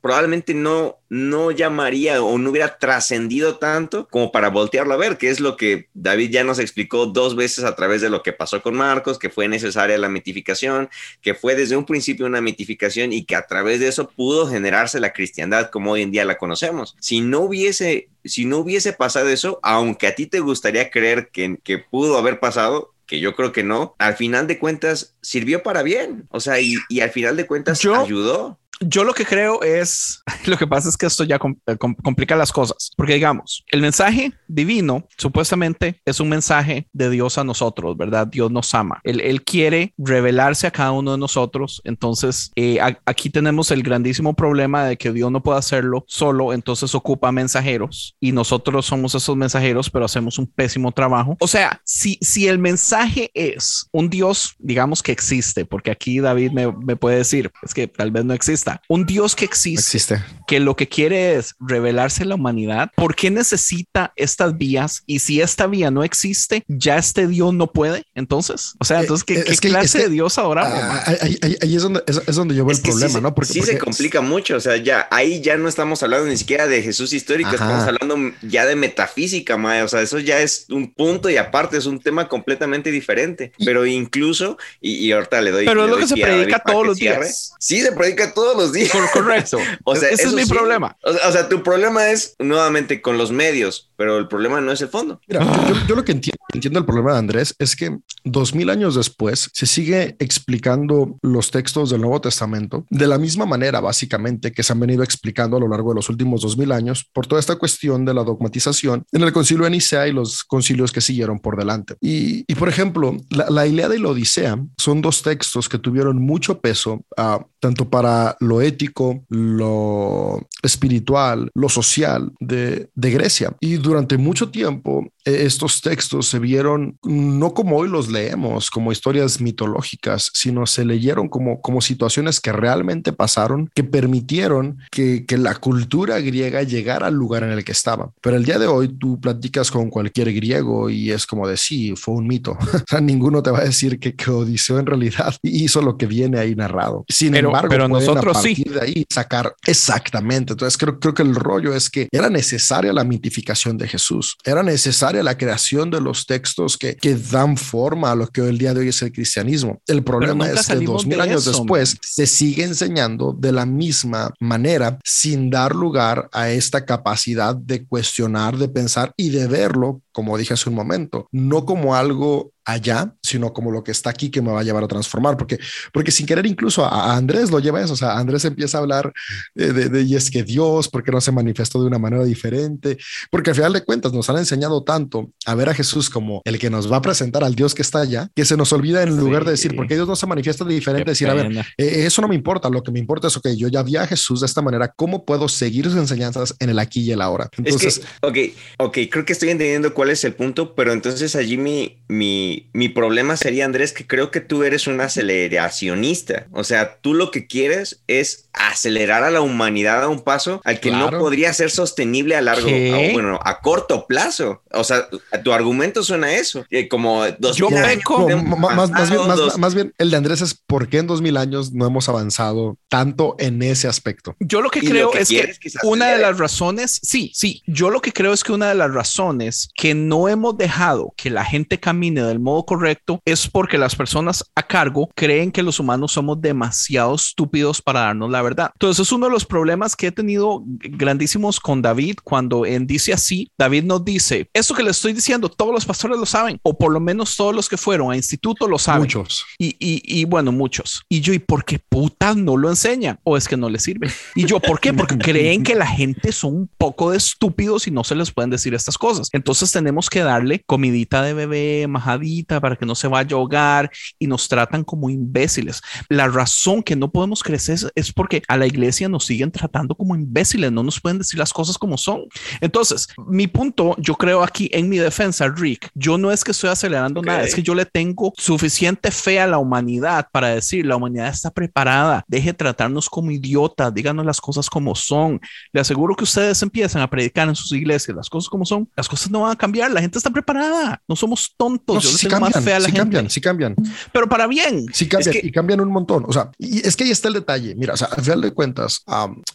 probablemente 0.00 0.54
no 0.54 1.00
no 1.10 1.50
llamaría 1.50 2.22
o 2.22 2.38
no 2.38 2.50
hubiera 2.50 2.78
trascendido 2.78 3.58
tanto 3.58 4.06
como 4.08 4.30
para 4.30 4.48
voltearlo 4.48 4.94
a 4.94 4.96
ver, 4.96 5.18
que 5.18 5.28
es 5.28 5.40
lo 5.40 5.56
que 5.56 5.88
David 5.92 6.30
ya 6.30 6.44
nos 6.44 6.60
explicó 6.60 7.06
dos 7.06 7.34
veces 7.34 7.64
a 7.64 7.74
través 7.74 8.00
de 8.00 8.08
lo 8.08 8.22
que 8.22 8.32
pasó 8.32 8.62
con 8.62 8.76
Marcos, 8.76 9.18
que 9.18 9.28
fue 9.28 9.48
necesaria 9.48 9.98
la 9.98 10.08
mitificación, 10.08 10.88
que 11.20 11.34
fue 11.34 11.56
desde 11.56 11.76
un 11.76 11.84
principio 11.84 12.26
una 12.26 12.40
mitificación 12.40 13.12
y 13.12 13.24
que 13.24 13.34
a 13.34 13.46
través 13.46 13.80
de 13.80 13.88
eso 13.88 14.08
pudo 14.08 14.46
generarse 14.46 15.00
la 15.00 15.12
cristiandad 15.12 15.70
como 15.70 15.90
hoy 15.90 16.02
en 16.02 16.12
día 16.12 16.24
la 16.24 16.38
conocemos. 16.38 16.96
Si 17.00 17.20
no 17.20 17.40
hubiese, 17.40 18.08
si 18.24 18.44
no 18.44 18.58
hubiese 18.58 18.92
pasado 18.92 19.28
eso, 19.30 19.58
aunque 19.64 20.06
a 20.06 20.14
ti 20.14 20.26
te 20.26 20.38
gustaría 20.38 20.90
creer 20.90 21.30
que, 21.32 21.58
que 21.64 21.78
pudo 21.78 22.18
haber 22.18 22.38
pasado, 22.38 22.94
que 23.06 23.18
yo 23.18 23.34
creo 23.34 23.50
que 23.50 23.64
no, 23.64 23.96
al 23.98 24.14
final 24.14 24.46
de 24.46 24.60
cuentas 24.60 25.16
sirvió 25.20 25.64
para 25.64 25.82
bien. 25.82 26.28
O 26.30 26.38
sea, 26.38 26.60
y, 26.60 26.76
y 26.88 27.00
al 27.00 27.10
final 27.10 27.36
de 27.36 27.48
cuentas 27.48 27.84
ayudó. 27.84 28.59
Yo 28.82 29.04
lo 29.04 29.12
que 29.12 29.26
creo 29.26 29.62
es, 29.62 30.22
lo 30.46 30.56
que 30.56 30.66
pasa 30.66 30.88
es 30.88 30.96
que 30.96 31.04
esto 31.04 31.24
ya 31.24 31.38
eh, 31.66 31.76
complica 31.76 32.34
las 32.34 32.50
cosas, 32.50 32.90
porque 32.96 33.14
digamos, 33.14 33.62
el 33.70 33.82
mensaje 33.82 34.32
divino 34.48 35.06
supuestamente 35.18 36.00
es 36.06 36.18
un 36.18 36.30
mensaje 36.30 36.88
de 36.94 37.10
Dios 37.10 37.36
a 37.36 37.44
nosotros, 37.44 37.96
¿verdad? 37.98 38.26
Dios 38.26 38.50
nos 38.50 38.74
ama. 38.74 39.00
Él, 39.04 39.42
quiere 39.44 39.94
revelarse 39.98 40.66
a 40.66 40.70
cada 40.70 40.92
uno 40.92 41.12
de 41.12 41.18
nosotros. 41.18 41.80
Entonces, 41.84 42.52
eh, 42.56 42.78
aquí 43.04 43.30
tenemos 43.30 43.70
el 43.70 43.82
grandísimo 43.82 44.34
problema 44.34 44.84
de 44.84 44.96
que 44.96 45.12
Dios 45.12 45.30
no 45.32 45.42
puede 45.42 45.58
hacerlo 45.58 46.04
solo, 46.06 46.52
entonces 46.52 46.94
ocupa 46.94 47.32
mensajeros 47.32 48.16
y 48.20 48.32
nosotros 48.32 48.86
somos 48.86 49.14
esos 49.14 49.36
mensajeros, 49.36 49.90
pero 49.90 50.04
hacemos 50.04 50.38
un 50.38 50.46
pésimo 50.46 50.92
trabajo. 50.92 51.36
O 51.40 51.48
sea, 51.48 51.80
si, 51.84 52.18
si 52.20 52.48
el 52.48 52.58
mensaje 52.58 53.30
es 53.34 53.88
un 53.92 54.08
Dios, 54.08 54.54
digamos 54.58 55.02
que 55.02 55.12
existe, 55.12 55.64
porque 55.64 55.90
aquí 55.90 56.20
David 56.20 56.52
me, 56.52 56.72
me 56.72 56.96
puede 56.96 57.16
decir, 57.16 57.50
es 57.62 57.74
que 57.74 57.88
tal 57.88 58.10
vez 58.10 58.24
no 58.24 58.34
exista 58.34 58.69
un 58.88 59.06
Dios 59.06 59.34
que 59.34 59.44
existe, 59.44 60.22
que 60.46 60.60
lo 60.60 60.76
que 60.76 60.88
quiere 60.88 61.36
es 61.36 61.54
revelarse 61.60 62.22
a 62.22 62.26
la 62.26 62.34
humanidad. 62.34 62.90
¿Por 62.96 63.14
qué 63.14 63.30
necesita 63.30 64.12
estas 64.16 64.56
vías? 64.56 65.02
Y 65.06 65.20
si 65.20 65.40
esta 65.40 65.66
vía 65.66 65.90
no 65.90 66.04
existe, 66.04 66.64
ya 66.68 66.96
este 66.98 67.26
Dios 67.26 67.54
no 67.54 67.72
puede. 67.72 68.04
Entonces, 68.14 68.74
o 68.78 68.84
sea, 68.84 68.98
eh, 68.98 69.02
entonces, 69.02 69.24
¿qué, 69.24 69.40
eh, 69.40 69.56
clase 69.60 69.98
de 69.98 70.08
Dios 70.08 70.38
ahora? 70.38 70.62
Ah, 70.66 71.16
ahí, 71.22 71.38
es, 71.74 71.82
donde, 71.82 72.02
es, 72.06 72.34
donde 72.34 72.54
yo 72.54 72.64
veo 72.64 72.76
el 72.76 72.82
problema, 72.82 73.20
¿no? 73.20 73.34
Porque 73.34 73.52
sí 73.52 73.62
se 73.62 73.78
complica 73.78 74.20
mucho. 74.20 74.56
O 74.56 74.60
sea, 74.60 74.76
ya 74.76 75.08
ahí 75.10 75.40
ya 75.40 75.56
no 75.56 75.68
estamos 75.68 76.02
hablando 76.02 76.26
ni 76.26 76.36
siquiera 76.36 76.66
de 76.66 76.82
Jesús 76.82 77.12
histórico, 77.12 77.50
estamos 77.52 77.84
hablando 77.84 78.32
ya 78.42 78.66
de 78.66 78.76
metafísica, 78.76 79.56
O 79.84 79.88
sea, 79.88 80.02
eso 80.02 80.18
ya 80.18 80.40
es 80.40 80.66
un 80.68 80.92
punto 80.92 81.30
y 81.30 81.36
aparte 81.36 81.76
es 81.76 81.86
un 81.86 82.00
tema 82.00 82.28
completamente 82.28 82.90
diferente. 82.90 83.52
Pero 83.64 83.86
incluso, 83.86 84.58
y, 84.80 85.10
ahorita 85.12 85.40
le 85.40 85.50
doy. 85.50 85.66
Pero 85.66 85.84
es 85.84 85.90
lo 85.90 85.96
que 85.96 86.06
se 86.06 86.16
predica 86.16 86.58
todos 86.58 86.86
los 86.86 86.98
días. 86.98 87.52
Sí, 87.58 87.80
se 87.80 87.92
predica 87.92 88.32
todos 88.34 88.56
los 88.56 88.59
días. 88.68 88.92
correcto. 89.12 89.58
o 89.84 89.96
sea, 89.96 90.10
ese 90.10 90.24
es 90.24 90.32
mi 90.32 90.44
problema. 90.46 90.96
O 91.02 91.32
sea, 91.32 91.48
tu 91.48 91.62
problema 91.62 92.10
es 92.10 92.36
nuevamente 92.38 93.02
con 93.02 93.18
los 93.18 93.32
medios, 93.32 93.89
pero 94.00 94.16
el 94.16 94.28
problema 94.28 94.62
no 94.62 94.72
es 94.72 94.80
el 94.80 94.88
fondo. 94.88 95.20
Mira, 95.28 95.44
yo, 95.86 95.94
lo 95.94 96.02
que 96.06 96.12
entiendo, 96.12 96.38
entiendo 96.54 96.78
el 96.78 96.86
problema 96.86 97.12
de 97.12 97.18
Andrés 97.18 97.54
es 97.58 97.76
que 97.76 97.98
dos 98.24 98.54
mil 98.54 98.70
años 98.70 98.94
después 98.94 99.50
se 99.52 99.66
sigue 99.66 100.16
explicando 100.18 101.18
los 101.20 101.50
textos 101.50 101.90
del 101.90 102.00
Nuevo 102.00 102.18
Testamento 102.18 102.86
de 102.88 103.06
la 103.06 103.18
misma 103.18 103.44
manera, 103.44 103.78
básicamente, 103.80 104.52
que 104.52 104.62
se 104.62 104.72
han 104.72 104.80
venido 104.80 105.02
explicando 105.02 105.58
a 105.58 105.60
lo 105.60 105.68
largo 105.68 105.90
de 105.90 105.96
los 105.96 106.08
últimos 106.08 106.40
dos 106.40 106.56
mil 106.56 106.72
años 106.72 107.10
por 107.12 107.26
toda 107.26 107.40
esta 107.40 107.56
cuestión 107.56 108.06
de 108.06 108.14
la 108.14 108.24
dogmatización 108.24 109.04
en 109.12 109.20
el 109.20 109.34
concilio 109.34 109.64
de 109.64 109.70
Nicea 109.72 110.08
y 110.08 110.12
los 110.12 110.44
concilios 110.44 110.92
que 110.92 111.02
siguieron 111.02 111.38
por 111.38 111.58
delante. 111.58 111.96
Y, 112.00 112.46
y 112.50 112.54
por 112.54 112.70
ejemplo, 112.70 113.14
la, 113.28 113.50
la 113.50 113.66
Ilíada 113.66 113.94
y 113.94 113.98
la 113.98 114.08
Odisea 114.08 114.58
son 114.78 115.02
dos 115.02 115.22
textos 115.22 115.68
que 115.68 115.78
tuvieron 115.78 116.16
mucho 116.22 116.58
peso, 116.62 117.04
uh, 117.18 117.44
tanto 117.58 117.90
para 117.90 118.34
lo 118.40 118.62
ético, 118.62 119.26
lo 119.28 120.48
espiritual, 120.62 121.50
lo 121.52 121.68
social 121.68 122.32
de, 122.40 122.88
de 122.94 123.10
Grecia. 123.10 123.54
Y 123.60 123.76
durante 123.90 124.16
mucho 124.16 124.50
tiempo 124.50 125.12
estos 125.24 125.80
textos 125.80 126.26
se 126.26 126.38
vieron 126.38 126.98
no 127.02 127.54
como 127.54 127.76
hoy 127.76 127.88
los 127.88 128.08
leemos, 128.08 128.70
como 128.70 128.92
historias 128.92 129.40
mitológicas, 129.40 130.30
sino 130.34 130.66
se 130.66 130.84
leyeron 130.84 131.28
como, 131.28 131.60
como 131.60 131.80
situaciones 131.80 132.40
que 132.40 132.52
realmente 132.52 133.12
pasaron, 133.12 133.70
que 133.74 133.84
permitieron 133.84 134.78
que, 134.90 135.24
que 135.26 135.38
la 135.38 135.54
cultura 135.54 136.20
griega 136.20 136.62
llegara 136.62 137.08
al 137.08 137.14
lugar 137.14 137.42
en 137.42 137.50
el 137.50 137.64
que 137.64 137.72
estaba. 137.72 138.10
Pero 138.20 138.36
el 138.36 138.44
día 138.44 138.58
de 138.58 138.66
hoy 138.66 138.88
tú 138.88 139.20
platicas 139.20 139.70
con 139.70 139.90
cualquier 139.90 140.32
griego 140.32 140.90
y 140.90 141.10
es 141.10 141.26
como 141.26 141.46
de 141.46 141.56
sí, 141.56 141.94
fue 141.96 142.14
un 142.14 142.26
mito. 142.26 142.52
o 142.74 142.84
sea, 142.88 143.00
ninguno 143.00 143.42
te 143.42 143.50
va 143.50 143.60
a 143.60 143.64
decir 143.64 143.98
que, 143.98 144.14
que 144.14 144.30
Odiseo 144.30 144.78
en 144.78 144.86
realidad 144.86 145.34
hizo 145.42 145.82
lo 145.82 145.96
que 145.96 146.06
viene 146.06 146.38
ahí 146.38 146.54
narrado. 146.54 147.04
Sin 147.08 147.34
embargo, 147.34 147.68
pero 147.68 147.88
nosotros 147.88 148.36
a 148.36 148.40
partir 148.40 148.56
sí. 148.56 148.74
de 148.74 148.80
ahí 148.80 149.06
sacar 149.08 149.54
exactamente. 149.66 150.52
Entonces 150.52 150.76
creo, 150.78 150.98
creo 150.98 151.14
que 151.14 151.22
el 151.22 151.34
rollo 151.34 151.74
es 151.74 151.90
que 151.90 152.08
era 152.10 152.30
necesaria 152.30 152.92
la 152.92 153.04
mitificación 153.04 153.76
de 153.78 153.88
Jesús, 153.88 154.36
era 154.44 154.62
necesaria 154.62 155.19
la 155.22 155.36
creación 155.36 155.90
de 155.90 156.00
los 156.00 156.26
textos 156.26 156.76
que, 156.76 156.96
que 156.96 157.14
dan 157.14 157.56
forma 157.56 158.10
a 158.10 158.14
lo 158.14 158.26
que 158.26 158.42
hoy 158.42 158.50
el 158.50 158.58
día 158.58 158.74
de 158.74 158.80
hoy 158.80 158.88
es 158.88 159.02
el 159.02 159.12
cristianismo. 159.12 159.80
El 159.86 160.02
problema 160.02 160.48
es 160.48 160.66
que 160.66 160.76
dos 160.76 161.06
mil 161.06 161.20
años 161.20 161.44
después 161.44 161.96
se 162.02 162.26
sigue 162.26 162.64
enseñando 162.64 163.32
de 163.32 163.52
la 163.52 163.66
misma 163.66 164.32
manera 164.40 164.98
sin 165.04 165.50
dar 165.50 165.74
lugar 165.74 166.28
a 166.32 166.50
esta 166.50 166.84
capacidad 166.84 167.54
de 167.54 167.84
cuestionar, 167.84 168.56
de 168.56 168.68
pensar 168.68 169.12
y 169.16 169.30
de 169.30 169.46
verlo 169.46 170.02
como 170.12 170.36
dije 170.36 170.54
hace 170.54 170.68
un 170.68 170.74
momento, 170.74 171.28
no 171.32 171.64
como 171.64 171.94
algo 171.94 172.52
allá, 172.64 173.14
sino 173.22 173.52
como 173.52 173.70
lo 173.70 173.82
que 173.82 173.90
está 173.90 174.10
aquí 174.10 174.30
que 174.30 174.42
me 174.42 174.52
va 174.52 174.60
a 174.60 174.62
llevar 174.62 174.84
a 174.84 174.88
transformar, 174.88 175.36
porque, 175.36 175.58
porque 175.92 176.10
sin 176.10 176.26
querer 176.26 176.46
incluso 176.46 176.84
a, 176.84 177.16
Andrés 177.16 177.50
lo 177.50 177.58
lleva 177.58 177.80
eso, 177.80 177.94
o 177.94 177.96
sea, 177.96 178.18
Andrés 178.18 178.44
empieza 178.44 178.78
a 178.78 178.80
hablar 178.82 179.12
de, 179.54 179.72
de, 179.72 180.02
y 180.02 180.14
es 180.14 180.30
que 180.30 180.42
Dios, 180.42 180.88
porque 180.88 181.10
no 181.10 181.20
se 181.20 181.32
manifestó 181.32 181.80
de 181.80 181.86
una 181.86 181.98
manera 181.98 182.24
diferente? 182.24 182.98
Porque 183.30 183.50
al 183.50 183.56
final 183.56 183.72
de 183.72 183.84
cuentas 183.84 184.12
nos 184.12 184.28
han 184.30 184.38
enseñado 184.38 184.84
tanto 184.84 185.30
a 185.46 185.54
ver 185.54 185.68
a 185.68 185.74
Jesús 185.74 186.10
como 186.10 186.42
el 186.44 186.58
que 186.58 186.70
nos 186.70 186.90
va 186.90 186.98
a 186.98 187.02
presentar 187.02 187.44
al 187.44 187.54
Dios 187.54 187.74
que 187.74 187.82
está 187.82 188.00
allá, 188.00 188.28
que 188.34 188.44
se 188.44 188.56
nos 188.56 188.72
olvida 188.72 189.02
en 189.02 189.16
lugar 189.16 189.44
de 189.44 189.52
decir, 189.52 189.74
porque 189.74 189.94
Dios 189.94 190.06
no 190.06 190.16
se 190.16 190.26
manifiesta 190.26 190.64
de 190.64 190.74
diferente, 190.74 191.10
decir, 191.10 191.28
a 191.28 191.34
ver, 191.34 191.50
eh, 191.76 192.04
eso 192.06 192.22
no 192.22 192.28
me 192.28 192.34
importa, 192.34 192.68
lo 192.68 192.82
que 192.82 192.92
me 192.92 192.98
importa 192.98 193.28
es, 193.28 193.36
ok, 193.36 193.48
yo 193.56 193.68
ya 193.68 193.82
vi 193.82 193.96
a 193.96 194.06
Jesús 194.06 194.40
de 194.40 194.46
esta 194.46 194.62
manera, 194.62 194.92
¿cómo 194.94 195.24
puedo 195.24 195.48
seguir 195.48 195.86
sus 195.86 195.96
enseñanzas 195.96 196.54
en 196.58 196.70
el 196.70 196.78
aquí 196.78 197.00
y 197.00 197.12
el 197.12 197.20
ahora? 197.20 197.48
Entonces, 197.56 198.02
ok, 198.22 198.36
ok, 198.78 198.98
creo 199.10 199.24
que 199.24 199.32
estoy 199.32 199.50
entendiendo 199.50 199.92
cuál 200.00 200.08
es 200.08 200.24
el 200.24 200.32
punto, 200.32 200.74
pero 200.74 200.94
entonces 200.94 201.36
allí 201.36 201.58
mi, 201.58 201.98
mi, 202.08 202.70
mi, 202.72 202.88
problema 202.88 203.36
sería, 203.36 203.66
Andrés, 203.66 203.92
que 203.92 204.06
creo 204.06 204.30
que 204.30 204.40
tú 204.40 204.64
eres 204.64 204.86
un 204.86 204.98
aceleracionista. 204.98 206.46
O 206.52 206.64
sea, 206.64 206.96
tú 207.02 207.12
lo 207.12 207.30
que 207.30 207.46
quieres 207.46 208.02
es 208.06 208.48
acelerar 208.54 209.24
a 209.24 209.30
la 209.30 209.42
humanidad 209.42 210.02
a 210.02 210.08
un 210.08 210.22
paso 210.22 210.62
al 210.64 210.80
que 210.80 210.90
no 210.90 211.10
podría 211.10 211.52
ser 211.52 211.70
sostenible 211.70 212.34
a 212.34 212.40
largo, 212.40 212.66
a, 212.66 213.12
bueno, 213.12 213.38
a 213.44 213.60
corto 213.60 214.06
plazo. 214.06 214.62
O 214.72 214.84
sea, 214.84 215.06
tu 215.44 215.52
argumento 215.52 216.02
suena 216.02 216.32
eso, 216.32 216.64
como 216.88 217.26
dos 217.38 217.58
Yo 217.58 217.68
más, 217.68 218.90
más, 218.90 219.10
bien, 219.10 219.20
más, 219.58 219.74
bien, 219.74 219.94
el 219.98 220.10
de 220.10 220.16
Andrés 220.16 220.40
es 220.40 220.54
por 220.54 220.88
qué 220.88 220.98
en 220.98 221.08
dos 221.08 221.20
mil 221.20 221.36
años 221.36 221.72
no 221.72 221.86
hemos 221.86 222.08
avanzado 222.08 222.78
tanto 222.88 223.36
en 223.38 223.62
ese 223.62 223.86
aspecto. 223.86 224.34
Yo 224.40 224.62
lo 224.62 224.70
que 224.70 224.80
creo 224.80 225.12
es 225.12 225.28
que, 225.28 225.52
una 225.82 226.08
de 226.08 226.18
las 226.18 226.38
razones, 226.38 227.00
sí, 227.02 227.32
sí, 227.34 227.62
yo 227.66 227.90
lo 227.90 228.00
que 228.00 228.14
creo 228.14 228.32
es 228.32 228.42
que 228.42 228.52
una 228.52 228.70
de 228.70 228.74
las 228.74 228.94
razones 228.94 229.68
que 229.74 229.89
no 229.94 230.28
hemos 230.28 230.56
dejado 230.56 231.12
que 231.16 231.30
la 231.30 231.44
gente 231.44 231.78
camine 231.78 232.22
del 232.22 232.40
modo 232.40 232.64
correcto 232.64 233.20
es 233.24 233.48
porque 233.48 233.78
las 233.78 233.96
personas 233.96 234.44
a 234.54 234.62
cargo 234.62 235.08
creen 235.14 235.52
que 235.52 235.62
los 235.62 235.80
humanos 235.80 236.12
somos 236.12 236.40
demasiado 236.40 237.14
estúpidos 237.14 237.80
para 237.82 238.00
darnos 238.00 238.30
la 238.30 238.42
verdad. 238.42 238.70
Entonces 238.74 239.06
es 239.06 239.12
uno 239.12 239.26
de 239.26 239.32
los 239.32 239.44
problemas 239.44 239.96
que 239.96 240.08
he 240.08 240.12
tenido 240.12 240.62
grandísimos 240.64 241.60
con 241.60 241.82
David 241.82 242.16
cuando 242.22 242.66
en 242.66 242.86
dice 242.86 243.12
así, 243.12 243.50
David 243.58 243.84
nos 243.84 244.04
dice, 244.04 244.48
esto 244.52 244.74
que 244.74 244.82
le 244.82 244.90
estoy 244.90 245.12
diciendo, 245.12 245.48
todos 245.48 245.72
los 245.72 245.86
pastores 245.86 246.18
lo 246.18 246.26
saben, 246.26 246.58
o 246.62 246.76
por 246.76 246.92
lo 246.92 247.00
menos 247.00 247.36
todos 247.36 247.54
los 247.54 247.68
que 247.68 247.76
fueron 247.76 248.12
a 248.12 248.16
instituto 248.16 248.68
lo 248.68 248.78
saben. 248.78 249.02
Muchos. 249.02 249.44
Y, 249.58 249.76
y, 249.78 250.02
y 250.04 250.24
bueno, 250.24 250.52
muchos. 250.52 251.02
Y 251.08 251.20
yo, 251.20 251.32
¿y 251.32 251.38
por 251.38 251.64
qué 251.64 251.78
putas 251.78 252.36
no 252.36 252.56
lo 252.56 252.68
enseñan? 252.68 253.18
¿O 253.24 253.36
es 253.36 253.48
que 253.48 253.56
no 253.56 253.68
les 253.68 253.82
sirve? 253.82 254.10
Y 254.34 254.46
yo, 254.46 254.60
¿por 254.60 254.80
qué? 254.80 254.92
Porque 254.92 255.18
creen 255.18 255.62
que 255.62 255.74
la 255.74 255.86
gente 255.86 256.32
son 256.32 256.54
un 256.54 256.70
poco 256.78 257.10
de 257.10 257.16
estúpidos 257.16 257.86
y 257.86 257.90
no 257.90 258.04
se 258.04 258.14
les 258.14 258.30
pueden 258.32 258.50
decir 258.50 258.74
estas 258.74 258.98
cosas. 258.98 259.28
Entonces 259.32 259.72
tenemos 259.80 260.10
que 260.10 260.20
darle 260.20 260.62
comidita 260.66 261.22
de 261.22 261.32
bebé, 261.32 261.86
majadita 261.88 262.60
para 262.60 262.76
que 262.76 262.84
no 262.84 262.94
se 262.94 263.08
vaya 263.08 263.34
a 263.34 263.38
ahogar 263.38 263.90
y 264.18 264.26
nos 264.26 264.46
tratan 264.46 264.84
como 264.84 265.08
imbéciles. 265.08 265.80
La 266.10 266.28
razón 266.28 266.82
que 266.82 266.96
no 266.96 267.10
podemos 267.10 267.42
crecer 267.42 267.78
es 267.94 268.12
porque 268.12 268.42
a 268.46 268.58
la 268.58 268.66
iglesia 268.66 269.08
nos 269.08 269.24
siguen 269.24 269.50
tratando 269.50 269.94
como 269.94 270.14
imbéciles, 270.14 270.70
no 270.70 270.82
nos 270.82 271.00
pueden 271.00 271.16
decir 271.16 271.38
las 271.38 271.54
cosas 271.54 271.78
como 271.78 271.96
son. 271.96 272.24
Entonces, 272.60 273.08
mi 273.26 273.46
punto, 273.46 273.96
yo 273.98 274.16
creo 274.16 274.42
aquí 274.42 274.68
en 274.72 274.90
mi 274.90 274.98
defensa, 274.98 275.48
Rick, 275.48 275.88
yo 275.94 276.18
no 276.18 276.30
es 276.30 276.44
que 276.44 276.50
estoy 276.50 276.68
acelerando 276.68 277.22
nada, 277.22 277.42
es 277.42 277.54
que 277.54 277.62
yo 277.62 277.74
le 277.74 277.86
tengo 277.86 278.34
suficiente 278.36 279.10
fe 279.10 279.40
a 279.40 279.46
la 279.46 279.56
humanidad 279.56 280.28
para 280.30 280.48
decir, 280.48 280.84
la 280.84 280.96
humanidad 280.96 281.28
está 281.28 281.50
preparada, 281.50 282.22
deje 282.28 282.52
tratarnos 282.52 283.08
como 283.08 283.30
idiotas, 283.30 283.94
díganos 283.94 284.26
las 284.26 284.42
cosas 284.42 284.68
como 284.68 284.94
son. 284.94 285.40
Le 285.72 285.80
aseguro 285.80 286.14
que 286.14 286.24
ustedes 286.24 286.62
empiezan 286.62 287.00
a 287.00 287.08
predicar 287.08 287.48
en 287.48 287.56
sus 287.56 287.72
iglesias 287.72 288.14
las 288.14 288.28
cosas 288.28 288.50
como 288.50 288.66
son, 288.66 288.88
las 288.94 289.08
cosas 289.08 289.30
no 289.30 289.40
van 289.40 289.52
a 289.52 289.56
cambiar, 289.56 289.69
la 289.70 290.00
gente 290.00 290.18
está 290.18 290.30
preparada, 290.30 291.02
no 291.08 291.16
somos 291.16 291.54
tontos. 291.56 292.04
yo 292.04 292.10
le 292.10 292.28
cambian, 292.28 292.52
más 292.52 292.64
fe 292.64 292.74
a 292.74 292.80
la 292.80 292.88
sí 292.88 292.92
cambian, 292.92 293.30
sí 293.30 293.40
cambian. 293.40 293.74
Pero 294.12 294.28
para 294.28 294.46
bien. 294.46 294.86
Sí 294.92 295.08
cambian 295.08 295.36
y 295.42 295.52
cambian 295.52 295.80
un 295.80 295.90
montón. 295.90 296.24
O 296.26 296.32
sea, 296.32 296.50
y 296.58 296.86
es 296.86 296.96
que 296.96 297.04
ahí 297.04 297.10
está 297.10 297.28
el 297.28 297.34
detalle. 297.34 297.74
Mira, 297.74 297.94
o 297.94 297.96
sea, 297.96 298.08
al 298.08 298.22
final 298.22 298.40
de 298.40 298.52
cuentas, 298.52 299.04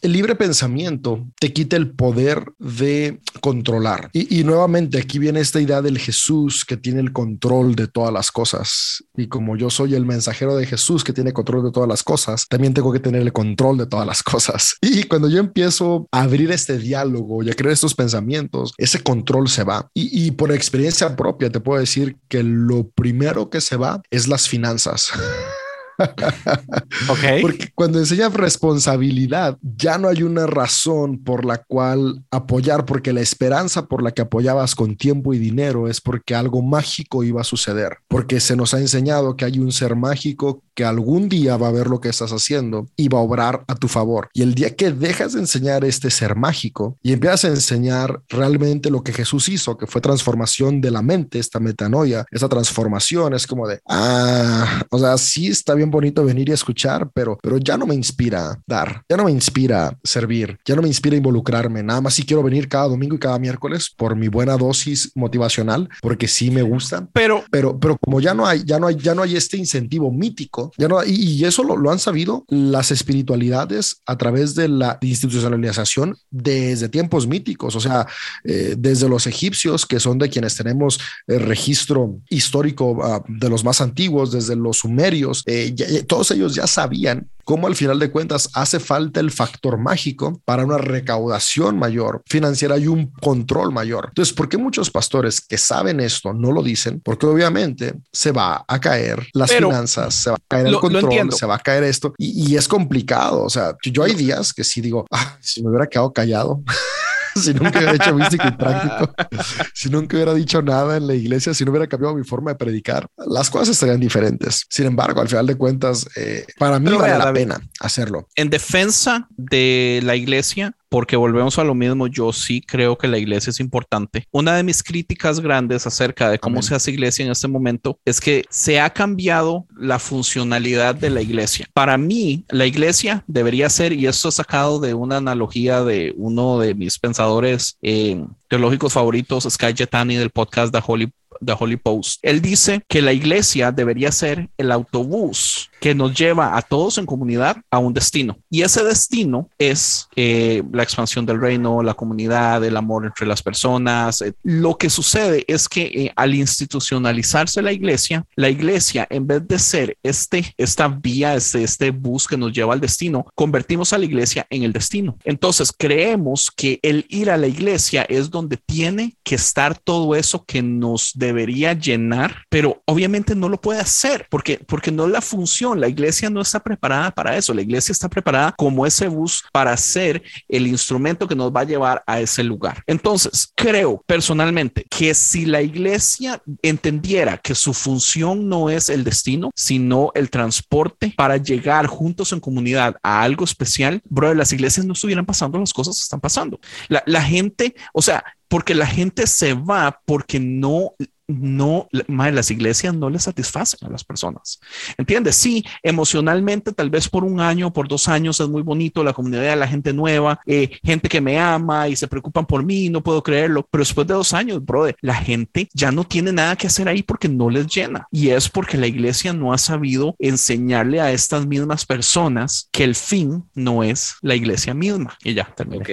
el 0.01 0.11
libre 0.11 0.35
pensamiento 0.35 1.25
te 1.39 1.53
quita 1.53 1.75
el 1.75 1.91
poder 1.91 2.53
de 2.59 3.19
controlar. 3.41 4.09
Y, 4.13 4.39
y 4.39 4.43
nuevamente 4.43 4.97
aquí 4.97 5.19
viene 5.19 5.39
esta 5.39 5.59
idea 5.59 5.81
del 5.81 5.97
Jesús 5.97 6.65
que 6.65 6.77
tiene 6.77 7.01
el 7.01 7.11
control 7.11 7.75
de 7.75 7.87
todas 7.87 8.13
las 8.13 8.31
cosas. 8.31 9.03
Y 9.15 9.27
como 9.27 9.55
yo 9.57 9.69
soy 9.69 9.95
el 9.95 10.05
mensajero 10.05 10.55
de 10.55 10.65
Jesús 10.65 11.03
que 11.03 11.13
tiene 11.13 11.33
control 11.33 11.63
de 11.63 11.71
todas 11.71 11.89
las 11.89 12.03
cosas, 12.03 12.47
también 12.47 12.73
tengo 12.73 12.91
que 12.91 12.99
tener 12.99 13.21
el 13.21 13.33
control 13.33 13.77
de 13.77 13.85
todas 13.85 14.05
las 14.05 14.23
cosas. 14.23 14.75
Y 14.95 15.03
cuando 15.03 15.29
yo 15.29 15.39
empiezo 15.39 16.07
a 16.11 16.21
abrir 16.21 16.51
este 16.51 16.77
diálogo 16.77 17.43
y 17.43 17.49
a 17.49 17.53
crear 17.53 17.73
estos 17.73 17.95
pensamientos, 17.95 18.73
ese 18.77 19.01
control 19.01 19.49
se 19.49 19.63
va. 19.63 19.89
Y, 19.93 20.04
y 20.11 20.31
por 20.31 20.51
experiencia 20.51 21.15
propia 21.15 21.49
te 21.49 21.59
puedo 21.59 21.79
decir 21.79 22.17
que 22.27 22.43
lo 22.43 22.89
primero 22.89 23.49
que 23.49 23.61
se 23.61 23.77
va 23.77 24.01
es 24.09 24.27
las 24.27 24.47
finanzas. 24.47 25.11
ok. 27.09 27.41
Porque 27.41 27.69
cuando 27.73 27.99
enseñas 27.99 28.33
responsabilidad, 28.33 29.57
ya 29.61 29.97
no 29.97 30.07
hay 30.07 30.23
una 30.23 30.45
razón 30.47 31.23
por 31.23 31.45
la 31.45 31.57
cual 31.57 32.23
apoyar, 32.31 32.85
porque 32.85 33.13
la 33.13 33.21
esperanza 33.21 33.85
por 33.87 34.03
la 34.03 34.11
que 34.11 34.21
apoyabas 34.21 34.75
con 34.75 34.95
tiempo 34.95 35.33
y 35.33 35.39
dinero 35.39 35.87
es 35.87 36.01
porque 36.01 36.35
algo 36.35 36.61
mágico 36.61 37.23
iba 37.23 37.41
a 37.41 37.45
suceder, 37.45 37.97
porque 38.07 38.39
se 38.39 38.55
nos 38.55 38.73
ha 38.73 38.79
enseñado 38.79 39.35
que 39.35 39.45
hay 39.45 39.59
un 39.59 39.71
ser 39.71 39.95
mágico 39.95 40.63
que 40.75 40.83
algún 40.83 41.29
día 41.29 41.57
va 41.57 41.69
a 41.69 41.71
ver 41.71 41.87
lo 41.87 42.01
que 42.01 42.09
estás 42.09 42.31
haciendo 42.31 42.87
y 42.97 43.07
va 43.07 43.19
a 43.19 43.21
obrar 43.21 43.63
a 43.67 43.75
tu 43.75 43.87
favor. 43.87 44.29
Y 44.33 44.41
el 44.41 44.53
día 44.53 44.75
que 44.75 44.91
dejas 44.91 45.33
de 45.33 45.39
enseñar 45.39 45.85
este 45.85 46.11
ser 46.11 46.35
mágico 46.35 46.97
y 47.01 47.13
empiezas 47.13 47.45
a 47.45 47.47
enseñar 47.49 48.21
realmente 48.27 48.89
lo 48.89 49.01
que 49.01 49.13
Jesús 49.13 49.47
hizo, 49.49 49.77
que 49.77 49.87
fue 49.87 50.01
transformación 50.01 50.81
de 50.81 50.91
la 50.91 51.01
mente, 51.01 51.39
esta 51.39 51.59
metanoia, 51.59 52.25
esa 52.29 52.49
transformación 52.49 53.33
es 53.33 53.47
como 53.47 53.67
de, 53.67 53.79
ah, 53.87 54.83
o 54.89 54.99
sea, 54.99 55.17
sí 55.17 55.47
está 55.47 55.73
bien 55.73 55.84
bonito 55.91 56.23
venir 56.23 56.49
y 56.49 56.53
escuchar, 56.53 57.09
pero, 57.13 57.37
pero 57.41 57.57
ya 57.57 57.77
no 57.77 57.85
me 57.85 57.95
inspira 57.95 58.59
dar, 58.65 59.03
ya 59.09 59.17
no 59.17 59.25
me 59.25 59.31
inspira 59.31 59.97
servir, 60.03 60.57
ya 60.65 60.75
no 60.75 60.81
me 60.81 60.87
inspira 60.87 61.15
involucrarme. 61.15 61.83
Nada 61.83 62.01
más 62.01 62.13
si 62.15 62.25
quiero 62.25 62.43
venir 62.43 62.67
cada 62.67 62.87
domingo 62.87 63.15
y 63.15 63.19
cada 63.19 63.39
miércoles 63.39 63.93
por 63.95 64.15
mi 64.15 64.27
buena 64.27 64.57
dosis 64.57 65.11
motivacional, 65.15 65.89
porque 66.01 66.27
sí 66.27 66.51
me 66.51 66.61
gusta. 66.61 67.07
Pero, 67.13 67.43
pero, 67.51 67.79
pero 67.79 67.97
como 67.97 68.19
ya 68.19 68.33
no 68.33 68.45
hay, 68.45 68.63
ya 68.65 68.79
no 68.79 68.87
hay, 68.87 68.95
ya 68.95 69.15
no 69.15 69.23
hay 69.23 69.35
este 69.35 69.57
incentivo 69.57 70.11
mítico, 70.11 70.71
ya 70.77 70.87
no 70.87 71.03
y, 71.03 71.43
eso 71.45 71.63
lo, 71.63 71.77
lo, 71.77 71.91
han 71.91 71.99
sabido 71.99 72.45
las 72.47 72.91
espiritualidades 72.91 74.01
a 74.05 74.17
través 74.17 74.55
de 74.55 74.67
la 74.67 74.97
institucionalización 75.01 76.17
desde 76.31 76.89
tiempos 76.89 77.27
míticos, 77.27 77.75
o 77.75 77.79
sea, 77.79 78.07
eh, 78.43 78.75
desde 78.77 79.09
los 79.09 79.27
egipcios, 79.27 79.85
que 79.85 79.99
son 79.99 80.17
de 80.17 80.29
quienes 80.29 80.55
tenemos 80.55 80.99
el 81.27 81.41
registro 81.41 82.19
histórico 82.29 82.91
uh, 82.91 83.23
de 83.27 83.49
los 83.49 83.63
más 83.63 83.81
antiguos, 83.81 84.31
desde 84.31 84.55
los 84.55 84.77
sumerios, 84.77 85.43
eh, 85.45 85.73
todos 86.07 86.31
ellos 86.31 86.55
ya 86.55 86.67
sabían 86.67 87.29
cómo 87.45 87.67
al 87.67 87.75
final 87.75 87.99
de 87.99 88.11
cuentas 88.11 88.49
hace 88.53 88.79
falta 88.79 89.19
el 89.19 89.31
factor 89.31 89.77
mágico 89.77 90.41
para 90.45 90.65
una 90.65 90.77
recaudación 90.77 91.77
mayor 91.77 92.23
financiera 92.27 92.77
y 92.77 92.87
un 92.87 93.11
control 93.21 93.71
mayor. 93.71 94.07
Entonces, 94.09 94.33
¿por 94.33 94.49
qué 94.49 94.57
muchos 94.57 94.89
pastores 94.89 95.39
que 95.39 95.57
saben 95.57 95.99
esto 95.99 96.33
no 96.33 96.51
lo 96.51 96.63
dicen? 96.63 96.99
Porque 97.03 97.27
obviamente 97.27 97.93
se 98.11 98.31
va 98.31 98.65
a 98.67 98.79
caer 98.79 99.27
las 99.33 99.51
finanzas, 99.51 100.15
se 100.15 100.31
va 100.31 100.37
a 100.37 100.47
caer 100.47 100.67
el 100.67 100.79
control, 100.79 101.31
se 101.31 101.45
va 101.45 101.55
a 101.55 101.59
caer 101.59 101.83
esto 101.83 102.13
y, 102.17 102.51
y, 102.51 102.57
es 102.57 102.67
complicado. 102.67 103.43
O 103.43 103.49
sea, 103.49 103.75
yo 103.83 104.03
hay 104.03 104.15
días 104.15 104.53
que 104.53 104.63
sí 104.63 104.81
digo, 104.81 105.05
ah, 105.11 105.37
si 105.39 105.61
me 105.61 105.69
hubiera 105.69 105.87
quedado 105.87 106.11
callado. 106.11 106.63
si 107.41 107.53
nunca 107.53 107.79
hubiera 107.79 107.93
hecho 107.93 108.15
místico 108.15 108.47
y 108.47 108.51
práctico, 108.51 109.13
si 109.73 109.89
nunca 109.89 110.15
hubiera 110.15 110.33
dicho 110.33 110.61
nada 110.61 110.97
en 110.97 111.07
la 111.07 111.13
iglesia, 111.13 111.53
si 111.53 111.65
no 111.65 111.71
hubiera 111.71 111.87
cambiado 111.87 112.15
mi 112.15 112.23
forma 112.23 112.51
de 112.51 112.55
predicar, 112.55 113.07
las 113.17 113.49
cosas 113.49 113.69
estarían 113.69 113.99
diferentes. 113.99 114.65
Sin 114.69 114.85
embargo, 114.85 115.21
al 115.21 115.27
final 115.27 115.45
de 115.45 115.55
cuentas, 115.55 116.07
eh, 116.15 116.45
para 116.57 116.79
mí 116.79 116.89
vale 116.91 117.17
la 117.17 117.33
pena 117.33 117.59
hacerlo. 117.79 118.27
En 118.35 118.49
defensa 118.49 119.27
de 119.35 119.99
la 120.03 120.15
iglesia, 120.15 120.75
porque 120.89 121.15
volvemos 121.15 121.57
a 121.59 121.63
lo 121.63 121.75
mismo, 121.75 122.07
yo 122.07 122.31
sí 122.33 122.61
creo 122.61 122.97
que 122.97 123.07
la 123.07 123.17
iglesia 123.17 123.51
es 123.51 123.59
importante. 123.59 124.27
Una 124.31 124.55
de 124.55 124.63
mis 124.63 124.83
críticas 124.83 125.39
grandes 125.39 125.85
acerca 125.87 126.29
de 126.29 126.39
cómo 126.39 126.61
se 126.61 126.75
hace 126.75 126.91
iglesia 126.91 127.25
en 127.25 127.31
este 127.31 127.47
momento 127.47 127.99
es 128.05 128.19
que 128.19 128.43
se 128.49 128.79
ha 128.79 128.89
cambiado 128.89 129.65
la 129.77 129.99
funcionalidad 129.99 130.95
de 130.95 131.09
la 131.09 131.21
iglesia. 131.21 131.67
Para 131.73 131.97
mí, 131.97 132.45
la 132.49 132.65
iglesia 132.65 133.23
debería 133.27 133.69
ser, 133.69 133.93
y 133.93 134.07
esto 134.07 134.29
es 134.29 134.35
sacado 134.35 134.79
de 134.79 134.93
una 134.93 135.17
analogía 135.17 135.83
de 135.83 136.13
uno 136.17 136.59
de 136.59 136.75
mis 136.75 136.99
pensadores 136.99 137.77
eh, 137.81 138.23
teológicos 138.49 138.93
favoritos, 138.93 139.47
Sky 139.49 139.73
Jetani 139.75 140.15
del 140.15 140.29
podcast 140.29 140.73
The 140.73 140.81
Holy 140.85 141.11
The 141.43 141.55
Holy 141.57 141.77
Post. 141.77 142.19
Él 142.21 142.41
dice 142.41 142.83
que 142.87 143.01
la 143.01 143.13
iglesia 143.13 143.71
debería 143.71 144.11
ser 144.11 144.49
el 144.57 144.71
autobús 144.71 145.69
que 145.79 145.93
nos 145.93 146.17
lleva 146.17 146.57
a 146.57 146.61
todos 146.61 146.97
en 146.97 147.05
comunidad 147.05 147.57
a 147.69 147.77
un 147.77 147.93
destino. 147.93 148.37
Y 148.49 148.63
ese 148.63 148.83
destino 148.83 149.49
es 149.57 150.07
eh, 150.15 150.63
la 150.71 150.83
expansión 150.83 151.25
del 151.25 151.39
reino, 151.39 151.83
la 151.83 151.93
comunidad, 151.93 152.63
el 152.63 152.77
amor 152.77 153.05
entre 153.05 153.27
las 153.27 153.43
personas. 153.43 154.21
Eh, 154.21 154.33
lo 154.43 154.77
que 154.77 154.89
sucede 154.89 155.43
es 155.47 155.69
que 155.69 155.83
eh, 155.83 156.13
al 156.15 156.33
institucionalizarse 156.33 157.61
la 157.61 157.71
iglesia, 157.71 158.25
la 158.35 158.49
iglesia, 158.49 159.05
en 159.09 159.27
vez 159.27 159.47
de 159.47 159.59
ser 159.59 159.97
este, 160.01 160.53
esta 160.57 160.87
vía, 160.87 161.35
este, 161.35 161.63
este 161.63 161.91
bus 161.91 162.27
que 162.27 162.37
nos 162.37 162.51
lleva 162.51 162.73
al 162.73 162.81
destino, 162.81 163.25
convertimos 163.35 163.93
a 163.93 163.97
la 163.97 164.05
iglesia 164.05 164.47
en 164.49 164.63
el 164.63 164.73
destino. 164.73 165.17
Entonces 165.23 165.71
creemos 165.77 166.51
que 166.55 166.79
el 166.81 167.05
ir 167.09 167.29
a 167.29 167.37
la 167.37 167.47
iglesia 167.47 168.03
es 168.03 168.29
donde 168.29 168.57
tiene 168.57 169.15
que 169.23 169.35
estar 169.35 169.77
todo 169.77 170.15
eso 170.15 170.43
que 170.45 170.61
nos 170.61 171.11
debería 171.25 171.73
llenar, 171.73 172.43
pero 172.49 172.81
obviamente 172.85 173.35
no 173.35 173.49
lo 173.49 173.59
puede 173.59 173.79
hacer 173.79 174.27
porque, 174.29 174.59
porque 174.65 174.91
no 174.91 175.05
es 175.05 175.11
la 175.11 175.21
función. 175.21 175.79
La 175.79 175.87
iglesia 175.87 176.29
no 176.29 176.41
está 176.41 176.59
preparada 176.59 177.11
para 177.11 177.35
eso. 177.37 177.53
La 177.53 177.61
iglesia 177.61 177.91
está 177.91 178.09
preparada 178.09 178.53
como 178.57 178.85
ese 178.85 179.07
bus 179.07 179.43
para 179.51 179.75
ser 179.77 180.23
el 180.47 180.67
instrumento 180.67 181.27
que 181.27 181.35
nos 181.35 181.51
va 181.51 181.61
a 181.61 181.65
llevar 181.65 182.03
a 182.07 182.19
ese 182.19 182.43
lugar. 182.43 182.83
Entonces, 182.87 183.51
creo 183.55 184.03
personalmente 184.05 184.85
que 184.89 185.13
si 185.13 185.45
la 185.45 185.61
iglesia 185.61 186.41
entendiera 186.61 187.37
que 187.37 187.55
su 187.55 187.73
función 187.73 188.47
no 188.47 188.69
es 188.69 188.89
el 188.89 189.03
destino, 189.03 189.51
sino 189.55 190.11
el 190.15 190.29
transporte 190.29 191.13
para 191.15 191.37
llegar 191.37 191.87
juntos 191.87 192.31
en 192.31 192.39
comunidad 192.39 192.95
a 193.03 193.21
algo 193.21 193.45
especial, 193.45 194.01
bro, 194.05 194.33
las 194.33 194.51
iglesias 194.53 194.85
no 194.85 194.93
estuvieran 194.93 195.25
pasando 195.25 195.59
las 195.59 195.73
cosas 195.73 195.97
que 195.97 196.03
están 196.03 196.21
pasando. 196.21 196.59
La, 196.87 197.03
la 197.05 197.21
gente, 197.21 197.75
o 197.93 198.01
sea, 198.01 198.23
porque 198.47 198.75
la 198.75 198.85
gente 198.85 199.27
se 199.27 199.53
va 199.53 199.99
porque 200.05 200.39
no 200.39 200.93
no, 201.27 201.87
las 202.07 202.51
iglesias 202.51 202.93
no 202.93 203.09
le 203.09 203.19
satisfacen 203.19 203.87
a 203.87 203.91
las 203.91 204.03
personas. 204.03 204.59
¿Entiendes? 204.97 205.35
Sí, 205.35 205.65
emocionalmente, 205.83 206.71
tal 206.71 206.89
vez 206.89 207.09
por 207.09 207.23
un 207.23 207.39
año, 207.39 207.73
por 207.73 207.87
dos 207.87 208.07
años 208.07 208.39
es 208.39 208.47
muy 208.47 208.61
bonito 208.61 209.03
la 209.03 209.13
comunidad 209.13 209.57
la 209.57 209.67
gente 209.67 209.93
nueva, 209.93 210.39
eh, 210.45 210.79
gente 210.83 211.09
que 211.09 211.21
me 211.21 211.39
ama 211.39 211.87
y 211.87 211.95
se 211.95 212.07
preocupan 212.07 212.45
por 212.45 212.63
mí, 212.63 212.89
no 212.89 213.01
puedo 213.01 213.21
creerlo, 213.23 213.67
pero 213.69 213.83
después 213.83 214.07
de 214.07 214.13
dos 214.13 214.33
años, 214.33 214.63
brother, 214.63 214.95
la 215.01 215.15
gente 215.15 215.69
ya 215.73 215.91
no 215.91 216.03
tiene 216.03 216.31
nada 216.31 216.55
que 216.55 216.67
hacer 216.67 216.87
ahí 216.87 217.03
porque 217.03 217.27
no 217.29 217.49
les 217.49 217.67
llena. 217.67 218.07
Y 218.11 218.29
es 218.29 218.49
porque 218.49 218.77
la 218.77 218.87
iglesia 218.87 219.33
no 219.33 219.53
ha 219.53 219.57
sabido 219.57 220.15
enseñarle 220.19 221.01
a 221.01 221.11
estas 221.11 221.45
mismas 221.45 221.85
personas 221.85 222.69
que 222.71 222.83
el 222.83 222.95
fin 222.95 223.43
no 223.53 223.83
es 223.83 224.15
la 224.21 224.35
iglesia 224.35 224.73
misma. 224.73 225.17
Y 225.23 225.33
ya, 225.33 225.45
terminé. 225.55 225.81
Ok. 225.81 225.89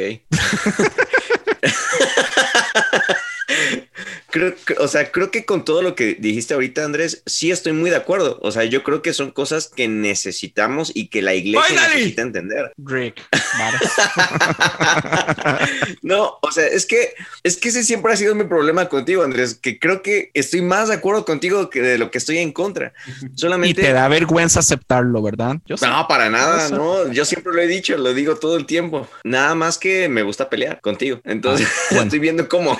creo 4.33 4.55
que, 4.57 4.75
o 4.79 4.89
sea, 4.89 5.13
creo 5.13 5.31
que 5.31 5.45
con 5.45 5.65
todo 5.65 5.83
lo 5.83 5.95
que 5.95 6.15
dijiste 6.15 6.55
ahorita, 6.55 6.85
Andrés, 6.85 7.23
sí 7.27 7.53
estoy 7.53 7.73
muy 7.73 7.91
de 7.91 7.97
acuerdo. 7.97 8.39
O 8.43 8.51
sea, 8.51 8.65
yo 8.65 8.83
creo 8.83 9.03
que 9.03 9.13
son 9.13 9.31
cosas 9.31 9.69
que 9.69 9.87
necesitamos 9.87 10.91
y 10.95 11.09
que 11.09 11.23
la 11.23 11.35
iglesia 11.35 11.89
necesita 11.89 12.23
entender. 12.23 12.73
Rick. 12.79 13.23
no, 16.03 16.39
o 16.41 16.51
sea, 16.51 16.67
es 16.67 16.87
que 16.87 17.15
es 17.43 17.57
que 17.57 17.69
ese 17.69 17.85
siempre 17.85 18.13
ha 18.13 18.17
sido 18.17 18.35
mi 18.35 18.45
problema 18.45 18.89
contigo, 18.89 19.23
Andrés, 19.23 19.55
que 19.55 19.79
creo 19.79 20.03
que 20.03 20.31
estoy 20.35 20.63
más 20.63 20.89
de 20.89 20.95
acuerdo 20.95 21.25
contigo 21.25 21.71
que 21.71 21.83
de 21.83 21.99
lo 21.99 22.11
que 22.11 22.19
estoy 22.19 22.39
en 22.39 22.53
contra. 22.53 22.93
Solamente 23.35 23.81
y 23.81 23.85
te 23.85 23.93
da 23.93 24.09
vergüenza 24.09 24.61
aceptarlo, 24.61 25.23
¿verdad? 25.23 25.57
Yo 25.67 25.77
no, 25.83 26.09
para 26.09 26.31
nada, 26.31 26.71
no. 26.71 27.13
Yo 27.13 27.25
siempre 27.25 27.53
lo 27.53 27.61
he 27.61 27.67
dicho, 27.67 27.97
lo 27.99 28.15
digo 28.15 28.37
todo 28.37 28.57
el 28.57 28.65
tiempo. 28.65 29.07
Nada 29.25 29.55
más 29.55 29.77
que 29.77 30.09
me 30.09 30.23
gusta 30.23 30.49
pelear 30.49 30.81
contigo. 30.81 31.21
Entonces, 31.25 31.69
ah, 31.91 31.99
estoy 32.03 32.19
viendo 32.19 32.49
cómo. 32.49 32.79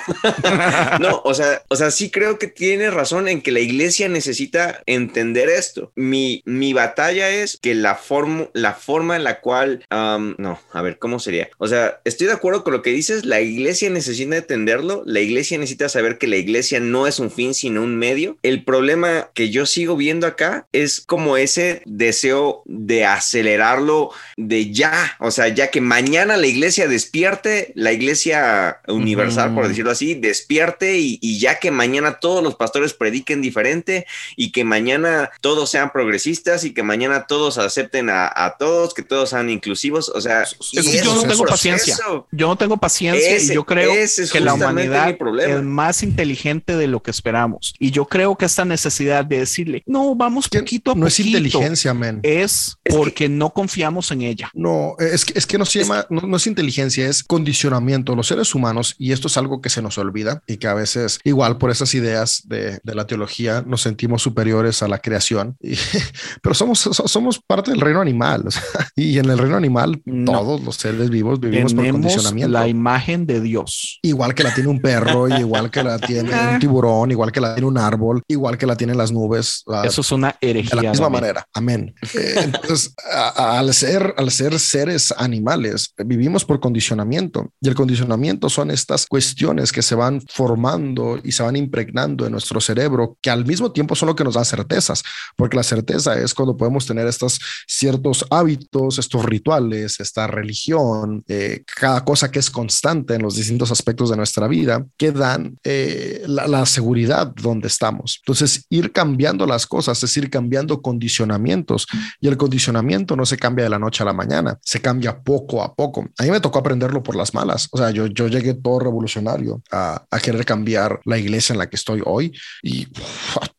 no, 0.99 1.21
o 1.23 1.33
sea, 1.33 1.42
o 1.67 1.75
sea, 1.75 1.91
sí 1.91 2.09
creo 2.09 2.39
que 2.39 2.47
tiene 2.47 2.89
razón 2.89 3.27
en 3.27 3.41
que 3.41 3.51
la 3.51 3.59
iglesia 3.59 4.09
necesita 4.09 4.81
entender 4.85 5.49
esto. 5.49 5.91
Mi, 5.95 6.41
mi 6.45 6.73
batalla 6.73 7.29
es 7.29 7.57
que 7.61 7.75
la, 7.75 7.95
forma 7.95 8.47
la 8.53 8.73
forma 8.73 9.15
en 9.15 9.23
la 9.23 9.39
cual, 9.39 9.85
no, 9.91 10.59
a 10.71 10.81
ver, 10.81 10.99
¿cómo 10.99 11.19
sería? 11.19 11.49
O 11.57 11.67
sea, 11.67 12.01
estoy 12.05 12.27
de 12.27 12.33
acuerdo 12.33 12.63
con 12.63 12.73
lo 12.73 12.81
que 12.81 12.91
dices, 12.91 13.25
la 13.25 13.41
iglesia 13.41 13.89
necesita 13.89 14.37
entenderlo, 14.37 15.03
la 15.05 15.19
iglesia 15.19 15.57
necesita 15.57 15.89
saber 15.89 16.17
que 16.17 16.27
la 16.27 16.37
iglesia 16.37 16.79
no 16.79 17.07
es 17.07 17.19
un 17.19 17.31
fin, 17.31 17.53
sino 17.53 17.83
un 17.83 17.97
medio. 17.97 18.37
El 18.43 18.63
problema 18.63 19.29
que 19.33 19.49
yo 19.49 19.65
sigo 19.65 19.95
viendo 19.95 20.27
acá 20.27 20.67
es 20.71 21.03
como 21.05 21.37
ese 21.37 21.81
deseo 21.85 22.63
de 22.65 23.05
acelerarlo 23.05 24.11
de 24.37 24.71
ya, 24.71 25.15
o 25.19 25.31
sea, 25.31 25.47
ya 25.47 25.71
que 25.71 25.81
mañana 25.81 26.37
la 26.37 26.47
iglesia 26.47 26.87
despierte, 26.87 27.71
la 27.75 27.91
iglesia 27.91 28.81
universal, 28.87 29.53
por 29.53 29.67
decirlo 29.67 29.91
así, 29.91 30.15
despierte 30.15 30.97
y, 30.97 31.19
y 31.21 31.32
ya 31.39 31.59
que 31.59 31.71
mañana 31.71 32.19
todos 32.19 32.43
los 32.43 32.55
pastores 32.55 32.93
prediquen 32.93 33.41
diferente 33.41 34.05
y 34.35 34.51
que 34.51 34.63
mañana 34.63 35.31
todos 35.41 35.69
sean 35.69 35.91
progresistas 35.91 36.63
y 36.63 36.73
que 36.73 36.83
mañana 36.83 37.25
todos 37.27 37.57
acepten 37.57 38.09
a, 38.09 38.55
todos, 38.59 38.93
que 38.93 39.03
todos 39.03 39.29
sean 39.29 39.49
inclusivos. 39.49 40.09
O 40.09 40.21
sea, 40.21 40.45
yo 40.71 41.15
no 41.15 41.23
tengo 41.23 41.45
paciencia. 41.45 41.97
Yo 42.31 42.47
no 42.47 42.55
tengo 42.55 42.77
paciencia 42.77 43.37
y 43.37 43.53
yo 43.53 43.65
creo 43.65 43.93
que 44.31 44.39
la 44.39 44.53
humanidad 44.53 45.15
es 45.41 45.63
más 45.63 46.03
inteligente 46.03 46.75
de 46.75 46.87
lo 46.87 47.01
que 47.01 47.11
esperamos. 47.11 47.73
Y 47.79 47.91
yo 47.91 48.05
creo 48.05 48.35
que 48.35 48.45
esta 48.45 48.65
necesidad 48.65 49.25
de 49.25 49.39
decirle, 49.39 49.83
no, 49.85 50.15
vamos 50.15 50.49
poquito 50.49 50.91
a 50.91 50.95
no 50.95 51.07
es 51.07 51.19
inteligencia, 51.19 51.93
man. 51.93 52.19
Es 52.23 52.77
porque 52.89 53.29
no 53.29 53.51
confiamos 53.51 54.11
en 54.11 54.21
ella. 54.21 54.49
No, 54.53 54.95
es 54.99 55.25
que, 55.25 55.37
es 55.37 55.45
que 55.45 55.57
no 55.57 55.65
se 55.65 55.79
llama, 55.79 56.05
no, 56.09 56.21
no 56.21 56.37
es 56.37 56.47
inteligencia, 56.47 57.07
es 57.07 57.23
condicionamiento. 57.23 58.15
Los 58.15 58.27
seres 58.27 58.53
humanos, 58.55 58.95
y 58.97 59.11
esto 59.11 59.27
es 59.27 59.37
algo 59.37 59.61
que 59.61 59.69
se 59.69 59.81
nos 59.81 59.97
olvida 59.97 60.41
y 60.47 60.57
que 60.57 60.67
a 60.67 60.73
veces 60.73 61.19
igual 61.23 61.57
por 61.57 61.71
esas 61.71 61.93
ideas 61.93 62.43
de, 62.45 62.79
la 62.83 63.07
teología 63.07 63.63
nos 63.65 63.81
sentimos 63.81 64.21
superiores 64.21 64.83
a 64.83 64.87
la 64.87 64.99
creación, 64.99 65.57
pero 66.41 66.53
somos, 66.53 66.79
somos 66.79 67.39
parte 67.39 67.71
del 67.71 67.81
reino 67.81 68.01
animal. 68.01 68.43
y 68.95 69.17
en 69.17 69.29
el 69.29 69.37
reino 69.37 69.55
animal, 69.55 70.01
todos 70.25 70.61
los 70.61 70.75
seres 70.75 71.09
vivos 71.09 71.39
vivimos 71.39 71.73
por 71.73 71.89
condicionamiento. 71.89 72.51
La 72.51 72.67
imagen 72.67 73.25
de 73.25 73.41
Dios. 73.41 73.99
Igual 74.01 74.33
que 74.35 74.43
la 74.43 74.53
tiene 74.53 74.69
un 74.69 74.81
perro, 74.81 75.27
igual 75.27 75.71
que 75.71 75.83
la 75.83 75.99
tiene 75.99 76.31
un 76.53 76.59
tiburón, 76.59 77.11
igual 77.11 77.31
que 77.31 77.41
la 77.41 77.55
tiene 77.55 77.67
un 77.67 77.77
árbol, 77.77 78.21
igual 78.27 78.57
que 78.57 78.65
la 78.65 78.75
tienen 78.75 78.97
las 78.97 79.11
nubes. 79.11 79.63
Eso 79.83 80.01
es 80.01 80.11
una 80.11 80.35
herejía. 80.41 80.75
De 80.77 80.83
la 80.83 80.91
misma 80.91 81.09
manera. 81.09 81.45
Amén. 81.53 81.93
Eh, 82.13 82.35
entonces, 82.43 82.93
al, 83.35 83.73
ser, 83.73 84.13
al 84.17 84.31
ser 84.31 84.59
seres 84.59 85.13
animales, 85.17 85.93
vivimos 86.05 86.45
por 86.45 86.59
condicionamiento 86.59 87.51
y 87.61 87.67
el 87.67 87.75
condicionamiento 87.75 88.49
son 88.49 88.71
estas 88.71 89.05
cuestiones 89.05 89.71
que 89.71 89.81
se 89.81 89.95
van 89.95 90.21
formando 90.27 91.12
y 91.23 91.31
se 91.31 91.43
van 91.43 91.55
impregnando 91.55 92.25
en 92.25 92.31
nuestro 92.31 92.59
cerebro, 92.61 93.17
que 93.21 93.29
al 93.29 93.45
mismo 93.45 93.71
tiempo 93.71 93.95
son 93.95 94.07
lo 94.07 94.15
que 94.15 94.23
nos 94.23 94.35
da 94.35 94.45
certezas, 94.45 95.03
porque 95.35 95.57
la 95.57 95.63
certeza 95.63 96.19
es 96.19 96.33
cuando 96.33 96.57
podemos 96.57 96.85
tener 96.85 97.07
estos 97.07 97.39
ciertos 97.67 98.25
hábitos, 98.29 98.99
estos 98.99 99.25
rituales, 99.25 99.99
esta 99.99 100.27
religión, 100.27 101.23
eh, 101.27 101.63
cada 101.79 102.03
cosa 102.03 102.31
que 102.31 102.39
es 102.39 102.49
constante 102.49 103.15
en 103.15 103.21
los 103.21 103.35
distintos 103.35 103.71
aspectos 103.71 104.09
de 104.09 104.17
nuestra 104.17 104.47
vida, 104.47 104.85
que 104.97 105.11
dan 105.11 105.57
eh, 105.63 106.23
la, 106.27 106.47
la 106.47 106.65
seguridad 106.65 107.33
donde 107.35 107.67
estamos. 107.67 108.19
Entonces, 108.21 108.65
ir 108.69 108.91
cambiando 108.91 109.45
las 109.45 109.67
cosas 109.67 110.03
es 110.03 110.17
ir 110.17 110.29
cambiando 110.29 110.81
condicionamientos 110.81 111.87
y 112.19 112.27
el 112.27 112.37
condicionamiento 112.37 113.15
no 113.15 113.25
se 113.25 113.37
cambia 113.37 113.65
de 113.65 113.69
la 113.69 113.79
noche 113.79 114.03
a 114.03 114.05
la 114.05 114.13
mañana, 114.13 114.57
se 114.61 114.81
cambia 114.81 115.19
poco 115.19 115.63
a 115.63 115.73
poco. 115.73 116.07
A 116.17 116.23
mí 116.23 116.31
me 116.31 116.39
tocó 116.39 116.59
aprenderlo 116.59 117.03
por 117.03 117.15
las 117.15 117.33
malas. 117.33 117.67
O 117.71 117.77
sea, 117.77 117.91
yo, 117.91 118.07
yo 118.07 118.27
llegué 118.27 118.53
todo 118.53 118.79
revolucionario 118.79 119.61
a, 119.71 120.03
a 120.09 120.19
querer 120.19 120.45
cambiar 120.45 120.92
la 121.05 121.17
iglesia 121.17 121.53
en 121.53 121.59
la 121.59 121.69
que 121.69 121.75
estoy 121.75 122.01
hoy 122.05 122.31
y 122.61 122.87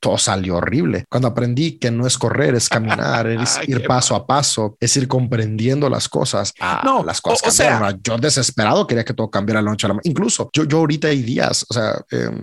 todo 0.01 0.19
salió 0.19 0.56
horrible. 0.56 1.05
Cuando 1.09 1.28
aprendí 1.28 1.78
que 1.78 1.90
no 1.90 2.06
es 2.06 2.19
correr, 2.19 2.55
es 2.55 2.69
caminar, 2.69 3.27
es 3.28 3.59
ir 3.66 3.86
paso 3.86 4.15
a 4.15 4.27
paso, 4.27 4.77
es 4.81 4.97
ir 4.97 5.09
comprendiendo 5.09 5.89
las 5.89 6.09
cosas. 6.09 6.52
Ah, 6.61 6.82
no, 6.85 7.05
las 7.05 7.20
cosas 7.20 7.48
o, 7.48 7.51
Sea, 7.51 7.97
yo 8.02 8.19
desesperado 8.19 8.86
quería 8.86 9.05
que 9.05 9.15
todo 9.15 9.31
cambiara 9.31 9.62
la 9.62 9.70
noche 9.70 9.86
a 9.86 9.89
la 9.89 9.94
mañana. 9.94 10.11
Incluso 10.11 10.51
yo, 10.52 10.65
yo 10.65 10.78
ahorita 10.78 11.09
hay 11.09 11.23
días, 11.23 11.66
o 11.69 11.74
sea, 11.74 12.01
em, 12.11 12.40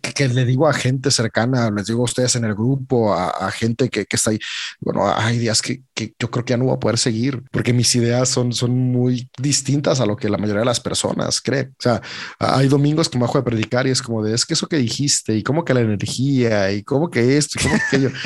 que, 0.00 0.28
le 0.28 0.44
digo 0.44 0.66
a 0.68 0.72
gente 0.72 1.10
cercana, 1.10 1.70
les 1.70 1.86
digo 1.86 2.00
a 2.00 2.04
ustedes 2.04 2.36
en 2.36 2.44
el 2.44 2.54
grupo, 2.54 3.12
a, 3.14 3.50
gente 3.50 3.88
que, 3.88 4.06
que, 4.06 4.16
está 4.16 4.30
ahí, 4.30 4.38
bueno, 4.80 5.12
hay 5.14 5.38
días 5.38 5.60
que, 5.60 5.82
que, 5.94 6.14
yo 6.18 6.30
creo 6.30 6.44
que 6.44 6.50
ya 6.52 6.56
no 6.56 6.64
voy 6.64 6.74
a 6.74 6.80
poder 6.80 6.98
seguir 6.98 7.42
porque 7.50 7.72
mis 7.72 7.94
ideas 7.94 8.28
son, 8.28 8.52
son 8.52 8.76
muy 8.76 9.28
distintas 9.38 10.00
a 10.00 10.06
lo 10.06 10.16
que 10.16 10.28
la 10.28 10.38
mayoría 10.38 10.60
de 10.60 10.66
las 10.66 10.80
personas 10.80 11.40
cree. 11.40 11.70
O 11.78 11.82
sea, 11.82 12.02
hay 12.38 12.68
domingos 12.68 13.08
que 13.08 13.18
me 13.18 13.22
bajo 13.22 13.38
de 13.38 13.44
predicar 13.44 13.86
y 13.86 13.90
es 13.90 14.02
como 14.02 14.23
de, 14.24 14.34
es 14.34 14.44
que 14.44 14.54
eso 14.54 14.66
que 14.66 14.76
dijiste 14.76 15.36
y 15.36 15.42
cómo 15.42 15.64
que 15.64 15.74
la 15.74 15.80
energía 15.80 16.72
y 16.72 16.82
cómo 16.82 17.10
que 17.10 17.36
esto 17.36 17.58
y 17.58 17.62
cómo 17.62 17.78
que 17.90 18.00
yo. 18.00 18.08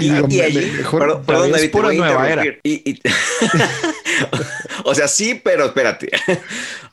Y, 0.00 0.06
y, 0.06 0.38
y, 0.38 0.72
mejor, 0.76 1.22
perdón, 1.26 1.50
David, 1.52 1.70
nueva 1.74 2.30
era. 2.30 2.44
Y, 2.62 3.00
o 4.84 4.94
sea, 4.94 5.08
sí, 5.08 5.40
pero 5.42 5.66
espérate. 5.66 6.10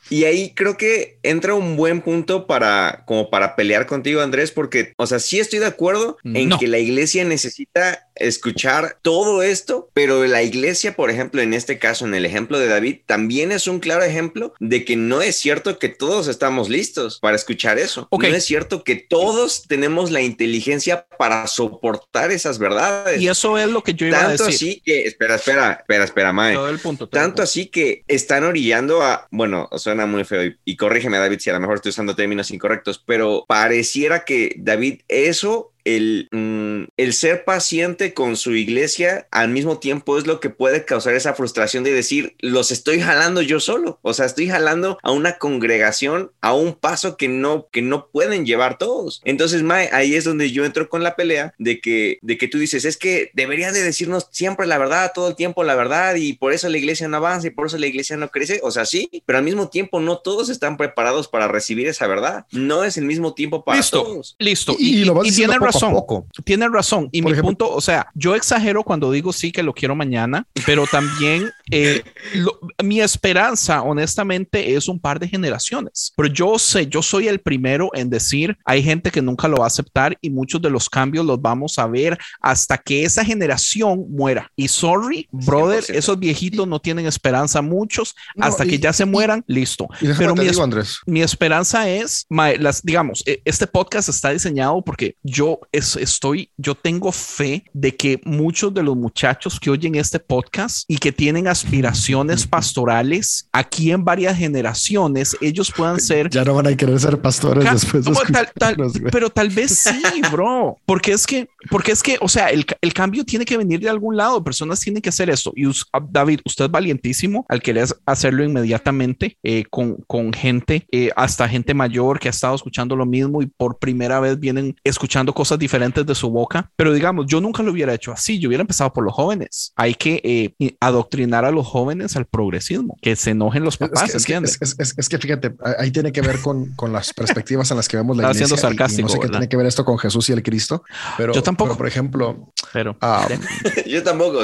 Y 0.08 0.24
ahí 0.24 0.52
creo 0.54 0.76
que 0.76 1.18
entra 1.22 1.54
un 1.54 1.76
buen 1.76 2.00
punto 2.00 2.46
para 2.46 3.02
como 3.06 3.28
para 3.30 3.56
pelear 3.56 3.86
contigo, 3.86 4.20
Andrés, 4.20 4.50
porque, 4.52 4.92
o 4.96 5.06
sea, 5.06 5.18
sí 5.18 5.38
estoy 5.40 5.58
de 5.58 5.66
acuerdo 5.66 6.16
en 6.24 6.48
No. 6.50 6.58
que 6.58 6.68
la 6.68 6.78
iglesia 6.78 7.24
necesita 7.24 8.08
escuchar 8.14 8.98
todo 9.02 9.42
esto, 9.42 9.90
pero 9.92 10.24
la 10.26 10.42
iglesia, 10.42 10.94
por 10.96 11.10
ejemplo, 11.10 11.42
en 11.42 11.52
este 11.54 11.78
caso, 11.78 12.06
en 12.06 12.14
el 12.14 12.24
ejemplo 12.24 12.58
de 12.58 12.66
David, 12.68 12.98
también 13.06 13.52
es 13.52 13.66
un 13.66 13.78
claro 13.80 14.04
ejemplo 14.04 14.54
de 14.60 14.84
que 14.84 14.96
no 14.96 15.20
es 15.22 15.36
cierto 15.36 15.78
que 15.78 15.88
todos 15.88 16.28
estamos 16.28 16.68
listos 16.68 17.18
para 17.20 17.36
escuchar 17.36 17.78
eso. 17.78 18.06
Ok. 18.10 18.24
No 18.28 18.34
es 18.36 18.44
cierto 18.44 18.84
que 18.84 18.96
todos 18.96 19.64
tenemos 19.68 20.10
la 20.10 20.22
inteligencia 20.22 21.06
para 21.18 21.46
soportar 21.46 22.30
esas 22.32 22.58
verdades. 22.58 23.20
Y 23.20 23.28
eso 23.28 23.58
es 23.58 23.68
lo 23.68 23.82
que 23.82 23.94
yo 23.94 24.06
iba 24.06 24.18
a 24.18 24.26
Tanto 24.28 24.44
decir. 24.46 24.68
así 24.70 24.82
que, 24.84 25.04
espera, 25.06 25.34
espera, 25.36 25.72
espera, 25.80 26.04
espera, 26.04 26.32
Mae. 26.32 26.54
Todo 26.54 26.68
el 26.70 26.78
punto. 26.78 27.06
todo 27.08 27.18
el 27.20 27.22
Tanto 27.24 27.34
punto. 27.36 27.42
así 27.42 27.66
que 27.66 28.02
están 28.08 28.44
orillando 28.44 29.02
a, 29.02 29.26
bueno, 29.30 29.68
muy 30.04 30.24
feo 30.24 30.44
y, 30.44 30.58
y 30.66 30.76
corrígeme 30.76 31.16
David 31.16 31.38
si 31.38 31.48
a 31.48 31.54
lo 31.54 31.60
mejor 31.60 31.76
estoy 31.76 31.90
usando 31.90 32.14
términos 32.14 32.50
incorrectos, 32.50 32.98
pero 32.98 33.46
pareciera 33.48 34.24
que 34.24 34.54
David 34.58 35.00
eso 35.08 35.72
el, 35.86 36.28
mm, 36.32 36.88
el 36.96 37.12
ser 37.14 37.44
paciente 37.44 38.12
con 38.12 38.36
su 38.36 38.54
iglesia 38.54 39.28
al 39.30 39.48
mismo 39.48 39.78
tiempo 39.78 40.18
es 40.18 40.26
lo 40.26 40.40
que 40.40 40.50
puede 40.50 40.84
causar 40.84 41.14
esa 41.14 41.32
frustración 41.34 41.84
de 41.84 41.92
decir, 41.92 42.34
los 42.40 42.72
estoy 42.72 43.00
jalando 43.00 43.40
yo 43.40 43.60
solo. 43.60 43.98
O 44.02 44.12
sea, 44.12 44.26
estoy 44.26 44.48
jalando 44.48 44.98
a 45.02 45.12
una 45.12 45.38
congregación 45.38 46.32
a 46.40 46.52
un 46.54 46.74
paso 46.74 47.16
que 47.16 47.28
no, 47.28 47.68
que 47.70 47.82
no 47.82 48.08
pueden 48.08 48.44
llevar 48.44 48.78
todos. 48.78 49.22
Entonces, 49.24 49.62
Mae, 49.62 49.88
ahí 49.92 50.16
es 50.16 50.24
donde 50.24 50.50
yo 50.50 50.64
entro 50.64 50.88
con 50.88 51.04
la 51.04 51.14
pelea 51.14 51.54
de 51.58 51.80
que, 51.80 52.18
de 52.20 52.36
que 52.36 52.48
tú 52.48 52.58
dices, 52.58 52.84
es 52.84 52.96
que 52.96 53.30
deberían 53.34 53.72
de 53.72 53.82
decirnos 53.82 54.26
siempre 54.32 54.66
la 54.66 54.78
verdad, 54.78 55.12
todo 55.14 55.28
el 55.28 55.36
tiempo 55.36 55.62
la 55.62 55.76
verdad, 55.76 56.16
y 56.16 56.32
por 56.32 56.52
eso 56.52 56.68
la 56.68 56.78
iglesia 56.78 57.06
no 57.06 57.18
avanza 57.18 57.46
y 57.46 57.50
por 57.50 57.66
eso 57.66 57.78
la 57.78 57.86
iglesia 57.86 58.16
no 58.16 58.28
crece. 58.30 58.60
O 58.64 58.72
sea, 58.72 58.84
sí, 58.86 59.22
pero 59.24 59.38
al 59.38 59.44
mismo 59.44 59.68
tiempo 59.68 60.00
no 60.00 60.18
todos 60.18 60.48
están 60.48 60.76
preparados 60.76 61.28
para 61.28 61.46
recibir 61.46 61.86
esa 61.86 62.08
verdad. 62.08 62.44
No 62.50 62.82
es 62.82 62.96
el 62.96 63.04
mismo 63.04 63.34
tiempo 63.34 63.64
para 63.64 63.78
Listo, 63.78 64.02
todos. 64.02 64.34
listo. 64.40 64.74
Y, 64.78 65.02
y 65.02 65.04
lo 65.04 65.14
vas 65.14 65.26
y 65.38 65.46
poco 65.46 65.75
razón. 65.80 65.92
poco. 65.94 66.26
Tienes 66.44 66.70
razón. 66.70 67.08
Y 67.12 67.22
Por 67.22 67.30
mi 67.30 67.32
ejemplo- 67.32 67.48
punto, 67.68 67.74
o 67.74 67.80
sea, 67.80 68.08
yo 68.14 68.34
exagero 68.34 68.82
cuando 68.82 69.10
digo 69.10 69.32
sí 69.32 69.52
que 69.52 69.62
lo 69.62 69.72
quiero 69.72 69.94
mañana, 69.94 70.46
pero 70.66 70.86
también 70.86 71.50
eh, 71.70 72.02
lo- 72.34 72.58
mi 72.82 73.00
esperanza, 73.00 73.82
honestamente, 73.82 74.74
es 74.76 74.88
un 74.88 75.00
par 75.00 75.18
de 75.18 75.28
generaciones. 75.28 76.12
Pero 76.16 76.28
yo 76.28 76.58
sé, 76.58 76.86
yo 76.86 77.02
soy 77.02 77.28
el 77.28 77.40
primero 77.40 77.90
en 77.94 78.08
decir, 78.10 78.56
hay 78.64 78.82
gente 78.82 79.10
que 79.10 79.22
nunca 79.22 79.48
lo 79.48 79.58
va 79.58 79.64
a 79.64 79.66
aceptar 79.68 80.16
y 80.20 80.30
muchos 80.30 80.62
de 80.62 80.70
los 80.70 80.88
cambios 80.88 81.24
los 81.26 81.40
vamos 81.40 81.78
a 81.78 81.86
ver 81.86 82.18
hasta 82.40 82.78
que 82.78 83.04
esa 83.04 83.24
generación 83.24 84.06
muera. 84.10 84.50
Y 84.56 84.68
sorry, 84.68 85.28
brother, 85.32 85.82
100%. 85.84 85.98
esos 85.98 86.18
viejitos 86.18 86.66
no 86.68 86.80
tienen 86.80 87.06
esperanza, 87.06 87.62
muchos, 87.62 88.14
No, 88.34 88.46
hasta 88.46 88.64
y- 88.64 88.68
que 88.70 88.78
ya 88.78 88.92
se 88.92 89.02
y- 89.02 89.06
mueran, 89.06 89.44
listo. 89.46 89.88
Y 90.00 90.08
Pero 90.16 90.34
mi, 90.34 90.44
digo, 90.48 90.62
Andrés. 90.62 90.98
mi 91.06 91.22
esperanza 91.22 91.88
es, 91.88 92.26
las, 92.30 92.82
digamos, 92.82 93.22
eh, 93.26 93.40
este 93.44 93.66
podcast 93.66 94.08
está 94.08 94.30
diseñado 94.30 94.82
porque 94.82 95.16
yo 95.22 95.58
es- 95.72 95.96
estoy, 95.96 96.50
yo 96.56 96.74
tengo 96.74 97.12
fe 97.12 97.64
de 97.72 97.96
que 97.96 98.20
muchos 98.24 98.72
de 98.74 98.82
los 98.82 98.96
muchachos 98.96 99.58
que 99.60 99.70
oyen 99.70 99.94
este 99.94 100.18
podcast 100.20 100.84
y 100.88 100.98
que 100.98 101.12
tienen 101.12 101.48
aspiraciones 101.48 102.46
pastorales 102.46 103.48
aquí 103.52 103.90
en 103.92 104.04
varias 104.04 104.36
generaciones, 104.36 105.36
ellos 105.40 105.72
puedan 105.76 106.00
ser 106.00 106.28
Ya 106.30 106.44
no 106.44 106.54
van 106.54 106.66
a 106.66 106.76
querer 106.76 106.98
ser 107.00 107.20
pastores 107.20 107.64
Ca- 107.64 107.72
después 107.74 108.04
de 108.04 108.12
tal- 108.32 108.50
tal- 108.58 108.76
pero 109.10 109.30
tal 109.30 109.48
vez 109.50 109.78
sí, 109.78 110.02
bro. 110.30 110.76
Porque 110.86 111.12
es 111.12 111.26
que, 111.26 111.48
porque 111.70 111.92
es 111.92 112.02
que, 112.02 112.18
o 112.20 112.28
sea, 112.28 112.48
el, 112.50 112.64
el 112.80 112.92
cambio 112.92 113.24
tiene 113.24 113.44
que 113.44 113.56
venir 113.56 113.80
de 113.80 113.88
algún 113.88 114.16
lado. 114.16 114.42
Personas 114.42 114.80
tienen 114.80 115.00
que 115.02 115.08
hacer 115.08 115.30
esto. 115.30 115.52
Y 115.56 115.64
ah, 115.92 116.00
David, 116.10 116.40
usted 116.44 116.66
es 116.66 116.70
valientísimo 116.70 117.44
al 117.48 117.62
querer 117.62 117.86
hacerlo 118.04 118.44
inmediatamente 118.44 119.36
eh, 119.42 119.64
con, 119.70 119.96
con 120.06 120.32
gente, 120.32 120.86
eh, 120.90 121.10
hasta 121.16 121.48
gente 121.48 121.74
mayor 121.74 122.18
que 122.18 122.28
ha 122.28 122.30
estado 122.30 122.54
escuchando 122.54 122.96
lo 122.96 123.06
mismo 123.06 123.42
y 123.42 123.46
por 123.46 123.78
primera 123.78 124.20
vez 124.20 124.38
vienen 124.38 124.76
escuchando 124.84 125.32
cosas 125.32 125.45
diferentes 125.56 126.04
de 126.04 126.14
su 126.14 126.30
boca. 126.30 126.70
Pero 126.76 126.92
digamos, 126.92 127.26
yo 127.28 127.40
nunca 127.40 127.62
lo 127.62 127.70
hubiera 127.72 127.94
hecho 127.94 128.10
así. 128.12 128.38
Yo 128.40 128.48
hubiera 128.48 128.62
empezado 128.62 128.92
por 128.92 129.04
los 129.04 129.14
jóvenes. 129.14 129.72
Hay 129.76 129.94
que 129.94 130.20
eh, 130.24 130.54
y- 130.58 130.76
adoctrinar 130.80 131.44
a 131.44 131.50
los 131.52 131.66
jóvenes 131.66 132.16
al 132.16 132.26
progresismo, 132.26 132.96
que 133.00 133.14
se 133.14 133.30
enojen 133.30 133.62
los 133.62 133.74
Es 133.74 133.78
papás, 133.78 134.10
que, 134.10 134.16
es, 134.16 134.26
que, 134.26 134.32
¿entiendes? 134.34 134.58
es- 134.60 134.74
es- 134.78 134.94
es 134.98 135.08
que 135.08 135.18
fíjate, 135.18 135.54
ahí 135.78 135.90
tiene 135.92 136.10
que 136.10 136.22
ver 136.22 136.40
con, 136.40 136.74
con 136.74 136.92
las 136.92 137.12
perspectivas 137.12 137.70
en 137.70 137.76
las 137.76 137.86
que 137.88 137.96
vemos 137.96 138.16
la 138.16 138.22
Estaba 138.24 138.32
iglesia. 138.34 138.46
siendo 138.48 138.54
y- 138.56 138.58
y 138.58 138.76
sarcástico, 138.76 139.08
no 139.08 139.14
sé 139.14 139.20
qué 139.20 139.28
tiene 139.28 139.48
que 139.48 139.56
ver 139.56 139.66
esto 139.66 139.84
con 139.84 139.98
Jesús 139.98 140.28
y 140.28 140.32
el 140.32 140.42
Cristo. 140.42 140.82
Pero 141.16 141.32
Yo 141.32 141.42
tampoco. 141.42 141.68
pero, 141.70 141.78
por 141.78 141.86
ejemplo, 141.86 142.52
Pero 142.72 142.96
ah, 143.00 143.28
Yo 143.86 144.02
tampoco. 144.02 144.42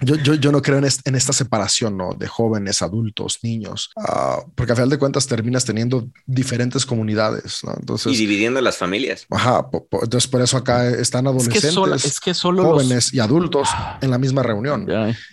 yo, 0.00 0.14
yo, 0.16 0.34
yo 0.34 0.52
no 0.52 0.62
creo 0.62 0.78
en, 0.78 0.84
est- 0.84 1.06
en 1.06 1.14
esta 1.14 1.32
separación 1.32 1.96
¿no? 1.96 2.10
de 2.14 2.26
jóvenes, 2.26 2.82
adultos, 2.82 3.38
niños, 3.42 3.90
ah, 3.96 4.40
porque 4.54 4.72
a 4.72 4.76
final 4.76 4.90
de 4.90 4.98
cuentas 4.98 5.26
terminas 5.26 5.64
teniendo 5.64 6.08
diferentes 6.26 6.84
comunidades. 6.86 7.60
¿no? 7.64 7.72
y 7.72 7.76
Entonces, 7.80 8.18
dividiendo 8.18 8.60
las 8.60 8.76
familias. 8.76 9.26
ajá, 9.30 9.70
po- 9.70 9.86
po- 9.86 9.87
entonces 9.92 10.28
por 10.28 10.40
eso 10.42 10.56
acá 10.56 10.88
están 10.88 11.26
es 11.26 11.48
que 11.48 11.58
adolescentes, 11.58 11.72
solo, 11.74 11.94
es 11.94 12.20
que 12.20 12.34
solo 12.34 12.62
los- 12.62 12.72
jóvenes 12.72 13.14
y 13.14 13.20
adultos 13.20 13.68
en 14.00 14.10
la 14.10 14.18
misma 14.18 14.42
reunión. 14.42 14.86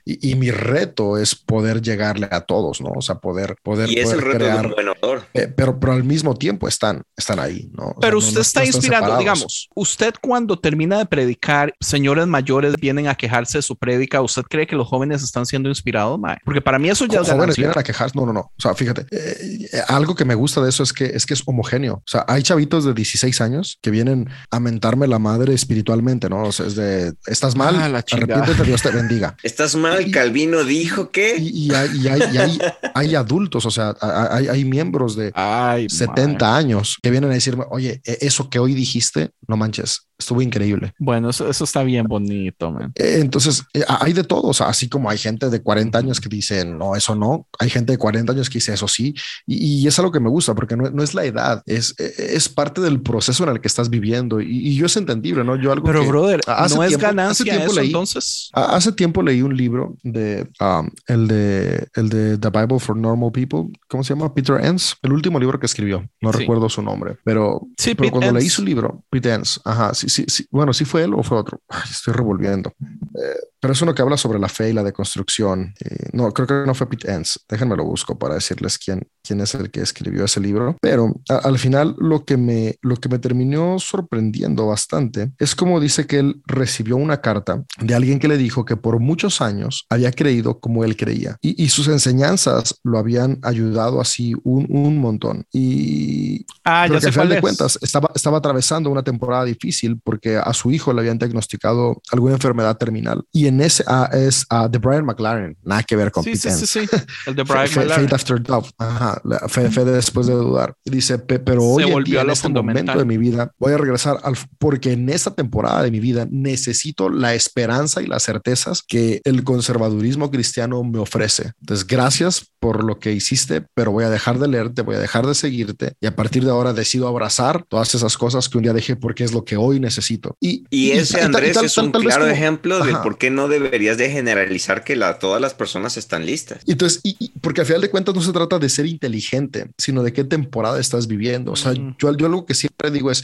Y, 0.06 0.32
y 0.32 0.36
mi 0.36 0.52
reto 0.52 1.18
es 1.18 1.36
poder 1.36 1.82
llegarle 1.82 2.28
a 2.32 2.42
todos, 2.42 2.82
¿no? 2.82 2.90
O 2.96 3.02
sea, 3.02 3.16
poder, 3.16 3.56
poder, 3.64 3.90
Y 3.90 4.00
es 4.00 4.06
poder 4.06 4.20
el 4.20 4.26
reto 4.26 4.38
crear. 4.40 4.62
de 4.62 4.68
un 4.68 4.74
buen 5.02 5.20
eh, 5.34 5.48
pero, 5.56 5.80
pero 5.80 5.94
al 5.94 6.04
mismo 6.04 6.36
tiempo 6.36 6.68
están, 6.68 7.04
están 7.16 7.40
ahí, 7.40 7.70
¿no? 7.74 7.84
O 7.86 7.88
sea, 7.92 8.00
Pero 8.02 8.14
no- 8.14 8.18
usted 8.20 8.36
no- 8.36 8.42
está 8.42 8.60
no 8.62 8.66
inspirando, 8.68 9.06
separados. 9.08 9.20
digamos, 9.20 9.70
usted 9.76 10.14
cuando 10.22 10.58
termina 10.60 10.98
de 10.98 11.06
predicar, 11.06 11.74
señores 11.80 12.28
mayores 12.28 12.76
vienen 12.80 13.08
a 13.08 13.16
quejarse 13.16 13.58
de 13.58 13.62
su 13.62 13.76
prédica, 13.76 14.22
¿usted 14.22 14.44
cree 14.44 14.68
que 14.68 14.76
los 14.76 14.88
jóvenes 14.88 15.24
están 15.24 15.46
siendo 15.46 15.70
inspirados? 15.70 16.20
mae? 16.20 16.38
Porque 16.46 16.62
para 16.62 16.80
mí 16.80 16.90
eso 16.90 17.06
ya 17.06 17.22
es 17.22 17.30
jóvenes 17.30 17.56
vienen 17.58 17.78
a 17.78 17.84
quejarse. 17.84 18.18
No, 18.18 18.26
no, 18.26 18.34
no. 18.34 18.40
O 18.42 18.62
sea, 18.62 18.74
fíjate, 18.76 19.06
eh, 19.12 19.68
eh, 19.74 19.82
algo 19.88 20.16
que 20.16 20.26
me 20.26 20.36
gusta 20.36 20.62
de 20.62 20.70
eso 20.70 20.84
es 20.84 20.94
que 20.94 21.06
es 21.06 21.26
que 21.26 21.34
es 21.34 21.44
homogéneo. 21.46 21.96
O 21.96 22.04
sea, 22.06 22.26
hay 22.28 22.44
chavitos 22.44 22.86
de 22.86 22.94
16 22.94 23.42
años 23.42 23.78
que 23.82 23.92
vienen 23.92 24.30
a 24.52 24.60
mentarme 24.60 25.08
la 25.08 25.20
madre 25.20 25.54
espiritualmente, 25.54 26.30
¿no? 26.30 26.44
O 26.44 26.52
sea, 26.52 26.66
es 26.68 26.76
de 26.76 27.14
estás 27.28 27.56
mal, 27.56 27.76
Ah, 27.76 27.90
la 27.90 28.04
chingada. 28.04 28.36
arrepiéntete, 28.42 28.68
Dios 28.68 28.82
te 28.82 28.92
bendiga. 28.92 29.36
Estás 29.44 29.76
mal, 29.76 30.08
Y- 30.08 30.12
Calvino 30.12 30.64
dijo 30.64 31.12
que. 31.12 31.38
Y, 31.38 31.68
y 31.68 31.72
hay, 31.74 31.90
y 31.98 32.08
hay, 32.08 32.22
y 32.34 32.38
hay, 32.38 32.60
hay 32.94 33.16
adultos, 33.16 33.66
o 33.66 33.72
sea, 33.72 33.96
hay, 34.02 34.48
hay 34.48 34.66
miembros 34.66 35.16
de 35.16 35.32
Ay, 35.36 35.88
70 35.90 36.56
años 36.56 36.98
que 37.02 37.12
vienen 37.12 37.32
a 37.32 37.34
decirme, 37.34 37.66
oye, 37.70 38.02
e- 38.06 38.18
eso 38.22 38.50
que 38.50 38.60
hoy 38.60 38.74
dijiste, 38.74 39.32
no 39.48 39.58
manches, 39.58 40.08
estuvo 40.18 40.42
increíble. 40.42 40.94
Bueno, 41.00 41.30
eso, 41.30 41.50
eso 41.50 41.64
está 41.64 41.84
bien 41.84 42.06
bonito, 42.08 42.72
man. 42.72 42.92
Eh, 42.96 43.18
Entonces, 43.20 43.64
eh, 43.74 43.84
hay 43.88 44.14
de 44.14 44.24
todo, 44.24 44.44
o 44.44 44.54
sea, 44.54 44.68
así 44.68 44.88
como 44.88 45.10
hay 45.10 45.18
gente 45.18 45.50
de 45.50 45.62
40 45.62 45.98
años 45.98 46.22
que 46.22 46.30
dice, 46.30 46.64
no, 46.66 46.96
eso 46.96 47.16
no, 47.16 47.48
hay 47.60 47.70
gente 47.70 47.92
de 47.92 47.98
40 47.98 48.32
años 48.34 48.50
que 48.50 48.56
dice, 48.60 48.74
eso 48.74 48.88
sí, 48.88 49.14
y, 49.46 49.82
y 49.84 49.88
es 49.88 50.00
algo 50.00 50.12
que 50.12 50.20
me 50.20 50.30
gusta, 50.30 50.56
porque 50.56 50.76
no, 50.78 50.90
no 50.90 51.04
es 51.04 51.14
la 51.14 51.26
edad, 51.26 51.62
es, 51.66 51.94
es 52.00 52.48
parte 52.50 52.82
del 52.82 53.02
proceso 53.02 53.44
en 53.44 53.50
el 53.50 53.60
que 53.62 53.68
estás 53.68 53.90
viviendo, 53.90 54.35
y, 54.42 54.70
y 54.70 54.76
yo 54.76 54.86
es 54.88 54.98
entendible, 54.98 55.44
¿no? 55.44 55.56
Yo 55.56 55.72
algo 55.72 55.86
Pero, 55.88 56.02
que- 56.02 56.08
brother, 56.08 56.42
hace 56.48 56.76
no 56.76 56.84
es 56.84 56.90
tiempo- 56.90 57.06
hace 57.06 57.16
ganancia 57.16 57.44
tiempo 57.46 57.72
eso, 57.72 57.82
leí- 57.82 57.86
entonces. 57.88 58.50
Hace 58.54 58.92
tiempo 58.92 59.22
leí 59.24 59.42
un 59.42 59.56
libro 59.56 59.98
de 60.04 60.48
um, 60.60 60.90
el 61.08 61.28
de 61.28 61.88
el 61.96 62.10
de 62.10 62.38
The 62.38 62.50
Bible 62.50 62.80
for 62.80 62.96
Normal 62.98 63.32
People. 63.32 63.66
¿Cómo 63.88 64.04
se 64.04 64.14
llama? 64.14 64.34
Peter 64.34 64.64
Enns, 64.64 64.96
el 65.02 65.14
último 65.14 65.40
libro 65.40 65.60
que 65.60 65.66
escribió. 65.66 66.08
No 66.22 66.32
Sí. 66.34 66.40
recuerdo 66.40 66.70
su 66.70 66.82
nombre, 66.82 67.18
pero, 67.24 67.62
Sí, 67.78 67.96
pero 67.96 68.10
Pete 68.10 68.12
cuando 68.12 68.40
leí 68.40 68.50
su 68.50 68.64
libro, 68.64 69.04
Peter 69.10 69.34
Enns, 69.34 69.60
ajá, 69.66 69.94
sí, 69.94 70.10
sí, 70.10 70.26
sí. 70.28 70.46
Bueno, 70.52 70.74
sí 70.74 70.86
fue 70.86 71.04
él 71.04 71.14
o 71.14 71.24
fue 71.24 71.38
otro. 71.38 71.62
Ay, 71.70 71.82
estoy 71.90 72.14
revolviendo. 72.14 72.74
Eh, 72.80 73.40
pero 73.66 73.74
es 73.74 73.82
uno 73.82 73.96
que 73.96 74.04
habla 74.04 74.16
sobre 74.16 74.38
la 74.38 74.48
fe 74.48 74.70
y 74.70 74.74
la 74.74 74.84
deconstrucción. 74.84 75.74
Y 75.80 76.16
no, 76.16 76.32
creo 76.32 76.46
que 76.48 76.68
no 76.68 76.76
fue 76.76 76.88
Pete 76.88 77.12
Enns. 77.12 77.40
Déjenme 77.50 77.76
lo 77.76 77.84
busco 77.84 78.16
para 78.20 78.36
decirles 78.36 78.78
quién, 78.78 79.08
quién 79.24 79.42
es 79.42 79.56
el 79.56 79.72
que 79.72 79.82
escribió 79.82 80.26
ese 80.26 80.40
libro. 80.40 80.78
Pero 80.82 81.16
a- 81.30 81.38
al 81.38 81.58
final 81.58 81.96
lo 81.98 82.26
que 82.26 82.38
me 82.38 82.76
lo 82.84 82.96
que 82.98 83.10
me 83.10 83.18
terminó 83.18 83.80
sorprendiendo 83.80 84.68
bastante 84.68 85.32
es 85.40 85.56
como 85.56 85.80
dice 85.80 86.06
que 86.06 86.20
él 86.20 86.42
recibió 86.46 86.96
una 86.96 87.22
carta 87.22 87.64
de 87.82 87.96
alguien 87.96 88.20
que 88.20 88.28
le 88.28 88.38
dijo 88.38 88.66
que 88.66 88.78
por 88.78 89.00
muchos 89.00 89.42
años 89.42 89.88
había 89.90 90.12
creído 90.12 90.60
como 90.60 90.84
él 90.84 90.96
creía 90.96 91.38
y, 91.42 91.64
y 91.64 91.70
sus 91.70 91.88
enseñanzas 91.88 92.80
lo 92.84 93.00
habían 93.00 93.40
ayudado 93.42 94.00
así 94.00 94.36
un, 94.44 94.68
un 94.70 95.00
montón. 95.00 95.46
Y 95.52 96.46
Ah, 96.64 96.86
pero 96.88 96.96
ya 96.96 97.00
que 97.02 97.06
al 97.08 97.14
final 97.14 97.30
de 97.30 97.42
cuentas 97.42 97.80
estaba, 97.82 98.12
estaba 98.16 98.38
atravesando 98.38 98.90
una 98.90 99.04
temporada 99.04 99.44
difícil 99.46 100.00
porque 100.04 100.38
a 100.38 100.54
su 100.54 100.72
hijo 100.72 100.94
le 100.94 101.00
habían 101.02 101.18
diagnosticado 101.18 102.02
alguna 102.12 102.34
enfermedad 102.36 102.78
terminal. 102.78 103.24
Y 103.32 103.48
en 103.48 103.55
ese 103.62 103.84
ah, 103.88 104.10
es 104.14 104.46
ah, 104.50 104.68
de 104.68 104.78
Brian 104.78 105.06
McLaren, 105.06 105.58
nada 105.64 105.84
que 105.84 105.96
ver 105.96 106.12
con 106.12 106.24
Sí, 106.24 106.32
Pete 106.32 106.52
sí, 106.52 106.66
sí, 106.68 106.88
sí. 106.88 106.98
El 107.28 107.36
de 107.36 107.44
Brian 107.44 107.68
fe- 107.68 107.80
McLaren. 107.82 108.04
Faith 108.10 108.14
after 108.14 108.42
doubt. 108.44 108.66
Ajá. 108.78 109.22
Fe, 109.48 109.70
fe 109.72 109.86
después 109.86 110.28
de 110.28 110.34
dudar. 110.34 110.76
Y 110.84 110.92
dice, 110.92 111.18
"Pe- 111.20 111.40
pero 111.40 111.64
hoy 111.64 111.84
en 111.84 111.92
volvió 111.92 112.12
día, 112.12 112.20
a 112.20 112.22
en 112.22 112.28
lo 112.28 112.34
este 112.34 112.44
fundamental. 112.48 112.84
momento 112.86 113.00
de 113.00 113.06
mi 113.06 113.18
vida, 113.18 113.52
voy 113.60 113.74
a 113.74 113.78
regresar 113.78 114.20
al, 114.24 114.36
porque 114.58 114.94
en 114.94 115.10
esta 115.10 115.34
temporada 115.34 115.84
de 115.84 115.92
mi 115.92 116.00
vida 116.00 116.28
necesito 116.30 117.10
la 117.10 117.34
esperanza 117.34 118.02
y 118.02 118.08
las 118.08 118.24
certezas 118.24 118.82
que 118.88 119.22
el 119.24 119.44
conservadurismo 119.44 120.32
cristiano 120.32 120.84
me 120.84 121.00
ofrece. 121.00 121.52
Entonces, 121.60 121.86
gracias 121.88 122.52
por 122.60 122.84
lo 122.84 123.00
que 123.00 123.12
hiciste, 123.14 123.64
pero 123.74 123.92
voy 123.92 124.04
a 124.06 124.10
dejar 124.10 124.40
de 124.40 124.48
leerte, 124.48 124.82
voy 124.82 124.96
a 124.96 125.00
dejar 125.00 125.28
de 125.28 125.36
seguirte 125.36 125.94
y 126.02 126.08
a 126.08 126.16
partir 126.16 126.44
de 126.46 126.52
ahora 126.52 126.74
decido 126.74 127.08
abrazar 127.08 127.64
todas 127.68 127.94
esas 127.94 128.18
cosas 128.18 128.50
que 128.50 128.58
un 128.58 128.64
día 128.64 128.74
dejé 128.74 128.96
porque 128.96 129.24
es 129.24 129.34
lo 129.34 129.44
que 129.46 129.56
hoy 129.58 129.80
necesito. 129.80 130.36
Y, 130.40 130.64
Y 130.72 130.92
ese 130.92 131.18
tal- 131.18 131.26
Andrés 131.28 131.54
tal- 131.54 131.66
es 131.66 131.76
tal- 131.76 131.86
un 131.86 131.92
tal 131.92 132.02
claro 132.04 132.22
como- 132.24 132.34
ejemplo 132.34 132.84
de 132.84 132.92
el 132.92 132.98
por 133.00 133.18
qué 133.18 133.30
no 133.30 133.45
deberías 133.48 133.98
de 133.98 134.10
generalizar 134.10 134.84
que 134.84 134.96
la, 134.96 135.20
todas 135.20 135.42
las 135.42 135.54
personas 135.54 135.98
están 135.98 136.26
listas. 136.26 136.60
Entonces, 136.68 137.02
y, 137.04 137.32
porque 137.40 137.62
al 137.62 137.68
final 137.68 137.82
de 137.82 137.90
cuentas 137.90 138.16
no 138.16 138.22
se 138.22 138.32
trata 138.32 138.60
de 138.60 138.70
ser 138.70 138.86
inteligente, 138.86 139.72
sino 139.78 140.04
de 140.04 140.14
qué 140.14 140.24
temporada 140.24 140.80
estás 140.80 141.08
viviendo. 141.08 141.52
O 141.52 141.56
sea, 141.56 141.74
yo, 141.74 142.16
yo 142.16 142.26
algo 142.26 142.46
que 142.46 142.54
siempre 142.54 142.92
digo 142.92 143.12
es, 143.12 143.24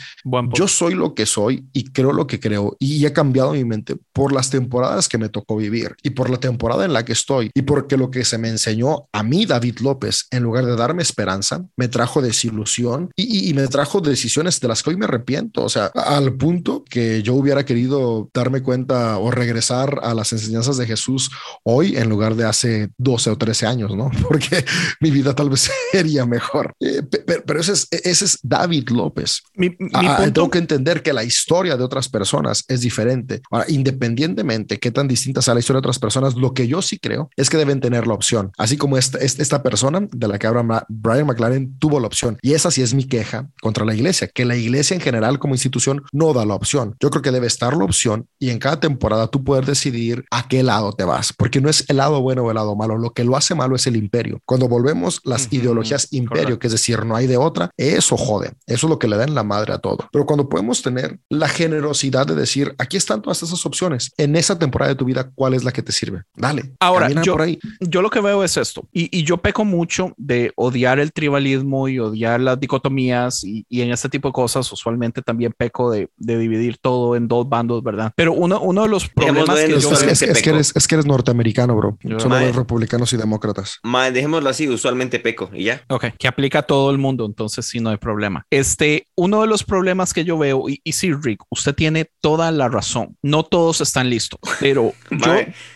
yo 0.54 0.68
soy 0.68 0.96
lo 0.96 1.14
que 1.14 1.26
soy 1.26 1.66
y 1.74 1.86
creo 1.86 2.14
lo 2.14 2.28
que 2.28 2.40
creo 2.40 2.76
y 2.80 3.06
he 3.06 3.14
cambiado 3.14 3.54
mi 3.54 3.64
mente 3.64 3.96
por 4.14 4.34
las 4.34 4.50
temporadas 4.50 5.08
que 5.08 5.18
me 5.18 5.30
tocó 5.30 5.58
vivir 5.58 5.96
y 6.04 6.12
por 6.12 6.30
la 6.30 6.40
temporada 6.40 6.86
en 6.86 6.94
la 6.94 7.06
que 7.06 7.14
estoy 7.14 7.52
y 7.54 7.62
porque 7.64 7.98
lo 7.98 8.12
que 8.12 8.26
se 8.26 8.38
me 8.38 8.50
enseñó 8.50 9.08
a 9.12 9.24
mí, 9.24 9.46
David 9.46 9.80
López, 9.80 10.28
en 10.32 10.44
lugar 10.44 10.66
de 10.66 10.76
darme 10.76 11.02
esperanza, 11.04 11.66
me 11.76 11.88
trajo 11.88 12.22
desilusión 12.22 13.12
y, 13.16 13.50
y 13.50 13.54
me 13.54 13.68
trajo 13.68 14.02
decisiones 14.02 14.60
de 14.60 14.68
las 14.68 14.84
que 14.84 14.92
hoy 14.92 14.98
me 14.98 15.06
arrepiento. 15.06 15.64
O 15.64 15.70
sea, 15.70 15.88
al 15.88 16.34
punto 16.34 16.84
que 16.90 17.22
yo 17.24 17.36
hubiera 17.36 17.66
querido 17.66 18.30
darme 18.34 18.62
cuenta 18.62 19.18
o 19.18 19.32
regresar 19.32 20.00
a 20.04 20.14
las 20.14 20.32
enseñanzas 20.34 20.78
de 20.78 20.88
Jesús 20.88 21.30
hoy 21.64 21.98
en 21.98 22.10
lugar 22.10 22.36
de 22.36 22.46
hace 22.46 22.90
12 22.98 23.30
o 23.32 23.38
13 23.38 23.68
años, 23.68 23.96
¿no? 23.96 24.10
Porque 24.28 24.64
mi 25.00 25.12
vida 25.12 25.36
tal 25.36 25.50
vez 25.50 25.70
sería 25.92 26.26
mejor. 26.26 26.74
Eh, 26.80 27.02
pero, 27.46 27.60
ese, 27.60 27.74
es, 27.74 27.88
ese 27.92 28.26
es 28.26 28.40
David 28.44 28.90
López. 28.90 29.42
Mi, 29.56 29.76
ah, 29.94 30.18
ah, 30.20 30.32
Tengo 30.32 30.50
que 30.50 30.60
entender 30.60 31.02
que 31.02 31.14
la 31.14 31.24
historia 31.24 31.78
de 31.78 31.84
otras 31.84 32.10
personas 32.10 32.64
es 32.68 32.82
diferente. 32.82 33.42
Ahora, 33.52 33.66
independientemente 33.68 34.80
qué 34.80 34.92
tan 34.92 35.08
distinta 35.08 35.42
sea 35.42 35.54
la 35.54 35.60
historia 35.60 35.78
de 35.78 35.88
otras 35.88 36.00
personas, 36.00 36.36
lo 36.36 36.54
que 36.54 36.68
yo 36.68 36.82
sí 36.82 37.00
creo 37.00 37.30
es 37.36 37.50
que 37.50 37.58
deben 37.58 37.80
tener 37.80 38.08
la 38.08 38.14
opción, 38.14 38.52
así 38.58 38.78
como 38.78 38.98
esta, 38.98 39.18
esta 39.20 39.64
persona 39.64 40.08
de 40.12 40.28
la 40.28 40.40
que 40.40 40.48
habla 40.48 40.86
Brian 40.90 41.28
McLaren 41.28 41.78
tuvo 41.80 42.00
la 42.00 42.08
opción. 42.08 42.38
Y 42.42 42.54
esa 42.54 42.72
sí 42.72 42.82
es 42.82 42.94
mi 42.94 43.06
queja 43.06 43.50
contra 43.62 43.86
la 43.86 43.94
iglesia, 43.94 44.28
que 44.28 44.46
la 44.46 44.56
iglesia 44.56 44.96
en 44.96 45.02
general 45.02 45.40
como 45.40 45.54
institución 45.54 46.04
no 46.12 46.34
da 46.34 46.46
la 46.46 46.56
opción. 46.56 46.96
Yo 47.00 47.10
creo 47.10 47.22
que 47.22 47.32
debe 47.32 47.48
estar 47.48 47.76
la 47.76 47.86
opción 47.86 48.28
y 48.40 48.50
en 48.50 48.60
cada 48.60 48.80
temporada 48.80 49.28
tú 49.28 49.44
poder 49.44 49.66
decidir 49.92 50.26
a 50.32 50.48
qué 50.48 50.64
lado 50.64 50.94
te 50.94 51.04
vas, 51.04 51.34
porque 51.34 51.62
no 51.62 51.70
es 51.70 51.86
el 51.90 51.98
lado 51.98 52.22
bueno 52.22 52.44
o 52.44 52.50
el 52.50 52.56
lado 52.56 52.76
malo. 52.76 52.98
Lo 52.98 53.12
que 53.12 53.24
lo 53.24 53.36
hace 53.36 53.56
malo 53.56 53.76
es 53.76 53.88
el 53.88 53.96
imperio. 53.96 54.40
Cuando 54.46 54.68
volvemos 54.68 55.22
las 55.24 55.52
ideologías 55.52 56.08
imperio, 56.12 56.60
que 56.60 56.68
es 56.68 56.74
decir, 56.74 57.06
no 57.06 57.16
hay 57.16 57.28
de 57.28 57.38
otra, 57.38 57.72
eso 57.78 58.18
jode. 58.18 58.54
Eso 58.66 58.88
es 58.88 58.90
lo 58.90 59.00
que 59.00 59.08
le 59.08 59.18
da 59.18 59.24
en 59.24 59.36
la 59.36 59.44
madre 59.44 59.74
a 59.74 59.78
todo. 59.80 60.10
Pero 60.12 60.26
cuando 60.26 60.50
podemos 60.50 60.82
tener 60.82 61.20
la 61.30 61.48
generosidad 61.48 62.26
de 62.26 62.36
decir, 62.36 62.74
aquí 62.78 62.98
están 62.98 63.22
todas 63.22 63.44
esas 63.44 63.66
opciones, 63.66 64.12
en 64.18 64.36
esa 64.36 64.58
temporada 64.58 64.90
de 64.90 64.96
tu 64.96 65.06
vida, 65.06 65.32
¿cuál 65.36 65.54
es 65.54 65.64
la 65.64 65.72
que 65.72 65.82
te 65.82 65.92
sirve? 65.92 66.24
Dale. 66.36 66.74
Ahora, 66.80 67.10
yo, 67.10 67.34
por 67.34 67.42
ahí. 67.42 67.60
yo 67.80 68.02
lo 68.02 68.10
que 68.10 68.22
veo 68.22 68.44
es 68.44 68.58
esto, 68.58 68.88
y, 68.92 69.18
y, 69.18 69.24
yo 69.24 69.38
peco 69.38 69.66
mucho 69.66 70.14
de 70.18 70.52
odiar 70.56 71.00
el 71.00 71.12
tribalismo 71.12 71.88
y 71.88 72.00
odiar 72.00 72.40
las 72.40 72.60
dicotomías 72.60 73.44
y, 73.44 73.66
y 73.70 73.82
en 73.82 73.92
este 73.92 74.10
tipo 74.10 74.30
de 74.30 74.34
cosas, 74.34 74.72
usualmente 74.72 75.22
también 75.22 75.54
peco 75.56 75.92
de, 75.92 76.10
de, 76.18 76.38
dividir 76.38 76.78
todo 76.78 77.16
en 77.16 77.28
dos 77.28 77.48
bandos, 77.48 77.84
¿verdad? 77.84 78.12
Pero 78.16 78.34
uno, 78.34 78.60
uno 78.62 78.84
de 78.84 78.90
los 78.90 79.08
problemas 79.10 79.60
que 79.60 79.81
yo 79.82 79.92
es, 79.94 80.22
es, 80.22 80.42
que 80.42 80.50
eres, 80.50 80.74
es 80.76 80.88
que 80.88 80.96
eres 80.96 81.06
norteamericano, 81.06 81.76
bro. 81.76 81.98
Son 82.18 82.32
los 82.32 82.56
republicanos 82.56 83.12
y 83.14 83.18
demócratas. 83.18 83.80
dejémoslo 84.14 84.50
así, 84.50 84.68
usualmente 84.68 85.20
peco 85.20 85.50
y 85.54 85.66
ya. 85.66 85.84
Ok, 85.90 86.06
que 86.18 86.28
aplica 86.28 86.60
a 86.60 86.64
todo 86.64 86.92
el 86.92 86.98
mundo, 86.98 87.26
entonces 87.26 87.66
sí 87.66 87.80
no 87.80 87.90
hay 87.90 87.98
problema. 87.98 88.46
Este, 88.50 89.08
uno 89.16 89.42
de 89.42 89.48
los 89.48 89.64
problemas 89.64 90.14
que 90.14 90.24
yo 90.24 90.38
veo, 90.38 90.70
y, 90.70 90.82
y 90.84 90.94
sí, 90.94 91.14
Rick, 91.14 91.42
usted 91.50 91.76
tiene 91.76 92.10
toda 92.22 92.52
la 92.52 92.70
razón. 92.70 93.18
No 93.22 93.44
todos 93.44 93.82
están 93.82 94.10
listos, 94.10 94.40
pero 94.60 94.94
yo, 95.12 95.34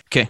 ¿qué? 0.10 0.30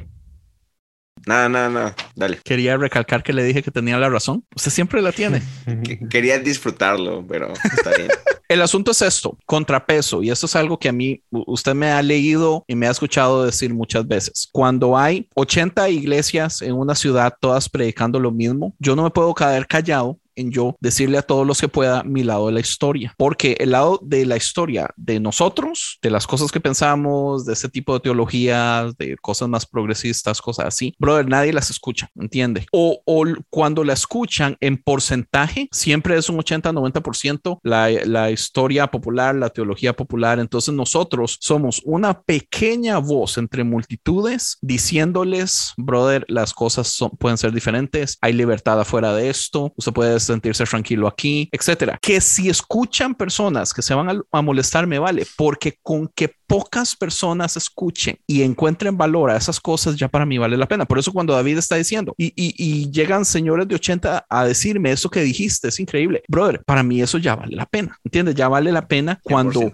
Nada, 1.26 1.50
nada, 1.50 1.70
nada. 1.70 1.96
Dale. 2.16 2.40
Quería 2.44 2.78
recalcar 2.78 3.24
que 3.24 3.34
le 3.34 3.44
dije 3.44 3.64
que 3.64 3.72
tenía 3.72 3.98
la 3.98 4.10
razón. 4.10 4.46
Usted 4.56 4.72
siempre 4.72 5.02
la 5.02 5.12
tiene. 5.12 5.42
Quería 6.10 6.40
disfrutarlo, 6.40 7.26
pero 7.28 7.52
está 7.52 7.92
bien. 7.96 8.10
El 8.48 8.62
asunto 8.62 8.92
es 8.92 9.02
esto, 9.02 9.40
contrapeso, 9.48 10.22
y 10.22 10.30
esto 10.30 10.46
es 10.46 10.56
algo 10.56 10.78
que 10.78 10.88
a 10.88 10.92
mí 10.92 11.24
usted 11.32 11.74
me 11.74 11.90
ha 11.90 12.02
leído 12.04 12.64
y 12.68 12.76
me 12.76 12.88
ha 12.88 12.92
escuchado 12.92 13.44
decir 13.44 13.74
muchas 13.74 14.08
veces. 14.08 14.48
Cuando 14.52 14.96
hay 14.96 15.28
80 15.34 15.90
iglesias 15.90 16.62
en 16.62 16.74
una 16.74 16.94
ciudad, 16.94 17.34
todas 17.40 17.68
predicando 17.68 18.20
lo 18.20 18.32
mismo, 18.32 18.76
yo 18.78 18.96
no 18.96 19.02
me 19.02 19.10
puedo 19.10 19.34
quedar 19.34 19.66
callado 19.66 20.20
en 20.36 20.52
yo 20.52 20.76
decirle 20.80 21.18
a 21.18 21.22
todos 21.22 21.46
los 21.46 21.60
que 21.60 21.68
pueda 21.68 22.04
mi 22.04 22.24
lado 22.24 22.48
de 22.48 22.54
la 22.54 22.60
historia, 22.60 23.14
porque 23.18 23.56
el 23.60 23.72
lado 23.72 24.00
de 24.04 24.26
la 24.26 24.38
historia 24.38 24.90
de 24.96 25.20
nosotros, 25.20 26.00
de 26.02 26.10
las 26.10 26.28
cosas 26.28 26.52
que 26.52 26.60
pensamos, 26.60 27.46
de 27.46 27.54
ese 27.54 27.70
tipo 27.70 27.94
de 27.94 28.00
teologías, 28.00 28.96
de 28.98 29.18
cosas 29.18 29.50
más 29.50 29.66
progresistas, 29.66 30.42
cosas 30.42 30.68
así, 30.68 30.96
brother, 31.00 31.28
nadie 31.28 31.54
las 31.54 31.70
escucha, 31.70 32.10
¿entiende? 32.16 32.66
O, 32.72 33.02
o 33.06 33.26
cuando 33.50 33.84
la 33.84 33.94
escuchan 33.94 34.58
en 34.60 34.78
porcentaje, 34.78 35.68
siempre 35.72 36.18
es 36.18 36.30
un 36.30 36.38
80-90% 36.38 37.60
la, 37.64 37.90
la 37.90 38.32
historia 38.32 38.88
popular, 38.88 39.36
la 39.36 39.50
teología 39.50 39.94
popular, 39.94 40.40
entonces 40.40 40.74
nosotros 40.74 41.38
somos 41.40 41.82
una 41.84 42.22
pequeña 42.22 42.98
voz 42.98 43.38
entre 43.38 43.64
multitudes 43.64 44.58
diciéndoles, 44.62 45.74
brother, 45.78 46.26
las 46.28 46.54
cosas 46.54 46.88
son, 46.88 47.12
pueden 47.12 47.38
ser 47.38 47.52
diferentes, 47.52 48.18
hay 48.22 48.34
libertad 48.34 48.80
afuera 48.80 49.14
de 49.14 49.30
esto, 49.30 49.74
usted 49.76 49.94
puede 49.94 50.14
sentirse 50.26 50.64
tranquilo 50.66 51.08
aquí, 51.08 51.50
etcétera. 51.52 51.98
Que 52.02 52.20
si 52.22 52.50
escuchan 52.50 53.16
personas 53.16 53.74
que 53.74 53.82
se 53.82 53.94
van 53.94 54.24
a, 54.32 54.42
molestar, 54.42 54.88
me 54.88 55.00
vale, 55.00 55.26
porque 55.38 55.80
con 55.82 56.08
que 56.10 56.36
pocas 56.48 56.96
personas 56.96 57.58
escuchen 57.58 58.18
y 58.28 58.44
encuentren 58.44 58.98
valor 58.98 59.32
a 59.32 59.38
esas 59.38 59.60
cosas, 59.60 59.96
ya 59.96 60.08
para 60.08 60.26
mí 60.26 60.38
vale 60.38 60.58
la 60.58 60.68
pena. 60.68 60.86
Por 60.86 61.00
eso 61.00 61.12
cuando 61.12 61.34
David 61.34 61.58
está 61.58 61.76
diciendo 61.76 62.14
y, 62.18 62.34
y, 62.36 62.92
llegan 62.92 63.26
señores 63.26 63.68
de 63.68 63.76
80 63.76 64.26
a 64.30 64.46
decirme 64.46 64.92
eso 64.92 65.10
que 65.10 65.22
dijiste, 65.22 65.68
es 65.68 65.80
increíble. 65.80 66.24
Brother, 66.28 66.62
para 66.66 66.84
mí 66.84 67.02
eso 67.02 67.18
ya 67.18 67.36
vale 67.36 67.56
la 67.56 67.66
pena. 67.66 68.00
¿Entiendes? 68.04 68.36
Ya 68.36 68.48
vale 68.48 68.72
la 68.72 68.88
pena 68.88 69.20
cuando... 69.24 69.72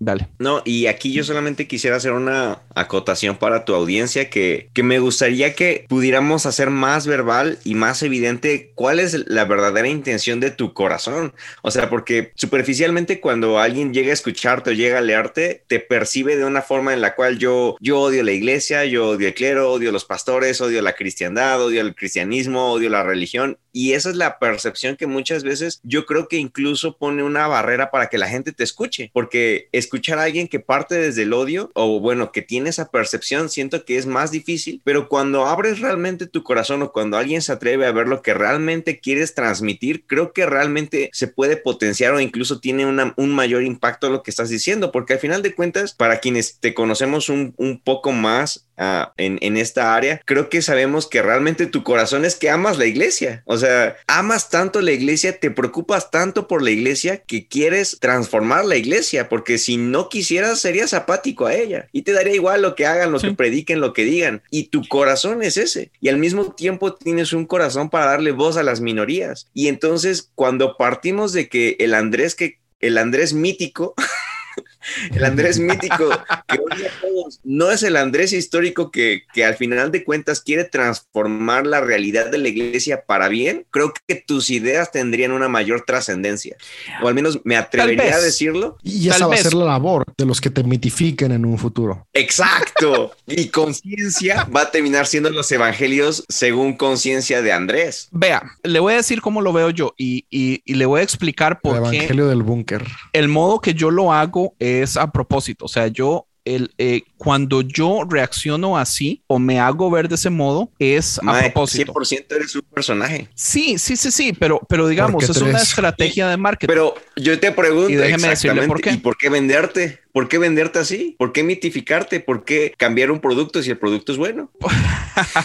Dale. 0.00 0.28
No, 0.38 0.62
y 0.64 0.86
aquí 0.86 1.12
yo 1.12 1.24
solamente 1.24 1.66
quisiera 1.66 1.96
hacer 1.96 2.12
una 2.12 2.60
acotación 2.74 3.36
para 3.36 3.64
tu 3.64 3.74
audiencia 3.74 4.28
que, 4.30 4.68
que 4.72 4.82
me 4.82 4.98
gustaría 4.98 5.54
que 5.54 5.86
pudiéramos 5.88 6.46
hacer 6.46 6.70
más 6.70 7.06
verbal 7.06 7.58
y 7.64 7.74
más 7.74 8.02
evidente 8.02 8.72
cuál 8.74 9.00
es 9.00 9.26
la 9.28 9.44
verdadera 9.44 9.88
intención 9.88 10.40
de 10.40 10.50
tu 10.50 10.74
corazón. 10.74 11.32
O 11.62 11.70
sea, 11.70 11.90
porque 11.90 12.32
superficialmente 12.34 13.20
cuando 13.20 13.58
alguien 13.58 13.92
llega 13.92 14.10
a 14.10 14.14
escucharte 14.14 14.70
o 14.70 14.72
llega 14.72 14.98
a 14.98 15.02
leerte, 15.02 15.64
te 15.66 15.80
percibe 16.04 16.36
de 16.36 16.44
una 16.44 16.60
forma 16.60 16.92
en 16.92 17.00
la 17.00 17.14
cual 17.14 17.38
yo, 17.38 17.76
yo 17.80 17.98
odio 17.98 18.22
la 18.22 18.32
iglesia, 18.32 18.84
yo 18.84 19.08
odio 19.08 19.28
el 19.28 19.32
clero, 19.32 19.72
odio 19.72 19.90
los 19.90 20.04
pastores, 20.04 20.60
odio 20.60 20.82
la 20.82 20.92
cristiandad, 20.92 21.62
odio 21.62 21.80
el 21.80 21.94
cristianismo, 21.94 22.72
odio 22.72 22.90
la 22.90 23.02
religión. 23.02 23.56
Y 23.72 23.94
esa 23.94 24.10
es 24.10 24.16
la 24.16 24.38
percepción 24.38 24.96
que 24.96 25.06
muchas 25.06 25.42
veces 25.42 25.80
yo 25.82 26.04
creo 26.04 26.28
que 26.28 26.36
incluso 26.36 26.96
pone 26.96 27.24
una 27.24 27.48
barrera 27.48 27.90
para 27.90 28.08
que 28.08 28.18
la 28.18 28.28
gente 28.28 28.52
te 28.52 28.62
escuche, 28.62 29.10
porque 29.14 29.68
escuchar 29.72 30.18
a 30.18 30.24
alguien 30.24 30.46
que 30.46 30.60
parte 30.60 30.94
desde 30.94 31.22
el 31.22 31.32
odio 31.32 31.72
o 31.74 31.98
bueno, 31.98 32.30
que 32.30 32.42
tiene 32.42 32.68
esa 32.68 32.90
percepción, 32.90 33.48
siento 33.48 33.84
que 33.84 33.96
es 33.96 34.06
más 34.06 34.30
difícil, 34.30 34.80
pero 34.84 35.08
cuando 35.08 35.46
abres 35.46 35.80
realmente 35.80 36.26
tu 36.26 36.44
corazón 36.44 36.82
o 36.82 36.92
cuando 36.92 37.16
alguien 37.16 37.42
se 37.42 37.50
atreve 37.50 37.86
a 37.86 37.92
ver 37.92 38.06
lo 38.06 38.22
que 38.22 38.34
realmente 38.34 39.00
quieres 39.00 39.34
transmitir, 39.34 40.04
creo 40.06 40.32
que 40.32 40.46
realmente 40.46 41.08
se 41.12 41.28
puede 41.28 41.56
potenciar 41.56 42.12
o 42.12 42.20
incluso 42.20 42.60
tiene 42.60 42.86
un 42.86 43.34
mayor 43.34 43.64
impacto 43.64 44.10
lo 44.10 44.22
que 44.22 44.30
estás 44.30 44.50
diciendo, 44.50 44.92
porque 44.92 45.14
al 45.14 45.18
final 45.18 45.42
de 45.42 45.54
cuentas, 45.54 45.93
para 45.94 46.18
quienes 46.18 46.58
te 46.60 46.74
conocemos 46.74 47.28
un, 47.28 47.54
poco 47.84 48.12
más 48.12 48.66
ah, 48.76 49.12
en, 49.16 49.38
en, 49.40 49.56
esta 49.56 49.94
área, 49.94 50.20
creo 50.24 50.48
que 50.48 50.62
sabemos 50.62 51.06
que 51.06 51.22
realmente 51.22 51.66
tu 51.66 51.82
corazón 51.82 52.24
es 52.24 52.36
que 52.36 52.50
amas 52.50 52.78
la 52.78 52.86
iglesia. 52.86 53.42
O 53.46 53.56
sea, 53.56 53.96
amas 54.06 54.50
tanto 54.50 54.80
la 54.80 54.92
iglesia, 54.92 55.38
te 55.38 55.50
preocupas 55.50 56.10
tanto 56.10 56.48
por 56.48 56.62
la 56.62 56.70
iglesia 56.70 57.18
que 57.18 57.46
quieres 57.46 57.98
transformar 58.00 58.64
la 58.64 58.76
iglesia, 58.76 59.28
porque 59.28 59.58
si 59.58 59.76
no 59.76 60.08
quisieras 60.08 60.60
serías 60.60 60.94
apático 60.94 61.46
a 61.46 61.54
ella 61.54 61.88
y 61.92 62.02
te 62.02 62.12
daría 62.12 62.34
igual 62.34 62.62
lo 62.62 62.74
que 62.74 62.86
hagan, 62.86 63.12
lo 63.12 63.20
que 63.20 63.32
prediquen, 63.32 63.80
lo 63.80 63.92
que 63.92 64.04
digan. 64.04 64.42
Y 64.50 64.64
tu 64.68 64.86
corazón 64.88 65.42
es 65.42 65.56
ese. 65.56 65.90
Y 66.00 66.08
al 66.08 66.18
mismo 66.18 66.52
tiempo 66.52 66.94
tienes 66.94 67.32
un 67.32 67.46
corazón 67.46 67.90
para 67.90 68.06
darle 68.06 68.32
voz 68.32 68.56
a 68.56 68.62
las 68.62 68.80
minorías. 68.80 69.48
Y 69.54 69.68
entonces 69.68 70.30
cuando 70.34 70.76
partimos 70.76 71.32
de 71.32 71.48
que 71.48 71.76
el 71.78 71.94
Andrés 71.94 72.34
que 72.34 72.58
el 72.80 72.98
Andrés 72.98 73.32
mítico 73.32 73.94
el 75.14 75.24
Andrés 75.24 75.58
mítico 75.58 76.08
que 76.48 76.58
odia 76.58 76.88
a 76.88 77.00
todos, 77.00 77.40
no 77.44 77.70
es 77.70 77.82
el 77.82 77.96
Andrés 77.96 78.32
histórico 78.32 78.90
que, 78.90 79.22
que, 79.32 79.44
al 79.44 79.56
final 79.56 79.90
de 79.90 80.04
cuentas 80.04 80.40
quiere 80.40 80.64
transformar 80.64 81.66
la 81.66 81.80
realidad 81.80 82.30
de 82.30 82.38
la 82.38 82.48
iglesia 82.48 83.04
para 83.06 83.28
bien, 83.28 83.66
creo 83.70 83.92
que 84.06 84.14
tus 84.16 84.50
ideas 84.50 84.90
tendrían 84.90 85.32
una 85.32 85.48
mayor 85.48 85.84
trascendencia. 85.86 86.56
O 87.02 87.08
al 87.08 87.14
menos 87.14 87.40
me 87.44 87.56
atrevería 87.56 88.16
a 88.16 88.20
decirlo. 88.20 88.78
Y 88.82 89.08
esa 89.08 89.26
va 89.26 89.34
a 89.34 89.38
ser 89.38 89.54
la 89.54 89.64
labor 89.64 90.04
de 90.16 90.26
los 90.26 90.40
que 90.40 90.50
te 90.50 90.62
mitifiquen 90.64 91.32
en 91.32 91.44
un 91.44 91.58
futuro. 91.58 92.06
Exacto. 92.12 93.12
y 93.26 93.48
conciencia 93.48 94.44
va 94.44 94.62
a 94.62 94.70
terminar 94.70 95.06
siendo 95.06 95.30
los 95.30 95.50
evangelios 95.52 96.24
según 96.28 96.76
conciencia 96.76 97.42
de 97.42 97.52
Andrés. 97.52 98.08
Vea, 98.10 98.42
le 98.62 98.80
voy 98.80 98.94
a 98.94 98.96
decir 98.96 99.20
cómo 99.20 99.40
lo 99.40 99.52
veo 99.52 99.70
yo 99.70 99.94
y, 99.96 100.26
y, 100.30 100.62
y 100.64 100.74
le 100.74 100.86
voy 100.86 101.00
a 101.00 101.02
explicar 101.02 101.60
por 101.60 101.76
el 101.76 101.84
evangelio 101.84 102.26
del 102.28 102.42
búnker. 102.42 102.84
El 103.12 103.28
modo 103.28 103.60
que 103.60 103.74
yo 103.74 103.90
lo 103.90 104.12
hago 104.12 104.54
es 104.58 104.73
a 104.96 105.10
propósito. 105.10 105.64
O 105.64 105.68
sea, 105.68 105.88
yo 105.88 106.26
el, 106.44 106.72
eh, 106.78 107.02
cuando 107.16 107.62
yo 107.62 108.04
reacciono 108.08 108.76
así 108.76 109.22
o 109.26 109.38
me 109.38 109.58
hago 109.58 109.90
ver 109.90 110.08
de 110.08 110.16
ese 110.16 110.30
modo, 110.30 110.70
es 110.78 111.18
a 111.26 111.40
propósito. 111.40 111.92
100% 111.92 112.36
eres 112.36 112.54
un 112.54 112.62
personaje. 112.62 113.28
Sí, 113.34 113.78
sí, 113.78 113.96
sí, 113.96 114.10
sí, 114.10 114.32
pero, 114.32 114.60
pero 114.68 114.86
digamos, 114.86 115.28
es 115.28 115.36
una 115.40 115.58
estrategia 115.58 116.28
de 116.28 116.36
marketing. 116.36 116.72
Pero 116.72 116.94
yo 117.16 117.38
te 117.40 117.50
pregunto, 117.52 117.90
Y 117.90 117.94
déjeme 117.96 118.28
decirle 118.28 118.62
exactamente, 118.62 118.68
por 118.68 118.80
qué. 118.80 118.90
¿y 118.92 118.96
por 118.98 119.16
qué 119.16 119.28
venderte? 119.28 120.03
¿Por 120.14 120.28
qué 120.28 120.38
venderte 120.38 120.78
así? 120.78 121.16
¿Por 121.18 121.32
qué 121.32 121.42
mitificarte? 121.42 122.20
¿Por 122.20 122.44
qué 122.44 122.72
cambiar 122.78 123.10
un 123.10 123.18
producto 123.20 123.60
si 123.64 123.70
el 123.70 123.78
producto 123.78 124.12
es 124.12 124.18
bueno? 124.18 124.48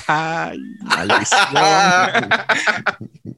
Ay. 0.08 0.60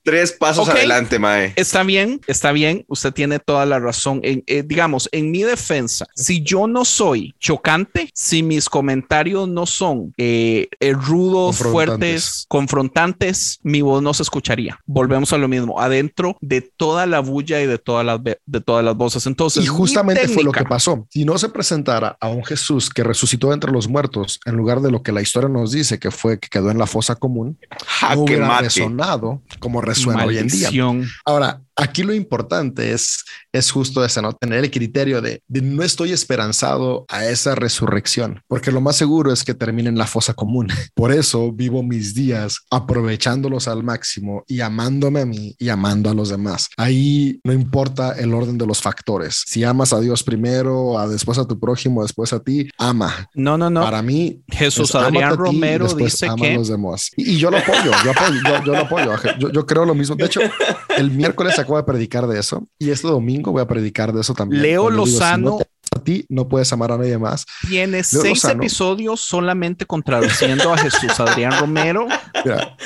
Tres 0.03 0.31
pasos 0.33 0.67
adelante, 0.67 1.19
Mae. 1.19 1.53
Está 1.55 1.83
bien, 1.83 2.19
está 2.27 2.51
bien, 2.51 2.85
usted 2.87 3.13
tiene 3.13 3.39
toda 3.39 3.65
la 3.65 3.79
razón. 3.79 4.19
En, 4.23 4.43
eh, 4.47 4.63
digamos, 4.65 5.07
en 5.11 5.31
mi 5.31 5.43
defensa, 5.43 6.07
si 6.15 6.41
yo 6.43 6.67
no 6.67 6.85
soy 6.85 7.33
chocante, 7.39 8.09
si 8.13 8.43
mis 8.43 8.67
comentarios 8.67 9.47
no 9.47 9.65
son 9.65 10.13
eh, 10.17 10.67
eh, 10.79 10.93
rudos, 10.93 11.57
Confrontantes. 11.59 11.71
fuertes, 11.71 12.45
confrontantes, 12.47 13.59
mi 13.63 13.81
voz 13.81 14.01
no 14.01 14.13
se 14.13 14.23
escucharía. 14.23 14.79
Volvemos 14.85 15.31
a 15.33 15.37
lo 15.37 15.47
mismo, 15.47 15.79
adentro 15.79 16.37
de 16.41 16.61
toda 16.61 17.05
la 17.05 17.19
bulla 17.19 17.61
y 17.61 17.67
de 17.67 17.77
todas 17.77 18.05
las, 18.05 18.21
ve- 18.21 18.39
de 18.45 18.61
todas 18.61 18.83
las 18.83 18.95
voces. 18.97 19.25
Entonces, 19.27 19.63
Y 19.63 19.67
justamente 19.67 20.27
fue 20.27 20.43
lo 20.43 20.51
que 20.51 20.63
pasó. 20.65 21.07
Si 21.21 21.25
no 21.25 21.37
se 21.37 21.49
presentara 21.49 22.17
a 22.19 22.29
un 22.29 22.43
Jesús 22.43 22.89
que 22.89 23.03
resucitó 23.03 23.53
entre 23.53 23.71
los 23.71 23.87
muertos, 23.87 24.39
en 24.43 24.55
lugar 24.55 24.81
de 24.81 24.89
lo 24.89 25.03
que 25.03 25.11
la 25.11 25.21
historia 25.21 25.49
nos 25.49 25.71
dice, 25.71 25.99
que 25.99 26.09
fue 26.09 26.39
que 26.39 26.49
quedó 26.49 26.71
en 26.71 26.79
la 26.79 26.87
fosa 26.87 27.13
común, 27.13 27.59
Jaque 27.85 28.15
no 28.15 28.21
hubiera 28.23 28.47
mate. 28.47 28.63
resonado 28.63 29.43
como 29.59 29.81
resuena 29.81 30.25
hoy 30.25 30.39
en 30.39 30.47
día. 30.47 30.63
Maldición. 30.63 31.07
Ahora, 31.23 31.61
aquí 31.75 32.03
lo 32.03 32.13
importante 32.13 32.91
es, 32.91 33.23
es 33.51 33.71
justo 33.71 34.03
ese, 34.03 34.21
¿no? 34.21 34.33
Tener 34.33 34.63
el 34.63 34.71
criterio 34.71 35.21
de, 35.21 35.41
de 35.47 35.61
no 35.61 35.83
estoy 35.83 36.11
esperanzado 36.11 37.05
a 37.09 37.25
esa 37.25 37.55
resurrección, 37.55 38.41
porque 38.47 38.71
lo 38.71 38.81
más 38.81 38.95
seguro 38.95 39.31
es 39.31 39.43
que 39.43 39.53
termine 39.53 39.89
en 39.89 39.97
la 39.97 40.07
fosa 40.07 40.33
común. 40.33 40.67
Por 40.95 41.11
eso 41.11 41.51
vivo 41.51 41.83
mis 41.83 42.13
días 42.13 42.59
aprovechándolos 42.69 43.67
al 43.67 43.83
máximo 43.83 44.43
y 44.47 44.61
amándome 44.61 45.21
a 45.21 45.25
mí 45.25 45.55
y 45.57 45.69
amando 45.69 46.09
a 46.09 46.13
los 46.13 46.29
demás. 46.29 46.69
Ahí 46.77 47.39
no 47.43 47.53
importa 47.53 48.13
el 48.13 48.33
orden 48.33 48.57
de 48.57 48.67
los 48.67 48.81
factores. 48.81 49.43
Si 49.45 49.63
amas 49.63 49.93
a 49.93 49.99
Dios 49.99 50.23
primero, 50.23 50.97
a 50.99 51.07
después 51.07 51.37
a 51.37 51.47
tu 51.47 51.59
prójimo, 51.59 52.03
después 52.03 52.33
a 52.33 52.39
ti, 52.39 52.69
ama. 52.77 53.29
No, 53.33 53.57
no, 53.57 53.69
no. 53.69 53.81
Para 53.81 54.01
mí, 54.01 54.41
Jesús 54.47 54.93
Adrián 54.95 55.23
a 55.25 55.31
ti 55.31 55.37
Romero 55.37 55.87
dice 55.93 56.27
ama 56.27 56.45
a 56.45 56.49
que 56.49 56.55
los 56.55 56.67
demás. 56.67 57.09
Y, 57.15 57.31
y 57.33 57.37
yo 57.37 57.49
lo 57.51 57.57
apoyo, 57.57 57.91
yo 58.03 58.11
apoyo, 58.11 58.39
yo, 58.45 58.65
yo 58.65 58.73
lo 58.73 58.79
apoyo. 58.79 59.15
Yo, 59.39 59.51
yo 59.51 59.65
creo 59.65 59.85
lo 59.85 59.95
mismo. 59.95 60.15
De 60.15 60.25
hecho, 60.25 60.41
el 61.01 61.11
miércoles 61.11 61.59
acabo 61.59 61.77
de 61.77 61.83
predicar 61.83 62.27
de 62.27 62.39
eso 62.39 62.67
y 62.79 62.89
este 62.91 63.07
domingo 63.07 63.51
voy 63.51 63.61
a 63.61 63.67
predicar 63.67 64.13
de 64.13 64.21
eso 64.21 64.33
también. 64.33 64.61
Leo 64.61 64.83
Cuando 64.83 65.03
digo, 65.05 65.07
si 65.07 65.13
Lozano 65.19 65.49
no 65.49 65.57
te 65.57 65.63
amas 65.63 65.99
a 65.99 66.03
ti, 66.03 66.25
no 66.29 66.47
puedes 66.47 66.71
amar 66.71 66.91
a 66.93 66.97
nadie 66.97 67.17
más. 67.17 67.45
tiene 67.67 67.97
Leo 67.97 68.03
seis 68.03 68.43
Lozano. 68.43 68.61
episodios 68.63 69.19
solamente 69.21 69.85
contradiciendo 69.85 70.73
a 70.73 70.77
Jesús 70.77 71.19
Adrián 71.19 71.59
Romero. 71.59 72.07
Mira, 72.45 72.77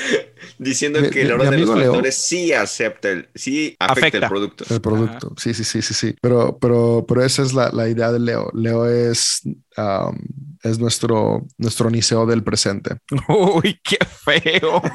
Diciendo 0.58 1.00
Mi- 1.00 1.10
que 1.10 1.22
el 1.22 1.32
orden 1.32 1.50
mi 1.50 1.56
de 1.60 1.66
los 1.66 1.76
Leo- 1.76 1.92
factores 1.92 2.14
sí 2.16 2.52
acepta 2.52 3.10
el, 3.10 3.28
sí 3.34 3.76
afecta, 3.78 4.00
Afecta. 4.00 4.18
el 4.26 4.28
producto. 4.30 4.64
el 4.70 4.80
producto. 4.80 5.34
Sí, 5.36 5.52
sí, 5.52 5.64
sí, 5.64 5.82
sí, 5.82 5.92
sí. 5.92 6.14
Pero, 6.22 6.56
pero, 6.58 7.04
pero 7.06 7.22
esa 7.22 7.42
es 7.42 7.52
la, 7.52 7.70
la 7.72 7.88
idea 7.88 8.10
de 8.10 8.20
Leo. 8.20 8.50
Leo 8.54 8.86
es, 8.86 9.42
um, 9.76 10.16
es 10.62 10.78
nuestro, 10.78 11.46
nuestro 11.58 11.90
Niceo 11.90 12.24
del 12.26 12.42
presente. 12.42 12.96
Uy, 13.28 13.78
qué 13.84 13.98
feo. 14.06 14.80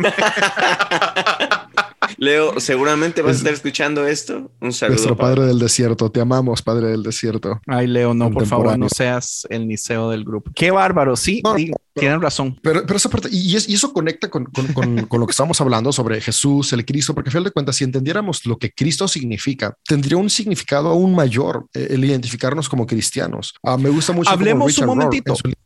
Leo, 2.22 2.60
seguramente 2.60 3.24
vas 3.24 3.32
Es- 3.32 3.38
a 3.38 3.40
estar 3.40 3.54
escuchando 3.56 4.06
esto. 4.06 4.52
Un 4.62 4.72
saludo. 4.74 4.94
Nuestro 4.94 5.18
padre. 5.18 5.36
Padre 5.38 5.48
del 5.48 5.58
desierto. 5.58 6.12
Te 6.12 6.22
amamos, 6.22 6.62
Padre 6.62 6.90
del 6.90 7.02
desierto. 7.02 7.60
Ay, 7.66 7.88
Leo, 7.88 8.14
no, 8.14 8.30
por 8.30 8.46
favor, 8.46 8.78
no 8.78 8.90
seas 8.90 9.48
el 9.50 9.68
niceo 9.68 10.12
del 10.12 10.24
grupo. 10.24 10.52
Qué 10.56 10.70
bárbaro, 10.70 11.16
sí, 11.16 11.42
No, 11.44 11.56
digo, 11.56 11.76
tienen 11.96 12.22
razón. 12.22 12.60
Pero, 12.62 12.86
pero 12.86 12.96
esa 12.98 13.10
parte, 13.10 13.28
y, 13.32 13.56
es- 13.56 13.68
y 13.68 13.74
eso 13.74 13.92
conecta 13.92 14.30
con, 14.30 14.46
con- 14.46 14.68
con- 14.68 15.06
con 15.08 15.20
lo 15.20 15.26
que 15.26 15.32
estamos 15.32 15.60
hablando 15.62 15.92
sobre 15.92 16.22
Jesús, 16.22 16.72
el 16.74 16.86
Cristo, 16.86 17.16
porque 17.16 17.30
a 17.30 17.32
final 17.32 17.46
de 17.46 17.52
cuentas, 17.52 17.76
si 17.78 17.86
entendiéramos 17.86 18.46
lo 18.46 18.56
que 18.60 18.72
Cristo 18.72 19.08
significa, 19.08 19.76
tendría 19.88 20.18
un 20.18 20.30
significado 20.30 20.90
aún 20.90 21.16
mayor 21.16 21.66
eh, 21.74 21.88
el 21.90 22.06
identificarnos 22.06 22.70
como 22.70 22.86
cristianos. 22.86 23.56
Ah, 23.64 23.78
me 23.78 23.90
gusta 23.90 24.14
mucho. 24.14 24.30
Hablemos 24.30 24.78
un 24.78 24.86
Rohr, 24.86 25.10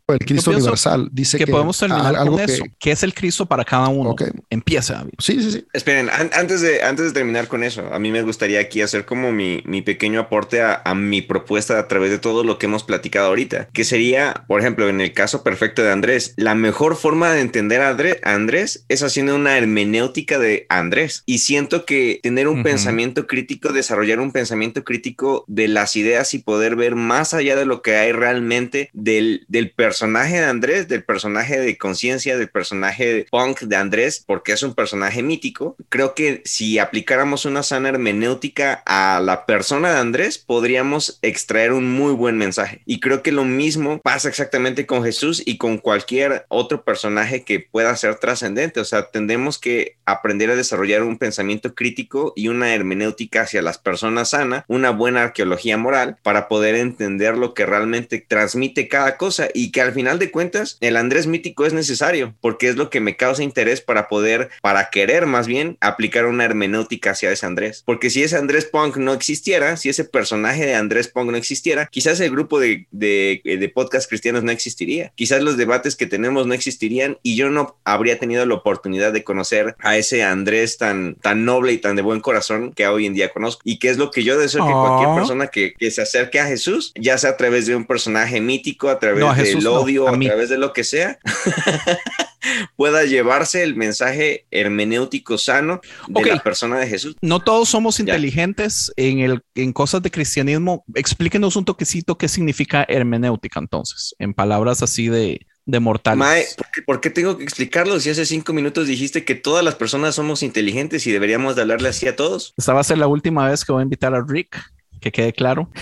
El 0.08 0.20
Cristo 0.20 0.52
Universal 0.52 1.10
dice 1.12 1.40
Que 1.40 1.46
que, 1.46 1.52
podemos 1.52 1.80
terminar 1.80 2.16
algo 2.16 2.38
con 2.38 2.46
que- 2.46 2.54
eso. 2.54 2.64
¿Qué 2.80 2.92
es 2.92 3.02
el 3.02 3.14
Cristo 3.16 3.48
para 3.48 3.66
cada 3.66 3.88
uno? 3.88 4.12
Ok. 4.12 4.24
Empieza, 4.52 4.94
David. 4.96 5.14
Sí, 5.18 5.42
sí, 5.42 5.52
sí. 5.52 5.66
Esperen, 5.74 6.10
an- 6.12 6.30
antes, 6.34 6.62
de, 6.62 6.84
antes 6.84 7.08
de 7.08 7.12
terminar 7.12 7.48
con 7.48 7.64
eso, 7.64 7.92
a 7.92 7.98
mí 7.98 8.12
me 8.12 8.22
gustaría 8.22 8.60
aquí 8.60 8.82
hacer 8.82 9.06
como 9.06 9.32
mi, 9.32 9.64
mi 9.66 9.82
pequeño 9.82 10.20
aporte 10.20 10.62
a, 10.62 10.80
a 10.86 10.94
mi 10.94 11.24
propuesta 11.24 11.80
a 11.80 11.88
través 11.88 12.12
de 12.12 12.20
todo 12.20 12.44
lo 12.44 12.60
que 12.60 12.68
hemos 12.68 12.84
platicado 12.84 13.28
ahorita, 13.30 13.70
que 13.74 13.84
sería, 13.84 14.46
por 14.48 14.60
ejemplo, 14.62 14.88
en 14.90 15.02
el 15.02 15.12
caso 15.14 15.42
perfecto 15.44 15.82
de 15.82 15.92
Andrés, 15.92 16.36
la 16.38 16.54
mejor 16.54 16.96
forma 16.98 17.32
de 17.34 17.42
entender 17.42 17.82
a, 17.82 17.90
André- 17.90 18.20
a 18.24 18.36
Andrés 18.36 18.86
es 18.90 19.02
haciendo 19.02 19.34
una 19.36 19.58
hermenéutica 19.58 20.38
de 20.38 20.68
Andrés. 20.70 21.24
Y 21.26 21.40
siento 21.40 21.84
que 21.86 22.20
tener 22.22 22.48
un 22.48 22.62
pensamiento 22.62 23.26
crítico, 23.26 23.74
desarrollar 23.74 24.20
un 24.20 24.32
pensamiento 24.32 24.84
crítico 24.84 25.46
de 25.48 25.68
las 25.68 25.96
ideas 25.96 26.36
y 26.36 26.40
poder 26.40 26.76
ver 26.76 26.94
más 26.94 27.34
allá 27.34 27.56
de 27.56 27.66
lo 27.66 27.82
que 27.82 27.96
hay 27.96 28.12
realmente 28.12 28.92
del, 28.94 29.46
del 29.48 29.72
personaje 29.72 29.95
de 30.00 30.46
Andrés, 30.46 30.88
del 30.88 31.04
personaje 31.04 31.60
de 31.60 31.78
conciencia, 31.78 32.38
del 32.38 32.50
personaje 32.50 33.26
punk 33.32 33.62
de 33.62 33.76
Andrés, 33.76 34.24
porque 34.26 34.52
es 34.52 34.64
un 34.64 34.74
personaje 34.74 35.24
mítico. 35.24 35.76
Creo 35.90 36.14
que 36.16 36.42
si 36.46 36.80
aplicáramos 36.80 37.46
una 37.46 37.64
sana 37.64 37.90
hermenéutica 37.90 38.84
a 38.86 39.20
la 39.20 39.46
persona 39.46 39.94
de 39.94 40.00
Andrés, 40.00 40.38
podríamos 40.38 41.20
extraer 41.22 41.72
un 41.72 41.92
muy 41.92 42.14
buen 42.14 42.38
mensaje. 42.38 42.82
Y 42.86 43.00
creo 43.00 43.24
que 43.24 43.32
lo 43.32 43.46
mismo 43.46 44.00
pasa 44.02 44.30
exactamente 44.30 44.86
con 44.86 45.04
Jesús 45.04 45.42
y 45.46 45.58
con 45.58 45.78
cualquier 45.78 46.46
otro 46.50 46.84
personaje 46.84 47.44
que 47.44 47.60
pueda 47.60 47.96
ser 47.96 48.16
trascendente. 48.16 48.80
O 48.80 48.86
sea, 48.86 49.12
tendremos 49.12 49.60
que 49.60 49.98
aprender 50.06 50.50
a 50.52 50.56
desarrollar 50.56 51.04
un 51.04 51.18
pensamiento 51.18 51.74
crítico 51.74 52.34
y 52.36 52.48
una 52.48 52.74
hermenéutica 52.74 53.42
hacia 53.42 53.62
las 53.62 53.78
personas 53.78 54.30
sanas, 54.30 54.64
una 54.68 54.92
buena 54.92 55.24
arqueología 55.24 55.78
moral 55.78 56.18
para 56.24 56.48
poder 56.48 56.76
entender 56.76 57.38
lo 57.38 57.54
que 57.54 57.66
realmente 57.66 58.24
transmite 58.28 58.88
cada 58.88 59.18
cosa 59.18 59.48
y 59.54 59.72
que 59.72 59.85
al 59.86 59.94
final 59.94 60.20
de 60.20 60.32
cuentas 60.32 60.78
el 60.82 60.98
Andrés 60.98 61.28
mítico 61.28 61.66
es 61.66 61.74
necesario 61.74 62.36
porque 62.42 62.68
es 62.68 62.76
lo 62.76 62.90
que 62.90 63.00
me 63.00 63.16
causa 63.16 63.44
interés 63.44 63.82
para 63.82 64.08
poder, 64.08 64.50
para 64.62 64.90
querer 64.90 65.26
más 65.26 65.48
bien 65.48 65.78
aplicar 65.82 66.26
una 66.26 66.46
hermenéutica 66.46 67.12
hacia 67.12 67.32
ese 67.32 67.46
Andrés. 67.46 67.84
Porque 67.86 68.10
si 68.10 68.24
ese 68.24 68.38
Andrés 68.38 68.66
Punk 68.66 68.98
no 68.98 69.14
existiera, 69.14 69.78
si 69.78 69.90
ese 69.90 70.04
personaje 70.04 70.66
de 70.66 70.76
Andrés 70.76 71.08
Punk 71.08 71.32
no 71.32 71.38
existiera, 71.38 71.88
quizás 71.88 72.20
el 72.20 72.32
grupo 72.32 72.60
de, 72.60 72.88
de, 72.92 73.42
de 73.44 73.70
podcast 73.70 74.10
cristianos 74.10 74.44
no 74.44 74.52
existiría. 74.52 75.12
Quizás 75.16 75.42
los 75.42 75.58
debates 75.58 75.96
que 75.96 76.08
tenemos 76.08 76.48
no 76.48 76.54
existirían 76.54 77.18
y 77.24 77.36
yo 77.36 77.50
no 77.50 77.78
habría 77.84 78.20
tenido 78.20 78.46
la 78.46 78.56
oportunidad 78.56 79.14
de 79.14 79.24
conocer 79.24 79.76
a 79.80 79.98
ese 79.98 80.24
Andrés 80.24 80.78
tan, 80.78 81.16
tan 81.16 81.46
noble 81.46 81.74
y 81.74 81.78
tan 81.78 81.96
de 81.96 82.02
buen 82.02 82.22
corazón 82.22 82.74
que 82.74 82.88
hoy 82.88 83.06
en 83.06 83.14
día 83.14 83.30
conozco. 83.30 83.62
Y 83.64 83.80
que 83.80 83.90
es 83.90 83.98
lo 83.98 84.12
que 84.12 84.24
yo 84.24 84.38
deseo 84.38 84.66
que 84.66 84.72
cualquier 84.72 85.16
persona 85.16 85.48
que, 85.48 85.74
que 85.78 85.92
se 85.92 86.02
acerque 86.02 86.40
a 86.40 86.46
Jesús, 86.46 86.92
ya 86.96 87.18
sea 87.18 87.32
a 87.32 87.38
través 87.38 87.66
de 87.66 87.76
un 87.76 87.86
personaje 87.86 88.42
mítico, 88.42 88.90
a 88.90 89.00
través 89.00 89.20
No, 89.20 89.34
del 89.34 89.46
Jesús 89.46 89.64
odio, 89.82 90.08
a 90.08 90.20
través 90.20 90.50
de 90.50 90.58
lo 90.58 90.74
que 90.74 90.84
sea, 90.84 91.18
pueda 92.76 93.04
llevarse 93.06 93.64
el 93.64 93.76
mensaje 93.76 94.46
hermenéutico 94.52 95.38
sano 95.38 95.82
de 96.08 96.26
la 96.26 96.44
persona 96.44 96.78
de 96.80 96.88
Jesús. 96.88 97.16
No 97.22 97.40
todos 97.40 97.70
somos 97.70 97.98
Ya. 97.98 98.02
inteligentes 98.04 98.92
en, 98.98 99.20
el, 99.20 99.42
en 99.56 99.74
cosas 99.74 100.02
de 100.04 100.12
cristianismo. 100.12 100.84
Explíquenos 100.96 101.56
un 101.56 101.66
toquecito 101.66 102.18
qué 102.18 102.28
significa 102.28 102.86
hermenéutica 102.88 103.60
entonces, 103.60 104.16
en 104.20 104.34
palabras 104.34 104.84
así 104.84 105.08
de, 105.08 105.46
de 105.66 105.80
mortales. 105.80 106.18
Mae, 106.20 106.46
¿por 106.58 106.68
qué, 106.72 106.82
por 106.84 107.02
qué 107.02 107.10
tengo 107.10 107.38
que 107.38 107.44
explicarlo 107.44 108.00
si 108.00 108.10
hace 108.12 108.26
cinco 108.26 108.54
minutos 108.54 108.88
dijiste 108.88 109.26
que 109.26 109.36
todas 109.36 109.64
las 109.64 109.76
personas 109.76 110.16
somos 110.16 110.44
inteligentes 110.44 111.08
y 111.08 111.12
deberíamos 111.12 111.56
de 111.56 111.64
hablarle 111.64 111.90
así 111.90 112.08
a 112.08 112.16
todos? 112.16 112.54
Esta 112.58 112.74
va 112.74 112.82
a 112.82 112.84
ser 112.84 112.98
la 113.00 113.08
última 113.08 113.50
vez 113.50 113.66
que 113.66 113.72
voy 113.72 113.82
a 113.82 113.84
invitar 113.84 114.14
a 114.14 114.24
Rick, 114.28 114.62
que 115.02 115.12
quede 115.12 115.34
claro. 115.34 115.70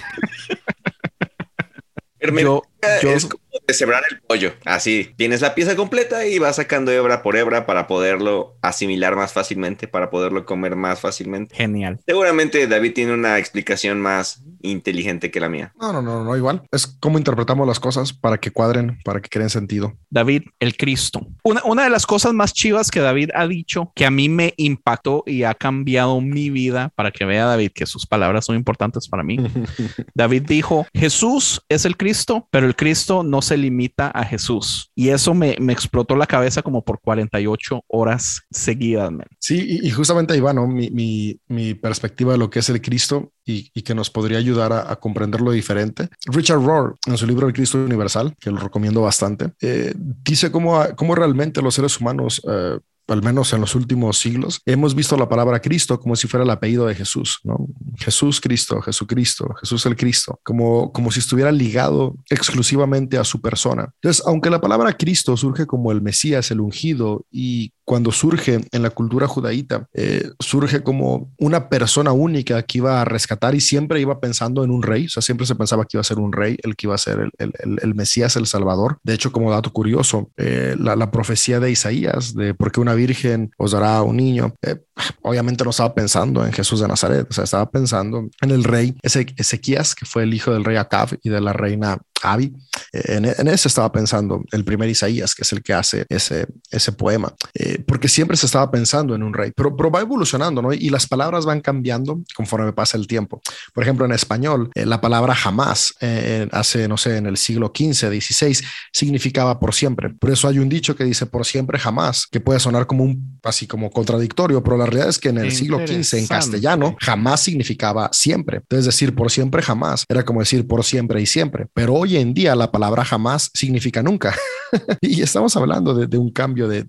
Yo, 2.25 2.61
yo, 3.01 3.11
es 3.11 3.25
como 3.25 3.42
deshebrar 3.68 4.03
el 4.10 4.19
pollo. 4.22 4.53
Así, 4.65 5.11
tienes 5.18 5.41
la 5.41 5.56
pieza 5.56 5.76
completa 5.76 6.26
y 6.26 6.40
vas 6.40 6.57
sacando 6.57 6.91
hebra 6.91 7.22
por 7.23 7.35
hebra 7.35 7.65
para 7.65 7.88
poderlo 7.88 8.57
asimilar 8.61 9.15
más 9.15 9.34
fácilmente, 9.34 9.88
para 9.88 10.10
poderlo 10.10 10.45
comer 10.45 10.76
más 10.76 10.99
fácilmente. 10.99 11.56
genial. 11.56 11.99
Seguramente 12.06 12.68
David 12.68 12.94
tiene 12.94 13.14
una 13.14 13.38
explicación 13.38 14.02
más 14.02 14.44
inteligente 14.61 15.31
que 15.31 15.40
la 15.40 15.49
mía. 15.49 15.73
No, 15.80 15.94
no, 15.94 16.02
no, 16.02 16.23
no, 16.23 16.38
igual. 16.38 16.64
Es 16.72 16.88
cómo 16.88 17.18
interpretamos 17.18 17.68
las 17.68 17.80
cosas 17.80 18.14
para 18.14 18.38
que 18.38 18.52
cuadren, 18.52 18.99
para 19.03 19.22
que 19.22 19.30
creen 19.30 19.49
sentido. 19.49 19.94
David, 20.10 20.44
el 20.60 20.77
Cristo. 20.77 21.27
Una, 21.44 21.61
una 21.64 21.84
de 21.84 21.90
las 21.90 22.06
cosas 22.06 22.34
más 22.34 22.53
chivas 22.53 22.91
que 22.91 22.99
David 22.99 23.30
ha 23.35 23.48
dicho 23.48 23.91
que 23.95 24.06
a 24.06 24.11
mí 24.11 24.30
me 24.30 24.53
impactó 24.57 25.23
y 25.26 25.44
ha 25.44 25.53
cambiado 25.53 26.22
mi 26.22 26.49
vida 26.49 26.91
para 26.95 27.11
que 27.11 27.26
vea 27.26 27.45
David 27.45 27.72
que 27.73 27.85
sus 27.85 28.06
palabras 28.06 28.45
son 28.45 28.56
importantes 28.56 29.07
para 29.07 29.23
mí. 29.23 29.38
David 30.14 30.44
dijo, 30.48 30.88
Jesús 30.94 31.61
es 31.69 31.85
el 31.85 31.98
Cristo, 31.98 32.48
pero 32.52 32.65
el 32.65 32.76
Cristo 32.76 33.23
no 33.23 33.41
se 33.41 33.52
limita 33.57 34.07
a 34.09 34.23
Jesús. 34.25 34.91
Y 34.95 35.09
eso 35.09 35.34
me, 35.34 35.55
me 35.59 35.73
explotó 35.73 36.15
la 36.15 36.27
cabeza 36.27 36.61
como 36.61 36.84
por 36.84 36.99
48 37.01 37.84
horas 37.88 38.41
seguidas. 38.51 39.11
man. 39.11 39.27
Sí, 39.39 39.80
y, 39.81 39.88
y 39.88 39.91
justamente 39.91 40.34
ahí 40.34 40.39
va, 40.39 40.53
¿no? 40.53 40.67
Mi, 40.67 40.89
mi, 40.89 41.39
mi 41.47 41.73
perspectiva 41.73 42.34
de 42.34 42.38
lo 42.38 42.49
que 42.49 42.59
es 42.59 42.69
el 42.69 42.81
Cristo 42.81 43.31
y, 43.45 43.81
que 43.81 43.95
nos 43.95 44.09
podría 44.09 44.38
ayudar 44.38 44.73
a, 44.73 44.95
comprenderlo 44.97 45.51
diferente. 45.51 46.09
Richard 46.25 46.61
Rohr, 46.61 46.97
en 47.05 47.17
su 47.17 47.27
libro 47.27 47.47
El 47.47 47.53
Cristo 47.53 47.77
Universal, 47.77 48.35
que 48.39 48.51
lo 48.51 48.57
recomiendo 48.57 49.01
bastante, 49.01 49.51
eh, 49.61 49.93
dice 49.95 50.51
cómo, 50.51 50.81
cómo 50.95 51.15
realmente 51.15 51.61
los 51.61 51.75
seres 51.75 51.99
humanos 51.99 52.41
eh, 52.47 52.80
al 53.07 53.21
menos 53.21 53.53
en 53.53 53.61
los 53.61 53.75
últimos 53.75 54.17
siglos, 54.17 54.61
hemos 54.65 54.95
visto 54.95 55.17
la 55.17 55.30
palabra 55.30 55.59
Cristo 55.59 55.99
como 55.99 56.15
si 56.15 56.27
fuera 56.27 56.43
el 56.43 56.49
apellido 56.49 56.85
de 56.85 56.95
Jesús, 56.95 57.39
¿no? 57.43 57.67
Jesús 57.97 58.41
Cristo, 58.41 58.81
Jesucristo, 58.81 59.53
Jesús 59.59 59.85
el 59.85 59.95
Cristo, 59.95 60.39
como, 60.43 60.91
como 60.91 61.11
si 61.11 61.19
estuviera 61.19 61.51
ligado 61.51 62.15
exclusivamente 62.30 63.17
a 63.17 63.23
su 63.23 63.41
persona. 63.41 63.89
Entonces, 63.95 64.23
aunque 64.25 64.49
la 64.49 64.61
palabra 64.61 64.93
Cristo 64.93 65.35
surge 65.38 65.65
como 65.65 65.91
el 65.91 66.01
Mesías, 66.01 66.51
el 66.51 66.61
ungido, 66.61 67.25
y 67.31 67.73
cuando 67.85 68.11
surge 68.11 68.61
en 68.71 68.81
la 68.81 68.89
cultura 68.89 69.27
judaíta, 69.27 69.88
eh, 69.93 70.30
surge 70.39 70.84
como 70.84 71.34
una 71.38 71.69
persona 71.69 72.11
única 72.13 72.61
que 72.63 72.77
iba 72.77 73.01
a 73.01 73.05
rescatar 73.05 73.55
y 73.55 73.61
siempre 73.61 73.99
iba 73.99 74.19
pensando 74.19 74.63
en 74.63 74.71
un 74.71 74.84
rey, 74.84 75.05
o 75.05 75.09
sea, 75.09 75.21
siempre 75.21 75.45
se 75.45 75.55
pensaba 75.55 75.84
que 75.84 75.97
iba 75.97 76.01
a 76.01 76.05
ser 76.05 76.19
un 76.19 76.31
rey, 76.31 76.57
el 76.63 76.75
que 76.75 76.88
iba 76.88 76.95
a 76.95 76.99
ser 76.99 77.30
el, 77.38 77.95
Mesías, 77.95 78.35
el 78.35 78.47
Salvador. 78.47 78.99
De 79.03 79.13
hecho, 79.13 79.31
como 79.31 79.51
dato 79.51 79.71
curioso, 79.71 80.31
eh, 80.38 80.75
la, 80.80 81.11
profecía 81.11 81.59
de 81.59 81.69
Isaías 81.69 82.34
de 82.34 82.53
por 82.53 82.71
qué 82.71 82.80
una 82.93 82.95
virgen 82.95 83.51
os 83.57 83.71
dará 83.71 84.01
un 84.03 84.17
niño, 84.17 84.53
eh, 84.61 84.77
obviamente 85.21 85.63
no 85.63 85.71
estaba 85.71 85.93
pensando 85.93 86.45
en 86.45 86.51
Jesús 86.51 86.79
de 86.79 86.87
Nazaret, 86.87 87.27
o 87.29 87.33
sea, 87.33 87.43
estaba 87.43 87.69
pensando 87.69 88.29
en 88.41 88.51
el 88.51 88.63
rey 88.63 88.95
Ezequías, 89.01 89.95
que 89.95 90.05
fue 90.05 90.23
el 90.23 90.33
hijo 90.33 90.51
del 90.51 90.63
rey 90.63 90.77
Acab 90.77 91.17
y 91.23 91.29
de 91.29 91.41
la 91.41 91.53
reina 91.53 91.99
Abi. 92.23 92.53
En, 92.91 93.25
en, 93.25 93.47
eso 93.47 93.67
estaba 93.67 93.91
pensando 93.91 94.43
el 94.51 94.63
primer 94.63 94.89
Isaías, 94.89 95.35
que 95.35 95.41
es 95.43 95.51
el 95.51 95.61
que 95.61 95.73
hace 95.73 96.05
ese, 96.09 96.47
ese 96.71 96.91
poema, 96.91 97.33
eh, 97.53 97.83
porque 97.85 98.07
siempre 98.07 98.37
se 98.37 98.45
estaba 98.45 98.71
pensando 98.71 99.13
en 99.13 99.23
un 99.23 99.33
rey, 99.33 99.51
pero, 99.55 99.75
pero, 99.75 99.91
va 99.91 100.01
evolucionando, 100.01 100.61
¿no? 100.61 100.73
Y 100.73 100.89
las 100.89 101.07
palabras 101.07 101.45
van 101.45 101.61
cambiando 101.61 102.21
conforme 102.35 102.71
pasa 102.73 102.97
el 102.97 103.07
tiempo. 103.07 103.41
Por 103.73 103.83
ejemplo, 103.83 104.05
en 104.05 104.13
español, 104.13 104.69
eh, 104.73 104.85
la 104.85 105.01
palabra 105.01 105.35
jamás, 105.35 105.95
eh, 106.01 106.47
hace, 106.51 106.87
no 106.87 106.97
sé, 106.97 107.17
en 107.17 107.25
el 107.25 107.37
siglo 107.37 107.71
XV, 107.75 108.21
XVI, 108.21 108.57
significaba 108.91 109.59
por 109.59 109.73
siempre. 109.73 110.09
Por 110.09 110.31
eso 110.31 110.47
hay 110.47 110.59
un 110.59 110.69
dicho 110.69 110.95
que 110.95 111.03
dice 111.03 111.25
por 111.25 111.45
siempre 111.45 111.77
jamás, 111.77 112.27
que 112.27 112.39
puede 112.39 112.59
sonar 112.59 112.87
como 112.87 113.03
un, 113.03 113.39
así 113.43 113.67
como 113.67 113.91
contradictorio, 113.91 114.63
pero 114.63 114.77
la 114.84 114.89
realidad 114.89 115.10
es 115.10 115.19
que 115.19 115.30
en 115.30 115.38
el 115.38 115.51
siglo 115.51 115.80
XV, 115.85 116.18
en 116.18 116.27
castellano, 116.27 116.95
jamás 116.99 117.41
significaba 117.41 118.10
siempre. 118.11 118.61
Es 118.69 118.85
decir, 118.85 119.15
por 119.15 119.31
siempre 119.31 119.61
jamás, 119.61 120.05
era 120.10 120.23
como 120.23 120.41
decir 120.41 120.68
por 120.68 120.84
siempre 120.84 121.22
y 121.22 121.26
siempre. 121.26 121.68
Pero 121.73 121.93
hoy 121.93 122.18
en 122.18 122.34
día 122.34 122.55
la 122.55 122.72
palabra 122.72 123.05
jamás 123.05 123.49
significa 123.53 124.03
nunca. 124.03 124.35
y 125.01 125.22
estamos 125.22 125.55
hablando 125.55 125.93
de, 125.93 126.18
un 126.18 126.31
cambio 126.31 126.68
de, 126.68 126.85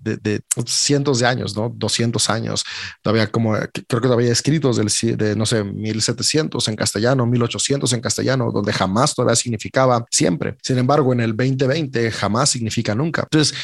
cientos 0.65 1.19
de 1.19 1.27
años, 1.27 1.55
¿no? 1.55 1.69
200 1.73 2.29
años. 2.29 2.65
Todavía 3.01 3.27
como, 3.27 3.53
creo 3.53 4.01
que 4.01 4.07
todavía 4.07 4.31
escritos 4.31 4.77
del, 4.77 5.17
de, 5.17 5.35
no 5.35 5.45
sé, 5.45 5.63
1700 5.63 6.67
en 6.67 6.75
castellano, 6.75 7.25
1800 7.25 7.93
en 7.93 8.01
castellano, 8.01 8.51
donde 8.51 8.73
jamás 8.73 9.15
todavía 9.15 9.35
significaba 9.35 10.05
siempre. 10.11 10.57
Sin 10.61 10.77
embargo, 10.77 11.13
en 11.13 11.21
el 11.21 11.35
2020 11.35 12.11
jamás 12.11 12.49
significa 12.49 12.93
nunca. 12.93 13.23
Entonces, 13.23 13.55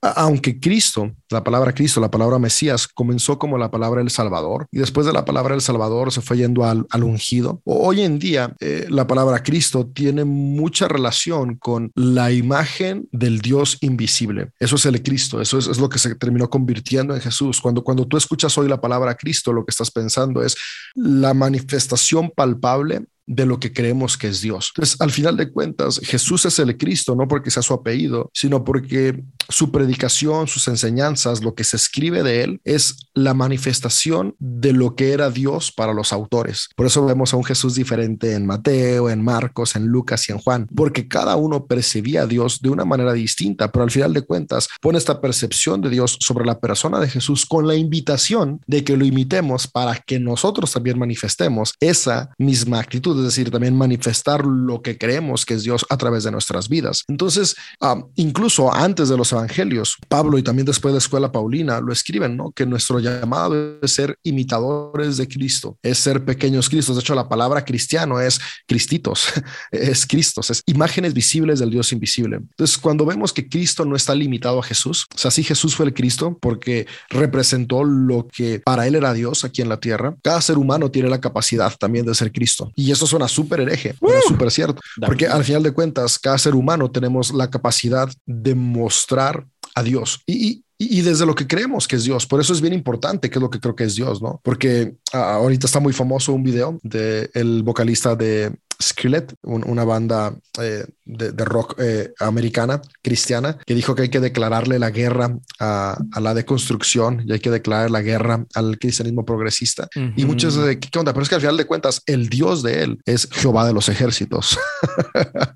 aunque 0.00 0.60
Cristo, 0.60 1.12
la 1.30 1.42
palabra 1.42 1.72
Cristo, 1.72 2.00
la 2.00 2.10
palabra 2.10 2.38
Mesías, 2.38 2.86
comenzó 2.86 3.38
como 3.38 3.58
la 3.58 3.70
palabra 3.70 4.00
El 4.00 4.10
Salvador 4.10 4.66
y 4.70 4.78
después 4.78 5.06
de 5.06 5.12
la 5.12 5.24
palabra 5.24 5.54
El 5.54 5.60
Salvador 5.60 6.12
se 6.12 6.20
fue 6.20 6.38
yendo 6.38 6.64
al, 6.64 6.86
ungido, 7.02 7.60
hoy 7.64 8.02
en 8.02 8.18
día 8.18 8.54
eh, 8.60 8.86
la 8.88 9.06
palabra 9.06 9.42
Cristo 9.42 9.86
tiene 9.86 10.24
mucha 10.24 10.88
relación 10.88 11.56
con 11.56 11.90
la 11.94 12.30
imagen 12.32 13.08
del 13.12 13.40
Dios 13.40 13.78
invisible. 13.80 14.50
Eso 14.58 14.76
es 14.76 14.86
el 14.86 15.02
Cristo, 15.02 15.40
eso 15.40 15.58
es, 15.58 15.78
lo 15.78 15.88
que 15.88 15.98
se 15.98 16.14
terminó 16.14 16.50
convirtiendo 16.50 17.14
en 17.14 17.20
Jesús. 17.20 17.60
Cuando, 17.60 17.82
cuando 17.82 18.06
tú 18.06 18.16
escuchas 18.16 18.56
hoy 18.58 18.68
la 18.68 18.80
palabra 18.80 19.14
Cristo, 19.14 19.52
lo 19.52 19.64
que 19.64 19.70
estás 19.70 19.90
pensando 19.90 20.42
es 20.42 20.56
la 20.94 21.34
manifestación 21.34 22.30
palpable 22.34 23.06
de 23.28 23.46
lo 23.46 23.60
que 23.60 23.72
creemos 23.72 24.16
que 24.16 24.28
es 24.28 24.40
Dios. 24.40 24.72
Entonces, 24.74 25.00
al 25.00 25.10
final 25.10 25.36
de 25.36 25.52
cuentas, 25.52 26.00
Jesús 26.02 26.46
es 26.46 26.58
el 26.58 26.76
Cristo, 26.76 27.14
no 27.14 27.28
porque 27.28 27.50
sea 27.50 27.62
su 27.62 27.74
apellido, 27.74 28.30
sino 28.32 28.64
porque 28.64 29.22
su 29.48 29.70
predicación, 29.70 30.48
sus 30.48 30.66
enseñanzas, 30.68 31.42
lo 31.42 31.54
que 31.54 31.64
se 31.64 31.76
escribe 31.76 32.22
de 32.22 32.42
él 32.42 32.60
es 32.64 32.96
la 33.14 33.34
manifestación 33.34 34.34
de 34.38 34.72
lo 34.72 34.94
que 34.94 35.12
era 35.12 35.30
Dios 35.30 35.72
para 35.72 35.92
los 35.92 36.12
autores. 36.12 36.68
Por 36.74 36.86
eso 36.86 37.04
vemos 37.04 37.32
a 37.32 37.36
un 37.36 37.44
Jesús 37.44 37.74
diferente 37.74 38.34
en 38.34 38.46
Mateo, 38.46 39.10
en 39.10 39.22
Marcos, 39.22 39.76
en 39.76 39.86
Lucas 39.86 40.28
y 40.28 40.32
en 40.32 40.38
Juan, 40.38 40.66
porque 40.74 41.06
cada 41.06 41.36
uno 41.36 41.66
percibía 41.66 42.22
a 42.22 42.26
Dios 42.26 42.60
de 42.60 42.70
una 42.70 42.84
manera 42.84 43.12
distinta, 43.12 43.70
pero 43.70 43.84
al 43.84 43.90
final 43.90 44.14
de 44.14 44.22
cuentas 44.22 44.68
pone 44.80 44.98
esta 44.98 45.20
percepción 45.20 45.82
de 45.82 45.90
Dios 45.90 46.16
sobre 46.20 46.46
la 46.46 46.60
persona 46.60 46.98
de 46.98 47.08
Jesús 47.08 47.44
con 47.44 47.66
la 47.66 47.74
invitación 47.74 48.60
de 48.66 48.84
que 48.84 48.96
lo 48.96 49.04
imitemos 49.04 49.66
para 49.66 49.96
que 49.96 50.18
nosotros 50.18 50.72
también 50.72 50.98
manifestemos 50.98 51.74
esa 51.80 52.30
misma 52.38 52.80
actitud 52.80 53.17
es 53.18 53.26
decir, 53.26 53.50
también 53.50 53.76
manifestar 53.76 54.44
lo 54.44 54.82
que 54.82 54.98
creemos 54.98 55.44
que 55.44 55.54
es 55.54 55.62
Dios 55.62 55.86
a 55.88 55.96
través 55.96 56.24
de 56.24 56.30
nuestras 56.30 56.68
vidas. 56.68 57.04
Entonces, 57.08 57.56
ah, 57.80 58.02
incluso 58.16 58.72
antes 58.72 59.08
de 59.08 59.16
los 59.16 59.32
evangelios, 59.32 59.96
Pablo 60.08 60.38
y 60.38 60.42
también 60.42 60.66
después 60.66 60.92
de 60.92 60.96
la 60.96 61.04
escuela 61.04 61.32
Paulina 61.32 61.80
lo 61.80 61.92
escriben, 61.92 62.36
¿no? 62.36 62.52
Que 62.52 62.66
nuestro 62.66 63.00
llamado 63.00 63.78
es 63.82 63.92
ser 63.92 64.18
imitadores 64.22 65.16
de 65.16 65.28
Cristo, 65.28 65.78
es 65.82 65.98
ser 65.98 66.24
pequeños 66.24 66.68
Cristos. 66.68 66.96
De 66.96 67.00
hecho, 67.00 67.14
la 67.14 67.28
palabra 67.28 67.64
cristiano 67.64 68.20
es 68.20 68.40
cristitos, 68.66 69.28
es 69.70 70.06
Cristos, 70.06 70.50
es 70.50 70.62
imágenes 70.66 71.14
visibles 71.14 71.58
del 71.58 71.70
Dios 71.70 71.92
invisible. 71.92 72.36
Entonces, 72.36 72.78
cuando 72.78 73.04
vemos 73.04 73.32
que 73.32 73.48
Cristo 73.48 73.84
no 73.84 73.96
está 73.96 74.14
limitado 74.14 74.60
a 74.60 74.62
Jesús, 74.62 75.06
o 75.14 75.18
sea, 75.18 75.30
sí 75.30 75.42
Jesús 75.42 75.74
fue 75.74 75.86
el 75.86 75.94
Cristo 75.94 76.38
porque 76.40 76.86
representó 77.08 77.84
lo 77.84 78.26
que 78.28 78.60
para 78.60 78.86
él 78.86 78.94
era 78.94 79.12
Dios 79.12 79.44
aquí 79.44 79.62
en 79.62 79.68
la 79.68 79.80
tierra, 79.80 80.16
cada 80.22 80.40
ser 80.40 80.58
humano 80.58 80.90
tiene 80.90 81.08
la 81.08 81.20
capacidad 81.20 81.72
también 81.78 82.06
de 82.06 82.14
ser 82.14 82.32
Cristo. 82.32 82.72
Y 82.74 82.90
eso 82.90 83.06
suena 83.08 83.28
súper 83.28 83.60
hereje, 83.60 83.94
pero 84.00 84.18
es 84.18 84.24
súper 84.26 84.50
cierto. 84.50 84.80
Porque 85.04 85.26
al 85.26 85.44
final 85.44 85.62
de 85.62 85.72
cuentas, 85.72 86.18
cada 86.18 86.38
ser 86.38 86.54
humano 86.54 86.90
tenemos 86.90 87.32
la 87.32 87.50
capacidad 87.50 88.08
de 88.26 88.54
mostrar 88.54 89.46
a 89.74 89.82
Dios. 89.82 90.22
Y, 90.26 90.48
y, 90.48 90.64
desde 90.78 91.26
lo 91.26 91.34
que 91.34 91.46
creemos 91.46 91.88
que 91.88 91.96
es 91.96 92.04
Dios. 92.04 92.26
Por 92.26 92.40
eso 92.40 92.52
es 92.52 92.60
bien 92.60 92.72
importante 92.72 93.28
qué 93.28 93.38
es 93.38 93.42
lo 93.42 93.50
que 93.50 93.60
creo 93.60 93.74
que 93.74 93.84
es 93.84 93.96
Dios, 93.96 94.22
¿no? 94.22 94.40
Porque 94.44 94.94
ah, 95.12 95.34
ahorita 95.34 95.66
está 95.66 95.80
muy 95.80 95.92
famoso 95.92 96.32
un 96.32 96.44
video 96.44 96.78
de 96.82 97.30
el 97.34 97.62
vocalista 97.62 98.14
de 98.14 98.52
Skillet, 98.80 99.34
una 99.42 99.84
banda 99.84 100.36
eh, 100.60 100.86
de, 101.04 101.44
rock 101.44 101.74
eh, 101.78 102.12
americana, 102.20 102.80
cristiana, 103.02 103.58
que 103.66 103.74
dijo 103.74 103.94
que 103.94 104.02
hay 104.02 104.08
que 104.08 104.20
declararle 104.20 104.78
la 104.78 104.90
guerra 104.90 105.36
a, 105.58 105.98
la 106.20 106.34
deconstrucción 106.34 107.24
y 107.26 107.32
hay 107.32 107.40
que 107.40 107.50
declarar 107.50 107.90
la 107.90 108.02
guerra 108.02 108.46
al 108.54 108.78
cristianismo 108.78 109.24
progresista. 109.24 109.88
Y 110.16 110.24
muchos 110.24 110.54
de 110.54 110.78
¿qué 110.78 110.96
onda? 110.98 111.12
Pero 111.12 111.22
es 111.22 111.28
que 111.28 111.34
al 111.34 111.40
final 111.40 111.56
de 111.56 111.66
cuentas, 111.66 112.02
el 112.06 112.28
Dios 112.28 112.62
de 112.62 112.82
él 112.82 112.98
es 113.04 113.28
Jehová 113.32 113.66
de 113.66 113.72
los 113.72 113.88
ejércitos. 113.88 114.56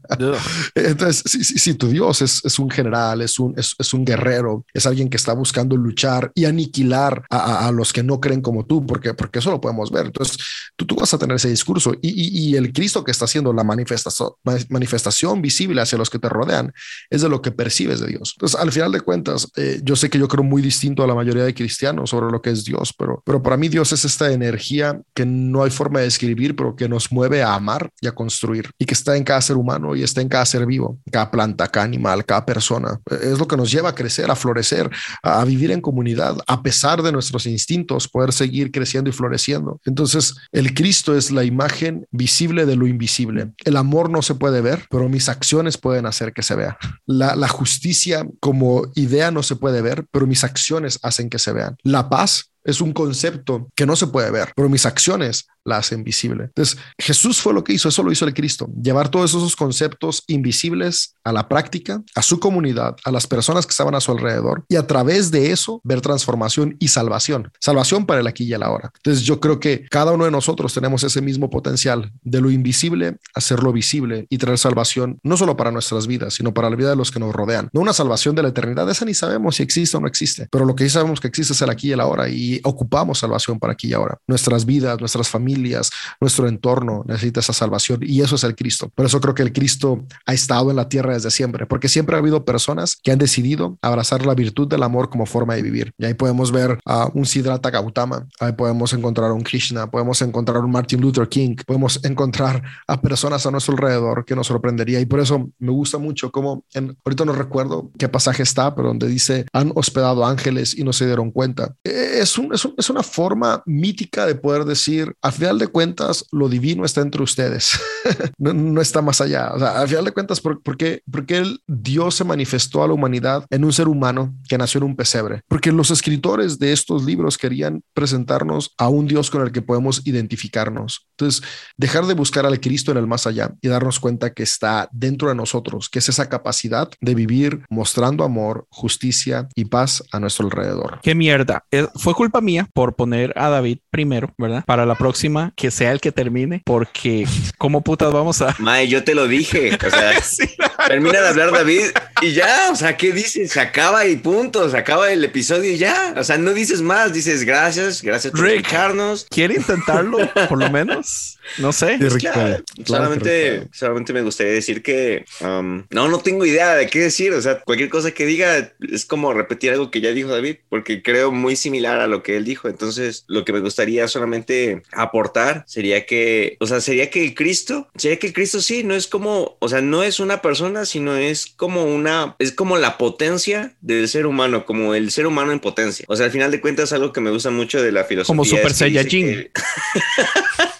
Entonces, 0.75 1.23
si, 1.25 1.75
tu 1.75 1.89
Dios 1.89 2.23
es, 2.23 2.59
un 2.59 2.71
general, 2.71 3.21
es 3.21 3.39
un, 3.39 3.55
es, 3.57 3.95
un 3.95 4.05
guerrero, 4.05 4.65
es 4.75 4.87
alguien 4.87 5.09
que 5.13 5.19
está 5.19 5.35
buscando 5.35 5.77
luchar 5.77 6.33
y 6.35 6.47
aniquilar 6.47 7.25
a, 7.31 7.71
los 7.71 7.93
que 7.93 8.03
no 8.03 8.19
creen 8.19 8.41
como 8.41 8.65
tú, 8.65 8.85
porque, 8.87 9.13
porque 9.13 9.41
eso 9.41 9.51
lo 9.51 9.61
podemos 9.61 9.91
ver. 9.91 10.07
Entonces, 10.07 10.39
tú, 10.75 10.87
tú 10.87 10.97
vas 10.97 11.13
a 11.13 11.19
tener 11.19 11.37
ese 11.37 11.51
discurso 11.51 11.93
y, 12.01 12.51
y 12.51 12.57
el 12.57 12.73
Cristo 12.73 13.05
que 13.05 13.11
está 13.11 13.27
haciendo 13.27 13.53
la 13.53 13.63
manifestación, 13.63 14.31
manifestación 14.71 15.43
visible 15.43 15.83
hacia 15.83 15.99
los 15.99 16.09
que 16.09 16.19
te 16.19 16.31
rodean 16.31 16.73
es 17.11 17.21
de 17.21 17.29
lo 17.29 17.43
que 17.43 17.53
percibes 17.53 18.01
de 18.01 18.07
Dios. 18.07 18.33
Entonces, 18.37 18.59
al 18.59 18.73
final 18.73 18.91
de 18.91 19.03
cuentas, 19.03 19.49
eh, 19.57 19.81
yo 19.83 19.97
sé 19.97 20.09
que 20.09 20.19
yo 20.19 20.29
creo 20.29 20.43
muy 20.45 20.63
distinto 20.63 21.05
a 21.05 21.07
la 21.07 21.15
mayoría 21.15 21.45
de 21.45 21.55
cristianos 21.55 22.11
sobre 22.11 22.33
lo 22.33 22.41
que 22.41 22.51
es 22.51 22.65
Dios, 22.65 22.95
pero, 22.97 23.23
pero 23.25 23.43
para 23.43 23.59
mí 23.59 23.69
Dios 23.69 23.93
es 23.93 24.05
esta 24.05 24.33
energía 24.33 25.01
que 25.15 25.27
no 25.27 25.63
hay 25.63 25.71
forma 25.71 25.99
de 25.99 26.07
describir, 26.07 26.57
pero 26.57 26.75
que 26.75 26.89
nos 26.89 27.13
mueve 27.13 27.43
a 27.43 27.55
amar 27.55 27.91
y 28.01 28.07
a 28.07 28.13
construir 28.13 28.71
y 28.79 28.87
que 28.87 28.95
está 28.95 29.17
en 29.17 29.25
cada 29.25 29.43
ser 29.43 29.57
humano 29.57 29.95
y 29.95 30.03
está 30.03 30.23
en 30.23 30.29
cada 30.29 30.47
ser 30.47 30.65
vivo, 30.65 30.99
cada 31.11 31.31
planta, 31.31 31.69
cada 31.69 31.85
animal, 31.85 32.25
cada 32.25 32.47
persona. 32.47 32.99
Es 33.21 33.39
lo 33.39 33.47
que 33.47 33.57
nos 33.57 33.71
lleva 33.71 33.91
a 33.91 33.95
crecer, 33.95 34.31
a 34.31 34.37
florecer, 34.37 34.91
a 35.23 35.45
vivir 35.45 35.71
en 35.71 35.81
comunidad, 35.81 36.39
a 36.47 36.63
pesar 36.63 37.03
de 37.03 37.13
nuestros 37.13 37.47
instintos, 37.47 38.09
poder 38.09 38.33
seguir 38.33 38.71
creciendo 38.71 39.11
y 39.11 39.13
floreciendo. 39.13 39.81
Entonces, 39.85 40.35
el 40.53 40.75
Cristo 40.75 41.17
es 41.17 41.31
la 41.31 41.45
imagen 41.45 42.07
visible 42.11 42.67
de 42.67 42.77
lo 42.77 42.87
invisible 42.87 43.53
el 43.65 43.77
amor 43.77 44.11
no 44.11 44.23
se 44.23 44.35
puede 44.35 44.61
ver, 44.61 44.87
pero 44.91 45.09
mis 45.09 45.29
acciones 45.29 45.79
pueden 45.79 46.07
hacer 46.07 46.33
que 46.33 46.43
se 46.43 46.55
vea. 46.55 46.77
La, 47.07 47.37
la 47.37 47.49
justicia 47.49 48.27
como 48.41 48.83
idea 48.95 49.31
no 49.31 49.43
se 49.43 49.57
puede 49.57 49.83
ver, 49.83 50.07
pero 50.11 50.27
mis 50.27 50.45
acciones 50.45 50.99
hacen 51.03 51.31
que 51.31 51.39
se 51.39 51.53
vean. 51.53 51.77
La 51.83 52.09
paz 52.09 52.52
es 52.65 52.81
un 52.81 52.93
concepto 52.93 53.69
que 53.75 53.87
no 53.87 53.97
se 53.97 54.07
puede 54.07 54.31
ver, 54.31 54.53
pero 54.55 54.69
mis 54.69 54.87
acciones 54.87 55.47
la 55.65 55.79
hacen 55.79 56.03
visible. 56.03 56.45
Entonces, 56.45 56.77
Jesús 56.99 57.41
fue 57.41 57.55
lo 57.55 57.63
que 57.63 57.73
hizo, 57.73 57.89
eso 57.89 58.03
lo 58.03 58.13
hizo 58.13 58.25
el 58.25 58.35
Cristo, 58.35 58.69
llevar 58.83 59.11
todos 59.11 59.31
esos 59.31 59.57
conceptos 59.57 60.25
invisibles 60.27 61.15
a 61.25 61.33
la 61.33 61.49
práctica, 61.49 62.03
a 62.15 62.23
su 62.23 62.41
comunidad, 62.41 62.97
a 63.05 63.13
las 63.13 63.27
personas 63.27 63.67
que 63.67 63.71
estaban 63.71 63.95
a 63.95 64.01
su 64.01 64.11
alrededor 64.11 64.65
y 64.69 64.77
a 64.77 64.87
través 64.87 65.31
de 65.31 65.53
eso 65.53 65.81
ver 65.85 66.01
transformación 66.01 66.77
y 66.81 66.89
salvación, 66.89 67.53
salvación 67.61 68.07
para 68.07 68.21
el 68.21 68.27
aquí 68.27 68.45
y 68.45 68.53
el 68.53 68.63
ahora. 68.63 68.91
Entonces, 68.97 69.25
yo 69.25 69.41
creo 69.41 69.61
que 69.61 69.87
cada 69.89 70.13
uno 70.13 70.25
de 70.25 70.31
nosotros 70.31 70.75
tenemos 70.75 71.05
ese 71.05 71.21
mismo 71.21 71.51
potencial 71.51 72.13
de 72.23 72.41
lo 72.41 72.51
invisible, 72.51 73.17
hacerlo 73.35 73.73
visible 73.73 74.27
y 74.29 74.39
traer 74.39 74.59
salvación, 74.59 75.21
no 75.23 75.37
solo 75.37 75.57
para 75.57 75.71
nuestras 75.71 76.07
vidas, 76.07 76.35
sino 76.35 76.53
para 76.53 76.71
la 76.71 76.77
vida 76.77 76.91
de 76.91 76.97
los 76.97 77.11
que 77.11 77.21
nos 77.21 77.33
rodean. 77.33 77.69
No 77.73 77.81
una 77.81 77.93
salvación 77.93 78.35
de 78.35 78.43
la 78.43 78.49
eternidad, 78.49 78.89
esa 78.91 79.05
ni 79.05 79.15
sabemos 79.15 79.57
si 79.57 79.63
existe 79.63 79.97
o 79.97 80.01
no 80.01 80.09
existe, 80.09 80.49
pero 80.51 80.65
lo 80.65 80.75
que 80.75 80.85
sí 80.85 80.91
sabemos 80.91 81.21
que 81.21 81.29
existe 81.29 81.53
es 81.53 81.63
el 81.63 81.71
aquí 81.71 81.89
y 81.89 81.93
el 81.93 82.01
ahora 82.01 82.29
y 82.29 82.52
ocupamos 82.65 83.19
salvación 83.19 83.59
para 83.59 83.73
aquí 83.75 83.89
y 83.89 83.93
ahora. 83.93 84.19
Nuestras 84.27 84.65
vidas, 84.65 84.99
nuestras 85.01 85.29
familias, 85.29 85.91
nuestro 86.21 86.49
entorno 86.49 87.05
necesita 87.07 87.41
esa 87.41 87.53
salvación 87.53 88.01
y 88.03 88.21
eso 88.21 88.37
es 88.37 88.45
el 88.45 88.55
Cristo. 88.55 88.91
Por 88.95 89.07
eso 89.07 89.21
creo 89.21 89.35
que 89.35 89.43
el 89.43 89.53
Cristo 89.53 90.05
ha 90.27 90.35
estado 90.35 90.71
en 90.71 90.77
la 90.77 90.89
tierra 90.89 91.15
desde 91.15 91.31
siempre, 91.31 91.67
porque 91.67 91.89
siempre 91.89 92.17
ha 92.17 92.19
habido 92.19 92.45
personas 92.45 92.97
que 93.03 93.13
han 93.13 93.19
decidido 93.19 93.79
abrazar 93.83 94.27
la 94.27 94.35
virtud 94.35 94.69
del 94.69 94.83
amor 94.83 95.11
como 95.11 95.27
forma 95.27 95.55
de 95.55 95.63
vivir. 95.63 95.93
Y 95.99 96.05
ahí 96.05 96.15
podemos 96.15 96.53
ver 96.53 96.79
a 96.85 97.09
un 97.15 97.27
Siddhartha 97.27 97.71
Gautama, 97.71 98.27
ahí 98.41 98.53
podemos 98.53 98.93
encontrar 98.93 99.31
a 99.31 99.33
un 99.33 99.43
Krishna, 99.43 99.91
podemos 99.91 100.21
encontrar 100.23 100.59
a 100.59 100.61
un 100.61 100.71
Martin 100.71 101.01
Luther 101.01 101.29
King, 101.29 101.57
podemos 101.67 102.05
encontrar 102.05 102.63
a 102.87 103.01
personas 103.01 103.47
a 103.47 103.51
nuestro 103.51 103.75
alrededor 103.75 104.25
que 104.25 104.35
nos 104.35 104.47
sorprendería. 104.47 105.01
Y 105.01 105.07
por 105.07 105.21
eso 105.21 105.51
me 105.59 105.73
gusta 105.73 105.99
mucho 105.99 106.31
como 106.31 106.65
en, 106.75 106.97
ahorita 107.05 107.25
no 107.25 107.33
recuerdo 107.33 107.91
qué 107.99 108.09
pasaje 108.09 108.43
está, 108.43 108.75
pero 108.75 108.89
donde 108.89 109.09
dice 109.09 109.47
han 109.53 109.73
hospedado 109.75 110.25
ángeles 110.25 110.77
y 110.77 110.85
no 110.85 110.93
se 110.93 111.07
dieron 111.07 111.31
cuenta. 111.31 111.75
Es, 111.85 112.39
es, 112.53 112.65
un, 112.65 112.75
es 112.77 112.91
una 112.91 113.03
forma 113.03 113.63
mítica 113.67 114.27
de 114.27 114.35
poder 114.35 114.65
decir, 114.65 115.15
al 115.23 115.33
final 115.33 115.59
de 115.59 115.69
cuentas, 115.69 116.27
lo 116.33 116.49
divino 116.49 116.85
está 116.85 117.01
entre 117.01 117.23
ustedes, 117.23 117.79
no, 118.39 118.81
está 118.81 119.03
más 119.03 119.21
allá. 119.21 119.53
O 119.55 119.59
sea, 119.59 119.81
al 119.81 119.89
final 119.89 120.05
de 120.05 120.13
cuentas, 120.13 120.41
¿por, 120.41 120.63
porque 120.63 121.03
el 121.29 121.61
Dios 121.67 122.15
se 122.15 122.25
manifestó 122.25 122.83
a 122.83 122.89
la 122.89 122.95
humanidad 122.95 123.45
en 123.51 123.65
un 123.65 123.73
ser 123.73 123.89
humano 123.89 124.35
que 124.49 124.59
nació 124.59 124.79
en 124.79 124.85
un 124.85 124.97
pesebre? 124.97 125.43
Porque 125.49 125.73
los 125.73 125.91
escritores 125.91 126.59
de 126.59 126.73
estos 126.73 127.05
libros 127.05 127.39
querían 127.39 127.83
presentarnos 127.95 128.73
a 128.79 128.89
un 128.89 129.07
Dios 129.07 129.31
con 129.31 129.43
el 129.43 129.53
que 129.53 129.63
podemos 129.63 130.03
identificarnos. 130.05 131.07
Entonces, 131.17 131.43
dejar 131.77 132.07
de 132.07 132.15
buscar 132.15 132.47
al 132.47 132.61
Cristo 132.61 132.93
en 132.93 132.99
el 132.99 133.07
más 133.07 133.27
allá 133.27 133.53
y 133.61 133.69
darnos 133.69 134.01
cuenta 134.01 134.33
que 134.33 134.43
está 134.43 134.89
dentro 134.93 135.29
de 135.29 135.35
nosotros, 135.35 135.89
que 135.89 135.99
es 135.99 136.09
esa 136.09 136.29
capacidad 136.29 136.89
de 137.01 137.15
vivir 137.15 137.65
mostrando 137.69 138.25
amor, 138.25 138.67
justicia 138.71 139.49
y 139.55 139.67
paz 139.67 140.03
a 140.13 140.21
nuestro 140.21 140.47
alrededor. 140.47 141.01
Qué 141.03 141.15
mierda. 141.15 141.65
Eh, 141.71 141.87
fue 141.97 142.15
culpa 142.15 142.32
mía 142.41 142.69
por 142.73 142.95
poner 142.95 143.33
a 143.37 143.49
David 143.49 143.79
primero, 143.91 144.33
¿verdad? 144.39 144.65
Para 144.67 144.87
la 144.87 144.95
próxima, 144.95 145.53
que 145.57 145.71
sea 145.71 145.93
el 145.93 146.01
que 146.01 146.13
termine, 146.13 146.63
porque 146.65 147.27
¿cómo 147.59 147.83
putas 147.83 148.13
vamos 148.13 148.41
a...? 148.43 148.55
Mae, 148.59 148.89
yo 148.89 149.05
te 149.05 149.15
lo 149.15 149.29
dije. 149.29 149.77
O 149.87 149.91
sea, 149.91 150.21
sí, 150.23 150.49
termina 150.87 151.21
de 151.21 151.29
hablar 151.29 151.53
David 151.53 151.87
y 152.23 152.33
ya, 152.33 152.71
o 152.71 152.77
sea, 152.77 152.97
¿qué 152.97 153.13
dices? 153.13 153.51
Se 153.51 153.61
acaba 153.61 154.07
y 154.07 154.17
punto, 154.17 154.71
se 154.71 154.77
acaba 154.77 155.11
el 155.13 155.25
episodio 155.25 155.73
y 155.73 155.77
ya. 155.77 156.15
O 156.17 156.25
sea, 156.25 156.39
no 156.39 156.53
dices 156.55 156.81
más, 156.81 157.13
dices 157.13 157.45
gracias, 157.45 158.03
gracias 158.03 158.33
por 158.33 158.43
Rick, 158.43 158.59
escucharnos. 158.59 159.27
¿Quiere 159.29 159.55
intentarlo, 159.55 160.19
por 160.49 160.59
lo 160.59 160.71
menos? 160.71 161.39
No 161.59 161.73
sé. 161.73 161.99
Claro, 161.99 162.19
claro, 162.19 162.65
solamente, 162.85 163.51
claro. 163.51 163.69
solamente 163.73 164.13
me 164.13 164.23
gustaría 164.23 164.53
decir 164.53 164.83
que 164.83 165.25
um, 165.41 165.85
no, 165.91 166.09
no 166.09 166.21
tengo 166.21 166.47
idea 166.47 166.75
de 166.75 166.87
qué 166.87 167.01
decir. 167.01 167.33
O 167.33 167.43
sea, 167.43 167.61
cualquier 167.61 167.91
cosa 167.91 168.13
que 168.13 168.25
diga 168.27 168.73
es 168.81 169.05
como 169.05 169.33
repetir 169.35 169.73
algo 169.73 169.91
que 169.91 170.01
ya 170.01 170.13
dijo 170.13 170.31
David, 170.31 170.57
porque 170.69 171.03
creo 171.03 171.33
muy 171.33 171.57
similar 171.57 172.01
a 172.01 172.07
lo 172.07 172.23
que 172.23 172.37
él 172.37 172.45
dijo. 172.45 172.69
Entonces, 172.69 173.25
lo 173.27 173.45
que 173.45 173.53
me 173.53 173.61
gustaría 173.61 174.07
solamente 174.09 174.83
aportar 174.93 175.65
sería 175.67 176.07
que, 176.07 176.57
o 176.61 176.67
sea, 176.67 176.81
sería 176.81 177.11
que 177.11 177.25
el 177.25 177.35
Cristo, 177.35 177.89
sería 177.97 178.19
que 178.19 178.29
el 178.29 178.33
Cristo 178.33 178.61
sí, 178.61 178.85
no 178.85 178.95
es 178.95 179.07
como, 179.07 179.57
o 179.59 179.69
sea, 179.69 179.81
no 179.81 180.03
es 180.03 180.21
una 180.21 180.41
persona, 180.43 180.85
sino 180.85 181.17
es 181.17 181.47
como 181.47 181.85
una, 181.85 182.12
es 182.39 182.53
como 182.53 182.77
la 182.79 182.99
potencia 182.99 183.75
del 183.81 184.09
ser 184.09 184.27
humano, 184.27 184.65
como 184.67 184.95
el 184.95 185.11
ser 185.11 185.27
humano 185.27 185.53
en 185.53 185.61
potencia. 185.61 186.05
O 186.09 186.17
sea, 186.17 186.27
al 186.27 186.33
final 186.33 186.51
de 186.51 186.61
cuentas, 186.61 186.93
algo 186.93 187.13
que 187.13 187.21
me 187.21 187.31
gusta 187.31 187.51
mucho 187.51 187.83
de 187.83 187.93
la 187.93 188.05
filosofía. 188.05 188.27
Como 188.33 188.45
Super 188.45 188.67
es 188.67 188.73
que 188.73 188.79
Saiyajin. 188.79 189.27
que- 189.27 189.51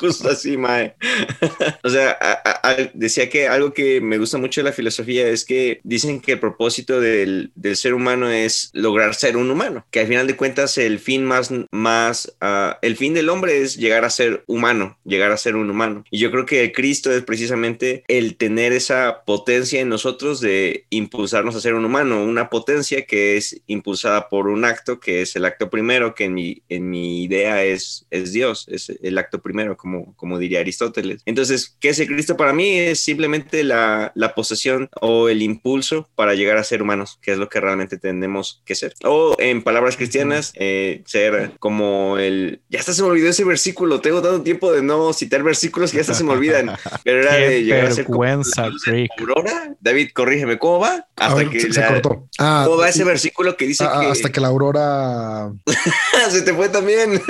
Justo 0.00 0.30
así, 0.30 0.56
Mae. 0.56 0.94
o 1.84 1.90
sea, 1.90 2.16
a- 2.18 2.70
a- 2.70 2.76
decía 2.94 3.28
que 3.28 3.48
algo 3.48 3.74
que 3.74 4.00
me 4.00 4.16
gusta 4.16 4.38
mucho 4.38 4.60
de 4.62 4.64
la 4.64 4.72
filosofía 4.72 5.28
es 5.28 5.44
que 5.44 5.78
dicen 5.84 6.20
que 6.22 6.32
el 6.32 6.40
propósito 6.40 7.00
del, 7.00 7.52
del 7.54 7.76
ser 7.76 7.92
humano 7.92 8.30
es 8.30 8.70
lograr 8.72 9.14
ser 9.14 9.36
un 9.36 9.50
humano, 9.50 9.86
que 9.90 10.00
al 10.00 10.06
final 10.06 10.26
de 10.26 10.36
cuentas 10.36 10.78
el 10.78 10.98
fin 11.00 11.24
más, 11.24 11.50
más, 11.70 12.34
ah, 12.40 12.78
el 12.80 12.96
fin 12.96 13.12
del 13.12 13.28
hombre 13.28 13.60
es 13.60 13.76
llegar 13.76 14.06
a 14.06 14.10
ser 14.10 14.42
humano, 14.46 14.98
llegar 15.04 15.32
a 15.32 15.36
ser 15.36 15.54
un 15.56 15.68
humano. 15.68 16.04
Y 16.10 16.18
yo 16.18 16.30
creo 16.30 16.46
que 16.46 16.62
el 16.64 16.72
Cristo 16.72 17.12
es 17.12 17.22
precisamente 17.22 18.02
el 18.08 18.36
tener 18.38 18.72
esa 18.72 19.22
potencia 19.26 19.80
en 19.80 19.90
nosotros 19.90 20.40
de 20.40 20.86
impulsarnos 20.88 21.54
a 21.56 21.60
ser 21.60 21.74
un 21.74 21.84
humano, 21.84 22.24
una 22.24 22.48
potencia 22.48 23.04
que 23.04 23.36
es 23.36 23.60
impulsada 23.66 24.30
por 24.30 24.48
un 24.48 24.64
acto 24.64 24.98
que 24.98 25.20
es 25.20 25.36
el 25.36 25.44
acto 25.44 25.68
primero, 25.68 26.14
que 26.14 26.24
en 26.24 26.34
mi, 26.34 26.62
en 26.70 26.88
mi 26.88 27.24
idea 27.24 27.62
es, 27.64 28.06
es 28.10 28.32
Dios, 28.32 28.66
es 28.70 28.88
el 29.02 29.18
acto 29.18 29.42
primero, 29.42 29.76
como, 29.76 29.89
como 30.16 30.38
diría 30.38 30.60
Aristóteles. 30.60 31.22
Entonces, 31.26 31.76
¿qué 31.80 31.90
es 31.90 31.98
el 31.98 32.08
Cristo 32.08 32.36
para 32.36 32.52
mí? 32.52 32.78
Es 32.78 33.02
simplemente 33.02 33.64
la, 33.64 34.12
la 34.14 34.34
posesión 34.34 34.88
o 35.00 35.28
el 35.28 35.42
impulso 35.42 36.08
para 36.14 36.34
llegar 36.34 36.56
a 36.56 36.64
ser 36.64 36.82
humanos, 36.82 37.18
que 37.22 37.32
es 37.32 37.38
lo 37.38 37.48
que 37.48 37.60
realmente 37.60 37.98
tenemos 37.98 38.62
que 38.64 38.74
ser. 38.74 38.94
O 39.04 39.36
en 39.38 39.62
palabras 39.62 39.96
cristianas, 39.96 40.52
eh, 40.54 41.02
ser 41.06 41.52
como 41.58 42.18
el... 42.18 42.60
Ya 42.68 42.80
hasta 42.80 42.92
se 42.92 43.02
me 43.02 43.08
olvidó 43.08 43.28
ese 43.30 43.44
versículo, 43.44 44.00
tengo 44.00 44.22
tanto 44.22 44.42
tiempo 44.42 44.72
de 44.72 44.82
no 44.82 45.12
citar 45.12 45.42
versículos 45.42 45.90
que 45.90 45.96
ya 45.96 46.02
hasta 46.02 46.14
se 46.14 46.24
me 46.24 46.32
olvidan, 46.32 46.70
pero 47.04 47.20
era 47.20 47.34
de 47.34 47.64
llegar 47.64 47.86
a 47.86 47.90
ser 47.90 48.04
como 48.04 48.20
vergüenza, 48.20 48.62
la 48.62 48.68
luz 48.68 48.82
de 48.84 48.92
Rick. 48.92 49.10
Aurora. 49.18 49.76
David, 49.80 50.10
corrígeme, 50.14 50.58
¿cómo 50.58 50.80
va? 50.80 51.06
Hasta 51.16 51.34
ver, 51.34 51.50
que 51.50 51.60
se, 51.60 51.72
se 51.72 51.80
la- 51.80 51.88
cortó. 51.88 52.28
Ah, 52.38 52.64
¿Cómo 52.66 52.78
va 52.78 52.88
ese 52.88 53.04
versículo 53.04 53.56
que 53.56 53.66
dice 53.66 53.84
ah, 53.84 54.00
que 54.00 54.06
hasta 54.06 54.30
que 54.30 54.40
la 54.40 54.48
aurora 54.48 55.52
se 56.30 56.42
te 56.42 56.52
fue 56.54 56.68
también? 56.68 57.20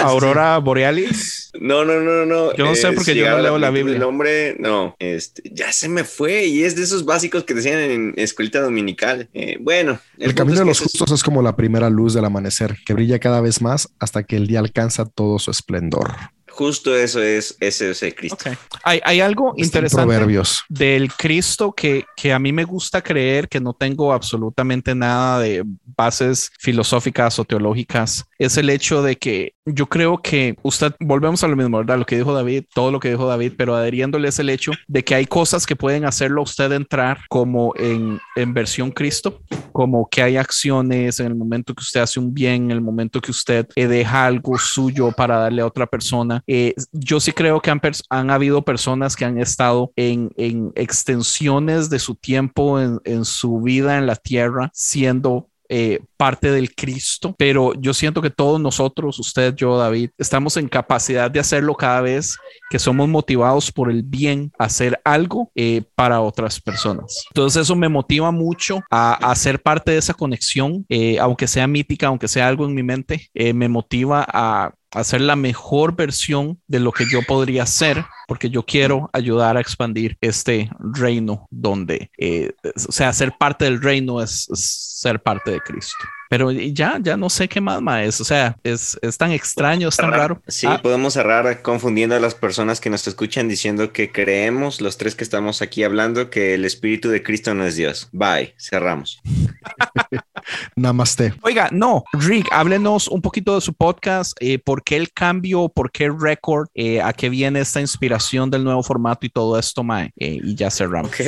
Aurora 0.00 0.58
Borealis. 0.58 1.50
No, 1.60 1.84
no, 1.84 2.00
no, 2.00 2.05
no. 2.26 2.54
Yo 2.54 2.64
no 2.64 2.74
sé 2.74 2.88
Eh, 2.88 2.92
porque 2.92 3.14
yo 3.14 3.28
no 3.28 3.38
leo 3.38 3.58
la 3.58 3.70
Biblia. 3.70 3.94
del 3.94 4.02
hombre, 4.02 4.56
no, 4.58 4.96
este, 4.98 5.42
ya 5.52 5.72
se 5.72 5.88
me 5.88 6.04
fue 6.04 6.46
y 6.46 6.64
es 6.64 6.76
de 6.76 6.82
esos 6.82 7.04
básicos 7.04 7.44
que 7.44 7.54
decían 7.54 7.78
en 7.78 8.14
escuelita 8.16 8.60
dominical. 8.60 9.28
Eh, 9.34 9.58
bueno, 9.60 9.98
El, 10.18 10.34
camino 10.34 10.60
de 10.60 10.66
los 10.66 10.80
justos 10.80 11.10
es 11.10 11.22
como 11.22 11.42
la 11.42 11.56
primera 11.56 11.90
luz 11.90 12.14
del 12.14 12.24
amanecer, 12.24 12.76
que 12.84 12.94
brilla 12.94 13.18
cada 13.18 13.40
vez 13.40 13.60
más 13.60 13.88
hasta 13.98 14.22
que 14.22 14.36
el 14.36 14.46
día 14.46 14.60
alcanza 14.60 15.04
todo 15.06 15.38
su 15.38 15.50
esplendor. 15.50 16.14
Justo 16.56 16.96
eso 16.96 17.22
es, 17.22 17.54
ese 17.60 17.90
es 17.90 18.02
el 18.02 18.14
Cristo. 18.14 18.38
Ok. 18.50 18.56
Hay, 18.82 19.00
hay 19.04 19.20
algo 19.20 19.52
interesante 19.58 20.06
Proverbios. 20.06 20.62
del 20.70 21.12
Cristo 21.12 21.72
que, 21.72 22.06
que 22.16 22.32
a 22.32 22.38
mí 22.38 22.50
me 22.50 22.64
gusta 22.64 23.02
creer 23.02 23.46
que 23.46 23.60
no 23.60 23.74
tengo 23.74 24.10
absolutamente 24.10 24.94
nada 24.94 25.40
de 25.40 25.62
bases 25.96 26.50
filosóficas 26.58 27.38
o 27.38 27.44
teológicas. 27.44 28.24
Es 28.38 28.56
el 28.56 28.70
hecho 28.70 29.02
de 29.02 29.16
que 29.16 29.52
yo 29.66 29.86
creo 29.86 30.18
que 30.18 30.56
usted, 30.62 30.94
volvemos 31.00 31.42
a 31.42 31.48
lo 31.48 31.56
mismo, 31.56 31.78
¿verdad? 31.78 31.98
Lo 31.98 32.06
que 32.06 32.16
dijo 32.16 32.32
David, 32.32 32.64
todo 32.72 32.90
lo 32.90 33.00
que 33.00 33.10
dijo 33.10 33.26
David, 33.26 33.52
pero 33.56 33.74
adheriéndole 33.74 34.28
es 34.28 34.38
el 34.38 34.48
hecho 34.48 34.72
de 34.86 35.04
que 35.04 35.14
hay 35.14 35.26
cosas 35.26 35.66
que 35.66 35.74
pueden 35.74 36.04
hacerlo 36.04 36.40
a 36.40 36.44
usted 36.44 36.72
entrar 36.72 37.18
como 37.28 37.74
en, 37.76 38.20
en 38.36 38.54
versión 38.54 38.92
Cristo, 38.92 39.42
como 39.72 40.08
que 40.08 40.22
hay 40.22 40.36
acciones 40.36 41.20
en 41.20 41.26
el 41.26 41.34
momento 41.34 41.74
que 41.74 41.82
usted 41.82 42.00
hace 42.00 42.20
un 42.20 42.32
bien, 42.32 42.66
en 42.66 42.70
el 42.70 42.80
momento 42.80 43.20
que 43.20 43.30
usted 43.30 43.66
deja 43.74 44.26
algo 44.26 44.56
suyo 44.58 45.10
para 45.12 45.38
darle 45.38 45.62
a 45.62 45.66
otra 45.66 45.86
persona. 45.86 46.42
Eh, 46.46 46.74
yo 46.92 47.20
sí 47.20 47.32
creo 47.32 47.60
que 47.60 47.70
han, 47.70 47.80
han 48.10 48.30
habido 48.30 48.62
personas 48.62 49.16
que 49.16 49.24
han 49.24 49.38
estado 49.38 49.92
en, 49.96 50.30
en 50.36 50.72
extensiones 50.74 51.90
de 51.90 51.98
su 51.98 52.14
tiempo, 52.14 52.80
en, 52.80 53.24
su 53.24 53.60
vida 53.60 53.98
en 53.98 54.06
la 54.06 54.16
tierra, 54.16 54.70
siendo 54.72 55.48
eh, 55.68 55.98
parte 56.16 56.52
del 56.52 56.76
Cristo, 56.76 57.34
pero 57.36 57.74
yo 57.74 57.92
siento 57.92 58.22
que 58.22 58.30
todos 58.30 58.60
nosotros, 58.60 59.18
usted, 59.18 59.52
yo, 59.56 59.76
David, 59.76 60.10
estamos 60.16 60.56
en 60.56 60.68
capacidad 60.68 61.28
de 61.28 61.40
hacerlo 61.40 61.74
cada 61.74 62.00
vez 62.02 62.36
que 62.70 62.78
somos 62.78 63.08
motivados 63.08 63.72
por 63.72 63.90
el 63.90 64.04
bien, 64.04 64.52
hacer 64.58 65.00
algo 65.04 65.50
eh, 65.56 65.82
para 65.96 66.20
otras 66.20 66.60
personas. 66.60 67.24
Entonces 67.30 67.62
eso 67.62 67.74
me 67.74 67.88
motiva 67.88 68.30
mucho 68.30 68.80
a, 68.90 69.14
a 69.14 69.34
ser 69.34 69.60
parte 69.60 69.90
de 69.90 69.98
esa 69.98 70.14
conexión, 70.14 70.86
aunque 71.20 71.48
sea 71.48 71.66
mítica, 71.66 72.06
aunque 72.06 72.28
sea 72.28 72.46
algo 72.46 72.64
en 72.64 72.74
mi 72.74 72.84
mente, 72.84 73.28
me 73.34 73.68
motiva 73.68 74.24
a 74.28 74.72
hacer 74.96 75.20
la 75.20 75.36
mejor 75.36 75.94
versión 75.94 76.60
de 76.66 76.80
lo 76.80 76.90
que 76.90 77.04
yo 77.10 77.20
podría 77.22 77.66
ser, 77.66 78.04
porque 78.26 78.50
yo 78.50 78.64
quiero 78.64 79.10
ayudar 79.12 79.56
a 79.56 79.60
expandir 79.60 80.16
este 80.20 80.70
reino 80.78 81.46
donde, 81.50 82.10
eh, 82.18 82.52
o 82.88 82.92
sea, 82.92 83.12
ser 83.12 83.36
parte 83.38 83.66
del 83.66 83.82
reino 83.82 84.22
es, 84.22 84.48
es 84.50 84.96
ser 85.00 85.22
parte 85.22 85.50
de 85.50 85.60
Cristo. 85.60 86.04
Pero 86.28 86.50
ya, 86.52 86.98
ya 87.02 87.16
no 87.16 87.30
sé 87.30 87.48
qué 87.48 87.60
más, 87.60 87.80
más 87.80 88.20
o 88.20 88.24
sea, 88.24 88.56
es, 88.64 88.98
es 89.02 89.16
tan 89.18 89.30
extraño, 89.32 89.88
es 89.88 89.96
tan 89.96 90.06
Cerrar. 90.06 90.20
raro. 90.20 90.42
Sí, 90.48 90.66
Ah, 90.68 90.80
podemos 90.82 91.12
cerrar 91.14 91.62
confundiendo 91.62 92.14
a 92.16 92.20
las 92.20 92.34
personas 92.34 92.80
que 92.80 92.90
nos 92.90 93.06
escuchan 93.06 93.48
diciendo 93.48 93.92
que 93.92 94.10
creemos, 94.10 94.80
los 94.80 94.96
tres 94.96 95.14
que 95.14 95.24
estamos 95.24 95.62
aquí 95.62 95.82
hablando, 95.84 96.30
que 96.30 96.54
el 96.54 96.64
Espíritu 96.64 97.08
de 97.08 97.22
Cristo 97.22 97.54
no 97.54 97.64
es 97.66 97.76
Dios. 97.76 98.08
Bye, 98.12 98.54
cerramos. 98.58 99.20
Namaste. 100.76 101.34
Oiga, 101.42 101.68
no, 101.72 102.04
Rick, 102.12 102.48
háblenos 102.52 103.08
un 103.08 103.20
poquito 103.20 103.54
de 103.54 103.60
su 103.60 103.74
podcast, 103.74 104.36
eh, 104.40 104.58
por 104.58 104.82
qué 104.84 104.96
el 104.96 105.12
cambio, 105.12 105.68
por 105.68 105.90
qué 105.90 106.04
el 106.04 106.20
récord, 106.20 106.68
eh, 106.74 107.00
a 107.02 107.12
qué 107.12 107.28
viene 107.28 107.60
esta 107.60 107.80
inspiración 107.80 108.50
del 108.50 108.64
nuevo 108.64 108.82
formato 108.82 109.26
y 109.26 109.30
todo 109.30 109.58
esto, 109.58 109.82
Mae, 109.82 110.12
eh, 110.16 110.38
y 110.42 110.54
ya 110.54 110.70
cerramos. 110.70 111.10
Ok, 111.10 111.20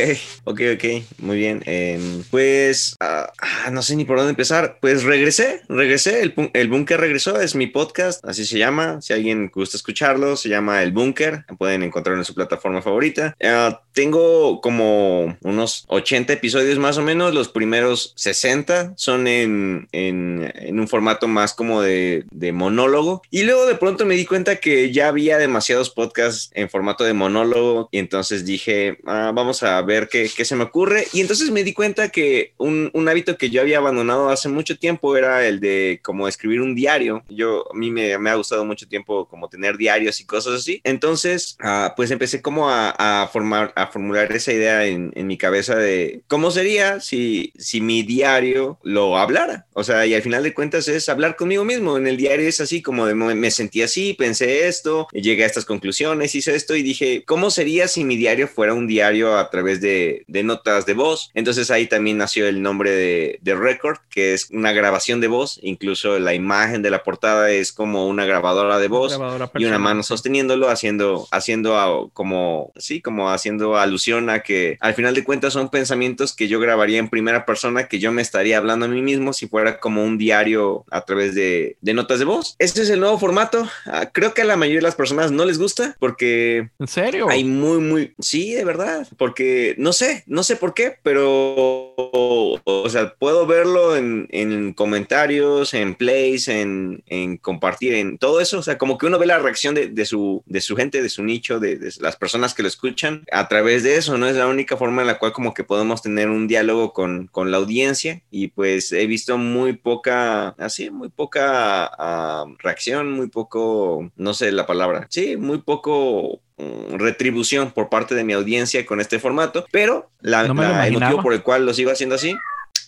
ok, 0.45 0.61
ok, 0.75 0.85
muy 1.19 1.37
bien. 1.37 1.62
Em, 1.66 2.23
pues 2.31 2.97
ah, 3.01 3.31
no 3.73 3.83
sé 3.83 3.97
ni 3.97 4.05
por 4.05 4.16
dónde 4.19 4.31
empezar. 4.31 4.79
Pues 4.81 4.88
regresé, 4.94 5.62
regresé. 5.69 6.23
El, 6.23 6.51
el 6.55 6.69
Búnker 6.69 7.01
regresó, 7.01 7.40
es 7.40 7.55
mi 7.55 7.66
podcast, 7.66 8.24
así 8.24 8.44
se 8.44 8.59
llama. 8.59 9.01
Si 9.01 9.12
alguien 9.12 9.51
gusta 9.52 9.77
escucharlo, 9.77 10.36
se 10.36 10.48
llama 10.48 10.82
El 10.82 10.93
Búnker. 10.93 11.44
Pueden 11.59 11.82
encontrarlo 11.82 12.20
en 12.20 12.24
su 12.24 12.35
plataforma 12.35 12.82
favorita. 12.82 13.36
Ah, 13.43 13.82
tengo 13.98 14.60
como 14.60 15.36
unos 15.43 15.85
80 15.89 16.32
episodios 16.32 16.78
más 16.78 16.98
o 16.98 17.02
menos. 17.02 17.35
Los 17.35 17.48
primeros 17.48 18.12
60 18.15 18.93
son 18.97 19.27
en, 19.27 19.89
en, 19.90 20.52
en, 20.55 20.78
un 20.78 20.86
formato 20.86 21.27
más 21.27 21.52
como 21.52 21.82
de, 21.82 22.24
de, 22.31 22.52
monólogo 22.52 23.23
y 23.28 23.43
luego 23.43 23.66
de 23.66 23.74
pronto 23.74 24.06
me 24.06 24.15
di 24.15 24.24
cuenta 24.24 24.56
que 24.56 24.93
ya 24.93 25.09
había 25.09 25.36
demasiados 25.39 25.90
podcasts 25.90 26.51
en 26.55 26.70
formato 26.70 27.02
de 27.02 27.12
monólogo 27.12 27.89
y 27.90 27.98
entonces 27.98 28.44
dije, 28.44 28.98
ah, 29.05 29.32
vamos 29.35 29.65
a 29.65 29.82
ver 29.82 30.09
qué, 30.09 30.31
qué, 30.35 30.44
se 30.44 30.55
me 30.55 30.62
ocurre 30.62 31.09
y 31.12 31.20
entonces 31.20 31.51
me 31.51 31.65
di 31.65 31.73
cuenta 31.73 32.10
que 32.10 32.52
un, 32.56 32.90
un, 32.94 33.09
hábito 33.09 33.36
que 33.36 33.51
yo 33.51 33.60
había 33.60 33.78
abandonado 33.78 34.28
hace 34.28 34.48
mucho 34.48 34.78
tiempo 34.79 35.17
era 35.17 35.47
el 35.47 35.61
de 35.61 36.01
como 36.03 36.29
escribir 36.29 36.61
un 36.61 36.75
diario. 36.75 37.25
Yo, 37.29 37.71
a 37.71 37.75
mí 37.75 37.91
me, 37.91 38.15
ha 38.15 38.35
gustado 38.35 38.65
mucho 38.65 38.89
tiempo 38.89 39.27
como 39.27 39.49
tener 39.49 39.77
diarios 39.77 40.21
y 40.21 40.27
cosas 40.27 40.55
así. 40.55 40.81
Entonces, 40.85 41.57
ah, 41.61 41.95
pues 41.97 42.11
empecé 42.11 42.43
como 42.43 42.69
a, 42.71 43.29
formar, 43.33 43.73
a 43.77 43.87
formular 43.89 44.31
esa 44.33 44.53
idea 44.53 44.87
en, 44.87 45.13
mi 45.29 45.37
cabeza 45.37 45.77
de 45.77 46.23
cómo 46.27 46.51
sería 46.51 47.01
si, 47.01 47.53
si 47.59 47.81
mi 47.81 48.03
diario 48.03 48.79
lo 48.83 49.19
hablara. 49.19 49.67
O 49.75 49.85
sea, 49.85 50.07
y 50.07 50.15
al 50.15 50.23
final 50.23 50.43
de 50.43 50.55
cuentas 50.55 50.89
es 50.89 51.09
hablar 51.09 51.37
conmigo 51.37 51.65
mismo. 51.65 51.99
En 51.99 52.07
el 52.07 52.17
diario 52.17 52.49
es 52.49 52.61
así 52.61 52.81
como 52.83 53.07
de 53.07 53.15
me 53.15 53.51
sentí 53.51 53.83
así, 53.83 54.15
pensé 54.15 54.69
esto, 54.69 55.09
llegué 55.13 55.45
a 55.45 55.47
estas 55.47 55.65
conclusiones, 55.65 56.35
hice 56.35 56.55
esto 56.55 56.75
y 56.77 56.83
dije, 56.83 57.25
¿cómo 57.27 57.51
sería 57.51 57.89
si 57.89 58.05
mi 58.05 58.17
diario 58.17 58.49
fuera 58.49 58.75
un 58.75 58.87
diario 58.87 59.37
a 59.37 59.51
través 59.51 59.81
de, 59.81 60.25
de 60.27 60.43
notas 60.43 60.87
de 60.87 60.95
voz? 60.95 61.31
Entonces 61.35 61.71
ahí 61.71 61.87
también 61.87 62.19
nació 62.19 62.47
el 62.47 62.63
nombre 62.63 62.91
de, 62.91 63.39
de 63.43 63.55
Record, 63.55 63.99
que 64.11 64.35
es 64.35 64.51
una 64.51 64.68
grabación 64.73 65.20
de 65.20 65.28
voz. 65.28 65.59
Incluso 65.62 66.19
la 66.19 66.35
imagen 66.35 66.82
de 66.82 66.90
la 66.90 67.03
portada 67.03 67.51
es 67.51 67.73
como 67.73 68.07
una 68.07 68.24
grabadora 68.24 68.78
de 68.78 68.89
voz 68.89 69.16
grabadora 69.16 69.51
y 69.55 69.65
una 69.65 69.78
mano 69.78 70.03
sosteniéndolo, 70.03 70.69
haciendo, 70.69 71.27
haciendo 71.31 72.11
como, 72.12 72.73
sí, 72.77 73.01
como 73.01 73.31
haciendo 73.31 73.77
alusión 73.77 74.31
a 74.31 74.40
que 74.40 74.78
al 74.81 74.95
final 74.95 75.15
de 75.15 75.24
cuentas 75.24 75.53
son 75.53 75.69
pensamientos 75.69 76.35
que 76.35 76.49
yo 76.49 76.61
grabaría 76.61 76.99
en 76.99 77.09
primera 77.09 77.47
persona, 77.47 77.89
que 77.89 77.99
yo 77.99 78.12
me 78.12 78.23
estaría 78.23 78.59
hablando 78.59 78.86
a 78.86 78.89
mí 78.89 79.03
mismo 79.03 79.32
si 79.32 79.47
fuera 79.47 79.81
como 79.81 80.05
un 80.05 80.19
diario 80.19 80.85
a 80.90 81.03
través 81.03 81.35
de, 81.35 81.77
de 81.81 81.95
notas 81.95 82.19
de 82.19 82.24
voz. 82.24 82.57
Este 82.59 82.82
es 82.82 82.90
el 82.90 83.01
nuevo 83.01 83.19
formato. 83.19 83.69
Ah, 83.86 84.11
creo 84.12 84.35
que 84.35 84.43
a 84.43 84.45
la 84.45 84.57
mayoría 84.57 84.78
de 84.78 84.82
las 84.82 84.95
personas 84.95 85.31
no 85.31 85.45
les 85.45 85.59
gusta 85.59 85.97
porque... 85.99 86.70
¿En 86.78 86.89
serio? 86.89 87.28
Hay 87.28 87.45
muy, 87.45 87.78
muy... 87.78 88.15
Sí, 88.19 88.55
de 88.55 88.65
verdad. 88.65 89.07
Porque 89.16 89.74
no 89.78 89.93
sé, 89.93 90.24
no 90.27 90.43
sé 90.43 90.57
por 90.57 90.74
qué, 90.74 90.97
pero... 91.03 91.95
O 91.97 92.89
sea, 92.90 93.15
puedo 93.15 93.47
verlo 93.47 93.97
en, 93.97 94.28
en 94.31 94.57
comentarios, 94.72 95.74
en 95.74 95.94
plays, 95.94 96.48
en, 96.48 97.02
en, 97.06 97.36
compartir, 97.36 97.94
en 97.94 98.18
todo 98.18 98.40
eso. 98.40 98.59
O 98.59 98.62
sea, 98.62 98.78
como 98.78 98.98
que 98.98 99.06
uno 99.06 99.18
ve 99.18 99.26
la 99.26 99.39
reacción 99.39 99.74
de, 99.74 99.89
de 99.89 100.05
su, 100.05 100.43
de 100.47 100.60
su 100.60 100.76
gente, 100.76 101.02
de 101.02 101.09
su 101.09 101.22
nicho, 101.22 101.60
de, 101.60 101.76
de 101.76 101.93
las 102.01 102.16
personas 102.16 102.55
que 102.55 102.62
lo 102.62 102.68
escuchan 102.68 103.24
a 103.32 103.48
través 103.48 103.82
de 103.82 103.97
eso. 103.97 104.18
No 104.18 104.26
es 104.26 104.36
la 104.36 104.47
única 104.47 104.76
forma 104.76 105.02
en 105.02 105.09
la 105.09 105.18
cual 105.18 105.32
como 105.32 105.55
que 105.55 105.64
podemos 105.64 106.02
tener 106.02 106.28
un 106.28 106.48
diálogo 106.48 106.93
con, 106.93 107.26
con 107.28 107.51
la 107.51 107.56
audiencia 107.59 108.22
y 108.30 108.48
pues 108.48 108.93
he 108.93 109.06
visto 109.06 109.39
muy 109.39 109.74
poca, 109.74 110.48
así, 110.59 110.90
muy 110.90 111.09
poca 111.09 111.90
uh, 111.98 112.55
reacción, 112.59 113.12
muy 113.12 113.28
poco, 113.28 114.10
no 114.16 114.35
sé 114.35 114.52
la 114.52 114.66
palabra, 114.66 115.06
sí, 115.10 115.36
muy 115.36 115.59
poco 115.59 116.40
mm, 116.56 116.97
retribución 116.97 117.72
por 117.72 117.89
parte 117.89 118.14
de 118.14 118.24
mi 118.24 118.32
audiencia 118.32 118.85
con 118.86 119.01
este 119.01 119.18
formato, 119.18 119.66
pero 119.70 120.10
la, 120.20 120.47
no 120.47 120.55
la, 120.55 120.86
el 120.86 120.94
motivo 120.94 121.22
por 121.22 121.32
el 121.32 121.43
cual 121.43 121.66
lo 121.66 121.74
sigo 121.74 121.90
haciendo 121.90 122.14
así 122.14 122.35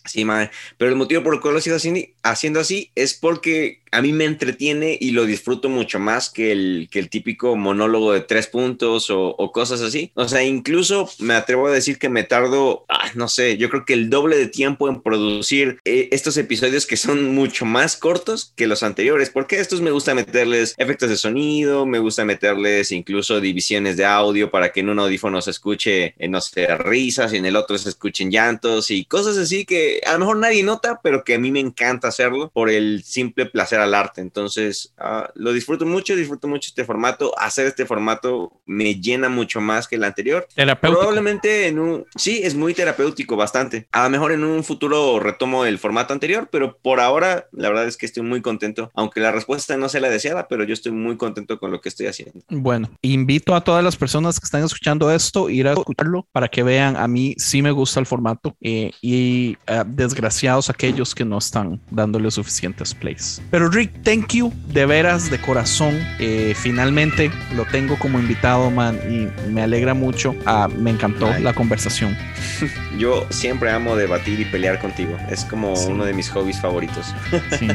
Sí, 0.05 0.25
madre. 0.25 0.51
Pero 0.79 0.91
el 0.91 0.97
motivo 0.97 1.23
por 1.23 1.35
el 1.35 1.41
cual 1.41 1.55
lo 1.55 1.61
sigo 1.61 1.77
haciendo 2.23 2.61
así 2.61 2.91
es 2.95 3.15
porque 3.15 3.80
a 3.91 4.03
mí 4.03 4.13
me 4.13 4.25
entretiene 4.25 4.97
y 5.01 5.11
lo 5.11 5.25
disfruto 5.25 5.69
mucho 5.69 5.99
más 5.99 6.31
que 6.31 6.53
el, 6.53 6.89
que 6.91 6.99
el 6.99 7.09
típico 7.09 7.57
monólogo 7.57 8.13
de 8.13 8.21
tres 8.21 8.47
puntos 8.47 9.11
o, 9.11 9.35
o 9.37 9.53
cosas 9.53 9.81
así. 9.81 10.13
O 10.15 10.29
sea, 10.29 10.43
incluso 10.43 11.09
me 11.19 11.35
atrevo 11.35 11.67
a 11.67 11.73
decir 11.73 11.99
que 11.99 12.09
me 12.09 12.23
tardo, 12.23 12.85
ah, 12.89 13.11
no 13.15 13.29
sé, 13.29 13.57
yo 13.57 13.69
creo 13.69 13.85
que 13.85 13.95
el 13.95 14.11
doble 14.11 14.37
de 14.37 14.47
tiempo 14.47 14.89
en 14.89 15.01
producir 15.03 15.79
eh, 15.85 16.09
estos 16.13 16.37
episodios 16.37 16.87
que 16.87 16.97
son 16.97 17.35
mucho 17.35 17.65
más 17.65 17.97
cortos 17.97 18.53
que 18.57 18.67
los 18.67 18.83
anteriores, 18.83 19.31
porque 19.31 19.59
estos 19.59 19.81
me 19.81 19.91
gusta 19.91 20.15
meterles 20.15 20.75
efectos 20.79 21.09
de 21.09 21.17
sonido, 21.17 21.87
me 21.87 21.99
gusta 21.99 22.25
meterles 22.25 22.93
incluso 22.93 23.41
divisiones 23.41 23.97
de 23.97 24.05
audio 24.05 24.51
para 24.51 24.73
que 24.73 24.81
en 24.81 24.91
un 24.91 24.99
audífono 24.99 25.43
se 25.43 25.51
escuche, 25.51 26.15
eh, 26.19 26.29
no 26.29 26.41
sé, 26.41 26.77
risas 26.79 27.33
y 27.33 27.39
en 27.39 27.47
el 27.47 27.57
otro 27.57 27.77
se 27.79 27.89
escuchen 27.89 28.31
llantos 28.31 28.91
y 28.91 29.05
cosas 29.05 29.37
así 29.37 29.65
que 29.65 30.01
a 30.07 30.13
lo 30.13 30.21
mejor 30.21 30.37
nadie 30.37 30.63
nota, 30.63 31.01
pero 31.03 31.25
que 31.25 31.35
a 31.35 31.39
mí 31.39 31.51
me 31.51 31.61
encanta 31.61 32.09
hacerlo 32.09 32.51
por 32.53 32.71
el 32.71 33.03
simple 33.05 33.47
placer 33.47 33.80
al 33.81 33.95
arte. 33.95 34.21
Entonces, 34.21 34.95
uh, 34.99 35.29
lo 35.35 35.53
disfruto 35.53 35.87
mucho, 35.87 36.17
disfruto 36.17 36.49
mucho 36.49 36.69
este 36.69 36.85
formato. 36.85 37.33
Hacer 37.39 37.67
este 37.67 37.87
formato 37.87 38.53
me 38.67 39.01
llena 39.01 39.29
mucho 39.29 39.61
más 39.61 39.89
que 39.89 39.97
el 39.97 40.05
anterior. 40.05 40.47
Probablemente 40.81 41.69
en 41.69 41.79
un... 41.79 42.07
Sí, 42.17 42.41
es 42.43 42.55
muy 42.55 42.75
terapéutico, 42.75 43.37
bastante. 43.37 43.89
A 43.93 44.05
lo 44.05 44.11
mejor 44.11 44.33
en 44.33 44.45
un 44.45 44.65
futuro 44.65 45.21
retomo 45.21 45.65
el 45.65 45.79
formato 45.79 46.13
anterior, 46.13 46.49
pero 46.51 46.77
por 46.79 47.01
ahora 47.01 47.49
la 47.53 47.69
verdad 47.69 47.87
es 47.87 47.97
que 47.97 48.07
estoy 48.07 48.23
muy 48.23 48.43
contento. 48.43 48.91
Aunque 48.95 49.21
la 49.21 49.33
respuesta 49.33 49.77
no 49.77 49.89
sea 49.89 50.01
la 50.01 50.11
deseada, 50.11 50.49
pero 50.49 50.65
yo 50.65 50.75
estoy 50.75 50.93
muy 50.93 51.17
contento 51.17 51.59
con 51.59 51.71
lo 51.71 51.81
que 51.81 51.89
estoy 51.89 52.07
haciendo. 52.07 52.41
Bueno, 52.49 52.91
invito 53.03 53.55
a 53.55 53.63
todas 53.63 53.83
las 53.83 53.97
personas 53.97 54.39
que 54.39 54.45
están 54.45 54.65
escuchando 54.65 55.11
esto 55.11 55.49
ir 55.49 55.69
a 55.69 55.73
escucharlo 55.73 56.27
para 56.33 56.49
que 56.49 56.63
vean. 56.63 56.97
A 56.97 57.09
mí 57.09 57.35
sí 57.39 57.63
me 57.63 57.71
gusta 57.71 58.01
el 58.01 58.07
formato 58.07 58.57
eh, 58.61 58.93
y 59.01 59.57
uh, 59.69 59.85
desgraciados 59.87 60.69
aquellos 60.71 61.15
que 61.15 61.25
no 61.25 61.39
están 61.39 61.81
dándole 61.91 62.31
suficientes 62.31 62.95
plays. 62.95 63.41
Pero 63.51 63.70
Rick, 63.71 64.03
thank 64.03 64.35
you 64.35 64.53
de 64.73 64.87
veras, 64.87 65.31
de 65.31 65.39
corazón. 65.41 65.99
Eh, 66.19 66.55
finalmente 66.57 67.31
lo 67.55 67.65
tengo 67.65 67.99
como 67.99 68.19
invitado, 68.19 68.71
man, 68.71 68.99
y 69.09 69.29
me 69.51 69.63
alegra 69.63 69.95
mucho. 69.95 70.35
Ah, 70.47 70.69
me 70.69 70.91
encantó 70.91 71.27
Ay. 71.27 71.43
la 71.43 71.53
conversación. 71.53 72.17
Yo 72.99 73.27
siempre 73.31 73.71
amo 73.71 73.97
debatir 73.97 74.41
y 74.41 74.45
pelear 74.45 74.79
contigo. 74.79 75.17
Es 75.31 75.45
como 75.45 75.77
sí. 75.77 75.87
uno 75.89 76.05
de 76.05 76.13
mis 76.15 76.31
hobbies 76.31 76.61
favoritos. 76.61 77.15
Sí, 77.59 77.69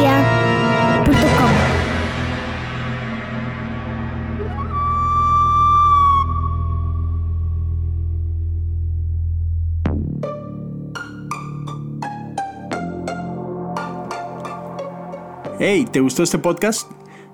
Hey, 15.59 15.87
¿te 15.91 16.01
gustó 16.01 16.21
este 16.21 16.37
podcast? 16.37 16.91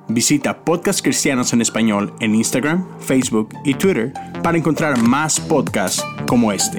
Visita 0.07 0.63
Podcast 0.63 1.01
Cristianos 1.01 1.51
en 1.51 1.61
Español 1.61 2.13
en 2.21 2.35
Instagram, 2.35 2.87
Facebook 2.99 3.49
y 3.65 3.73
Twitter 3.73 4.13
para 4.41 4.57
encontrar 4.57 4.97
más 4.97 5.41
podcasts 5.41 6.05
como 6.25 6.53
este. 6.53 6.77